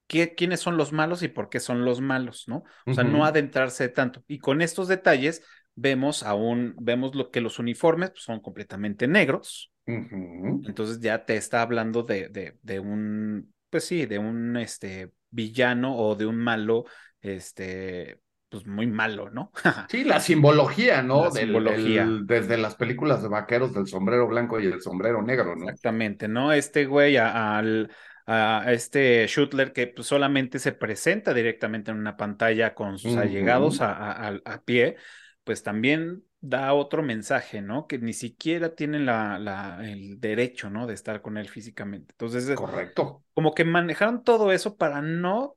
quiénes 0.07 0.59
son 0.59 0.77
los 0.77 0.91
malos 0.91 1.23
y 1.23 1.27
por 1.27 1.49
qué 1.49 1.59
son 1.59 1.85
los 1.85 2.01
malos, 2.01 2.45
¿no? 2.47 2.63
O 2.85 2.93
sea, 2.93 3.03
no 3.03 3.25
adentrarse 3.25 3.89
tanto. 3.89 4.23
Y 4.27 4.39
con 4.39 4.61
estos 4.61 4.87
detalles 4.87 5.43
vemos 5.75 6.23
aún, 6.23 6.75
vemos 6.79 7.15
lo 7.15 7.31
que 7.31 7.41
los 7.41 7.59
uniformes 7.59 8.11
pues, 8.11 8.23
son 8.23 8.39
completamente 8.39 9.07
negros. 9.07 9.71
Entonces 9.85 11.01
ya 11.01 11.25
te 11.25 11.35
está 11.35 11.61
hablando 11.61 12.03
de, 12.03 12.29
de, 12.29 12.57
de, 12.61 12.79
un, 12.79 13.53
pues 13.69 13.83
sí, 13.83 14.05
de 14.05 14.17
un 14.17 14.55
este, 14.55 15.11
villano 15.29 15.97
o 15.97 16.15
de 16.15 16.25
un 16.25 16.37
malo, 16.37 16.85
este, 17.21 18.21
pues 18.47 18.65
muy 18.65 18.87
malo, 18.87 19.29
¿no? 19.29 19.51
sí, 19.89 20.05
la 20.05 20.21
simbología, 20.21 21.01
¿no? 21.01 21.25
La 21.25 21.31
simbología. 21.31 22.07
desde 22.23 22.57
las 22.57 22.75
películas 22.75 23.21
de 23.21 23.27
vaqueros 23.27 23.73
del 23.73 23.87
sombrero 23.87 24.27
blanco 24.27 24.59
y 24.59 24.67
el 24.67 24.81
sombrero 24.81 25.21
negro, 25.21 25.55
¿no? 25.55 25.63
Exactamente, 25.63 26.29
¿no? 26.29 26.53
Este 26.53 26.85
güey 26.85 27.17
al 27.17 27.89
a 28.25 28.71
este 28.71 29.27
Schutler 29.27 29.73
que 29.73 29.87
pues, 29.87 30.07
solamente 30.07 30.59
se 30.59 30.71
presenta 30.71 31.33
directamente 31.33 31.91
en 31.91 31.97
una 31.97 32.15
pantalla 32.15 32.73
con 32.73 32.97
sus 32.97 33.17
allegados 33.17 33.79
a, 33.81 34.61
pie, 34.65 34.95
pues 35.43 35.63
también 35.63 36.23
da 36.41 36.73
otro 36.73 37.03
mensaje, 37.03 37.61
¿no? 37.61 37.87
Que 37.87 37.99
ni 37.99 38.13
siquiera 38.13 38.75
tienen 38.75 39.05
la, 39.05 39.39
la, 39.39 39.79
el 39.83 40.19
derecho, 40.19 40.69
¿no? 40.69 40.87
De 40.87 40.93
estar 40.93 41.21
con 41.21 41.37
él 41.37 41.49
físicamente. 41.49 42.13
Entonces, 42.13 42.51
correcto. 42.55 43.23
Como 43.33 43.53
que 43.53 43.63
manejaron 43.63 44.23
todo 44.23 44.51
eso 44.51 44.77
para 44.77 45.01
no 45.01 45.55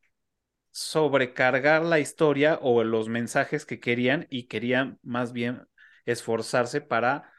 sobrecargar 0.70 1.82
la 1.84 2.00
historia 2.00 2.58
o 2.60 2.84
los 2.84 3.08
mensajes 3.08 3.64
que 3.64 3.80
querían 3.80 4.26
y 4.30 4.44
querían 4.44 4.98
más 5.02 5.32
bien 5.32 5.66
esforzarse 6.04 6.80
para 6.80 7.32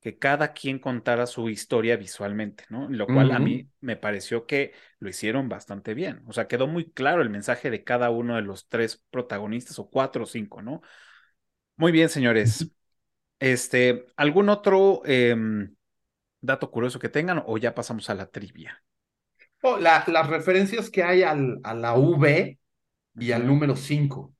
que 0.00 0.18
cada 0.18 0.52
quien 0.52 0.78
contara 0.78 1.26
su 1.26 1.48
historia 1.50 1.96
visualmente, 1.96 2.64
¿no? 2.70 2.88
Lo 2.88 3.12
cual 3.12 3.32
a 3.32 3.38
mí 3.38 3.68
me 3.80 3.96
pareció 3.96 4.46
que 4.46 4.72
lo 4.98 5.10
hicieron 5.10 5.48
bastante 5.48 5.94
bien. 5.94 6.22
O 6.26 6.32
sea, 6.32 6.48
quedó 6.48 6.66
muy 6.66 6.90
claro 6.90 7.22
el 7.22 7.30
mensaje 7.30 7.70
de 7.70 7.84
cada 7.84 8.10
uno 8.10 8.36
de 8.36 8.42
los 8.42 8.68
tres 8.68 9.04
protagonistas, 9.10 9.78
o 9.78 9.90
cuatro 9.90 10.24
o 10.24 10.26
cinco, 10.26 10.62
¿no? 10.62 10.80
Muy 11.80 11.92
bien, 11.92 12.08
señores. 12.08 12.70
Este, 13.42 14.04
¿algún 14.18 14.50
otro 14.50 15.00
em, 15.06 15.74
dato 16.42 16.70
curioso 16.70 16.98
que 16.98 17.08
tengan 17.08 17.42
o 17.46 17.56
ya 17.56 17.74
pasamos 17.74 18.10
a 18.10 18.14
la 18.14 18.26
trivia? 18.26 18.84
Oh, 19.62 19.78
las 19.78 20.26
referencias 20.26 20.90
que 20.90 21.02
hay 21.02 21.22
al, 21.22 21.58
a 21.64 21.72
la 21.72 21.94
V 21.94 22.58
y 23.14 23.32
al 23.32 23.46
número 23.46 23.76
5 23.76 24.34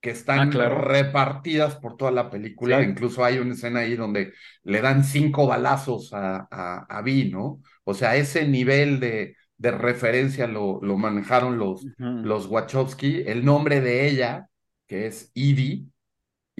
que 0.00 0.10
están 0.10 0.50
ah, 0.56 0.68
repartidas 0.68 1.76
por 1.76 1.96
toda 1.96 2.10
la 2.10 2.30
película. 2.30 2.82
Incluso 2.82 3.24
hay 3.24 3.38
una 3.38 3.54
escena 3.54 3.80
ahí 3.80 3.96
donde 3.96 4.32
le 4.62 4.80
dan 4.80 5.04
cinco 5.04 5.46
balazos 5.46 6.12
a, 6.12 6.48
a, 6.50 6.86
a 6.88 7.02
¿no? 7.30 7.60
O 7.84 7.94
sea, 7.94 8.16
ese 8.16 8.48
nivel 8.48 8.98
de, 8.98 9.36
de 9.58 9.70
referencia 9.70 10.46
lo, 10.46 10.80
lo 10.82 10.96
manejaron 10.96 11.58
los, 11.58 11.86
los 11.98 12.46
Wachowski. 12.46 13.22
El 13.26 13.44
nombre 13.44 13.80
de 13.80 14.08
ella, 14.08 14.48
que 14.86 15.06
es 15.06 15.30
Edie, 15.34 15.84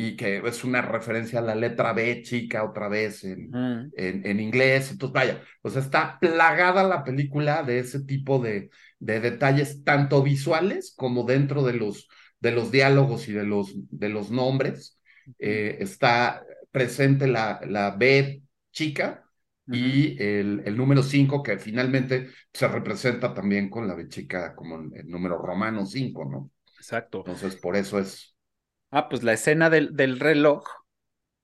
y 0.02 0.16
que 0.16 0.38
es 0.44 0.64
una 0.64 0.82
referencia 0.82 1.40
a 1.40 1.42
la 1.42 1.54
letra 1.54 1.92
B 1.92 2.22
chica 2.22 2.64
otra 2.64 2.88
vez 2.88 3.24
en, 3.24 3.50
en, 3.96 4.26
en, 4.26 4.40
inglés. 4.40 4.90
Entonces, 4.90 5.12
vaya, 5.12 5.42
o 5.62 5.70
sea, 5.70 5.82
está 5.82 6.18
plagada 6.18 6.84
la 6.84 7.04
película 7.04 7.62
de 7.62 7.80
ese 7.80 8.04
tipo 8.04 8.38
de, 8.38 8.70
de 8.98 9.20
detalles, 9.20 9.84
tanto 9.84 10.22
visuales 10.22 10.94
como 10.96 11.24
dentro 11.24 11.62
de 11.62 11.74
los 11.74 12.08
de 12.40 12.52
los 12.52 12.70
diálogos 12.70 13.28
y 13.28 13.32
de 13.32 13.44
los, 13.44 13.72
de 13.90 14.08
los 14.08 14.30
nombres. 14.30 14.98
Eh, 15.38 15.76
está 15.80 16.44
presente 16.70 17.26
la, 17.26 17.60
la 17.66 17.90
B 17.90 18.42
chica 18.72 19.24
y 19.66 20.20
el, 20.20 20.62
el 20.64 20.76
número 20.76 21.02
5 21.02 21.42
que 21.42 21.58
finalmente 21.58 22.30
se 22.52 22.66
representa 22.66 23.32
también 23.32 23.70
con 23.70 23.86
la 23.86 23.94
B 23.94 24.08
chica 24.08 24.54
como 24.56 24.80
el, 24.94 25.08
número 25.08 25.38
romano 25.38 25.86
5, 25.86 26.24
¿no? 26.24 26.50
Exacto. 26.76 27.18
Entonces, 27.18 27.54
por 27.56 27.76
eso 27.76 27.98
es. 27.98 28.34
Ah, 28.90 29.08
pues 29.08 29.22
la 29.22 29.32
escena 29.32 29.70
del, 29.70 29.94
del 29.96 30.18
reloj, 30.18 30.64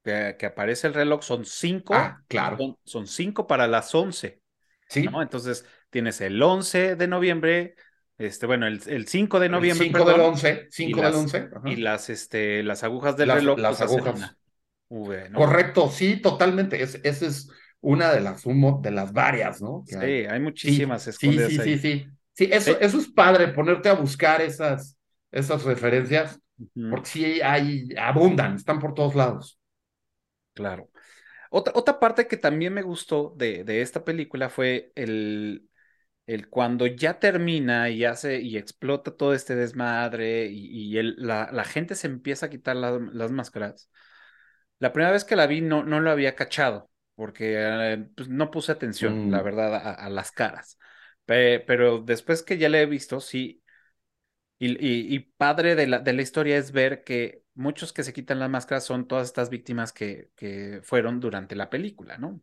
que, 0.03 0.37
que, 0.39 0.47
aparece 0.47 0.87
el 0.87 0.95
reloj, 0.95 1.23
son 1.23 1.45
cinco. 1.45 1.95
Ah, 1.95 2.23
claro. 2.29 2.57
Son, 2.57 2.77
son 2.85 3.07
cinco 3.07 3.47
para 3.47 3.67
las 3.67 3.95
11. 3.95 4.41
Sí. 4.89 5.05
¿no? 5.05 5.23
Entonces, 5.23 5.65
tienes 5.91 6.21
el 6.21 6.41
11 6.43 6.97
de 6.97 7.09
noviembre, 7.09 7.75
este, 8.19 8.47
bueno, 8.47 8.67
el, 8.67 8.81
el 8.87 9.07
5 9.07 9.41
de 9.41 9.49
noviembre. 9.49 9.87
5 9.87 10.05
del 10.05 10.21
11, 10.21 10.67
5 10.71 11.03
del 11.03 11.15
11. 11.15 11.49
Y 11.65 11.77
las, 11.77 12.09
este, 12.09 12.63
las 12.63 12.83
agujas 12.85 13.17
del 13.17 13.29
las, 13.29 13.39
reloj. 13.39 13.59
Las 13.59 13.79
pues, 13.79 13.91
agujas. 13.91 14.37
Correcto, 15.35 15.91
sí, 15.91 16.17
totalmente. 16.17 16.83
Es, 16.83 17.01
esa 17.03 17.27
es 17.27 17.51
una 17.81 18.13
de 18.13 18.21
las, 18.21 18.43
de 18.45 18.91
las 18.91 19.13
varias, 19.13 19.61
¿no? 19.61 19.85
sí, 19.87 19.97
hay, 19.97 20.41
muchísimas 20.41 21.03
sí, 21.03 21.13
sí, 21.13 21.39
sí, 21.39 21.59
sí, 21.59 21.79
sí, 21.79 22.07
sí. 22.33 22.49
eso, 22.51 22.79
eso 22.81 22.99
es 22.99 23.09
padre, 23.09 23.49
ponerte 23.49 23.89
a 23.89 23.95
buscar 23.95 24.41
esas, 24.41 24.97
esas 25.31 25.65
referencias, 25.65 26.41
porque 26.91 27.09
sí 27.09 27.41
hay, 27.43 27.89
abundan, 27.99 28.57
están 28.57 28.79
por 28.79 28.95
todos 28.95 29.15
lados. 29.15 29.59
Claro. 30.55 30.91
Otra, 31.51 31.73
otra 31.77 32.01
parte 32.01 32.27
que 32.27 32.37
también 32.37 32.75
me 32.75 32.83
gustó 32.83 33.35
de, 33.37 33.65
de 33.65 33.83
esta 33.83 34.05
película 34.05 34.49
fue 34.49 34.93
el, 34.95 35.69
el 36.27 36.49
cuando 36.49 36.87
ya 36.87 37.19
termina 37.19 37.89
y 37.91 38.05
hace 38.05 38.41
y 38.41 38.57
explota 38.57 39.17
todo 39.17 39.33
este 39.35 39.55
desmadre 39.55 40.47
y, 40.47 40.99
el, 40.99 41.15
la, 41.19 41.51
la, 41.53 41.65
gente 41.65 41.95
se 41.95 42.09
empieza 42.09 42.47
a 42.47 42.51
quitar 42.51 42.77
las 42.77 43.31
máscaras. 43.31 43.91
La 44.79 44.93
primera 44.93 45.13
vez 45.13 45.25
que 45.25 45.37
la 45.37 45.47
vi 45.47 45.61
no, 45.61 45.85
no 45.85 46.01
lo 46.01 46.11
había 46.11 46.35
cachado 46.35 46.91
porque 47.17 47.57
eh, 47.59 48.09
pues, 48.15 48.29
no 48.29 48.51
puse 48.51 48.71
atención, 48.71 49.31
la 49.33 49.41
mm. 49.41 49.45
verdad, 49.45 49.99
a, 49.99 50.09
las 50.11 50.31
caras. 50.31 50.79
pero 51.25 52.01
después 52.01 52.43
que 52.43 52.59
ya 52.59 52.69
la 52.69 52.81
he 52.81 52.87
visto, 52.87 53.21
sí. 53.21 53.63
Y, 54.59 55.15
y, 55.15 55.19
padre 55.37 55.75
de 55.75 55.87
la, 55.87 55.99
de 55.99 56.13
la 56.15 56.23
historia 56.23 56.57
es 56.57 56.73
ver 56.73 57.05
que 57.05 57.43
muchos 57.55 57.93
que 57.93 58.03
se 58.03 58.13
quitan 58.13 58.39
las 58.39 58.49
máscaras 58.49 58.85
son 58.85 59.07
todas 59.07 59.27
estas 59.27 59.51
víctimas 59.51 59.93
que, 59.93 60.31
que 60.35 60.81
fueron 60.83 61.21
durante 61.21 61.55
la 61.57 61.69
película, 61.69 62.17
¿no? 62.17 62.41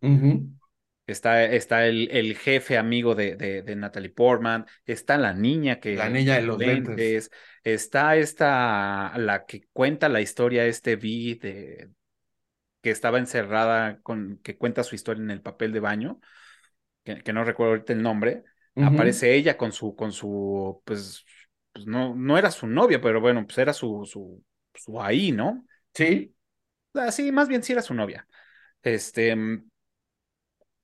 Está, 1.06 1.44
está 1.44 1.86
el, 1.86 2.10
el, 2.12 2.38
jefe 2.38 2.78
amigo 2.78 3.14
de, 3.14 3.36
de, 3.36 3.76
Natalie 3.76 4.10
Portman, 4.10 4.66
está 4.86 5.18
la 5.18 5.34
niña 5.34 5.80
que... 5.80 5.96
La 5.96 6.10
niña 6.10 6.36
de 6.36 6.44
los 6.44 6.58
lentes. 6.58 7.30
Está 7.64 8.16
esta, 8.16 9.14
la 9.18 9.46
que 9.46 9.68
cuenta 9.74 10.08
la 10.08 10.22
historia, 10.22 10.66
este 10.66 10.96
Vi, 10.96 11.36
de, 11.36 11.90
que 12.82 12.92
estaba 12.92 13.18
encerrada, 13.18 14.00
con, 14.02 14.40
que 14.44 14.58
cuenta 14.58 14.84
su 14.84 14.96
historia 14.96 15.24
en 15.24 15.32
el 15.32 15.42
papel 15.42 15.74
de 15.74 15.80
baño, 15.80 16.20
que, 17.04 17.34
no 17.34 17.44
recuerdo 17.44 17.74
ahorita 17.74 17.94
el 17.94 18.02
nombre. 18.02 18.44
Aparece 18.76 19.36
ella 19.36 19.56
con 19.56 19.72
su, 19.72 19.96
con 19.96 20.12
su, 20.12 20.82
pues, 20.86 21.26
pues, 21.74 21.88
no, 21.88 22.16
no 22.16 22.38
era 22.38 22.52
su 22.52 22.68
novia, 22.68 23.02
pero 23.02 23.20
bueno, 23.20 23.46
pues 23.46 23.58
era 23.58 23.74
su, 23.74 24.06
su, 24.06 24.44
su 24.74 25.02
ahí, 25.02 25.32
¿no? 25.32 25.66
Sí. 25.94 26.36
Ah, 26.94 27.12
sí, 27.12 27.32
más 27.32 27.48
bien 27.48 27.64
sí 27.64 27.74
era 27.74 27.82
su 27.82 27.94
novia. 27.94 28.28
Este, 28.84 29.36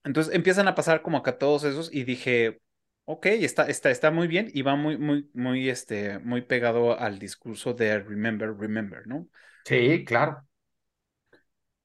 entonces 0.03 0.33
empiezan 0.33 0.67
a 0.67 0.75
pasar 0.75 1.01
como 1.01 1.17
acá 1.17 1.37
todos 1.37 1.63
esos 1.63 1.93
y 1.93 2.03
dije, 2.03 2.61
ok, 3.05 3.25
está, 3.27 3.67
está, 3.67 3.91
está 3.91 4.11
muy 4.11 4.27
bien 4.27 4.49
y 4.53 4.61
va 4.61 4.75
muy, 4.75 4.97
muy, 4.97 5.29
muy, 5.33 5.69
este, 5.69 6.19
muy 6.19 6.41
pegado 6.41 6.99
al 6.99 7.19
discurso 7.19 7.73
de 7.73 7.99
Remember, 7.99 8.55
Remember, 8.55 9.05
¿no? 9.07 9.27
Sí, 9.65 10.03
claro. 10.05 10.45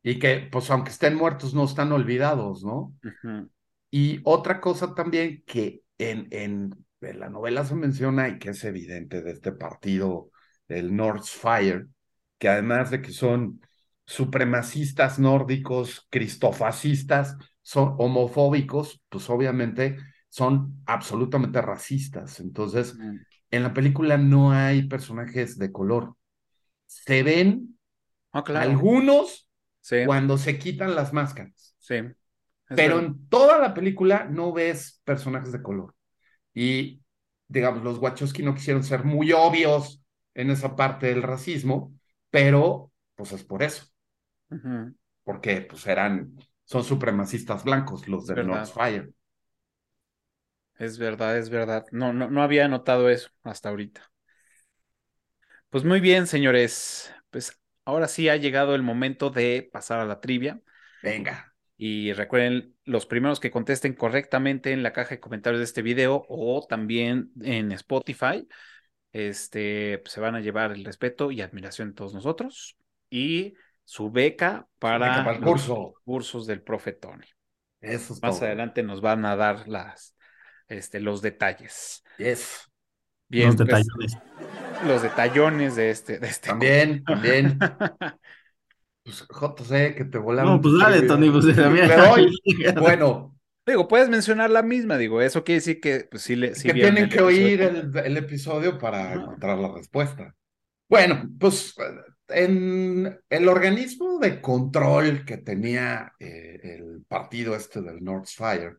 Y 0.02 0.18
que, 0.18 0.48
pues, 0.52 0.70
aunque 0.70 0.90
estén 0.90 1.14
muertos, 1.14 1.54
no 1.54 1.64
están 1.64 1.90
olvidados, 1.92 2.62
¿no? 2.62 2.94
Y 3.90 4.20
otra 4.24 4.60
cosa 4.60 4.94
también 4.94 5.42
que 5.46 5.82
en, 5.98 6.28
en, 6.30 6.84
en, 7.04 7.20
la 7.20 7.28
novela 7.28 7.64
se 7.64 7.74
menciona 7.74 8.28
y 8.28 8.38
que 8.38 8.50
es 8.50 8.64
evidente 8.64 9.22
de 9.22 9.32
este 9.32 9.52
partido, 9.52 10.30
el 10.68 10.94
North 10.94 11.24
Fire, 11.24 11.88
que 12.38 12.48
además 12.48 12.90
de 12.90 13.02
que 13.02 13.12
son 13.12 13.60
supremacistas 14.06 15.18
nórdicos, 15.18 16.06
cristofascistas, 16.10 17.36
son 17.62 17.94
homofóbicos, 17.98 19.02
pues 19.08 19.28
obviamente 19.30 19.96
son 20.28 20.82
absolutamente 20.86 21.62
racistas. 21.62 22.40
Entonces, 22.40 22.96
en 23.50 23.62
la 23.62 23.72
película 23.72 24.18
no 24.18 24.52
hay 24.52 24.88
personajes 24.88 25.58
de 25.58 25.72
color. 25.72 26.16
Se 26.86 27.22
ven 27.22 27.78
ah, 28.32 28.44
algunos 28.56 29.48
cuando 30.06 30.38
se 30.38 30.58
quitan 30.58 30.94
las 30.94 31.12
máscaras. 31.12 31.76
Sí. 31.78 31.96
pero 32.66 32.98
en 32.98 33.28
toda 33.28 33.58
la 33.58 33.74
película 33.74 34.24
no 34.24 34.52
ves 34.52 35.00
personajes 35.04 35.52
de 35.52 35.62
color. 35.62 35.94
Y, 36.54 37.02
digamos, 37.48 37.82
los 37.82 37.98
Wachowski 37.98 38.42
no 38.42 38.54
quisieron 38.54 38.84
ser 38.84 39.04
muy 39.04 39.32
obvios 39.32 40.02
en 40.34 40.50
esa 40.50 40.76
parte 40.76 41.08
del 41.08 41.22
racismo, 41.22 41.92
pero 42.30 42.92
pues 43.14 43.32
es 43.32 43.44
por 43.44 43.62
eso. 43.62 43.86
Porque 45.24 45.62
pues 45.62 45.86
eran, 45.86 46.36
son 46.64 46.84
supremacistas 46.84 47.64
blancos 47.64 48.08
los 48.08 48.26
de 48.26 48.44
North 48.44 48.72
Fire. 48.72 49.12
Es 50.76 50.98
verdad, 50.98 51.38
es 51.38 51.50
verdad. 51.50 51.86
No, 51.92 52.12
no, 52.12 52.30
no 52.30 52.42
había 52.42 52.68
notado 52.68 53.08
eso 53.08 53.30
hasta 53.42 53.68
ahorita. 53.68 54.10
Pues 55.70 55.84
muy 55.84 56.00
bien, 56.00 56.26
señores. 56.26 57.12
Pues 57.30 57.60
ahora 57.84 58.08
sí 58.08 58.28
ha 58.28 58.36
llegado 58.36 58.74
el 58.74 58.82
momento 58.82 59.30
de 59.30 59.68
pasar 59.72 60.00
a 60.00 60.04
la 60.04 60.20
trivia. 60.20 60.60
Venga. 61.02 61.54
Y 61.76 62.12
recuerden, 62.12 62.73
los 62.84 63.06
primeros 63.06 63.40
que 63.40 63.50
contesten 63.50 63.94
correctamente 63.94 64.72
en 64.72 64.82
la 64.82 64.92
caja 64.92 65.10
de 65.10 65.20
comentarios 65.20 65.60
de 65.60 65.64
este 65.64 65.82
video 65.82 66.24
o 66.28 66.66
también 66.68 67.30
en 67.42 67.72
Spotify, 67.72 68.46
este, 69.12 70.02
se 70.04 70.20
van 70.20 70.34
a 70.34 70.40
llevar 70.40 70.72
el 70.72 70.84
respeto 70.84 71.30
y 71.30 71.40
admiración 71.40 71.88
de 71.88 71.94
todos 71.94 72.14
nosotros 72.14 72.76
y 73.10 73.54
su 73.84 74.10
beca 74.10 74.66
para, 74.78 75.30
el 75.30 75.40
curso. 75.40 75.94
cursos 76.04 76.46
del 76.46 76.62
profe 76.62 76.92
Tony. 76.92 77.26
Eso 77.80 78.16
Más 78.22 78.40
adelante 78.42 78.82
nos 78.82 79.00
van 79.00 79.24
a 79.26 79.36
dar 79.36 79.68
las, 79.68 80.16
este, 80.68 81.00
los 81.00 81.22
detalles. 81.22 82.02
Yes. 82.18 82.70
Bien, 83.28 83.48
los 83.48 83.56
pues, 83.56 83.68
detallones. 83.68 84.18
los 84.86 85.02
detallones 85.02 85.76
de 85.76 85.90
este, 85.90 86.18
de 86.18 86.28
este. 86.28 86.48
También, 86.48 87.04
también. 87.04 87.58
Pues 89.04 89.26
JC, 89.28 89.94
que 89.94 90.04
te 90.04 90.18
volaron. 90.18 90.54
No, 90.54 90.60
pues 90.60 90.74
dale, 90.78 91.02
Tony, 91.02 91.30
pues 91.30 91.44
Pero 91.54 92.12
hoy, 92.12 92.34
bueno. 92.80 93.30
Digo, 93.66 93.88
puedes 93.88 94.10
mencionar 94.10 94.50
la 94.50 94.62
misma, 94.62 94.98
digo, 94.98 95.22
eso 95.22 95.42
quiere 95.42 95.60
decir 95.60 95.80
que 95.80 96.06
pues, 96.10 96.22
sí 96.22 96.36
le. 96.36 96.52
que 96.52 96.72
tienen 96.74 97.08
que 97.08 97.22
oír 97.22 97.62
el, 97.62 98.16
episodio 98.16 98.78
para 98.78 99.14
encontrar 99.14 99.58
la 99.58 99.72
respuesta. 99.72 100.34
Bueno, 100.88 101.30
pues 101.38 101.74
en 102.28 103.18
el 103.28 103.48
organismo 103.48 104.18
de 104.18 104.40
control 104.40 105.24
que 105.24 105.38
tenía 105.38 106.12
eh, 106.18 106.60
el 106.62 107.04
partido 107.08 107.56
este 107.56 107.80
del 107.80 108.04
North 108.04 108.28
Fire, 108.28 108.78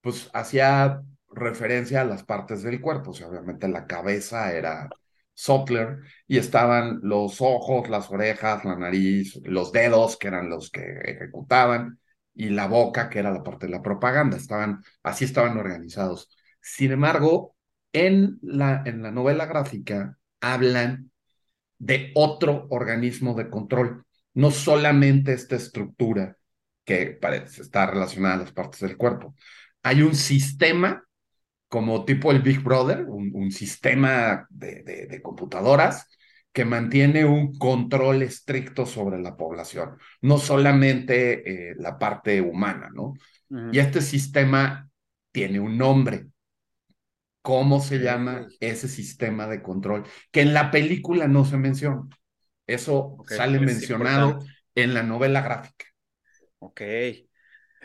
pues 0.00 0.30
hacía 0.32 1.02
referencia 1.32 2.00
a 2.00 2.04
las 2.06 2.24
partes 2.24 2.62
del 2.62 2.80
cuerpo, 2.80 3.10
o 3.10 3.14
sea, 3.14 3.28
obviamente 3.28 3.68
la 3.68 3.86
cabeza 3.86 4.52
era 4.52 4.88
Sotler 5.40 6.00
y 6.26 6.38
estaban 6.38 7.00
los 7.02 7.40
ojos, 7.40 7.88
las 7.88 8.10
orejas, 8.10 8.64
la 8.64 8.76
nariz, 8.76 9.40
los 9.44 9.72
dedos, 9.72 10.16
que 10.18 10.28
eran 10.28 10.50
los 10.50 10.70
que 10.70 10.82
ejecutaban, 11.04 11.98
y 12.34 12.50
la 12.50 12.66
boca, 12.66 13.08
que 13.08 13.18
era 13.18 13.30
la 13.32 13.42
parte 13.42 13.66
de 13.66 13.72
la 13.72 13.82
propaganda. 13.82 14.36
Estaban, 14.36 14.82
así 15.02 15.24
estaban 15.24 15.56
organizados. 15.58 16.30
Sin 16.60 16.92
embargo, 16.92 17.56
en 17.92 18.38
la, 18.42 18.82
en 18.84 19.02
la 19.02 19.10
novela 19.10 19.46
gráfica 19.46 20.18
hablan 20.40 21.10
de 21.78 22.12
otro 22.14 22.66
organismo 22.70 23.34
de 23.34 23.48
control, 23.48 24.04
no 24.34 24.50
solamente 24.50 25.32
esta 25.32 25.56
estructura 25.56 26.36
que 26.84 27.18
parece 27.20 27.62
estar 27.62 27.92
relacionada 27.92 28.34
a 28.34 28.38
las 28.38 28.52
partes 28.52 28.80
del 28.80 28.96
cuerpo. 28.96 29.34
Hay 29.82 30.02
un 30.02 30.14
sistema 30.14 31.02
como 31.70 32.04
tipo 32.04 32.32
el 32.32 32.42
Big 32.42 32.60
Brother, 32.64 33.04
un, 33.06 33.52
sistema 33.52 34.44
de, 34.50 35.20
computadoras 35.22 36.08
que 36.52 36.64
mantiene 36.64 37.24
un 37.24 37.56
control 37.56 38.22
estricto 38.22 38.86
sobre 38.86 39.20
la 39.20 39.36
población, 39.36 39.96
no 40.20 40.38
solamente 40.38 41.70
eh, 41.70 41.74
la 41.78 41.96
parte 41.96 42.40
humana, 42.40 42.90
¿no? 42.92 43.14
Y 43.72 43.78
este 43.78 44.00
sistema 44.00 44.90
tiene 45.30 45.60
un 45.60 45.78
nombre. 45.78 46.26
¿Cómo 47.40 47.80
se 47.80 47.98
llama 47.98 48.48
ese 48.58 48.88
sistema 48.88 49.46
de 49.46 49.62
control? 49.62 50.04
Que 50.32 50.40
en 50.42 50.52
la 50.52 50.72
película 50.72 51.28
no 51.28 51.44
se 51.44 51.56
menciona. 51.56 52.02
Eso 52.66 53.16
sale 53.28 53.60
mencionado 53.60 54.40
en 54.74 54.92
la 54.92 55.04
novela 55.04 55.40
gráfica. 55.40 55.86
Ok. 56.58 56.80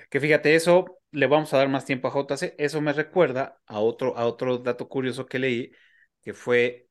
Que 0.10 0.20
fíjate, 0.20 0.56
eso 0.56 1.00
le 1.16 1.28
vamos 1.28 1.54
a 1.54 1.58
dar 1.58 1.70
más 1.70 1.86
tiempo 1.86 2.08
a 2.08 2.12
JC. 2.12 2.56
Eso 2.58 2.82
me 2.82 2.94
recuerda 2.94 3.60
a 3.66 3.80
otro, 3.80 4.18
a 4.18 4.26
otro 4.26 4.58
dato 4.60 4.88
curioso 4.90 5.26
que 5.26 5.40
leí, 5.40 5.72
que 6.22 6.34
fue 6.34 6.90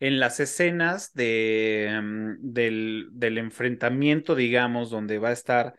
en 0.00 0.20
las 0.20 0.40
escenas 0.40 1.14
de, 1.14 2.00
mm, 2.02 2.52
del, 2.52 3.38
enfrentamiento, 3.38 4.34
digamos, 4.34 4.90
donde 4.90 5.18
va 5.18 5.30
a 5.30 5.32
estar 5.32 5.76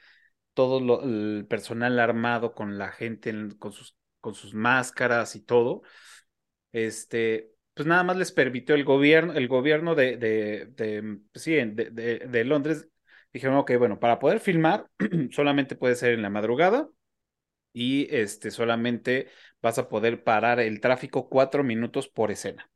todo 0.54 1.04
el 1.04 1.46
personal 1.50 2.00
armado 2.00 2.54
con 2.54 2.78
la 2.78 2.92
gente, 2.92 3.34
con, 3.60 3.72
sus, 3.72 3.98
con 4.20 4.34
sus 4.36 4.54
máscaras 4.54 5.36
y 5.36 5.42
todo, 5.44 5.84
este, 6.72 7.52
pues 7.74 7.88
nada 7.88 8.04
más 8.04 8.18
les 8.18 8.32
permitió 8.32 8.76
el 8.76 8.84
gobierno, 8.84 9.34
el 9.34 9.48
gobierno 9.48 9.96
de, 9.96 10.18
de, 10.18 10.68
de 10.76 11.20
pues 11.32 11.44
sí, 11.44 11.54
de, 11.56 11.92
de 11.92 12.44
Londres, 12.46 12.90
dijeron, 13.34 13.58
ok, 13.58 13.72
bueno, 13.78 14.00
para 14.00 14.20
poder 14.20 14.40
filmar 14.40 14.88
solamente 15.32 15.76
puede 15.76 15.96
ser 15.96 16.14
en 16.14 16.22
la 16.24 16.30
madrugada 16.30 16.90
y 17.78 18.08
este, 18.10 18.49
solamente 18.49 19.30
vas 19.62 19.78
a 19.78 19.88
poder 19.88 20.24
parar 20.24 20.60
el 20.60 20.80
tráfico 20.82 21.30
cuatro 21.30 21.64
minutos 21.64 22.08
por 22.10 22.32
escena. 22.32 22.70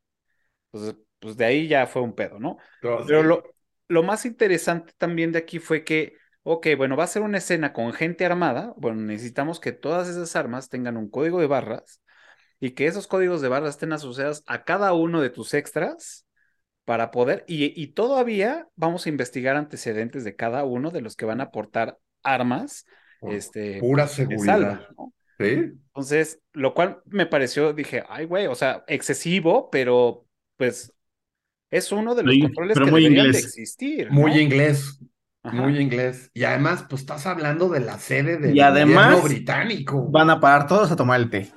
Entonces, 0.72 1.02
pues 1.18 1.36
de 1.36 1.44
ahí 1.44 1.68
ya 1.68 1.86
fue 1.86 2.02
un 2.02 2.14
pedo, 2.14 2.38
¿no? 2.38 2.56
Pero 3.04 3.22
lo, 3.22 3.42
lo 3.88 4.02
más 4.02 4.24
interesante 4.24 4.92
también 4.98 5.32
de 5.32 5.38
aquí 5.40 5.58
fue 5.58 5.84
que, 5.84 6.16
ok, 6.44 6.68
bueno, 6.76 6.96
va 6.96 7.04
a 7.04 7.08
ser 7.08 7.22
una 7.22 7.38
escena 7.38 7.72
con 7.72 7.92
gente 7.92 8.24
armada, 8.24 8.74
bueno, 8.76 9.00
necesitamos 9.00 9.60
que 9.60 9.72
todas 9.72 10.08
esas 10.08 10.36
armas 10.36 10.68
tengan 10.68 10.96
un 10.96 11.10
código 11.10 11.40
de 11.40 11.46
barras 11.46 12.00
y 12.60 12.72
que 12.72 12.86
esos 12.86 13.08
códigos 13.08 13.40
de 13.40 13.48
barras 13.48 13.70
estén 13.70 13.92
asociados 13.92 14.44
a 14.46 14.64
cada 14.64 14.92
uno 14.92 15.20
de 15.20 15.30
tus 15.30 15.54
extras 15.54 16.26
para 16.84 17.10
poder, 17.10 17.44
y, 17.46 17.80
y 17.80 17.88
todavía 17.88 18.68
vamos 18.76 19.06
a 19.06 19.08
investigar 19.08 19.56
antecedentes 19.56 20.24
de 20.24 20.36
cada 20.36 20.64
uno 20.64 20.90
de 20.90 21.00
los 21.00 21.16
que 21.16 21.24
van 21.24 21.40
a 21.40 21.44
aportar 21.44 21.98
armas 22.22 22.86
este, 23.30 23.78
pura 23.80 24.08
seguridad. 24.08 24.86
¿Sí? 25.38 25.72
Entonces, 25.94 26.40
lo 26.52 26.74
cual 26.74 27.02
me 27.06 27.26
pareció, 27.26 27.72
dije, 27.72 28.04
ay, 28.08 28.26
güey, 28.26 28.46
o 28.46 28.54
sea, 28.54 28.84
excesivo, 28.86 29.70
pero 29.70 30.26
pues 30.56 30.92
es 31.70 31.90
uno 31.90 32.14
de 32.14 32.22
los 32.22 32.36
controles 32.38 32.78
que 32.78 32.84
deberían 32.84 33.32
de 33.32 33.38
existir. 33.38 34.10
Muy 34.10 34.38
inglés. 34.38 34.98
Muy 35.42 35.78
inglés. 35.80 36.30
Y 36.34 36.44
además, 36.44 36.84
pues 36.88 37.02
estás 37.02 37.26
hablando 37.26 37.68
de 37.68 37.80
la 37.80 37.98
sede 37.98 38.36
del 38.36 38.56
y 38.56 38.60
además, 38.60 39.24
británico. 39.24 40.06
Van 40.08 40.30
a 40.30 40.38
parar 40.38 40.66
todos 40.66 40.92
a 40.92 40.96
tomar 40.96 41.20
el 41.20 41.30
té. 41.30 41.48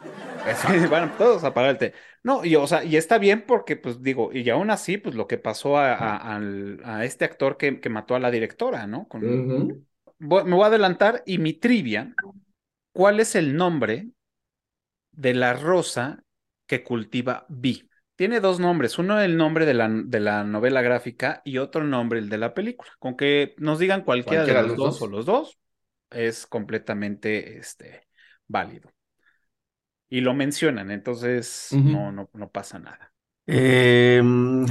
van 0.90 1.18
todos 1.18 1.44
a 1.44 1.54
parar 1.54 1.72
el 1.72 1.78
té. 1.78 1.94
No, 2.24 2.44
y 2.44 2.56
o 2.56 2.66
sea, 2.66 2.84
y 2.84 2.96
está 2.98 3.20
bien 3.20 3.44
porque, 3.46 3.76
pues 3.76 4.02
digo, 4.02 4.32
y 4.34 4.50
aún 4.50 4.72
así, 4.72 4.98
pues 4.98 5.14
lo 5.14 5.28
que 5.28 5.38
pasó 5.38 5.78
a, 5.78 6.36
a, 6.36 7.06
este 7.06 7.26
actor 7.26 7.58
que, 7.58 7.80
que, 7.80 7.90
mató 7.90 8.16
a 8.16 8.20
la 8.20 8.32
directora, 8.32 8.88
¿no? 8.88 9.08
Con, 9.08 9.85
me 10.20 10.56
voy 10.56 10.64
a 10.64 10.68
adelantar 10.68 11.24
y 11.26 11.38
mi 11.38 11.54
trivia, 11.54 12.14
¿cuál 12.94 13.20
es 13.20 13.36
el 13.36 13.56
nombre 13.56 14.10
de 15.12 15.34
la 15.34 15.54
rosa 15.54 16.24
que 16.66 16.84
cultiva 16.84 17.46
Vi? 17.50 17.90
Tiene 18.16 18.40
dos 18.40 18.60
nombres, 18.60 18.98
uno 18.98 19.20
el 19.20 19.36
nombre 19.36 19.66
de 19.66 19.74
la, 19.74 19.90
de 19.90 20.20
la 20.22 20.46
novela 20.46 20.82
gráfica 20.82 21.42
y 21.44 21.58
otro 21.58 21.84
nombre 21.84 22.20
el 22.20 22.30
de 22.30 22.38
la 22.38 22.54
película. 22.54 22.90
Con 22.98 23.18
que 23.18 23.56
nos 23.58 23.78
digan 23.78 24.04
cualquiera, 24.04 24.46
de 24.46 24.54
los, 24.54 24.78
dos, 24.78 25.02
o 25.02 25.08
los 25.08 25.26
dos, 25.26 25.60
es 26.10 26.48
completamente 26.48 27.58
este, 27.58 28.08
válido. 28.48 28.90
Y 30.08 30.22
lo 30.22 30.34
mencionan, 30.34 30.92
entonces 30.92 31.70
no, 31.74 32.12
no, 32.12 32.30
no, 32.32 32.50
pasa 32.50 32.80
nada. 32.80 33.12
Em, 33.48 34.66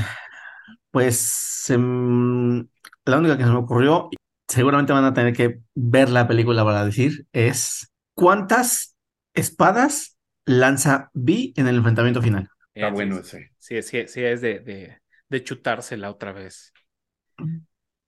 pues 0.91 1.69
em, 1.69 2.67
la 3.05 3.19
única 3.19 3.37
que 3.37 3.45
se 3.45 3.51
me 3.51 3.59
ocurrió, 3.59 4.09
seguramente 4.49 4.93
van 4.93 5.05
a 5.05 5.15
tener 5.15 5.35
que 5.35 5.61
ver 5.75 6.09
la 6.11 6.29
película 6.29 6.65
para 6.65 6.85
decir 6.85 7.27
es 7.33 7.91
¿cuántas 8.15 8.97
espadas 9.35 10.17
lanza 10.45 11.11
Vi 11.15 11.53
en 11.57 11.67
el 11.67 11.77
enfrentamiento 11.77 12.23
final? 12.23 12.49
Está 12.75 12.91
bueno 12.91 13.19
ese. 13.19 13.53
Sí, 13.59 13.83
sí, 13.83 14.07
sí, 14.09 14.23
es 14.25 14.41
de, 14.41 14.61
de, 14.61 14.99
de 15.29 15.45
chutársela 15.45 16.11
otra 16.11 16.33
vez. 16.33 16.73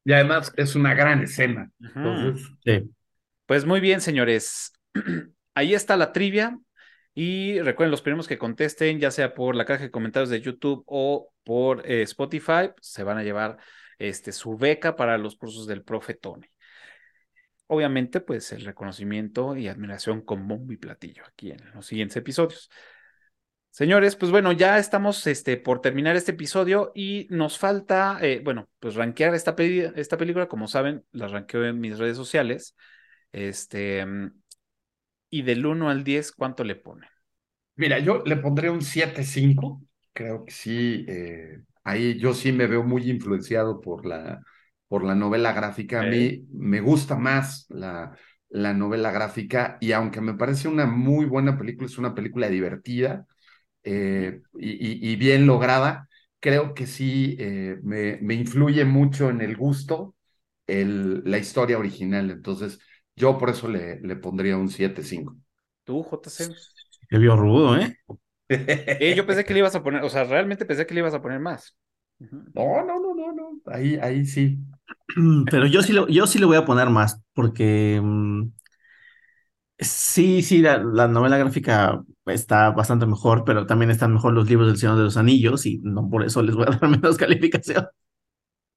Y 0.04 0.12
además 0.12 0.52
es 0.56 0.74
una 0.76 0.94
gran 0.94 1.22
escena. 1.22 1.70
sí. 2.64 2.90
Pues 3.46 3.64
muy 3.64 3.80
bien, 3.80 4.00
señores. 4.00 4.72
Ahí 5.54 5.74
está 5.74 5.96
la 5.96 6.12
trivia. 6.12 6.58
Y 7.14 7.60
recuerden, 7.60 7.90
los 7.90 8.02
primeros 8.02 8.28
que 8.28 8.36
contesten, 8.38 9.00
ya 9.00 9.10
sea 9.10 9.34
por 9.34 9.56
la 9.56 9.64
caja 9.64 9.84
de 9.84 9.90
comentarios 9.90 10.28
de 10.28 10.40
YouTube 10.40 10.84
o 10.86 11.32
por 11.44 11.82
eh, 11.90 12.02
Spotify, 12.02 12.70
se 12.80 13.04
van 13.04 13.16
a 13.16 13.22
llevar 13.22 13.56
este, 13.98 14.32
su 14.32 14.56
beca 14.56 14.96
para 14.96 15.18
los 15.18 15.36
cursos 15.36 15.66
del 15.66 15.82
profe 15.82 16.14
Tony. 16.14 16.46
Obviamente, 17.68 18.20
pues 18.20 18.52
el 18.52 18.64
reconocimiento 18.64 19.56
y 19.56 19.68
admiración 19.68 20.20
con 20.20 20.46
bombo 20.46 20.72
y 20.72 20.76
platillo 20.76 21.24
aquí 21.26 21.50
en 21.50 21.58
los 21.74 21.86
siguientes 21.86 22.16
episodios. 22.16 22.70
Señores, 23.70 24.16
pues 24.16 24.30
bueno, 24.30 24.52
ya 24.52 24.78
estamos 24.78 25.26
este, 25.26 25.56
por 25.58 25.80
terminar 25.80 26.16
este 26.16 26.32
episodio 26.32 26.92
y 26.94 27.26
nos 27.28 27.58
falta, 27.58 28.18
eh, 28.22 28.40
bueno, 28.42 28.70
pues 28.78 28.94
rankear 28.94 29.34
esta, 29.34 29.54
esta 29.58 30.16
película. 30.16 30.48
Como 30.48 30.66
saben, 30.66 31.04
la 31.12 31.28
ranqueo 31.28 31.64
en 31.64 31.80
mis 31.80 31.98
redes 31.98 32.16
sociales. 32.16 32.74
Este, 33.32 34.06
Y 35.28 35.42
del 35.42 35.66
1 35.66 35.90
al 35.90 36.04
10, 36.04 36.32
¿cuánto 36.32 36.64
le 36.64 36.76
pone? 36.76 37.08
Mira, 37.74 37.98
yo 37.98 38.22
le 38.24 38.36
pondré 38.36 38.70
un 38.70 38.80
7-5. 38.80 39.82
Creo 40.14 40.44
que 40.44 40.52
sí. 40.52 41.04
Eh, 41.06 41.58
ahí 41.86 42.18
yo 42.18 42.34
sí 42.34 42.52
me 42.52 42.66
veo 42.66 42.82
muy 42.82 43.08
influenciado 43.10 43.80
por 43.80 44.06
la, 44.06 44.40
por 44.88 45.04
la 45.04 45.14
novela 45.14 45.52
gráfica. 45.52 46.00
A 46.02 46.04
mí 46.04 46.46
me 46.52 46.80
gusta 46.80 47.16
más 47.16 47.66
la, 47.70 48.16
la 48.48 48.74
novela 48.74 49.10
gráfica 49.12 49.78
y 49.80 49.92
aunque 49.92 50.20
me 50.20 50.34
parece 50.34 50.68
una 50.68 50.86
muy 50.86 51.26
buena 51.26 51.58
película, 51.58 51.86
es 51.86 51.98
una 51.98 52.14
película 52.14 52.48
divertida 52.48 53.26
eh, 53.84 54.42
y, 54.58 55.12
y, 55.12 55.16
bien 55.16 55.46
lograda, 55.46 56.08
creo 56.40 56.74
que 56.74 56.86
sí 56.86 57.36
eh, 57.38 57.78
me, 57.82 58.18
me, 58.20 58.34
influye 58.34 58.84
mucho 58.84 59.30
en 59.30 59.40
el 59.40 59.56
gusto 59.56 60.14
el, 60.66 61.22
la 61.24 61.38
historia 61.38 61.78
original. 61.78 62.30
Entonces, 62.30 62.80
yo 63.14 63.38
por 63.38 63.50
eso 63.50 63.68
le, 63.68 64.00
le 64.00 64.16
pondría 64.16 64.56
un 64.56 64.68
7-5. 64.68 65.36
¿Tú, 65.84 66.02
JC? 66.04 66.48
Qué 67.08 67.18
vio 67.18 67.36
rudo, 67.36 67.76
¿eh? 67.78 67.96
¿Eh? 68.48 69.14
Yo 69.16 69.26
pensé 69.26 69.44
que 69.44 69.52
le 69.52 69.58
ibas 69.60 69.74
a 69.74 69.82
poner, 69.82 70.02
o 70.02 70.08
sea, 70.08 70.24
realmente 70.24 70.64
pensé 70.64 70.86
que 70.86 70.94
le 70.94 71.00
ibas 71.00 71.14
a 71.14 71.22
poner 71.22 71.40
más. 71.40 71.76
No, 72.18 72.84
no, 72.84 73.00
no, 73.00 73.14
no, 73.14 73.32
no. 73.32 73.60
Ahí, 73.66 73.96
ahí 73.96 74.24
sí. 74.24 74.58
Pero 75.50 75.66
yo 75.66 75.82
sí, 75.82 75.92
lo, 75.92 76.08
yo 76.08 76.26
sí 76.26 76.38
le 76.38 76.46
voy 76.46 76.56
a 76.56 76.64
poner 76.64 76.88
más, 76.88 77.22
porque 77.34 78.00
mm, 78.02 78.44
sí, 79.78 80.42
sí, 80.42 80.58
la, 80.58 80.78
la, 80.78 81.08
novela 81.08 81.38
gráfica 81.38 82.02
está 82.26 82.70
bastante 82.70 83.06
mejor, 83.06 83.44
pero 83.44 83.66
también 83.66 83.90
están 83.90 84.12
mejor 84.12 84.32
los 84.32 84.48
libros 84.48 84.68
del 84.68 84.78
Señor 84.78 84.96
de 84.96 85.04
los 85.04 85.16
Anillos 85.16 85.66
y 85.66 85.78
no 85.82 86.08
por 86.08 86.24
eso 86.24 86.42
les 86.42 86.54
voy 86.54 86.64
a 86.66 86.70
dar 86.70 86.88
menos 86.88 87.16
calificación. 87.16 87.86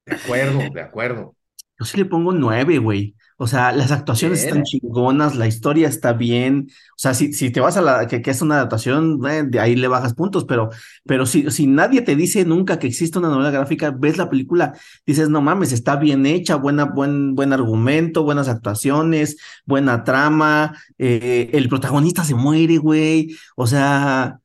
De 0.06 0.16
acuerdo, 0.16 0.60
de 0.74 0.82
acuerdo. 0.82 1.36
Yo 1.80 1.86
sí 1.86 1.98
le 1.98 2.06
pongo 2.06 2.34
nueve, 2.34 2.78
güey. 2.78 3.16
O 3.42 3.48
sea, 3.48 3.72
las 3.72 3.90
actuaciones 3.94 4.44
están 4.44 4.64
chingonas, 4.64 5.38
la 5.38 5.48
historia 5.48 5.88
está 5.88 6.12
bien. 6.12 6.68
O 6.70 6.98
sea, 6.98 7.14
si, 7.14 7.32
si 7.32 7.52
te 7.52 7.62
vas 7.62 7.78
a 7.78 7.82
la 7.82 8.06
que, 8.06 8.22
que 8.22 8.32
es 8.32 8.42
una 8.42 8.56
adaptación, 8.56 9.18
eh, 9.30 9.44
de 9.48 9.62
ahí 9.62 9.78
le 9.78 9.88
bajas 9.88 10.14
puntos, 10.14 10.44
pero, 10.44 10.72
pero 11.06 11.26
si, 11.26 11.50
si 11.50 11.66
nadie 11.66 12.02
te 12.02 12.18
dice 12.18 12.44
nunca 12.44 12.80
que 12.80 12.88
existe 12.88 13.18
una 13.18 13.30
novela 13.30 13.50
gráfica, 13.50 13.92
ves 13.98 14.18
la 14.18 14.30
película, 14.30 14.74
dices, 15.06 15.30
no 15.30 15.40
mames, 15.40 15.72
está 15.72 15.96
bien 15.96 16.26
hecha, 16.26 16.58
buena, 16.58 16.84
buen, 16.84 17.34
buen 17.34 17.54
argumento, 17.54 18.24
buenas 18.24 18.50
actuaciones, 18.50 19.38
buena 19.66 20.04
trama, 20.04 20.78
eh, 20.98 21.50
el 21.54 21.70
protagonista 21.70 22.26
se 22.26 22.36
muere, 22.36 22.76
güey. 22.76 23.38
O 23.56 23.66
sea, 23.66 24.38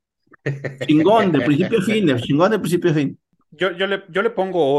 chingón 0.87 1.33
de 1.33 1.41
principio 1.41 1.81
a 1.81 1.83
fin, 1.83 2.17
chingón 2.23 2.51
de 2.53 2.59
principio 2.61 2.93
a 2.93 2.95
fin. 2.95 3.19
Yo, 3.51 3.73
yo, 3.73 3.89
le, 3.89 4.05
yo 4.09 4.23
le 4.23 4.31
pongo 4.31 4.77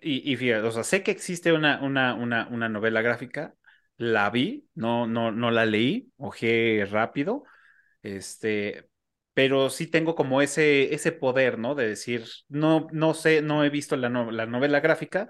y, 0.00 0.36
fíjate, 0.36 0.66
o 0.66 0.70
sea, 0.70 0.84
sé 0.84 1.02
que 1.02 1.10
existe 1.10 1.52
una, 1.52 1.82
una, 1.82 2.14
una, 2.14 2.48
una 2.48 2.68
novela 2.68 3.02
gráfica, 3.02 3.54
la 3.96 4.30
vi, 4.30 4.68
no, 4.74 5.06
no, 5.06 5.32
no 5.32 5.50
la 5.50 5.66
leí, 5.66 6.12
ojé 6.16 6.86
rápido, 6.90 7.44
este, 8.02 8.88
pero 9.34 9.70
sí 9.70 9.86
tengo 9.86 10.14
como 10.14 10.42
ese, 10.42 10.94
ese 10.94 11.12
poder, 11.12 11.58
¿no? 11.58 11.74
De 11.74 11.88
decir, 11.88 12.24
no, 12.48 12.88
no 12.92 13.14
sé, 13.14 13.42
no 13.42 13.64
he 13.64 13.70
visto 13.70 13.96
la, 13.96 14.08
la 14.08 14.46
novela 14.46 14.80
gráfica 14.80 15.28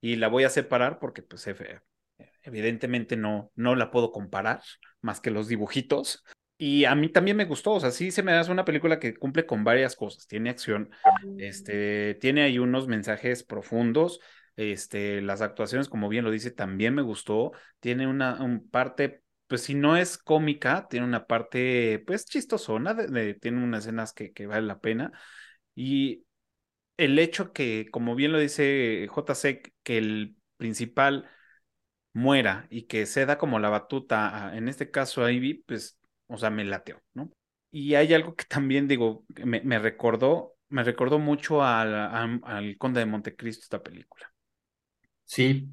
y 0.00 0.16
la 0.16 0.28
voy 0.28 0.44
a 0.44 0.50
separar 0.50 0.98
porque, 0.98 1.22
pues, 1.22 1.46
evidentemente 2.42 3.16
no, 3.16 3.50
no 3.54 3.74
la 3.74 3.90
puedo 3.90 4.12
comparar 4.12 4.62
más 5.00 5.20
que 5.20 5.30
los 5.30 5.48
dibujitos. 5.48 6.24
Y 6.66 6.86
a 6.86 6.94
mí 6.94 7.10
también 7.10 7.36
me 7.36 7.44
gustó, 7.44 7.72
o 7.72 7.80
sea, 7.80 7.90
sí 7.90 8.10
se 8.10 8.22
me 8.22 8.32
hace 8.32 8.50
una 8.50 8.64
película 8.64 8.98
que 8.98 9.14
cumple 9.14 9.44
con 9.44 9.64
varias 9.64 9.96
cosas. 9.96 10.26
Tiene 10.26 10.48
acción, 10.48 10.88
este, 11.36 12.14
tiene 12.14 12.40
ahí 12.40 12.58
unos 12.58 12.88
mensajes 12.88 13.42
profundos, 13.44 14.18
este, 14.56 15.20
las 15.20 15.42
actuaciones, 15.42 15.90
como 15.90 16.08
bien 16.08 16.24
lo 16.24 16.30
dice, 16.30 16.50
también 16.50 16.94
me 16.94 17.02
gustó. 17.02 17.52
Tiene 17.80 18.06
una 18.06 18.38
parte, 18.70 19.22
pues 19.46 19.60
si 19.60 19.74
no 19.74 19.98
es 19.98 20.16
cómica, 20.16 20.86
tiene 20.88 21.04
una 21.04 21.26
parte, 21.26 22.02
pues 22.06 22.24
chistosona, 22.24 22.96
tiene 23.42 23.62
unas 23.62 23.84
escenas 23.84 24.14
que, 24.14 24.32
que 24.32 24.46
vale 24.46 24.66
la 24.66 24.80
pena. 24.80 25.12
Y 25.74 26.24
el 26.96 27.18
hecho 27.18 27.52
que, 27.52 27.88
como 27.90 28.14
bien 28.14 28.32
lo 28.32 28.38
dice 28.38 29.06
JC, 29.14 29.74
que 29.82 29.98
el 29.98 30.36
principal 30.56 31.28
muera 32.14 32.66
y 32.70 32.84
que 32.86 33.04
se 33.04 33.26
da 33.26 33.36
como 33.36 33.58
la 33.58 33.68
batuta, 33.68 34.52
en 34.56 34.68
este 34.68 34.90
caso 34.90 35.24
a 35.24 35.30
Ivy, 35.30 35.62
pues 35.66 35.98
o 36.34 36.38
sea, 36.38 36.50
me 36.50 36.64
lateó, 36.64 37.00
¿no? 37.14 37.30
Y 37.70 37.94
hay 37.94 38.14
algo 38.14 38.34
que 38.36 38.44
también 38.44 38.86
digo, 38.86 39.24
me, 39.44 39.60
me 39.62 39.78
recordó, 39.78 40.54
me 40.68 40.84
recordó 40.84 41.18
mucho 41.18 41.62
al, 41.62 41.94
al, 41.94 42.76
Conde 42.78 43.00
de 43.00 43.06
Montecristo 43.06 43.62
esta 43.62 43.82
película. 43.82 44.32
Sí, 45.24 45.68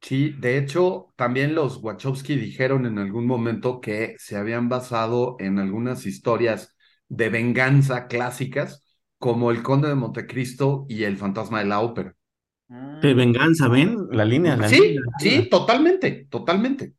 sí, 0.00 0.34
de 0.38 0.58
hecho, 0.58 1.12
también 1.16 1.54
los 1.54 1.78
Wachowski 1.82 2.36
dijeron 2.36 2.84
en 2.84 2.98
algún 2.98 3.26
momento 3.26 3.80
que 3.80 4.14
se 4.18 4.36
habían 4.36 4.68
basado 4.68 5.36
en 5.38 5.58
algunas 5.58 6.04
historias 6.04 6.76
de 7.08 7.30
venganza 7.30 8.08
clásicas, 8.08 8.84
como 9.18 9.50
el 9.50 9.62
Conde 9.62 9.88
de 9.88 9.94
Montecristo 9.94 10.84
y 10.88 11.04
el 11.04 11.16
Fantasma 11.16 11.60
de 11.60 11.66
la 11.66 11.80
Ópera. 11.80 12.14
De 13.02 13.14
venganza, 13.14 13.68
¿ven? 13.68 13.96
La 14.10 14.24
línea. 14.24 14.56
La 14.56 14.68
sí, 14.68 14.96
sí, 15.18 15.48
totalmente, 15.48 16.26
totalmente. 16.30 16.94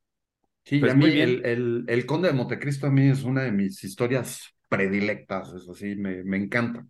Sí, 0.65 0.79
pues 0.79 0.93
a 0.93 0.95
mí 0.95 1.05
el, 1.05 1.45
el, 1.45 1.85
el, 1.87 2.05
Conde 2.05 2.29
de 2.29 2.33
Montecristo 2.33 2.87
a 2.87 2.89
mí 2.89 3.09
es 3.09 3.23
una 3.23 3.41
de 3.43 3.51
mis 3.51 3.83
historias 3.83 4.53
predilectas, 4.69 5.53
eso 5.53 5.73
sí, 5.73 5.95
me, 5.95 6.23
me 6.23 6.37
encanta. 6.37 6.85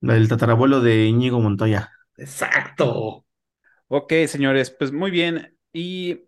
La 0.00 0.14
del 0.14 0.28
tatarabuelo 0.28 0.80
de 0.80 1.04
Íñigo 1.04 1.40
Montoya. 1.40 1.90
Exacto. 2.16 3.26
Ok, 3.88 4.12
señores, 4.26 4.70
pues 4.70 4.92
muy 4.92 5.10
bien. 5.10 5.56
Y 5.72 6.22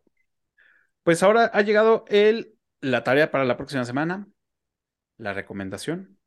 pues 1.03 1.23
ahora 1.23 1.51
ha 1.53 1.63
llegado 1.63 2.05
el, 2.09 2.55
la 2.81 3.05
tarea 3.05 3.31
para 3.31 3.45
la 3.45 3.57
próxima 3.57 3.85
semana, 3.85 4.27
la 5.17 5.33
recomendación. 5.33 6.19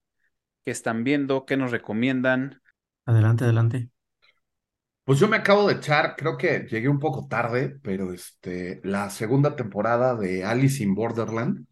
¿Qué 0.64 0.72
están 0.72 1.04
viendo? 1.04 1.46
¿Qué 1.46 1.58
nos 1.58 1.72
recomiendan? 1.72 2.62
Adelante, 3.06 3.44
adelante. 3.44 3.90
Pues 5.06 5.20
yo 5.20 5.28
me 5.28 5.38
acabo 5.38 5.68
de 5.68 5.76
echar, 5.76 6.16
creo 6.18 6.36
que 6.36 6.66
llegué 6.68 6.90
un 6.90 6.98
poco 7.00 7.28
tarde, 7.30 7.78
pero 7.84 8.12
este, 8.12 8.82
la 8.84 9.12
segunda 9.12 9.56
temporada 9.56 10.16
de 10.16 10.44
Alice 10.44 10.82
in 10.82 10.96
Borderland. 10.96 11.64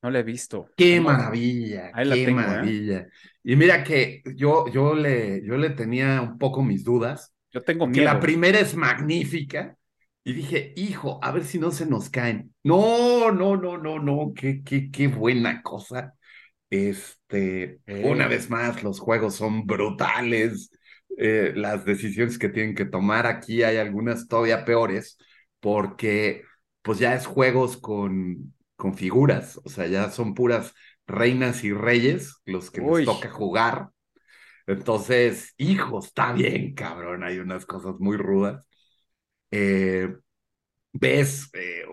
No 0.00 0.10
la 0.10 0.20
he 0.20 0.22
visto. 0.22 0.70
Qué 0.76 1.00
maravilla, 1.00 1.90
qué 1.92 2.22
¿eh? 2.22 2.30
maravilla. 2.30 3.08
Y 3.42 3.56
mira 3.56 3.82
que 3.82 4.22
yo, 4.36 4.68
yo, 4.68 4.94
le, 4.94 5.44
yo 5.44 5.56
le 5.56 5.70
tenía 5.70 6.22
un 6.22 6.38
poco 6.38 6.62
mis 6.62 6.84
dudas. 6.84 7.34
Yo 7.50 7.60
tengo 7.60 7.88
miedo. 7.88 7.98
Que 7.98 8.04
la 8.04 8.20
primera 8.20 8.60
es 8.60 8.76
magnífica. 8.76 9.76
Y 10.22 10.32
dije, 10.32 10.72
hijo, 10.76 11.18
a 11.24 11.32
ver 11.32 11.44
si 11.44 11.58
no 11.58 11.72
se 11.72 11.86
nos 11.86 12.08
caen. 12.08 12.54
No, 12.62 13.32
no, 13.32 13.56
no, 13.56 13.76
no, 13.78 13.98
no, 13.98 14.32
qué, 14.32 14.62
qué, 14.62 14.92
qué 14.92 15.08
buena 15.08 15.60
cosa. 15.60 16.14
Este, 16.70 17.80
una 18.04 18.28
vez 18.28 18.48
más, 18.48 18.84
los 18.84 19.00
juegos 19.00 19.34
son 19.34 19.66
brutales 19.66 20.70
eh, 21.18 21.52
las 21.54 21.84
decisiones 21.84 22.38
que 22.38 22.48
tienen 22.48 22.74
que 22.74 22.84
tomar. 22.84 23.26
Aquí 23.26 23.62
hay 23.62 23.76
algunas 23.76 24.28
todavía 24.28 24.64
peores 24.64 25.18
porque 25.60 26.44
pues 26.82 26.98
ya 26.98 27.14
es 27.14 27.26
juegos 27.26 27.76
con, 27.76 28.54
con 28.76 28.94
figuras, 28.94 29.60
o 29.64 29.68
sea, 29.68 29.86
ya 29.86 30.10
son 30.10 30.34
puras 30.34 30.74
reinas 31.06 31.64
y 31.64 31.72
reyes 31.72 32.40
los 32.44 32.70
que 32.70 32.80
les 32.80 33.04
toca 33.06 33.30
jugar. 33.30 33.90
Entonces, 34.66 35.54
hijo, 35.56 36.00
está 36.00 36.32
bien, 36.32 36.74
cabrón, 36.74 37.24
hay 37.24 37.38
unas 37.38 37.66
cosas 37.66 37.96
muy 37.98 38.16
rudas. 38.16 38.66
Eh, 39.50 40.14
ves, 40.92 41.50
eh, 41.54 41.84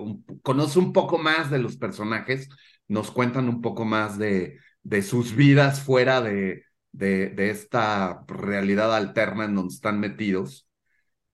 conoce 0.44 0.80
un 0.80 0.94
poco 0.94 1.18
más 1.18 1.52
de 1.52 1.60
los 1.60 1.78
personajes, 1.78 2.50
nos 2.88 3.12
cuentan 3.12 3.50
un 3.50 3.62
poco 3.62 3.86
más 3.86 4.18
de, 4.18 4.60
de 4.84 5.02
sus 5.02 5.36
vidas 5.36 5.82
fuera 5.82 6.22
de, 6.22 6.64
de, 6.92 7.30
de 7.30 7.50
esta 7.50 8.24
realidad 8.28 8.96
alterna 8.96 9.46
en 9.46 9.56
donde 9.56 9.74
están 9.74 10.00
metidos, 10.00 10.68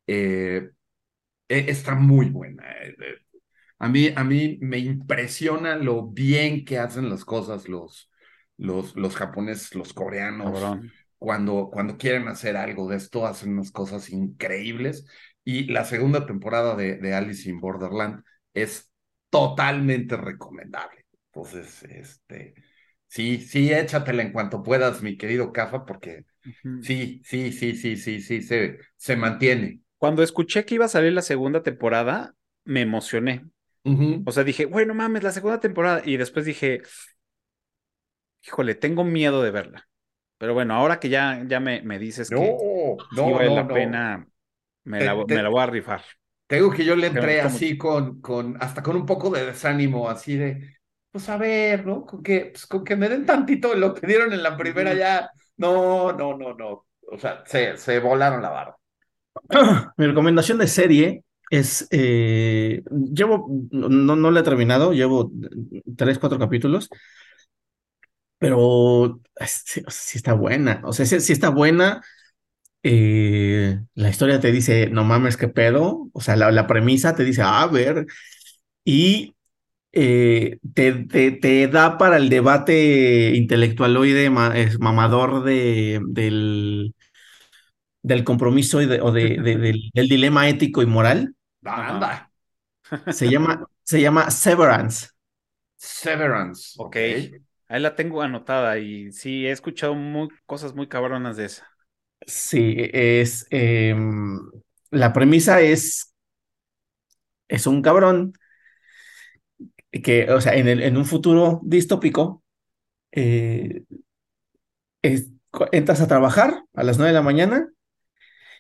eh, 0.08 0.70
e, 1.48 1.66
está 1.70 1.96
muy 1.96 2.30
buena. 2.30 2.64
Eh, 2.84 2.96
a 3.80 3.90
mí, 3.90 4.12
a 4.16 4.24
mí 4.24 4.58
me 4.62 4.80
impresiona 4.80 5.76
lo 5.76 6.08
bien 6.08 6.66
que 6.66 6.80
hacen 6.80 7.10
las 7.10 7.26
cosas 7.26 7.70
los, 7.70 8.10
los, 8.58 8.96
los 8.96 9.16
japoneses, 9.16 9.76
los 9.76 9.94
coreanos. 9.94 10.80
Cuando, 11.20 11.70
cuando 11.72 11.98
quieren 11.98 12.28
hacer 12.28 12.58
algo 12.58 12.88
de 12.90 12.98
esto, 12.98 13.26
hacen 13.26 13.54
unas 13.54 13.72
cosas 13.72 14.10
increíbles. 14.10 15.06
Y 15.44 15.66
la 15.66 15.86
segunda 15.86 16.26
temporada 16.26 16.76
de, 16.76 16.98
de 16.98 17.14
Alice 17.14 17.50
in 17.50 17.60
Borderland 17.60 18.24
es 18.54 18.92
totalmente 19.30 20.18
recomendable. 20.18 21.06
Entonces, 21.32 21.84
este, 21.84 22.54
Sí, 23.08 23.40
sí, 23.40 23.72
échatela 23.72 24.22
en 24.22 24.32
cuanto 24.32 24.64
puedas, 24.64 25.02
mi 25.02 25.18
querido 25.18 25.52
Cafa, 25.54 25.86
porque 25.86 26.26
sí, 26.80 27.22
sí, 27.24 27.52
sí, 27.52 27.76
sí, 27.76 27.96
sí, 27.98 28.22
sí, 28.22 28.42
se, 28.42 28.80
se 28.98 29.16
mantiene. 29.16 29.82
Cuando 29.98 30.24
escuché 30.24 30.66
que 30.66 30.76
iba 30.76 30.86
a 30.86 30.90
salir 30.90 31.14
la 31.14 31.22
segunda 31.22 31.64
temporada, 31.64 32.36
me 32.64 32.82
emocioné. 32.82 33.46
O 34.26 34.32
sea, 34.32 34.44
dije, 34.44 34.66
bueno, 34.66 34.94
mames, 34.94 35.24
la 35.24 35.32
segunda 35.32 35.60
temporada. 35.60 36.02
Y 36.06 36.18
después 36.18 36.46
dije, 36.46 36.84
híjole, 38.44 38.76
tengo 38.76 39.04
miedo 39.04 39.42
de 39.44 39.52
verla. 39.52 39.88
Pero 40.38 40.54
bueno, 40.54 40.76
ahora 40.76 41.00
que 41.00 41.10
ya, 41.10 41.44
ya 41.48 41.60
me, 41.60 41.82
me 41.82 42.00
dices 42.00 42.32
que 42.32 42.60
no, 43.10 43.32
vale 43.32 43.52
la 43.52 43.72
pena, 43.72 44.28
me, 44.86 45.02
la, 45.02 45.16
me 45.28 45.44
la 45.44 45.50
voy 45.50 45.62
a 45.64 45.68
rifar. 45.68 46.04
Tengo 46.48 46.72
que 46.72 46.86
yo 46.86 46.96
le 46.96 47.08
entré 47.08 47.42
así 47.42 47.78
con, 47.78 48.22
con, 48.22 48.58
hasta 48.62 48.84
con 48.84 48.96
un 48.96 49.06
poco 49.06 49.30
de 49.32 49.46
desánimo, 49.46 50.10
así 50.10 50.38
de, 50.38 50.77
pues 51.18 51.30
a 51.30 51.38
ver, 51.38 51.86
¿no? 51.86 52.06
Con 52.06 52.24
que, 52.24 52.48
pues, 52.54 52.66
con 52.68 52.84
que 52.84 52.96
me 52.96 53.10
den 53.10 53.26
tantito 53.26 53.74
lo 53.76 53.94
que 53.94 54.06
dieron 54.08 54.34
en 54.34 54.44
la 54.44 54.58
primera 54.58 54.94
ya, 54.94 55.30
no, 55.58 56.14
no, 56.14 56.38
no, 56.38 56.54
no. 56.54 56.86
O 57.12 57.18
sea, 57.20 57.44
se, 57.46 57.78
se 57.78 58.00
volaron 58.00 58.42
la 58.42 58.50
barra. 58.50 58.78
Mi 59.98 60.08
recomendación 60.08 60.58
de 60.58 60.68
serie 60.68 61.24
es, 61.50 61.88
eh, 61.92 62.84
llevo, 63.14 63.48
no, 63.72 64.16
no 64.16 64.32
la 64.32 64.40
he 64.42 64.44
terminado, 64.44 64.94
llevo 64.94 65.32
tres, 65.96 66.20
cuatro 66.20 66.40
capítulos, 66.40 66.90
pero 68.38 69.20
sí, 69.46 69.82
sí 69.88 70.18
está 70.18 70.34
buena, 70.34 70.82
o 70.86 70.94
sea, 70.94 71.06
sí, 71.06 71.20
sí 71.22 71.34
está 71.34 71.50
buena, 71.50 72.04
eh, 72.84 73.82
la 73.96 74.10
historia 74.10 74.42
te 74.42 74.52
dice, 74.54 74.90
no 74.92 75.06
mames, 75.06 75.38
qué 75.38 75.50
pedo, 75.50 76.10
o 76.14 76.22
sea, 76.22 76.38
la, 76.38 76.52
la 76.52 76.68
premisa 76.68 77.16
te 77.16 77.26
dice, 77.26 77.44
a 77.44 77.68
ver, 77.68 78.08
y 78.86 79.37
eh, 80.00 80.60
te, 80.76 80.94
te, 81.06 81.32
te, 81.32 81.68
da 81.68 81.98
para 81.98 82.18
el 82.18 82.30
debate 82.30 83.32
intelectualoide 83.36 84.30
ma, 84.30 84.56
es 84.56 84.80
mamador 84.80 85.44
de, 85.44 86.00
del, 86.08 86.94
del 88.04 88.24
compromiso 88.24 88.80
y 88.80 88.86
de, 88.86 89.02
o 89.02 89.12
de, 89.12 89.40
de, 89.42 89.58
del, 89.58 89.90
del, 89.92 90.08
dilema 90.08 90.48
ético 90.48 90.84
y 90.84 90.86
moral. 90.86 91.34
Anda. 91.64 92.32
Se 93.12 93.28
llama, 93.28 93.68
se 93.84 94.00
llama 94.00 94.30
Severance. 94.30 95.08
Severance. 95.78 96.76
Ok. 96.78 96.88
okay. 96.88 97.32
Ahí 97.68 97.82
la 97.82 97.96
tengo 97.96 98.22
anotada 98.22 98.78
y 98.78 99.12
sí, 99.12 99.48
he 99.48 99.52
escuchado 99.52 99.96
muy, 99.96 100.30
cosas 100.46 100.76
muy 100.76 100.88
cabronas 100.88 101.38
de 101.38 101.46
esa. 101.46 101.68
Sí, 102.28 102.76
es. 102.94 103.48
Eh, 103.50 103.96
la 104.92 105.12
premisa 105.12 105.60
es. 105.62 106.14
Es 107.48 107.66
un 107.66 107.82
cabrón 107.82 108.34
que, 109.92 110.32
o 110.32 110.42
sea, 110.42 110.56
en, 110.56 110.68
el, 110.68 110.82
en 110.82 110.98
un 110.98 111.06
futuro 111.06 111.62
distópico, 111.64 112.44
eh, 113.12 113.84
es, 115.02 115.30
entras 115.72 116.02
a 116.02 116.08
trabajar 116.08 116.64
a 116.74 116.84
las 116.84 116.98
nueve 116.98 117.12
de 117.12 117.20
la 117.20 117.24
mañana 117.24 117.70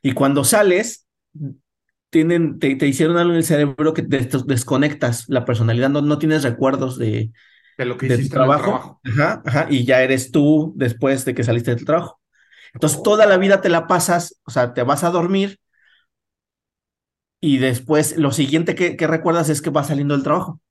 y 0.01 0.13
cuando 0.13 0.43
sales, 0.43 1.07
tienen, 2.09 2.59
te, 2.59 2.75
te, 2.75 2.87
hicieron 2.87 3.17
algo 3.17 3.31
en 3.31 3.37
el 3.37 3.43
cerebro 3.43 3.93
que 3.93 4.03
te 4.03 4.27
desconectas 4.45 5.25
la 5.27 5.45
personalidad, 5.45 5.89
no, 5.89 6.01
no 6.01 6.17
tienes 6.17 6.43
recuerdos 6.43 6.97
de, 6.97 7.31
de 7.77 7.85
lo 7.85 7.97
que 7.97 8.07
de 8.07 8.15
hiciste 8.15 8.29
tu 8.29 8.35
trabajo, 8.35 8.63
trabajo. 8.63 9.01
Ajá, 9.03 9.41
ajá, 9.45 9.67
y 9.69 9.85
ya 9.85 10.01
eres 10.01 10.31
tú 10.31 10.73
después 10.77 11.25
de 11.25 11.35
que 11.35 11.43
saliste 11.43 11.75
del 11.75 11.85
trabajo. 11.85 12.21
Entonces, 12.73 12.99
oh. 12.99 13.03
toda 13.03 13.25
la 13.25 13.37
vida 13.37 13.61
te 13.61 13.69
la 13.69 13.87
pasas, 13.87 14.39
o 14.45 14.51
sea, 14.51 14.73
te 14.73 14.83
vas 14.83 15.03
a 15.03 15.09
dormir 15.09 15.59
y 17.39 17.57
después 17.57 18.17
lo 18.17 18.31
siguiente 18.31 18.73
que, 18.73 18.95
que 18.95 19.07
recuerdas 19.07 19.49
es 19.49 19.61
que 19.61 19.69
vas 19.69 19.87
saliendo 19.87 20.15
del 20.15 20.23
trabajo 20.23 20.61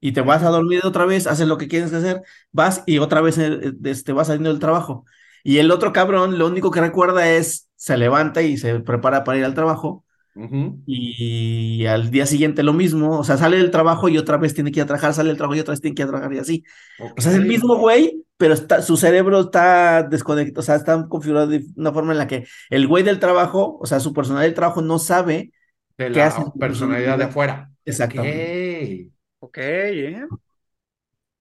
y 0.00 0.12
te 0.12 0.20
vas 0.20 0.42
a 0.42 0.50
dormir 0.50 0.80
otra 0.84 1.04
vez, 1.06 1.26
haces 1.26 1.48
lo 1.48 1.58
que 1.58 1.68
quieres 1.68 1.92
hacer, 1.92 2.22
vas 2.52 2.82
y 2.86 2.98
otra 2.98 3.20
vez 3.20 3.36
te 3.36 3.90
este, 3.90 4.12
vas 4.12 4.28
saliendo 4.28 4.50
del 4.50 4.60
trabajo. 4.60 5.04
Y 5.44 5.58
el 5.58 5.70
otro 5.70 5.92
cabrón, 5.92 6.38
lo 6.38 6.46
único 6.46 6.70
que 6.70 6.80
recuerda 6.80 7.30
es, 7.30 7.68
se 7.76 7.96
levanta 7.96 8.42
y 8.42 8.56
se 8.56 8.80
prepara 8.80 9.24
para 9.24 9.38
ir 9.38 9.44
al 9.44 9.54
trabajo. 9.54 10.04
Uh 10.34 10.42
-huh. 10.42 10.82
Y 10.86 11.86
al 11.86 12.10
día 12.10 12.26
siguiente 12.26 12.62
lo 12.62 12.72
mismo, 12.72 13.18
o 13.18 13.24
sea, 13.24 13.36
sale 13.36 13.56
del 13.56 13.72
trabajo 13.72 14.08
y 14.08 14.18
otra 14.18 14.36
vez 14.36 14.54
tiene 14.54 14.70
que 14.70 14.78
ir 14.78 14.84
a 14.84 14.86
trabajar, 14.86 15.14
sale 15.14 15.28
del 15.28 15.36
trabajo 15.36 15.56
y 15.56 15.60
otra 15.60 15.72
vez 15.72 15.80
tiene 15.80 15.94
que 15.94 16.02
ir 16.02 16.06
a 16.06 16.10
trabajar 16.10 16.32
y 16.32 16.38
así. 16.38 16.64
Okay. 16.98 17.12
O 17.16 17.20
sea, 17.20 17.32
es 17.32 17.38
el 17.38 17.46
mismo 17.46 17.76
güey, 17.76 18.24
pero 18.36 18.54
está, 18.54 18.82
su 18.82 18.96
cerebro 18.96 19.40
está 19.40 20.04
desconectado, 20.04 20.60
o 20.60 20.62
sea, 20.62 20.76
está 20.76 21.08
configurado 21.08 21.48
de 21.48 21.64
una 21.74 21.92
forma 21.92 22.12
en 22.12 22.18
la 22.18 22.28
que 22.28 22.46
el 22.70 22.86
güey 22.86 23.02
del 23.02 23.18
trabajo, 23.18 23.78
o 23.80 23.86
sea, 23.86 23.98
su 23.98 24.12
personalidad 24.12 24.46
del 24.48 24.54
trabajo 24.54 24.80
no 24.80 25.00
sabe 25.00 25.52
de 25.96 26.12
qué 26.12 26.22
hace. 26.22 26.42
Personalidad 26.58 27.18
de 27.18 27.24
afuera. 27.24 27.70
Exactamente. 27.84 28.76
Okay. 28.76 29.12
Ok, 29.40 29.58
¿eh? 29.58 30.26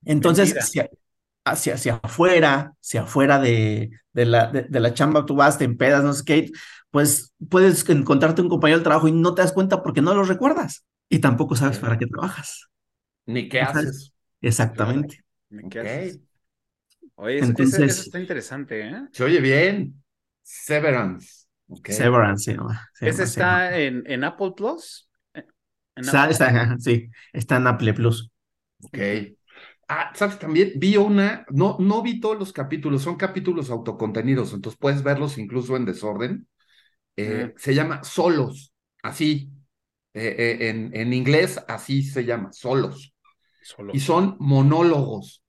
Entonces, 0.05 0.55
hacia, 0.57 0.89
hacia, 1.43 1.73
hacia, 1.73 1.99
afuera, 2.03 2.73
hacia 2.81 3.01
afuera 3.01 3.39
de, 3.39 3.91
de, 4.13 4.25
la, 4.25 4.47
de, 4.51 4.63
de, 4.63 4.79
la 4.79 4.93
chamba, 4.93 5.25
tú 5.25 5.35
vas, 5.35 5.57
te 5.57 5.65
empedas, 5.65 6.03
no 6.03 6.13
sé 6.13 6.23
qué, 6.23 6.51
pues 6.91 7.33
puedes 7.49 7.87
encontrarte 7.89 8.41
un 8.41 8.49
compañero 8.49 8.79
de 8.79 8.83
trabajo 8.83 9.07
y 9.07 9.11
no 9.11 9.33
te 9.33 9.41
das 9.41 9.53
cuenta 9.53 9.83
porque 9.83 10.01
no 10.01 10.13
lo 10.13 10.23
recuerdas 10.23 10.85
y 11.09 11.19
tampoco 11.19 11.55
sabes 11.55 11.79
para 11.79 11.97
qué 11.97 12.05
trabajas. 12.05 12.69
Ni 13.25 13.49
qué 13.49 13.61
haces. 13.61 14.13
Exactamente. 14.41 15.23
Ni 15.49 15.69
qué 15.69 15.81
okay. 15.81 16.09
haces. 16.09 16.19
Oye, 17.15 17.39
Entonces, 17.39 17.79
eso, 17.79 17.83
eso, 17.83 18.01
está 18.03 18.19
interesante, 18.19 18.87
¿eh? 18.87 19.07
Se 19.11 19.23
oye 19.23 19.41
bien. 19.41 20.03
Severance. 20.43 21.47
Okay. 21.67 21.93
Severance, 21.93 22.53
sí, 22.53 22.57
se 22.93 23.09
¿Ese 23.09 23.23
está 23.23 23.77
en, 23.77 24.03
en 24.05 24.23
Apple 24.23 24.53
Plus? 24.55 25.06
Está, 25.97 26.29
está, 26.29 26.77
sí, 26.79 27.09
está 27.33 27.57
en 27.57 27.67
Apple 27.67 27.93
Plus. 27.93 28.31
Ok. 28.83 28.97
Ah, 29.89 30.11
sabes, 30.15 30.37
también 30.37 30.73
vi 30.75 30.97
una, 30.97 31.45
no, 31.49 31.77
no 31.79 32.01
vi 32.01 32.19
todos 32.19 32.37
los 32.37 32.51
capítulos, 32.51 33.03
son 33.03 33.15
capítulos 33.15 33.69
autocontenidos, 33.69 34.53
entonces 34.53 34.77
puedes 34.77 35.01
verlos 35.01 35.37
incluso 35.37 35.77
en 35.77 35.85
desorden. 35.85 36.47
Eh, 37.15 37.47
mm. 37.47 37.57
Se 37.57 37.73
llama 37.73 38.03
Solos, 38.03 38.73
así. 39.01 39.49
Eh, 40.13 40.35
eh, 40.37 40.69
en, 40.69 40.95
en, 40.95 41.13
inglés, 41.13 41.59
así 41.67 42.03
se 42.03 42.25
llama, 42.25 42.51
Solos. 42.51 43.13
Solos. 43.61 43.95
Y 43.95 43.99
son 43.99 44.35
monólogos. 44.39 45.43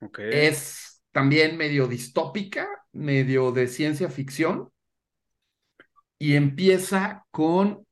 Okay. 0.00 0.30
Es 0.32 1.02
también 1.12 1.56
medio 1.56 1.86
distópica, 1.86 2.68
medio 2.92 3.52
de 3.52 3.68
ciencia 3.68 4.10
ficción. 4.10 4.70
Y 6.18 6.34
empieza 6.34 7.24
con 7.30 7.86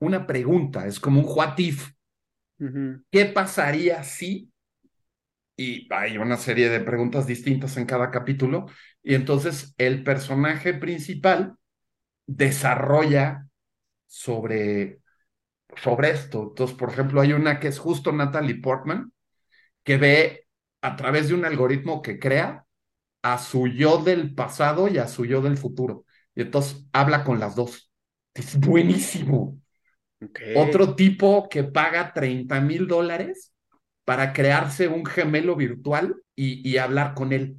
una 0.00 0.26
pregunta, 0.26 0.86
es 0.86 1.00
como 1.00 1.20
un 1.20 1.26
what 1.28 1.58
if. 1.58 1.90
Uh 2.58 2.64
-huh. 2.64 3.04
¿Qué 3.10 3.26
pasaría 3.26 4.02
si? 4.04 4.52
Y 5.56 5.86
hay 5.92 6.16
una 6.18 6.36
serie 6.36 6.70
de 6.70 6.80
preguntas 6.80 7.26
distintas 7.26 7.76
en 7.76 7.86
cada 7.86 8.10
capítulo. 8.10 8.66
Y 9.02 9.14
entonces 9.14 9.74
el 9.78 10.02
personaje 10.02 10.74
principal 10.74 11.56
desarrolla 12.26 13.46
sobre, 14.06 15.00
sobre 15.76 16.10
esto. 16.10 16.48
Entonces, 16.50 16.76
por 16.76 16.90
ejemplo, 16.90 17.20
hay 17.20 17.32
una 17.34 17.60
que 17.60 17.68
es 17.68 17.78
justo 17.78 18.12
Natalie 18.12 18.60
Portman, 18.60 19.12
que 19.84 19.98
ve 19.98 20.46
a 20.82 20.96
través 20.96 21.28
de 21.28 21.34
un 21.34 21.44
algoritmo 21.46 22.02
que 22.02 22.18
crea 22.18 22.66
a 23.22 23.38
su 23.38 23.68
yo 23.68 23.98
del 24.02 24.34
pasado 24.34 24.88
y 24.88 24.98
a 24.98 25.08
su 25.08 25.26
yo 25.26 25.42
del 25.42 25.58
futuro. 25.58 26.06
Y 26.34 26.42
entonces 26.42 26.86
habla 26.92 27.24
con 27.24 27.40
las 27.40 27.56
dos. 27.56 27.92
Es 28.34 28.58
buenísimo. 28.60 29.59
Okay. 30.22 30.54
Otro 30.56 30.94
tipo 30.94 31.48
que 31.48 31.64
paga 31.64 32.12
30 32.12 32.60
mil 32.60 32.86
dólares 32.86 33.54
para 34.04 34.32
crearse 34.32 34.88
un 34.88 35.06
gemelo 35.06 35.56
virtual 35.56 36.16
y, 36.34 36.68
y 36.68 36.76
hablar 36.78 37.14
con 37.14 37.32
él. 37.32 37.56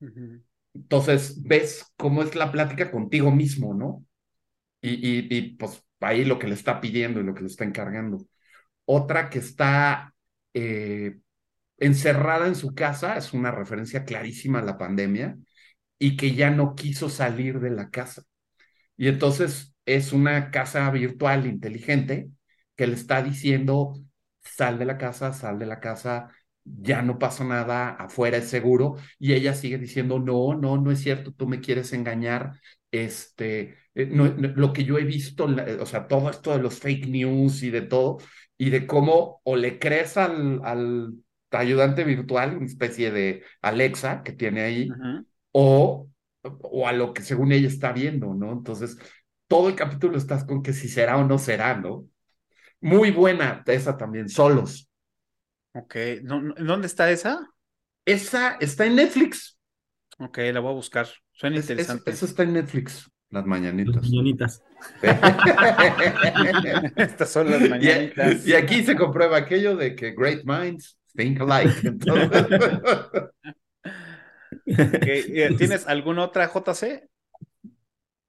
Uh 0.00 0.06
-huh. 0.06 0.42
Entonces, 0.74 1.42
ves 1.42 1.92
cómo 1.96 2.22
es 2.22 2.34
la 2.36 2.52
plática 2.52 2.90
contigo 2.90 3.30
mismo, 3.32 3.74
¿no? 3.74 4.04
Y, 4.80 4.90
y, 4.90 5.26
y, 5.30 5.56
pues 5.56 5.82
ahí 6.00 6.24
lo 6.24 6.38
que 6.38 6.46
le 6.46 6.54
está 6.54 6.80
pidiendo 6.80 7.20
y 7.20 7.24
lo 7.24 7.34
que 7.34 7.40
le 7.40 7.48
está 7.48 7.64
encargando. 7.64 8.18
Otra 8.84 9.28
que 9.28 9.40
está 9.40 10.14
eh, 10.54 11.18
encerrada 11.78 12.46
en 12.46 12.54
su 12.54 12.74
casa, 12.74 13.16
es 13.16 13.32
una 13.32 13.50
referencia 13.50 14.04
clarísima 14.04 14.60
a 14.60 14.62
la 14.64 14.78
pandemia, 14.78 15.36
y 15.98 16.16
que 16.16 16.34
ya 16.34 16.50
no 16.50 16.74
quiso 16.74 17.08
salir 17.08 17.60
de 17.60 17.70
la 17.70 17.90
casa. 17.90 18.22
Y 18.96 19.08
entonces 19.08 19.74
es 19.96 20.12
una 20.12 20.50
casa 20.50 20.90
virtual 20.90 21.46
inteligente 21.46 22.30
que 22.76 22.86
le 22.86 22.94
está 22.94 23.22
diciendo, 23.22 23.94
sal 24.40 24.78
de 24.78 24.84
la 24.84 24.98
casa, 24.98 25.32
sal 25.32 25.58
de 25.58 25.66
la 25.66 25.80
casa, 25.80 26.30
ya 26.64 27.02
no 27.02 27.18
pasa 27.18 27.44
nada, 27.44 27.90
afuera 27.90 28.36
es 28.36 28.48
seguro, 28.48 28.96
y 29.18 29.32
ella 29.32 29.54
sigue 29.54 29.78
diciendo, 29.78 30.18
no, 30.18 30.54
no, 30.54 30.76
no 30.78 30.90
es 30.90 31.00
cierto, 31.00 31.32
tú 31.32 31.48
me 31.48 31.60
quieres 31.60 31.92
engañar, 31.92 32.60
este, 32.90 33.76
no, 33.94 34.28
no, 34.28 34.48
lo 34.48 34.72
que 34.72 34.84
yo 34.84 34.98
he 34.98 35.04
visto, 35.04 35.46
o 35.80 35.86
sea, 35.86 36.06
todo 36.06 36.30
esto 36.30 36.52
de 36.52 36.62
los 36.62 36.78
fake 36.78 37.08
news 37.08 37.62
y 37.62 37.70
de 37.70 37.82
todo, 37.82 38.18
y 38.58 38.70
de 38.70 38.86
cómo 38.86 39.40
o 39.44 39.56
le 39.56 39.78
crees 39.78 40.16
al, 40.16 40.60
al 40.64 41.14
ayudante 41.50 42.04
virtual, 42.04 42.56
una 42.56 42.66
especie 42.66 43.10
de 43.10 43.42
Alexa 43.62 44.22
que 44.22 44.32
tiene 44.32 44.62
ahí, 44.62 44.90
uh 44.90 44.94
-huh. 44.94 45.26
o, 45.52 46.08
o 46.42 46.88
a 46.88 46.92
lo 46.92 47.12
que 47.14 47.22
según 47.22 47.52
ella 47.52 47.68
está 47.68 47.92
viendo, 47.92 48.34
¿no? 48.34 48.52
Entonces, 48.52 48.98
todo 49.48 49.68
el 49.68 49.74
capítulo 49.74 50.16
estás 50.16 50.44
con 50.44 50.62
que 50.62 50.72
si 50.72 50.88
será 50.88 51.16
o 51.16 51.24
no 51.24 51.38
será, 51.38 51.76
¿no? 51.76 52.06
Muy 52.80 53.10
buena 53.10 53.64
esa 53.66 53.96
también, 53.96 54.28
solos. 54.28 54.88
Ok, 55.72 55.96
¿dónde 56.22 56.86
está 56.86 57.10
esa? 57.10 57.50
Esa 58.04 58.56
está 58.60 58.86
en 58.86 58.96
Netflix. 58.96 59.58
Ok, 60.18 60.38
la 60.52 60.60
voy 60.60 60.72
a 60.72 60.74
buscar. 60.74 61.08
Suena 61.32 61.56
es, 61.56 61.64
interesante. 61.64 62.10
Eso 62.10 62.26
está 62.26 62.42
en 62.44 62.52
Netflix. 62.52 63.10
Las 63.30 63.46
mañanitas. 63.46 63.96
Las 63.96 64.10
mañanitas. 64.10 64.64
Estas 66.96 67.30
son 67.30 67.50
las 67.50 67.68
mañanitas. 67.68 68.46
Y, 68.46 68.50
y, 68.50 68.54
aquí 68.54 68.82
se 68.84 68.96
comprueba 68.96 69.36
aquello 69.36 69.76
de 69.76 69.94
que 69.94 70.12
great 70.12 70.44
minds 70.44 70.98
think 71.14 71.40
alike. 71.40 71.86
Entonces... 71.86 72.46
okay. 74.96 75.56
¿Tienes 75.56 75.86
alguna 75.86 76.24
otra 76.24 76.50
JC? 76.50 77.08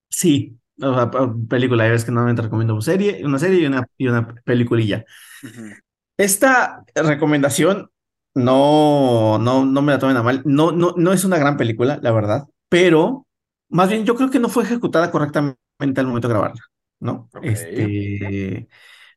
Sí, 0.10 0.58
o 0.82 0.94
sea, 0.94 1.12
película, 1.50 1.86
ya 1.86 1.92
ves 1.92 2.06
que 2.06 2.12
normalmente 2.12 2.42
recomiendo 2.42 2.74
una 2.74 2.82
serie, 2.82 3.26
una 3.26 3.40
serie 3.40 3.62
y 3.62 3.66
una, 3.66 3.88
y 3.98 4.08
una 4.08 4.36
peliculilla. 4.44 5.06
Uh 5.44 5.48
-huh. 5.48 5.76
Esta 6.18 6.84
recomendación 6.96 7.90
no, 8.36 9.40
no, 9.40 9.66
no 9.66 9.82
me 9.82 9.94
la 9.94 10.00
tomen 10.00 10.18
a 10.18 10.24
mal. 10.24 10.42
No, 10.46 10.72
no, 10.72 10.94
no 10.98 11.14
es 11.14 11.24
una 11.24 11.38
gran 11.38 11.58
película, 11.58 12.00
la 12.02 12.12
verdad, 12.12 12.48
pero 12.70 13.26
más 13.70 13.90
bien 13.90 14.06
yo 14.06 14.16
creo 14.16 14.30
que 14.30 14.40
no 14.40 14.50
fue 14.50 14.64
ejecutada 14.64 15.12
correctamente 15.12 15.58
al 16.02 16.08
momento 16.08 16.28
de 16.28 16.34
grabarla, 16.34 16.62
¿no? 17.00 17.30
Este, 17.42 18.68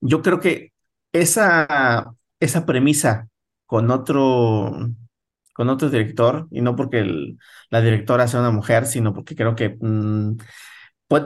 yo 0.00 0.22
creo 0.22 0.40
que 0.40 0.72
esa, 1.12 2.14
esa 2.38 2.66
premisa 2.66 3.28
con 3.66 3.90
otro, 3.90 4.90
con 5.54 5.68
otro 5.68 5.90
director, 5.90 6.46
y 6.50 6.60
no 6.60 6.76
porque 6.76 7.36
la 7.70 7.80
directora 7.80 8.28
sea 8.28 8.40
una 8.40 8.50
mujer, 8.50 8.86
sino 8.86 9.12
porque 9.14 9.34
creo 9.34 9.54
que 9.54 9.76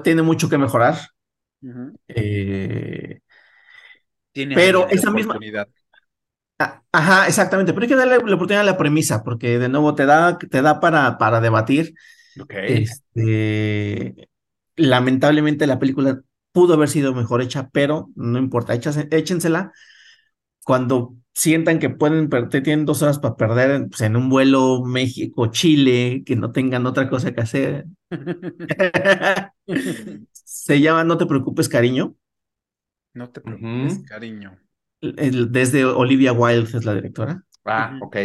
tiene 0.03 0.23
mucho 0.23 0.49
que 0.49 0.59
mejorar. 0.59 0.97
eh, 2.09 3.21
tiene 4.33 4.55
pero 4.55 4.89
esa 4.89 5.11
misma 5.11 5.39
Ah, 6.59 6.83
ajá, 6.91 7.27
exactamente, 7.29 7.75
pero 7.75 7.85
hay 7.85 7.89
que 7.89 7.97
darle 7.97 8.17
la 8.17 8.35
oportunidad 8.35 8.63
a 8.63 8.65
la 8.65 8.79
premisa, 8.79 9.23
porque 9.23 9.59
de 9.59 9.69
nuevo 9.69 9.95
te 9.95 10.07
da, 10.07 10.39
te 10.39 10.63
da 10.63 10.81
para, 10.81 11.19
para 11.19 11.41
debatir. 11.43 11.95
Este, 12.67 14.29
lamentablemente 14.77 15.67
la 15.67 15.79
película 15.79 16.21
pudo 16.53 16.75
haber 16.75 16.89
sido 16.89 17.15
mejor 17.15 17.43
hecha, 17.43 17.69
pero 17.73 18.09
no 18.17 18.39
importa, 18.39 18.75
échensela. 18.75 19.73
Cuando 20.65 21.17
sientan 21.37 21.79
que 21.79 21.91
pueden, 21.91 22.29
tienen 22.51 22.85
dos 22.85 23.03
horas 23.03 23.21
para 23.21 23.37
perder 23.37 23.87
pues, 23.89 24.01
en 24.01 24.17
un 24.17 24.29
vuelo 24.29 24.83
México-Chile, 24.85 26.25
que 26.27 26.35
no 26.35 26.51
tengan 26.51 26.87
otra 26.87 27.09
cosa 27.09 27.33
que 27.33 27.43
hacer. 27.43 27.85
Se 30.33 30.81
llama 30.81 31.05
No 31.05 31.17
te 31.17 31.27
preocupes, 31.27 31.69
cariño. 31.69 32.17
No 33.15 33.31
te 33.31 33.41
preocupes, 33.41 34.01
cariño 34.07 34.59
desde 35.01 35.85
Olivia 35.85 36.33
Wilde 36.33 36.77
es 36.77 36.85
la 36.85 36.95
directora. 36.95 37.43
Ah, 37.65 37.99
ok. 38.01 38.17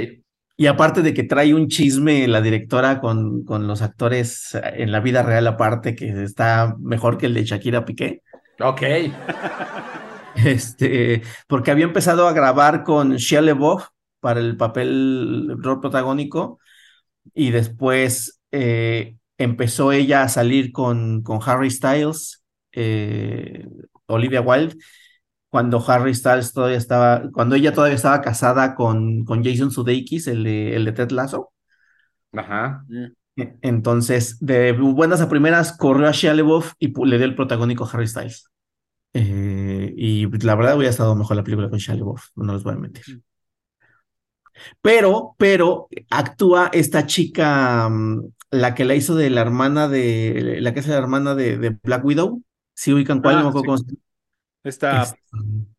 Y 0.57 0.67
aparte 0.67 1.01
de 1.01 1.13
que 1.13 1.23
trae 1.23 1.53
un 1.53 1.67
chisme 1.67 2.27
la 2.27 2.41
directora 2.41 2.99
con, 2.99 3.43
con 3.43 3.67
los 3.67 3.81
actores 3.81 4.57
en 4.61 4.91
la 4.91 4.99
vida 4.99 5.23
real 5.23 5.47
aparte, 5.47 5.95
que 5.95 6.23
está 6.23 6.75
mejor 6.79 7.17
que 7.17 7.25
el 7.25 7.33
de 7.33 7.43
Shakira 7.43 7.83
Piqué. 7.85 8.21
Ok. 8.59 8.81
Este, 10.45 11.23
porque 11.47 11.71
había 11.71 11.85
empezado 11.85 12.27
a 12.27 12.33
grabar 12.33 12.83
con 12.83 13.15
Shia 13.15 13.41
LaBeouf 13.41 13.85
para 14.19 14.39
el 14.39 14.55
papel 14.57 15.49
el 15.51 15.63
rol 15.63 15.81
protagónico 15.81 16.59
y 17.33 17.51
después 17.51 18.41
eh, 18.51 19.17
empezó 19.37 19.91
ella 19.91 20.23
a 20.23 20.29
salir 20.29 20.71
con, 20.71 21.23
con 21.23 21.39
Harry 21.45 21.69
Styles, 21.71 22.43
eh, 22.71 23.67
Olivia 24.05 24.41
Wilde, 24.41 24.75
cuando 25.49 25.83
Harry 25.85 26.13
Styles 26.13 26.53
todavía 26.53 26.77
estaba, 26.77 27.23
cuando 27.33 27.55
ella 27.55 27.73
todavía 27.73 27.95
estaba 27.95 28.21
casada 28.21 28.75
con, 28.75 29.25
con 29.25 29.43
Jason 29.43 29.71
Sudeikis, 29.71 30.27
el 30.27 30.43
de, 30.43 30.75
el 30.75 30.85
de 30.85 30.91
Ted 30.93 31.11
Lasso. 31.11 31.51
Ajá. 32.33 32.85
E, 33.35 33.57
entonces, 33.61 34.37
de 34.39 34.71
buenas 34.71 35.21
a 35.21 35.29
primeras, 35.29 35.75
corrió 35.75 36.07
a 36.07 36.11
Shia 36.11 36.33
LaBeouf 36.33 36.73
y 36.79 36.93
le 37.05 37.17
dio 37.17 37.25
el 37.25 37.35
protagónico 37.35 37.83
a 37.83 37.89
Harry 37.91 38.07
Styles. 38.07 38.49
Eh, 39.13 39.93
y 39.95 40.25
la 40.45 40.55
verdad 40.55 40.77
hubiera 40.77 40.91
estado 40.91 41.15
mejor 41.15 41.35
la 41.35 41.43
película 41.43 41.69
con 41.69 41.79
Shia 41.79 41.95
no 42.35 42.53
les 42.53 42.63
voy 42.63 42.73
a 42.73 42.77
mentir. 42.77 43.21
Pero, 44.81 45.35
pero 45.37 45.87
actúa 46.09 46.69
esta 46.73 47.05
chica, 47.05 47.89
mm, 47.89 48.21
la 48.51 48.75
que 48.75 48.85
la 48.85 48.95
hizo 48.95 49.15
de 49.15 49.29
la 49.29 49.41
hermana 49.41 49.87
de, 49.87 50.57
la 50.61 50.73
que 50.73 50.81
es 50.81 50.87
la 50.87 50.97
hermana 50.97 51.35
de, 51.35 51.57
de 51.57 51.77
Black 51.83 52.05
Widow. 52.05 52.41
Si 52.73 52.93
ubican 52.93 53.21
cuál, 53.21 53.43
no 53.43 53.51
me 53.51 53.75
Está 54.63 55.03
este, 55.03 55.17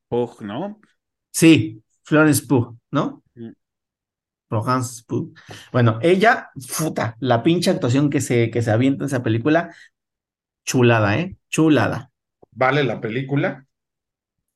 Pug, 0.09 0.43
¿no? 0.43 0.81
Sí, 1.31 1.83
Florence 2.03 2.47
Pugh, 2.47 2.77
¿no? 2.91 3.23
Mm. 3.35 3.51
Florence 4.49 5.03
Pugh. 5.07 5.33
Bueno, 5.73 5.99
ella, 6.03 6.51
puta, 6.77 7.17
la 7.21 7.43
pinche 7.43 7.71
actuación 7.71 8.11
que 8.11 8.21
se, 8.21 8.51
que 8.51 8.63
se 8.63 8.71
avienta 8.71 9.05
en 9.05 9.07
esa 9.07 9.23
película, 9.23 9.75
chulada, 10.65 11.19
¿eh? 11.19 11.37
Chulada. 11.49 12.12
¿Vale 12.53 12.85
la 12.85 13.01
película? 13.01 13.67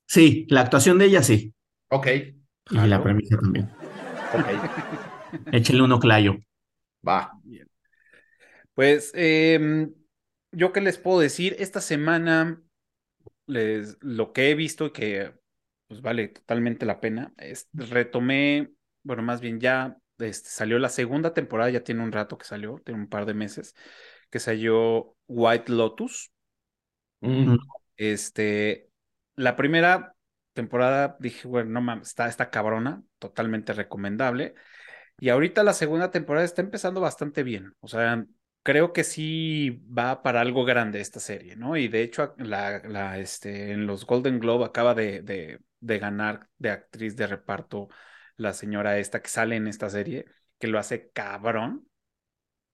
Sí, 0.07 0.47
la 0.49 0.61
actuación 0.61 0.99
de 0.99 1.07
ella 1.07 1.23
sí. 1.23 1.53
Ok. 1.89 2.07
Y 2.71 2.77
la 2.87 3.03
premisa 3.03 3.37
también. 3.39 3.71
Ok. 4.35 4.47
Échale 5.53 5.83
uno 5.83 5.99
clayo. 5.99 6.37
Va. 7.07 7.33
Bien. 7.43 7.69
Pues, 8.75 9.11
eh, 9.15 9.89
yo 10.53 10.73
qué 10.73 10.81
les 10.81 10.99
puedo 10.99 11.21
decir, 11.21 11.57
esta 11.59 11.81
semana 11.81 12.63
les, 13.47 13.97
lo 14.01 14.33
que 14.33 14.51
he 14.51 14.55
visto 14.55 14.87
y 14.87 14.93
que 14.93 15.33
pues 15.87 16.03
vale 16.03 16.29
totalmente 16.29 16.85
la 16.85 17.01
pena, 17.01 17.33
es, 17.39 17.69
retomé, 17.73 18.73
bueno, 19.03 19.23
más 19.23 19.41
bien 19.41 19.61
ya 19.61 19.99
este, 20.19 20.49
salió 20.49 20.79
la 20.79 20.89
segunda 20.89 21.33
temporada, 21.33 21.71
ya 21.71 21.85
tiene 21.85 22.03
un 22.03 22.13
rato 22.13 22.39
que 22.39 22.45
salió, 22.45 22.81
tiene 22.85 23.01
un 23.01 23.09
par 23.09 23.27
de 23.27 23.35
meses, 23.35 23.75
que 24.31 24.41
salió 24.41 25.17
White 25.29 25.73
Lotus. 25.73 26.33
Mm. 27.21 27.57
Este, 27.97 28.91
la 29.37 29.57
primera 29.57 30.15
temporada 30.53 31.17
dije, 31.21 31.47
bueno, 31.49 31.71
no 31.71 31.81
mames, 31.81 32.09
está, 32.09 32.29
está 32.29 32.51
cabrona, 32.51 33.03
totalmente 33.19 33.73
recomendable. 33.73 34.55
Y 35.19 35.31
ahorita 35.31 35.65
la 35.65 35.75
segunda 35.75 36.11
temporada 36.11 36.45
está 36.45 36.63
empezando 36.63 37.01
bastante 37.01 37.43
bien. 37.43 37.75
O 37.81 37.89
sea, 37.89 38.25
creo 38.63 38.93
que 38.93 39.05
sí 39.05 39.83
va 39.97 40.23
para 40.23 40.41
algo 40.41 40.65
grande 40.65 41.01
esta 41.01 41.21
serie, 41.21 41.57
¿no? 41.57 41.77
Y 41.77 41.89
de 41.89 42.03
hecho, 42.03 42.35
la, 42.39 43.19
este, 43.19 43.73
en 43.73 43.87
los 43.87 44.05
Golden 44.07 44.41
Globe 44.41 44.65
acaba 44.67 44.95
de, 44.95 45.23
de, 45.23 45.61
de, 45.81 45.99
ganar 45.99 46.49
de 46.59 46.71
actriz 46.71 47.17
de 47.17 47.27
reparto 47.29 47.89
la 48.37 48.53
señora 48.53 48.99
esta 48.99 49.23
que 49.23 49.29
sale 49.29 49.57
en 49.57 49.69
esta 49.69 49.89
serie, 49.91 50.27
que 50.59 50.67
lo 50.69 50.79
hace 50.79 51.11
cabrón. 51.11 51.89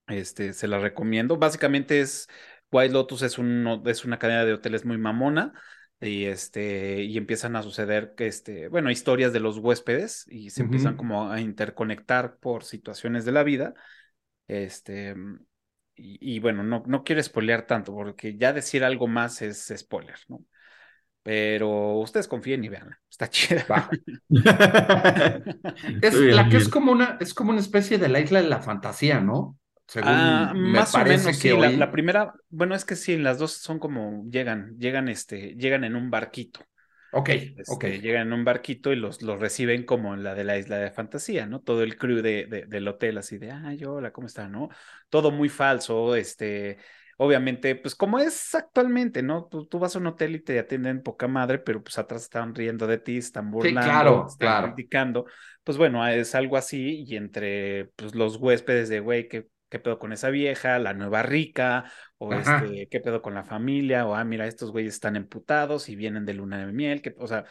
Este, 0.09 0.53
se 0.53 0.66
la 0.66 0.78
recomiendo. 0.78 1.36
Básicamente 1.36 2.01
es 2.01 2.28
White 2.73 2.93
Lotus 2.93 3.23
es, 3.23 3.39
un, 3.39 3.82
es 3.86 4.05
una 4.05 4.19
cadena 4.19 4.44
de 4.44 4.55
hoteles 4.55 4.85
muy 4.85 4.99
mamona 4.99 5.53
y 6.01 6.24
este 6.24 7.03
y 7.05 7.16
empiezan 7.16 7.55
a 7.55 7.62
suceder 7.62 8.15
este 8.19 8.66
bueno 8.66 8.90
historias 8.90 9.32
de 9.32 9.39
los 9.39 9.59
huéspedes 9.59 10.27
y 10.28 10.51
se 10.51 10.62
empiezan 10.62 10.97
como 10.97 11.31
a 11.31 11.40
interconectar 11.40 12.39
por 12.39 12.65
situaciones 12.65 13.24
de 13.24 13.32
la 13.32 13.44
vida 13.44 13.74
este 14.49 15.15
y, 15.94 16.40
bueno, 16.40 16.62
no, 16.62 16.82
no 16.86 17.05
quiero 17.05 17.23
spoilear 17.23 17.66
tanto, 17.66 17.93
porque 17.93 18.36
ya 18.36 18.53
decir 18.53 18.82
algo 18.82 19.07
más 19.07 19.43
es 19.43 19.73
spoiler, 19.77 20.19
¿no? 20.28 20.44
Pero 21.23 21.99
ustedes 21.99 22.27
confíen 22.27 22.65
y 22.65 22.69
veanla, 22.69 22.99
está 23.09 23.28
chida. 23.31 23.90
es 26.03 26.15
la 26.15 26.49
que 26.49 26.57
es 26.57 26.69
como 26.69 26.93
una, 26.93 27.19
es 27.20 27.35
como 27.35 27.51
una 27.51 27.61
especie 27.61 27.99
de 27.99 28.09
la 28.09 28.20
isla 28.20 28.43
de 28.43 28.49
la 28.49 28.61
fantasía, 28.61 29.20
¿no? 29.20 29.59
Según 29.93 30.09
ah, 30.09 30.55
más 30.56 30.94
o 30.94 31.05
menos, 31.05 31.36
sí. 31.36 31.51
La, 31.51 31.93
primera, 31.93 32.32
bueno, 32.48 32.74
es 32.74 32.86
que 32.86 32.97
sí, 32.97 33.19
las 33.19 33.39
dos 33.39 33.52
son 33.52 33.78
como 33.78 34.24
llegan, 34.31 34.74
llegan, 34.78 35.10
este, 35.10 35.55
llegan 35.56 35.85
en 35.85 35.97
un 35.97 36.10
barquito. 36.10 36.60
Ok, 37.12 37.28
este, 37.28 38.01
Llegan 38.01 38.28
en 38.28 38.32
un 38.32 38.43
barquito 38.43 38.90
y 38.90 38.97
los, 38.97 39.20
los 39.20 39.39
reciben 39.39 39.85
como 39.85 40.14
en 40.14 40.24
la 40.24 40.35
de 40.35 40.44
la 40.44 40.56
isla 40.56 40.78
de 40.78 40.90
fantasía, 40.90 41.44
¿no? 41.44 41.60
Todo 41.60 41.82
el 41.82 41.98
crew 41.98 42.23
de, 42.23 42.64
del 42.66 42.89
hotel 42.89 43.19
así 43.19 43.36
de, 43.36 43.51
ay, 43.51 43.85
hola, 43.85 44.12
¿cómo 44.12 44.28
está? 44.28 44.48
¿No? 44.48 44.70
Todo 45.10 45.31
muy 45.31 45.51
falso, 45.51 46.16
este, 46.16 46.78
obviamente, 47.19 47.77
pues 47.77 47.94
como 47.94 48.19
es 48.19 48.55
actualmente, 48.55 49.23
¿no? 49.23 49.44
Tú, 49.44 49.66
tú, 49.66 49.78
vas 49.78 49.94
a 49.94 49.98
un 49.98 50.06
hotel 50.06 50.36
y 50.36 50.40
te 50.40 50.59
atienden 50.59 51.02
poca 51.02 51.28
madre, 51.28 51.59
pero 51.59 51.82
pues 51.82 51.98
atrás 51.98 52.23
están 52.23 52.55
riendo 52.55 52.86
de 52.86 52.97
ti, 52.97 53.19
están 53.19 53.51
burlando, 53.51 53.82
claro, 53.82 54.27
están 54.27 54.73
criticando. 54.73 55.27
Pues 55.62 55.77
bueno, 55.77 56.09
es 56.09 56.35
algo 56.35 56.56
así 56.56 57.05
y 57.06 57.16
entre 57.16 57.90
pues, 57.94 58.14
los 58.14 58.39
huéspedes 58.39 58.89
de, 58.89 59.01
güey, 59.01 59.28
que 59.28 59.48
qué 59.73 59.78
pedo 59.78 59.99
con 59.99 60.12
esa 60.12 60.28
vieja, 60.28 60.78
la 60.78 60.93
nueva 60.93 61.23
rica, 61.23 61.90
o 62.19 62.35
este, 62.35 62.89
qué 62.90 63.01
pedo 63.01 63.23
con 63.23 63.32
la 63.32 63.43
familia, 63.43 64.07
o 64.07 64.15
ah, 64.15 64.23
mira, 64.23 64.47
estos 64.47 64.70
güeyes 64.70 64.93
están 64.93 65.16
emputados 65.16 65.89
y 65.89 65.97
vienen 65.97 66.27
de 66.27 66.35
luna 66.35 66.59
de 66.59 66.70
miel, 66.70 67.01
que, 67.01 67.15
o 67.16 67.27
sea, 67.27 67.47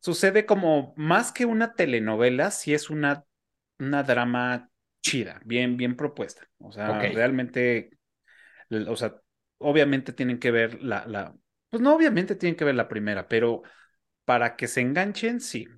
sucede 0.00 0.44
como 0.44 0.92
más 0.96 1.30
que 1.30 1.46
una 1.46 1.74
telenovela, 1.74 2.50
si 2.50 2.74
es 2.74 2.90
una, 2.90 3.22
una 3.78 4.02
drama 4.02 4.70
chida, 5.02 5.40
bien, 5.44 5.76
bien 5.76 5.94
propuesta. 5.94 6.48
O 6.58 6.72
sea, 6.72 6.98
realmente, 6.98 7.90
o 8.88 8.96
sea, 8.96 9.14
obviamente 9.58 10.12
tienen 10.12 10.40
que 10.40 10.50
ver 10.50 10.82
la, 10.82 11.06
la, 11.06 11.32
pues 11.70 11.80
no, 11.80 11.94
obviamente 11.94 12.34
tienen 12.34 12.56
que 12.56 12.64
ver 12.64 12.74
la 12.74 12.88
primera, 12.88 13.28
pero 13.28 13.62
para 14.24 14.56
que 14.56 14.66
se 14.66 14.80
enganchen, 14.80 15.40
sí, 15.40 15.68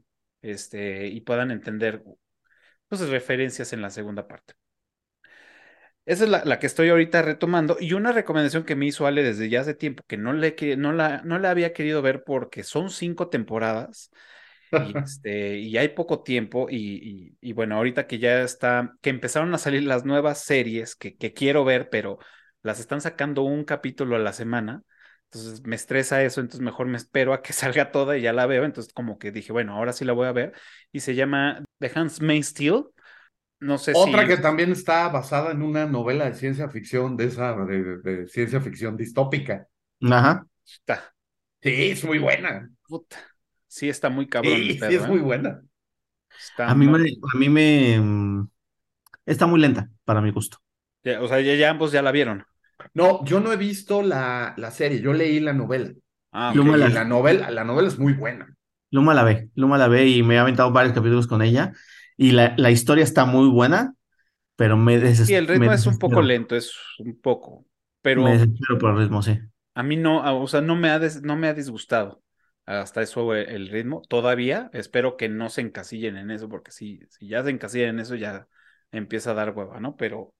este, 0.40 1.08
y 1.08 1.20
puedan 1.20 1.50
entender, 1.50 2.02
pues, 2.88 3.06
referencias 3.10 3.74
en 3.74 3.82
la 3.82 3.90
segunda 3.90 4.26
parte. 4.26 4.54
Esa 6.06 6.24
es 6.24 6.30
la, 6.30 6.58
que 6.60 6.66
estoy 6.66 6.88
ahorita 6.88 7.22
retomando. 7.22 7.76
Y 7.80 7.92
una 7.92 8.12
recomendación 8.12 8.64
que 8.64 8.76
me 8.76 8.86
hizo 8.86 9.06
Ale 9.06 9.24
desde 9.24 9.48
ya 9.48 9.60
hace 9.62 9.74
tiempo, 9.74 10.04
que 10.06 10.16
no 10.16 10.32
le, 10.32 10.54
no 10.76 10.92
la, 10.92 11.22
no 11.22 11.38
la 11.40 11.50
había 11.50 11.72
querido 11.72 12.00
ver 12.00 12.22
porque 12.24 12.62
son 12.62 12.90
cinco 12.90 13.28
temporadas 13.28 14.10
y, 14.70 14.96
este, 15.04 15.58
y 15.58 15.76
hay 15.78 15.88
poco 15.88 16.22
tiempo. 16.22 16.68
Y, 16.70 17.36
y, 17.40 17.52
bueno, 17.52 17.76
ahorita 17.76 18.06
que 18.06 18.18
ya 18.20 18.42
está, 18.42 18.94
que 19.02 19.10
empezaron 19.10 19.52
a 19.54 19.58
salir 19.58 19.82
las 19.82 20.04
nuevas 20.04 20.42
series 20.44 20.94
que, 20.94 21.16
que 21.16 21.32
quiero 21.32 21.64
ver, 21.64 21.90
pero 21.90 22.18
las 22.62 22.78
están 22.80 23.00
sacando 23.00 23.42
un 23.42 23.64
capítulo 23.64 24.14
a 24.16 24.18
la 24.20 24.32
semana. 24.32 24.82
Entonces 25.24 25.62
me 25.66 25.74
estresa 25.74 26.22
eso, 26.22 26.40
entonces 26.40 26.60
mejor 26.64 26.86
me 26.86 26.96
espero 26.98 27.32
a 27.34 27.42
que 27.42 27.52
salga 27.52 27.90
toda 27.90 28.16
y 28.16 28.22
ya 28.22 28.32
la 28.32 28.46
veo. 28.46 28.64
Entonces 28.64 28.92
como 28.92 29.18
que 29.18 29.32
dije, 29.32 29.52
bueno, 29.52 29.74
ahora 29.74 29.92
sí 29.92 30.04
la 30.04 30.12
voy 30.12 30.28
a 30.28 30.32
ver. 30.32 30.52
Y 30.92 31.00
se 31.00 31.16
llama 31.16 31.64
The 31.80 31.90
Hans 31.94 32.20
May 32.22 32.42
Steel. 32.44 32.84
No 33.60 33.76
sé 33.78 33.94
Otra 33.94 34.26
si... 34.26 34.28
que 34.28 34.36
también 34.36 34.70
está 34.72 35.08
basada 35.08 35.50
en 35.52 35.62
una 35.62 35.86
novela 35.86 36.26
de 36.26 36.34
ciencia 36.34 36.68
ficción, 36.68 37.16
de 37.16 37.24
esa, 37.26 37.54
de, 37.66 37.98
de 37.98 38.28
ciencia 38.28 38.60
ficción 38.60 38.96
distópica. 38.96 39.68
Ajá. 40.10 40.46
Está, 40.66 41.14
Sí, 41.62 41.90
es 41.90 42.04
muy 42.04 42.18
buena. 42.18 42.70
puta. 42.88 43.16
Sí 43.68 43.88
está 43.88 44.08
muy 44.10 44.28
cabrón. 44.28 44.68
el 44.68 44.78
Sí, 44.78 44.80
sí, 44.80 44.94
es 44.94 45.06
¿eh? 45.06 45.08
muy 45.08 45.18
buena. 45.20 45.62
Está 46.36 46.70
A 46.70 46.74
mí 46.74 46.86
me, 46.88 46.98
a 47.34 47.38
mí 47.38 47.48
me 47.48 48.00
mm, 48.00 48.48
está 49.26 49.46
muy 49.46 49.60
lenta 49.60 49.90
para 50.04 50.20
mi 50.22 50.30
gusto. 50.32 50.58
Ya, 51.04 51.22
o 51.22 51.28
sea, 51.28 51.40
ya, 51.40 51.54
ya 51.54 51.70
ambos 51.70 51.92
ya 51.92 52.02
la 52.02 52.12
vieron. 52.12 52.44
No, 52.94 53.24
yo 53.24 53.40
no 53.40 53.52
he 53.52 53.56
visto 53.56 54.02
la, 54.02 54.54
la 54.56 54.70
serie, 54.70 55.00
yo 55.00 55.12
leí 55.12 55.40
la 55.40 55.52
novela. 55.52 55.92
Ah, 56.32 56.52
Yo 56.52 56.62
ok. 56.62 56.64
me 56.64 56.76
Y 56.78 56.88
la- 56.88 56.88
la 56.90 57.04
novela, 57.04 57.50
la 57.50 57.64
novela 57.64 57.88
es 57.88 57.98
muy 57.98 58.12
buena. 58.12 58.56
Luma 58.90 59.14
la 59.14 59.24
ve, 59.24 59.50
Luma 59.54 59.78
la 59.78 59.88
ve 59.88 60.06
y 60.08 60.22
me 60.22 60.36
he 60.36 60.38
aventado 60.38 60.72
varios 60.72 60.94
capítulos 60.94 61.26
con 61.26 61.42
ella. 61.42 61.72
Y 62.16 62.32
la, 62.32 62.54
la 62.56 62.70
historia 62.70 63.04
está 63.04 63.24
muy 63.26 63.48
buena, 63.48 63.94
pero 64.56 64.76
me 64.76 64.98
desespero. 64.98 65.26
Sí, 65.26 65.34
el 65.34 65.48
ritmo 65.48 65.72
es 65.72 65.86
un 65.86 65.98
poco 65.98 66.22
lento, 66.22 66.56
es 66.56 66.72
un 66.98 67.20
poco. 67.20 67.66
Pero 68.02 68.22
Me 68.22 68.32
desespero 68.32 68.78
por 68.80 68.90
el 68.90 68.98
ritmo, 68.98 69.22
sí. 69.22 69.38
a 69.74 69.82
mí 69.82 69.96
no, 69.96 70.42
o 70.42 70.46
sea, 70.48 70.60
no 70.60 70.76
me 70.76 70.90
ha, 70.90 70.98
des- 70.98 71.22
no 71.22 71.36
me 71.36 71.48
ha 71.48 71.54
disgustado 71.54 72.22
hasta 72.64 73.02
eso 73.02 73.34
el 73.34 73.68
ritmo. 73.68 74.02
Todavía 74.08 74.70
espero 74.72 75.16
que 75.16 75.28
no 75.28 75.50
se 75.50 75.60
encasillen 75.60 76.16
en 76.16 76.30
eso, 76.30 76.48
porque 76.48 76.70
si, 76.72 77.00
si 77.10 77.28
ya 77.28 77.42
se 77.44 77.50
encasillan 77.50 77.90
en 77.90 78.00
eso, 78.00 78.14
ya 78.16 78.48
empieza 78.92 79.30
a 79.32 79.34
dar 79.34 79.50
hueva, 79.56 79.80
¿no? 79.80 79.96
Pero, 79.96 80.34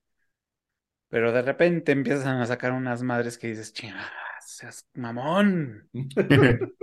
pero 1.08 1.32
de 1.32 1.42
repente 1.42 1.92
empiezan 1.92 2.40
a 2.40 2.46
sacar 2.46 2.72
unas 2.72 3.02
madres 3.02 3.38
que 3.38 3.48
dices, 3.48 3.72
chinga, 3.72 4.10
seas 4.40 4.86
mamón. 4.94 5.88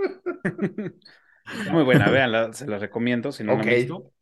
Muy 1.64 1.84
buena, 1.84 2.10
véanla, 2.10 2.52
se 2.52 2.66
la 2.66 2.78
recomiendo 2.78 3.32
si 3.32 3.44
no 3.44 3.54
Ok. 3.54 3.56
la 3.56 3.62
han 3.64 3.70
visto. 3.70 4.12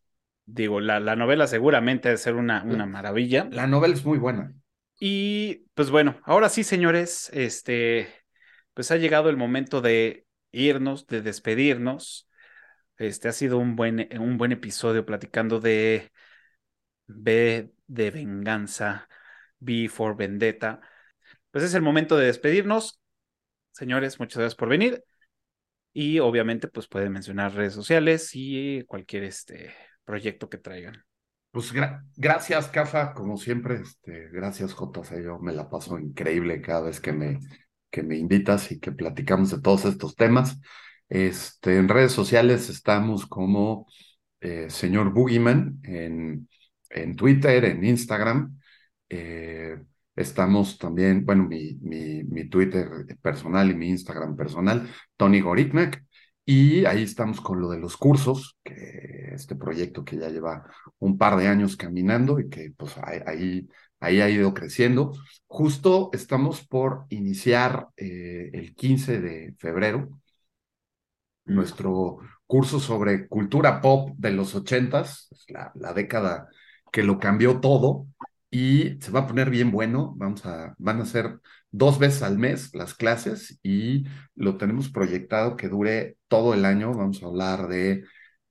Digo, 0.44 0.80
la, 0.80 1.00
la 1.00 1.16
novela 1.16 1.46
seguramente 1.46 2.08
debe 2.08 2.18
ser 2.18 2.34
una, 2.34 2.62
una 2.64 2.86
maravilla. 2.86 3.48
La 3.50 3.66
novela 3.66 3.94
es 3.94 4.04
muy 4.04 4.18
buena. 4.18 4.54
Y 4.98 5.66
pues 5.74 5.90
bueno, 5.90 6.20
ahora 6.24 6.48
sí, 6.48 6.64
señores, 6.64 7.30
este, 7.32 8.08
pues 8.74 8.90
ha 8.90 8.96
llegado 8.96 9.30
el 9.30 9.36
momento 9.36 9.80
de 9.80 10.26
irnos, 10.50 11.06
de 11.06 11.22
despedirnos. 11.22 12.28
Este 12.96 13.28
ha 13.28 13.32
sido 13.32 13.58
un 13.58 13.74
buen, 13.76 14.08
un 14.20 14.38
buen 14.38 14.52
episodio 14.52 15.04
platicando 15.04 15.60
de 15.60 16.12
B 17.06 17.72
de 17.86 18.10
venganza, 18.10 19.08
B 19.58 19.88
for 19.88 20.16
Vendetta. 20.16 20.80
Pues 21.50 21.64
es 21.64 21.74
el 21.74 21.82
momento 21.82 22.16
de 22.16 22.26
despedirnos. 22.26 23.00
Señores, 23.72 24.18
muchas 24.18 24.38
gracias 24.38 24.54
por 24.54 24.68
venir. 24.68 25.04
Y 25.92 26.20
obviamente, 26.20 26.68
pues 26.68 26.88
pueden 26.88 27.12
mencionar 27.12 27.54
redes 27.54 27.74
sociales 27.74 28.30
y 28.34 28.82
cualquier 28.84 29.24
este 29.24 29.74
proyecto 30.04 30.48
que 30.48 30.58
traigan. 30.58 31.04
Pues 31.50 31.72
gra- 31.74 32.02
gracias, 32.16 32.68
Cafa, 32.68 33.12
como 33.14 33.36
siempre, 33.36 33.76
este, 33.82 34.28
gracias, 34.30 34.74
JC, 34.74 35.22
yo 35.22 35.38
me 35.38 35.52
la 35.52 35.68
paso 35.68 35.98
increíble 35.98 36.62
cada 36.62 36.80
vez 36.82 36.98
que 37.00 37.12
me, 37.12 37.40
que 37.90 38.02
me 38.02 38.16
invitas 38.16 38.72
y 38.72 38.80
que 38.80 38.92
platicamos 38.92 39.50
de 39.50 39.60
todos 39.60 39.84
estos 39.84 40.16
temas. 40.16 40.58
Este, 41.10 41.76
en 41.76 41.88
redes 41.90 42.12
sociales 42.12 42.70
estamos 42.70 43.26
como 43.26 43.86
eh, 44.40 44.70
señor 44.70 45.12
Boogeyman 45.12 45.80
en, 45.84 46.48
en 46.90 47.16
Twitter, 47.16 47.64
en 47.66 47.84
Instagram. 47.84 48.58
Eh, 49.10 49.76
estamos 50.16 50.78
también, 50.78 51.26
bueno, 51.26 51.44
mi, 51.44 51.74
mi, 51.82 52.24
mi 52.24 52.48
Twitter 52.48 52.88
personal 53.20 53.70
y 53.70 53.74
mi 53.74 53.90
Instagram 53.90 54.36
personal, 54.36 54.88
Tony 55.18 55.40
Goriknek. 55.40 56.02
Y 56.44 56.84
ahí 56.86 57.02
estamos 57.04 57.40
con 57.40 57.60
lo 57.60 57.70
de 57.70 57.78
los 57.78 57.96
cursos, 57.96 58.58
que 58.64 59.30
este 59.32 59.54
proyecto 59.54 60.04
que 60.04 60.16
ya 60.16 60.28
lleva 60.28 60.64
un 60.98 61.16
par 61.16 61.36
de 61.36 61.46
años 61.48 61.76
caminando 61.76 62.40
y 62.40 62.48
que 62.48 62.72
pues 62.76 62.96
ahí, 62.98 63.68
ahí, 64.00 64.20
ha 64.20 64.28
ido 64.28 64.52
creciendo. 64.52 65.12
Justo 65.46 66.10
estamos 66.12 66.66
por 66.66 67.06
iniciar 67.10 67.88
eh, 67.96 68.50
el 68.52 68.74
15 68.74 69.20
de 69.20 69.54
febrero 69.58 70.08
nuestro 71.44 72.18
curso 72.46 72.80
sobre 72.80 73.28
cultura 73.28 73.80
pop 73.80 74.10
de 74.16 74.32
los 74.32 74.54
ochentas, 74.54 75.28
la, 75.48 75.72
la 75.74 75.92
década 75.92 76.48
que 76.92 77.02
lo 77.02 77.18
cambió 77.18 77.60
todo 77.60 78.06
y 78.50 79.00
se 79.00 79.10
va 79.10 79.20
a 79.20 79.26
poner 79.26 79.50
bien 79.50 79.70
bueno. 79.70 80.14
Vamos 80.16 80.44
a, 80.46 80.74
van 80.78 81.00
a 81.00 81.06
ser 81.06 81.40
dos 81.72 81.98
veces 81.98 82.22
al 82.22 82.38
mes 82.38 82.74
las 82.74 82.94
clases 82.94 83.58
y 83.62 84.04
lo 84.34 84.56
tenemos 84.56 84.90
proyectado 84.90 85.56
que 85.56 85.68
dure 85.68 86.18
todo 86.28 86.54
el 86.54 86.64
año. 86.64 86.94
Vamos 86.94 87.22
a 87.22 87.26
hablar 87.26 87.68
de 87.68 88.04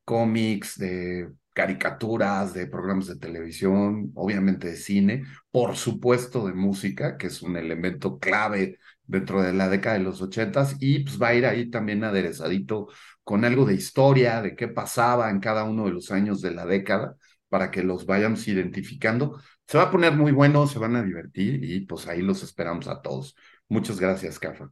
cómics, 0.03 0.77
de 0.77 1.29
caricaturas, 1.53 2.53
de 2.53 2.67
programas 2.67 3.07
de 3.07 3.17
televisión, 3.17 4.11
obviamente 4.15 4.69
de 4.69 4.75
cine, 4.75 5.23
por 5.51 5.75
supuesto 5.75 6.47
de 6.47 6.53
música, 6.53 7.17
que 7.17 7.27
es 7.27 7.41
un 7.41 7.57
elemento 7.57 8.19
clave 8.19 8.79
dentro 9.05 9.41
de 9.41 9.53
la 9.53 9.69
década 9.69 9.97
de 9.97 10.03
los 10.03 10.21
ochentas, 10.21 10.77
y 10.79 10.99
pues 11.03 11.21
va 11.21 11.29
a 11.29 11.33
ir 11.35 11.45
ahí 11.45 11.69
también 11.69 12.03
aderezadito 12.03 12.87
con 13.23 13.45
algo 13.45 13.65
de 13.65 13.73
historia, 13.75 14.41
de 14.41 14.55
qué 14.55 14.67
pasaba 14.67 15.29
en 15.29 15.39
cada 15.39 15.63
uno 15.65 15.85
de 15.85 15.91
los 15.91 16.11
años 16.11 16.41
de 16.41 16.51
la 16.51 16.65
década, 16.65 17.15
para 17.51 17.69
que 17.69 17.83
los 17.83 18.05
vayamos 18.05 18.47
identificando. 18.47 19.41
Se 19.67 19.77
va 19.77 19.85
a 19.85 19.91
poner 19.91 20.13
muy 20.13 20.31
bueno, 20.31 20.65
se 20.67 20.79
van 20.79 20.95
a 20.95 21.03
divertir 21.03 21.63
y 21.65 21.81
pues 21.81 22.07
ahí 22.07 22.21
los 22.21 22.43
esperamos 22.43 22.87
a 22.87 23.01
todos. 23.01 23.35
Muchas 23.67 23.99
gracias, 23.99 24.39
Cafa. 24.39 24.69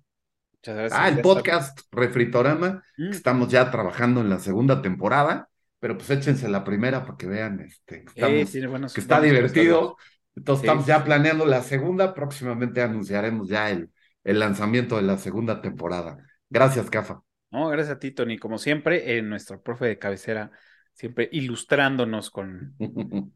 Muchas 0.53 0.75
gracias. 0.77 0.99
Ah, 0.99 1.09
el 1.09 1.19
podcast 1.21 1.81
Refritorama, 1.91 2.81
Mm. 2.97 3.09
que 3.11 3.15
estamos 3.17 3.49
ya 3.49 3.69
trabajando 3.69 4.21
en 4.21 4.29
la 4.29 4.39
segunda 4.39 4.81
temporada, 4.81 5.49
pero 5.79 5.97
pues 5.97 6.09
échense 6.09 6.47
la 6.47 6.63
primera 6.63 7.03
para 7.03 7.17
que 7.17 7.27
vean 7.27 7.59
este, 7.59 8.05
que, 8.15 8.41
Eh, 8.41 8.45
tiene 8.45 8.67
buenos- 8.67 8.93
que 8.93 9.01
está 9.01 9.19
divertido. 9.19 9.97
Entonces 10.35 10.61
Sí. 10.61 10.67
estamos 10.67 10.85
ya 10.85 11.03
planeando 11.03 11.45
la 11.45 11.61
segunda, 11.63 12.13
próximamente 12.13 12.81
anunciaremos 12.81 13.49
ya 13.49 13.69
el, 13.71 13.89
el 14.23 14.39
lanzamiento 14.39 14.95
de 14.95 15.01
la 15.03 15.17
segunda 15.17 15.61
temporada. 15.61 16.17
Gracias, 16.49 16.89
Cafa. 16.89 17.21
No, 17.51 17.67
gracias 17.69 17.97
a 17.97 17.99
ti, 17.99 18.11
Tony. 18.11 18.37
Como 18.37 18.57
siempre, 18.57 19.17
eh, 19.17 19.21
nuestro 19.21 19.61
profe 19.61 19.85
de 19.85 19.97
cabecera, 19.97 20.51
siempre 20.99 21.29
ilustrándonos 21.31 22.29
con, 22.29 22.75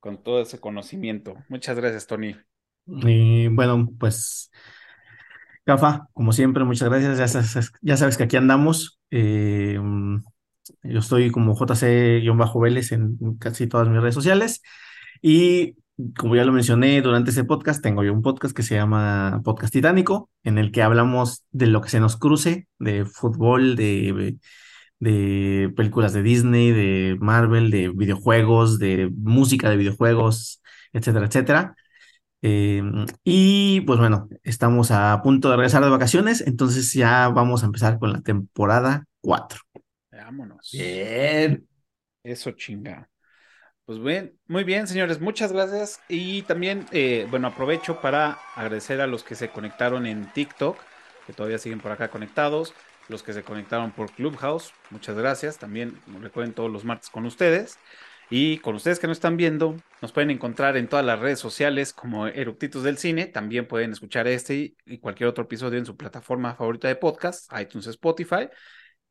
con 0.00 0.22
todo 0.22 0.42
ese 0.42 0.60
conocimiento. 0.60 1.34
Muchas 1.48 1.74
gracias, 1.74 2.06
Tony. 2.06 2.36
Y 2.84 3.48
bueno, 3.48 3.88
pues, 3.98 4.50
Cafa, 5.64 6.08
como 6.12 6.32
siempre, 6.32 6.62
muchas 6.64 6.90
gracias. 6.90 7.16
Ya 7.16 7.26
sabes, 7.26 7.72
ya 7.80 7.96
sabes 7.96 8.18
que 8.18 8.24
aquí 8.24 8.36
andamos. 8.36 9.00
Eh, 9.10 9.78
mm, 9.80 10.24
yo 10.82 10.98
estoy 10.98 11.30
como 11.30 11.56
JC-Vélez 11.56 12.92
en 12.92 13.38
casi 13.38 13.66
todas 13.66 13.88
mis 13.88 14.00
redes 14.02 14.14
sociales. 14.14 14.60
Y 15.22 15.76
como 16.18 16.36
ya 16.36 16.44
lo 16.44 16.52
mencioné 16.52 17.00
durante 17.00 17.30
ese 17.30 17.44
podcast, 17.44 17.82
tengo 17.82 18.04
yo 18.04 18.12
un 18.12 18.20
podcast 18.20 18.54
que 18.54 18.62
se 18.62 18.74
llama 18.74 19.40
Podcast 19.42 19.72
Titánico, 19.72 20.28
en 20.44 20.58
el 20.58 20.70
que 20.70 20.82
hablamos 20.82 21.46
de 21.50 21.68
lo 21.68 21.80
que 21.80 21.88
se 21.88 21.98
nos 21.98 22.18
cruce, 22.18 22.68
de 22.78 23.06
fútbol, 23.06 23.74
de, 23.74 24.36
de 24.98 25.72
películas 25.76 26.12
de 26.12 26.22
Disney, 26.22 26.72
de 26.72 27.16
Marvel, 27.20 27.70
de 27.70 27.88
videojuegos, 27.88 28.78
de 28.78 29.10
música 29.16 29.70
de 29.70 29.76
videojuegos, 29.76 30.62
etcétera, 30.92 31.26
etcétera. 31.26 31.76
Eh, 32.42 32.82
y 33.24 33.80
pues 33.82 33.98
bueno, 33.98 34.28
estamos 34.42 34.90
a 34.90 35.20
punto 35.22 35.50
de 35.50 35.56
regresar 35.56 35.82
de 35.82 35.90
vacaciones, 35.90 36.42
entonces 36.42 36.92
ya 36.92 37.28
vamos 37.28 37.62
a 37.62 37.66
empezar 37.66 37.98
con 37.98 38.12
la 38.12 38.20
temporada 38.20 39.04
4. 39.20 39.60
Vámonos. 40.10 40.70
Bien. 40.72 41.66
Eso 42.22 42.50
chinga. 42.52 43.08
Pues 43.84 44.02
bien, 44.02 44.36
muy 44.48 44.64
bien, 44.64 44.88
señores, 44.88 45.20
muchas 45.20 45.52
gracias. 45.52 46.00
Y 46.08 46.42
también, 46.42 46.86
eh, 46.90 47.28
bueno, 47.30 47.46
aprovecho 47.46 48.00
para 48.00 48.38
agradecer 48.56 49.00
a 49.00 49.06
los 49.06 49.22
que 49.22 49.36
se 49.36 49.50
conectaron 49.50 50.06
en 50.06 50.32
TikTok, 50.32 50.76
que 51.24 51.32
todavía 51.32 51.58
siguen 51.58 51.80
por 51.80 51.92
acá 51.92 52.08
conectados, 52.08 52.74
los 53.08 53.22
que 53.22 53.32
se 53.32 53.42
conectaron 53.42 53.92
por 53.92 54.10
Clubhouse, 54.12 54.72
muchas 54.90 55.16
gracias. 55.16 55.58
También 55.58 56.00
recuerden 56.20 56.54
todos 56.54 56.70
los 56.70 56.84
martes 56.84 57.10
con 57.10 57.26
ustedes. 57.26 57.78
Y 58.28 58.58
con 58.58 58.74
ustedes 58.74 58.98
que 58.98 59.06
no 59.06 59.12
están 59.12 59.36
viendo, 59.36 59.76
nos 60.02 60.10
pueden 60.10 60.30
encontrar 60.30 60.76
en 60.76 60.88
todas 60.88 61.04
las 61.04 61.20
redes 61.20 61.38
sociales 61.38 61.92
como 61.92 62.26
Eructitos 62.26 62.82
del 62.82 62.98
Cine. 62.98 63.26
También 63.26 63.68
pueden 63.68 63.92
escuchar 63.92 64.26
este 64.26 64.74
y 64.84 64.98
cualquier 64.98 65.28
otro 65.28 65.44
episodio 65.44 65.78
en 65.78 65.86
su 65.86 65.96
plataforma 65.96 66.56
favorita 66.56 66.88
de 66.88 66.96
podcast, 66.96 67.50
iTunes, 67.56 67.86
Spotify. 67.86 68.48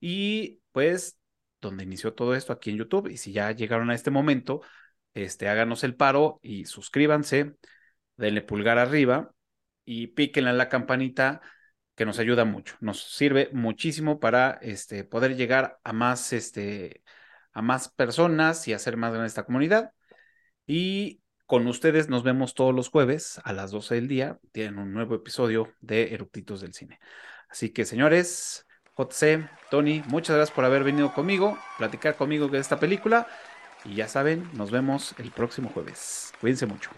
Y 0.01 0.61
pues 0.73 1.17
donde 1.61 1.83
inició 1.83 2.13
todo 2.13 2.35
esto 2.35 2.53
aquí 2.53 2.71
en 2.71 2.77
YouTube. 2.77 3.07
Y 3.07 3.17
si 3.17 3.31
ya 3.31 3.51
llegaron 3.51 3.89
a 3.89 3.95
este 3.95 4.11
momento, 4.11 4.61
este, 5.13 5.49
háganos 5.49 5.83
el 5.83 5.95
paro 5.95 6.39
y 6.41 6.65
suscríbanse, 6.65 7.55
denle 8.17 8.41
pulgar 8.41 8.77
arriba 8.77 9.31
y 9.85 10.07
píquenle 10.07 10.51
a 10.51 10.53
la 10.53 10.69
campanita 10.69 11.41
que 11.95 12.05
nos 12.05 12.19
ayuda 12.19 12.45
mucho. 12.45 12.75
Nos 12.81 13.01
sirve 13.03 13.49
muchísimo 13.53 14.19
para 14.19 14.59
este, 14.61 15.03
poder 15.03 15.35
llegar 15.35 15.79
a 15.83 15.93
más, 15.93 16.33
este, 16.33 17.03
a 17.53 17.61
más 17.61 17.89
personas 17.89 18.67
y 18.67 18.73
hacer 18.73 18.97
más 18.97 19.11
grande 19.11 19.27
esta 19.27 19.45
comunidad. 19.45 19.91
Y 20.67 21.21
con 21.45 21.67
ustedes 21.67 22.09
nos 22.09 22.23
vemos 22.23 22.53
todos 22.53 22.73
los 22.73 22.89
jueves 22.89 23.39
a 23.43 23.53
las 23.53 23.71
12 23.71 23.95
del 23.95 24.07
día. 24.07 24.39
Tienen 24.51 24.79
un 24.79 24.93
nuevo 24.93 25.15
episodio 25.15 25.73
de 25.79 26.13
Eruptitos 26.13 26.61
del 26.61 26.73
Cine. 26.73 26.99
Así 27.49 27.69
que, 27.69 27.85
señores, 27.85 28.65
JC, 28.97 29.49
Tony, 29.69 30.03
muchas 30.07 30.35
gracias 30.35 30.55
por 30.55 30.65
haber 30.65 30.83
venido 30.83 31.13
conmigo, 31.13 31.57
platicar 31.77 32.15
conmigo 32.15 32.47
de 32.47 32.59
esta 32.59 32.79
película. 32.79 33.27
Y 33.85 33.95
ya 33.95 34.07
saben, 34.07 34.49
nos 34.53 34.71
vemos 34.71 35.13
el 35.19 35.31
próximo 35.31 35.69
jueves. 35.69 36.33
Cuídense 36.41 36.65
mucho. 36.65 36.89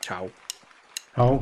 Chao. 0.00 0.30
Chao. 1.14 1.40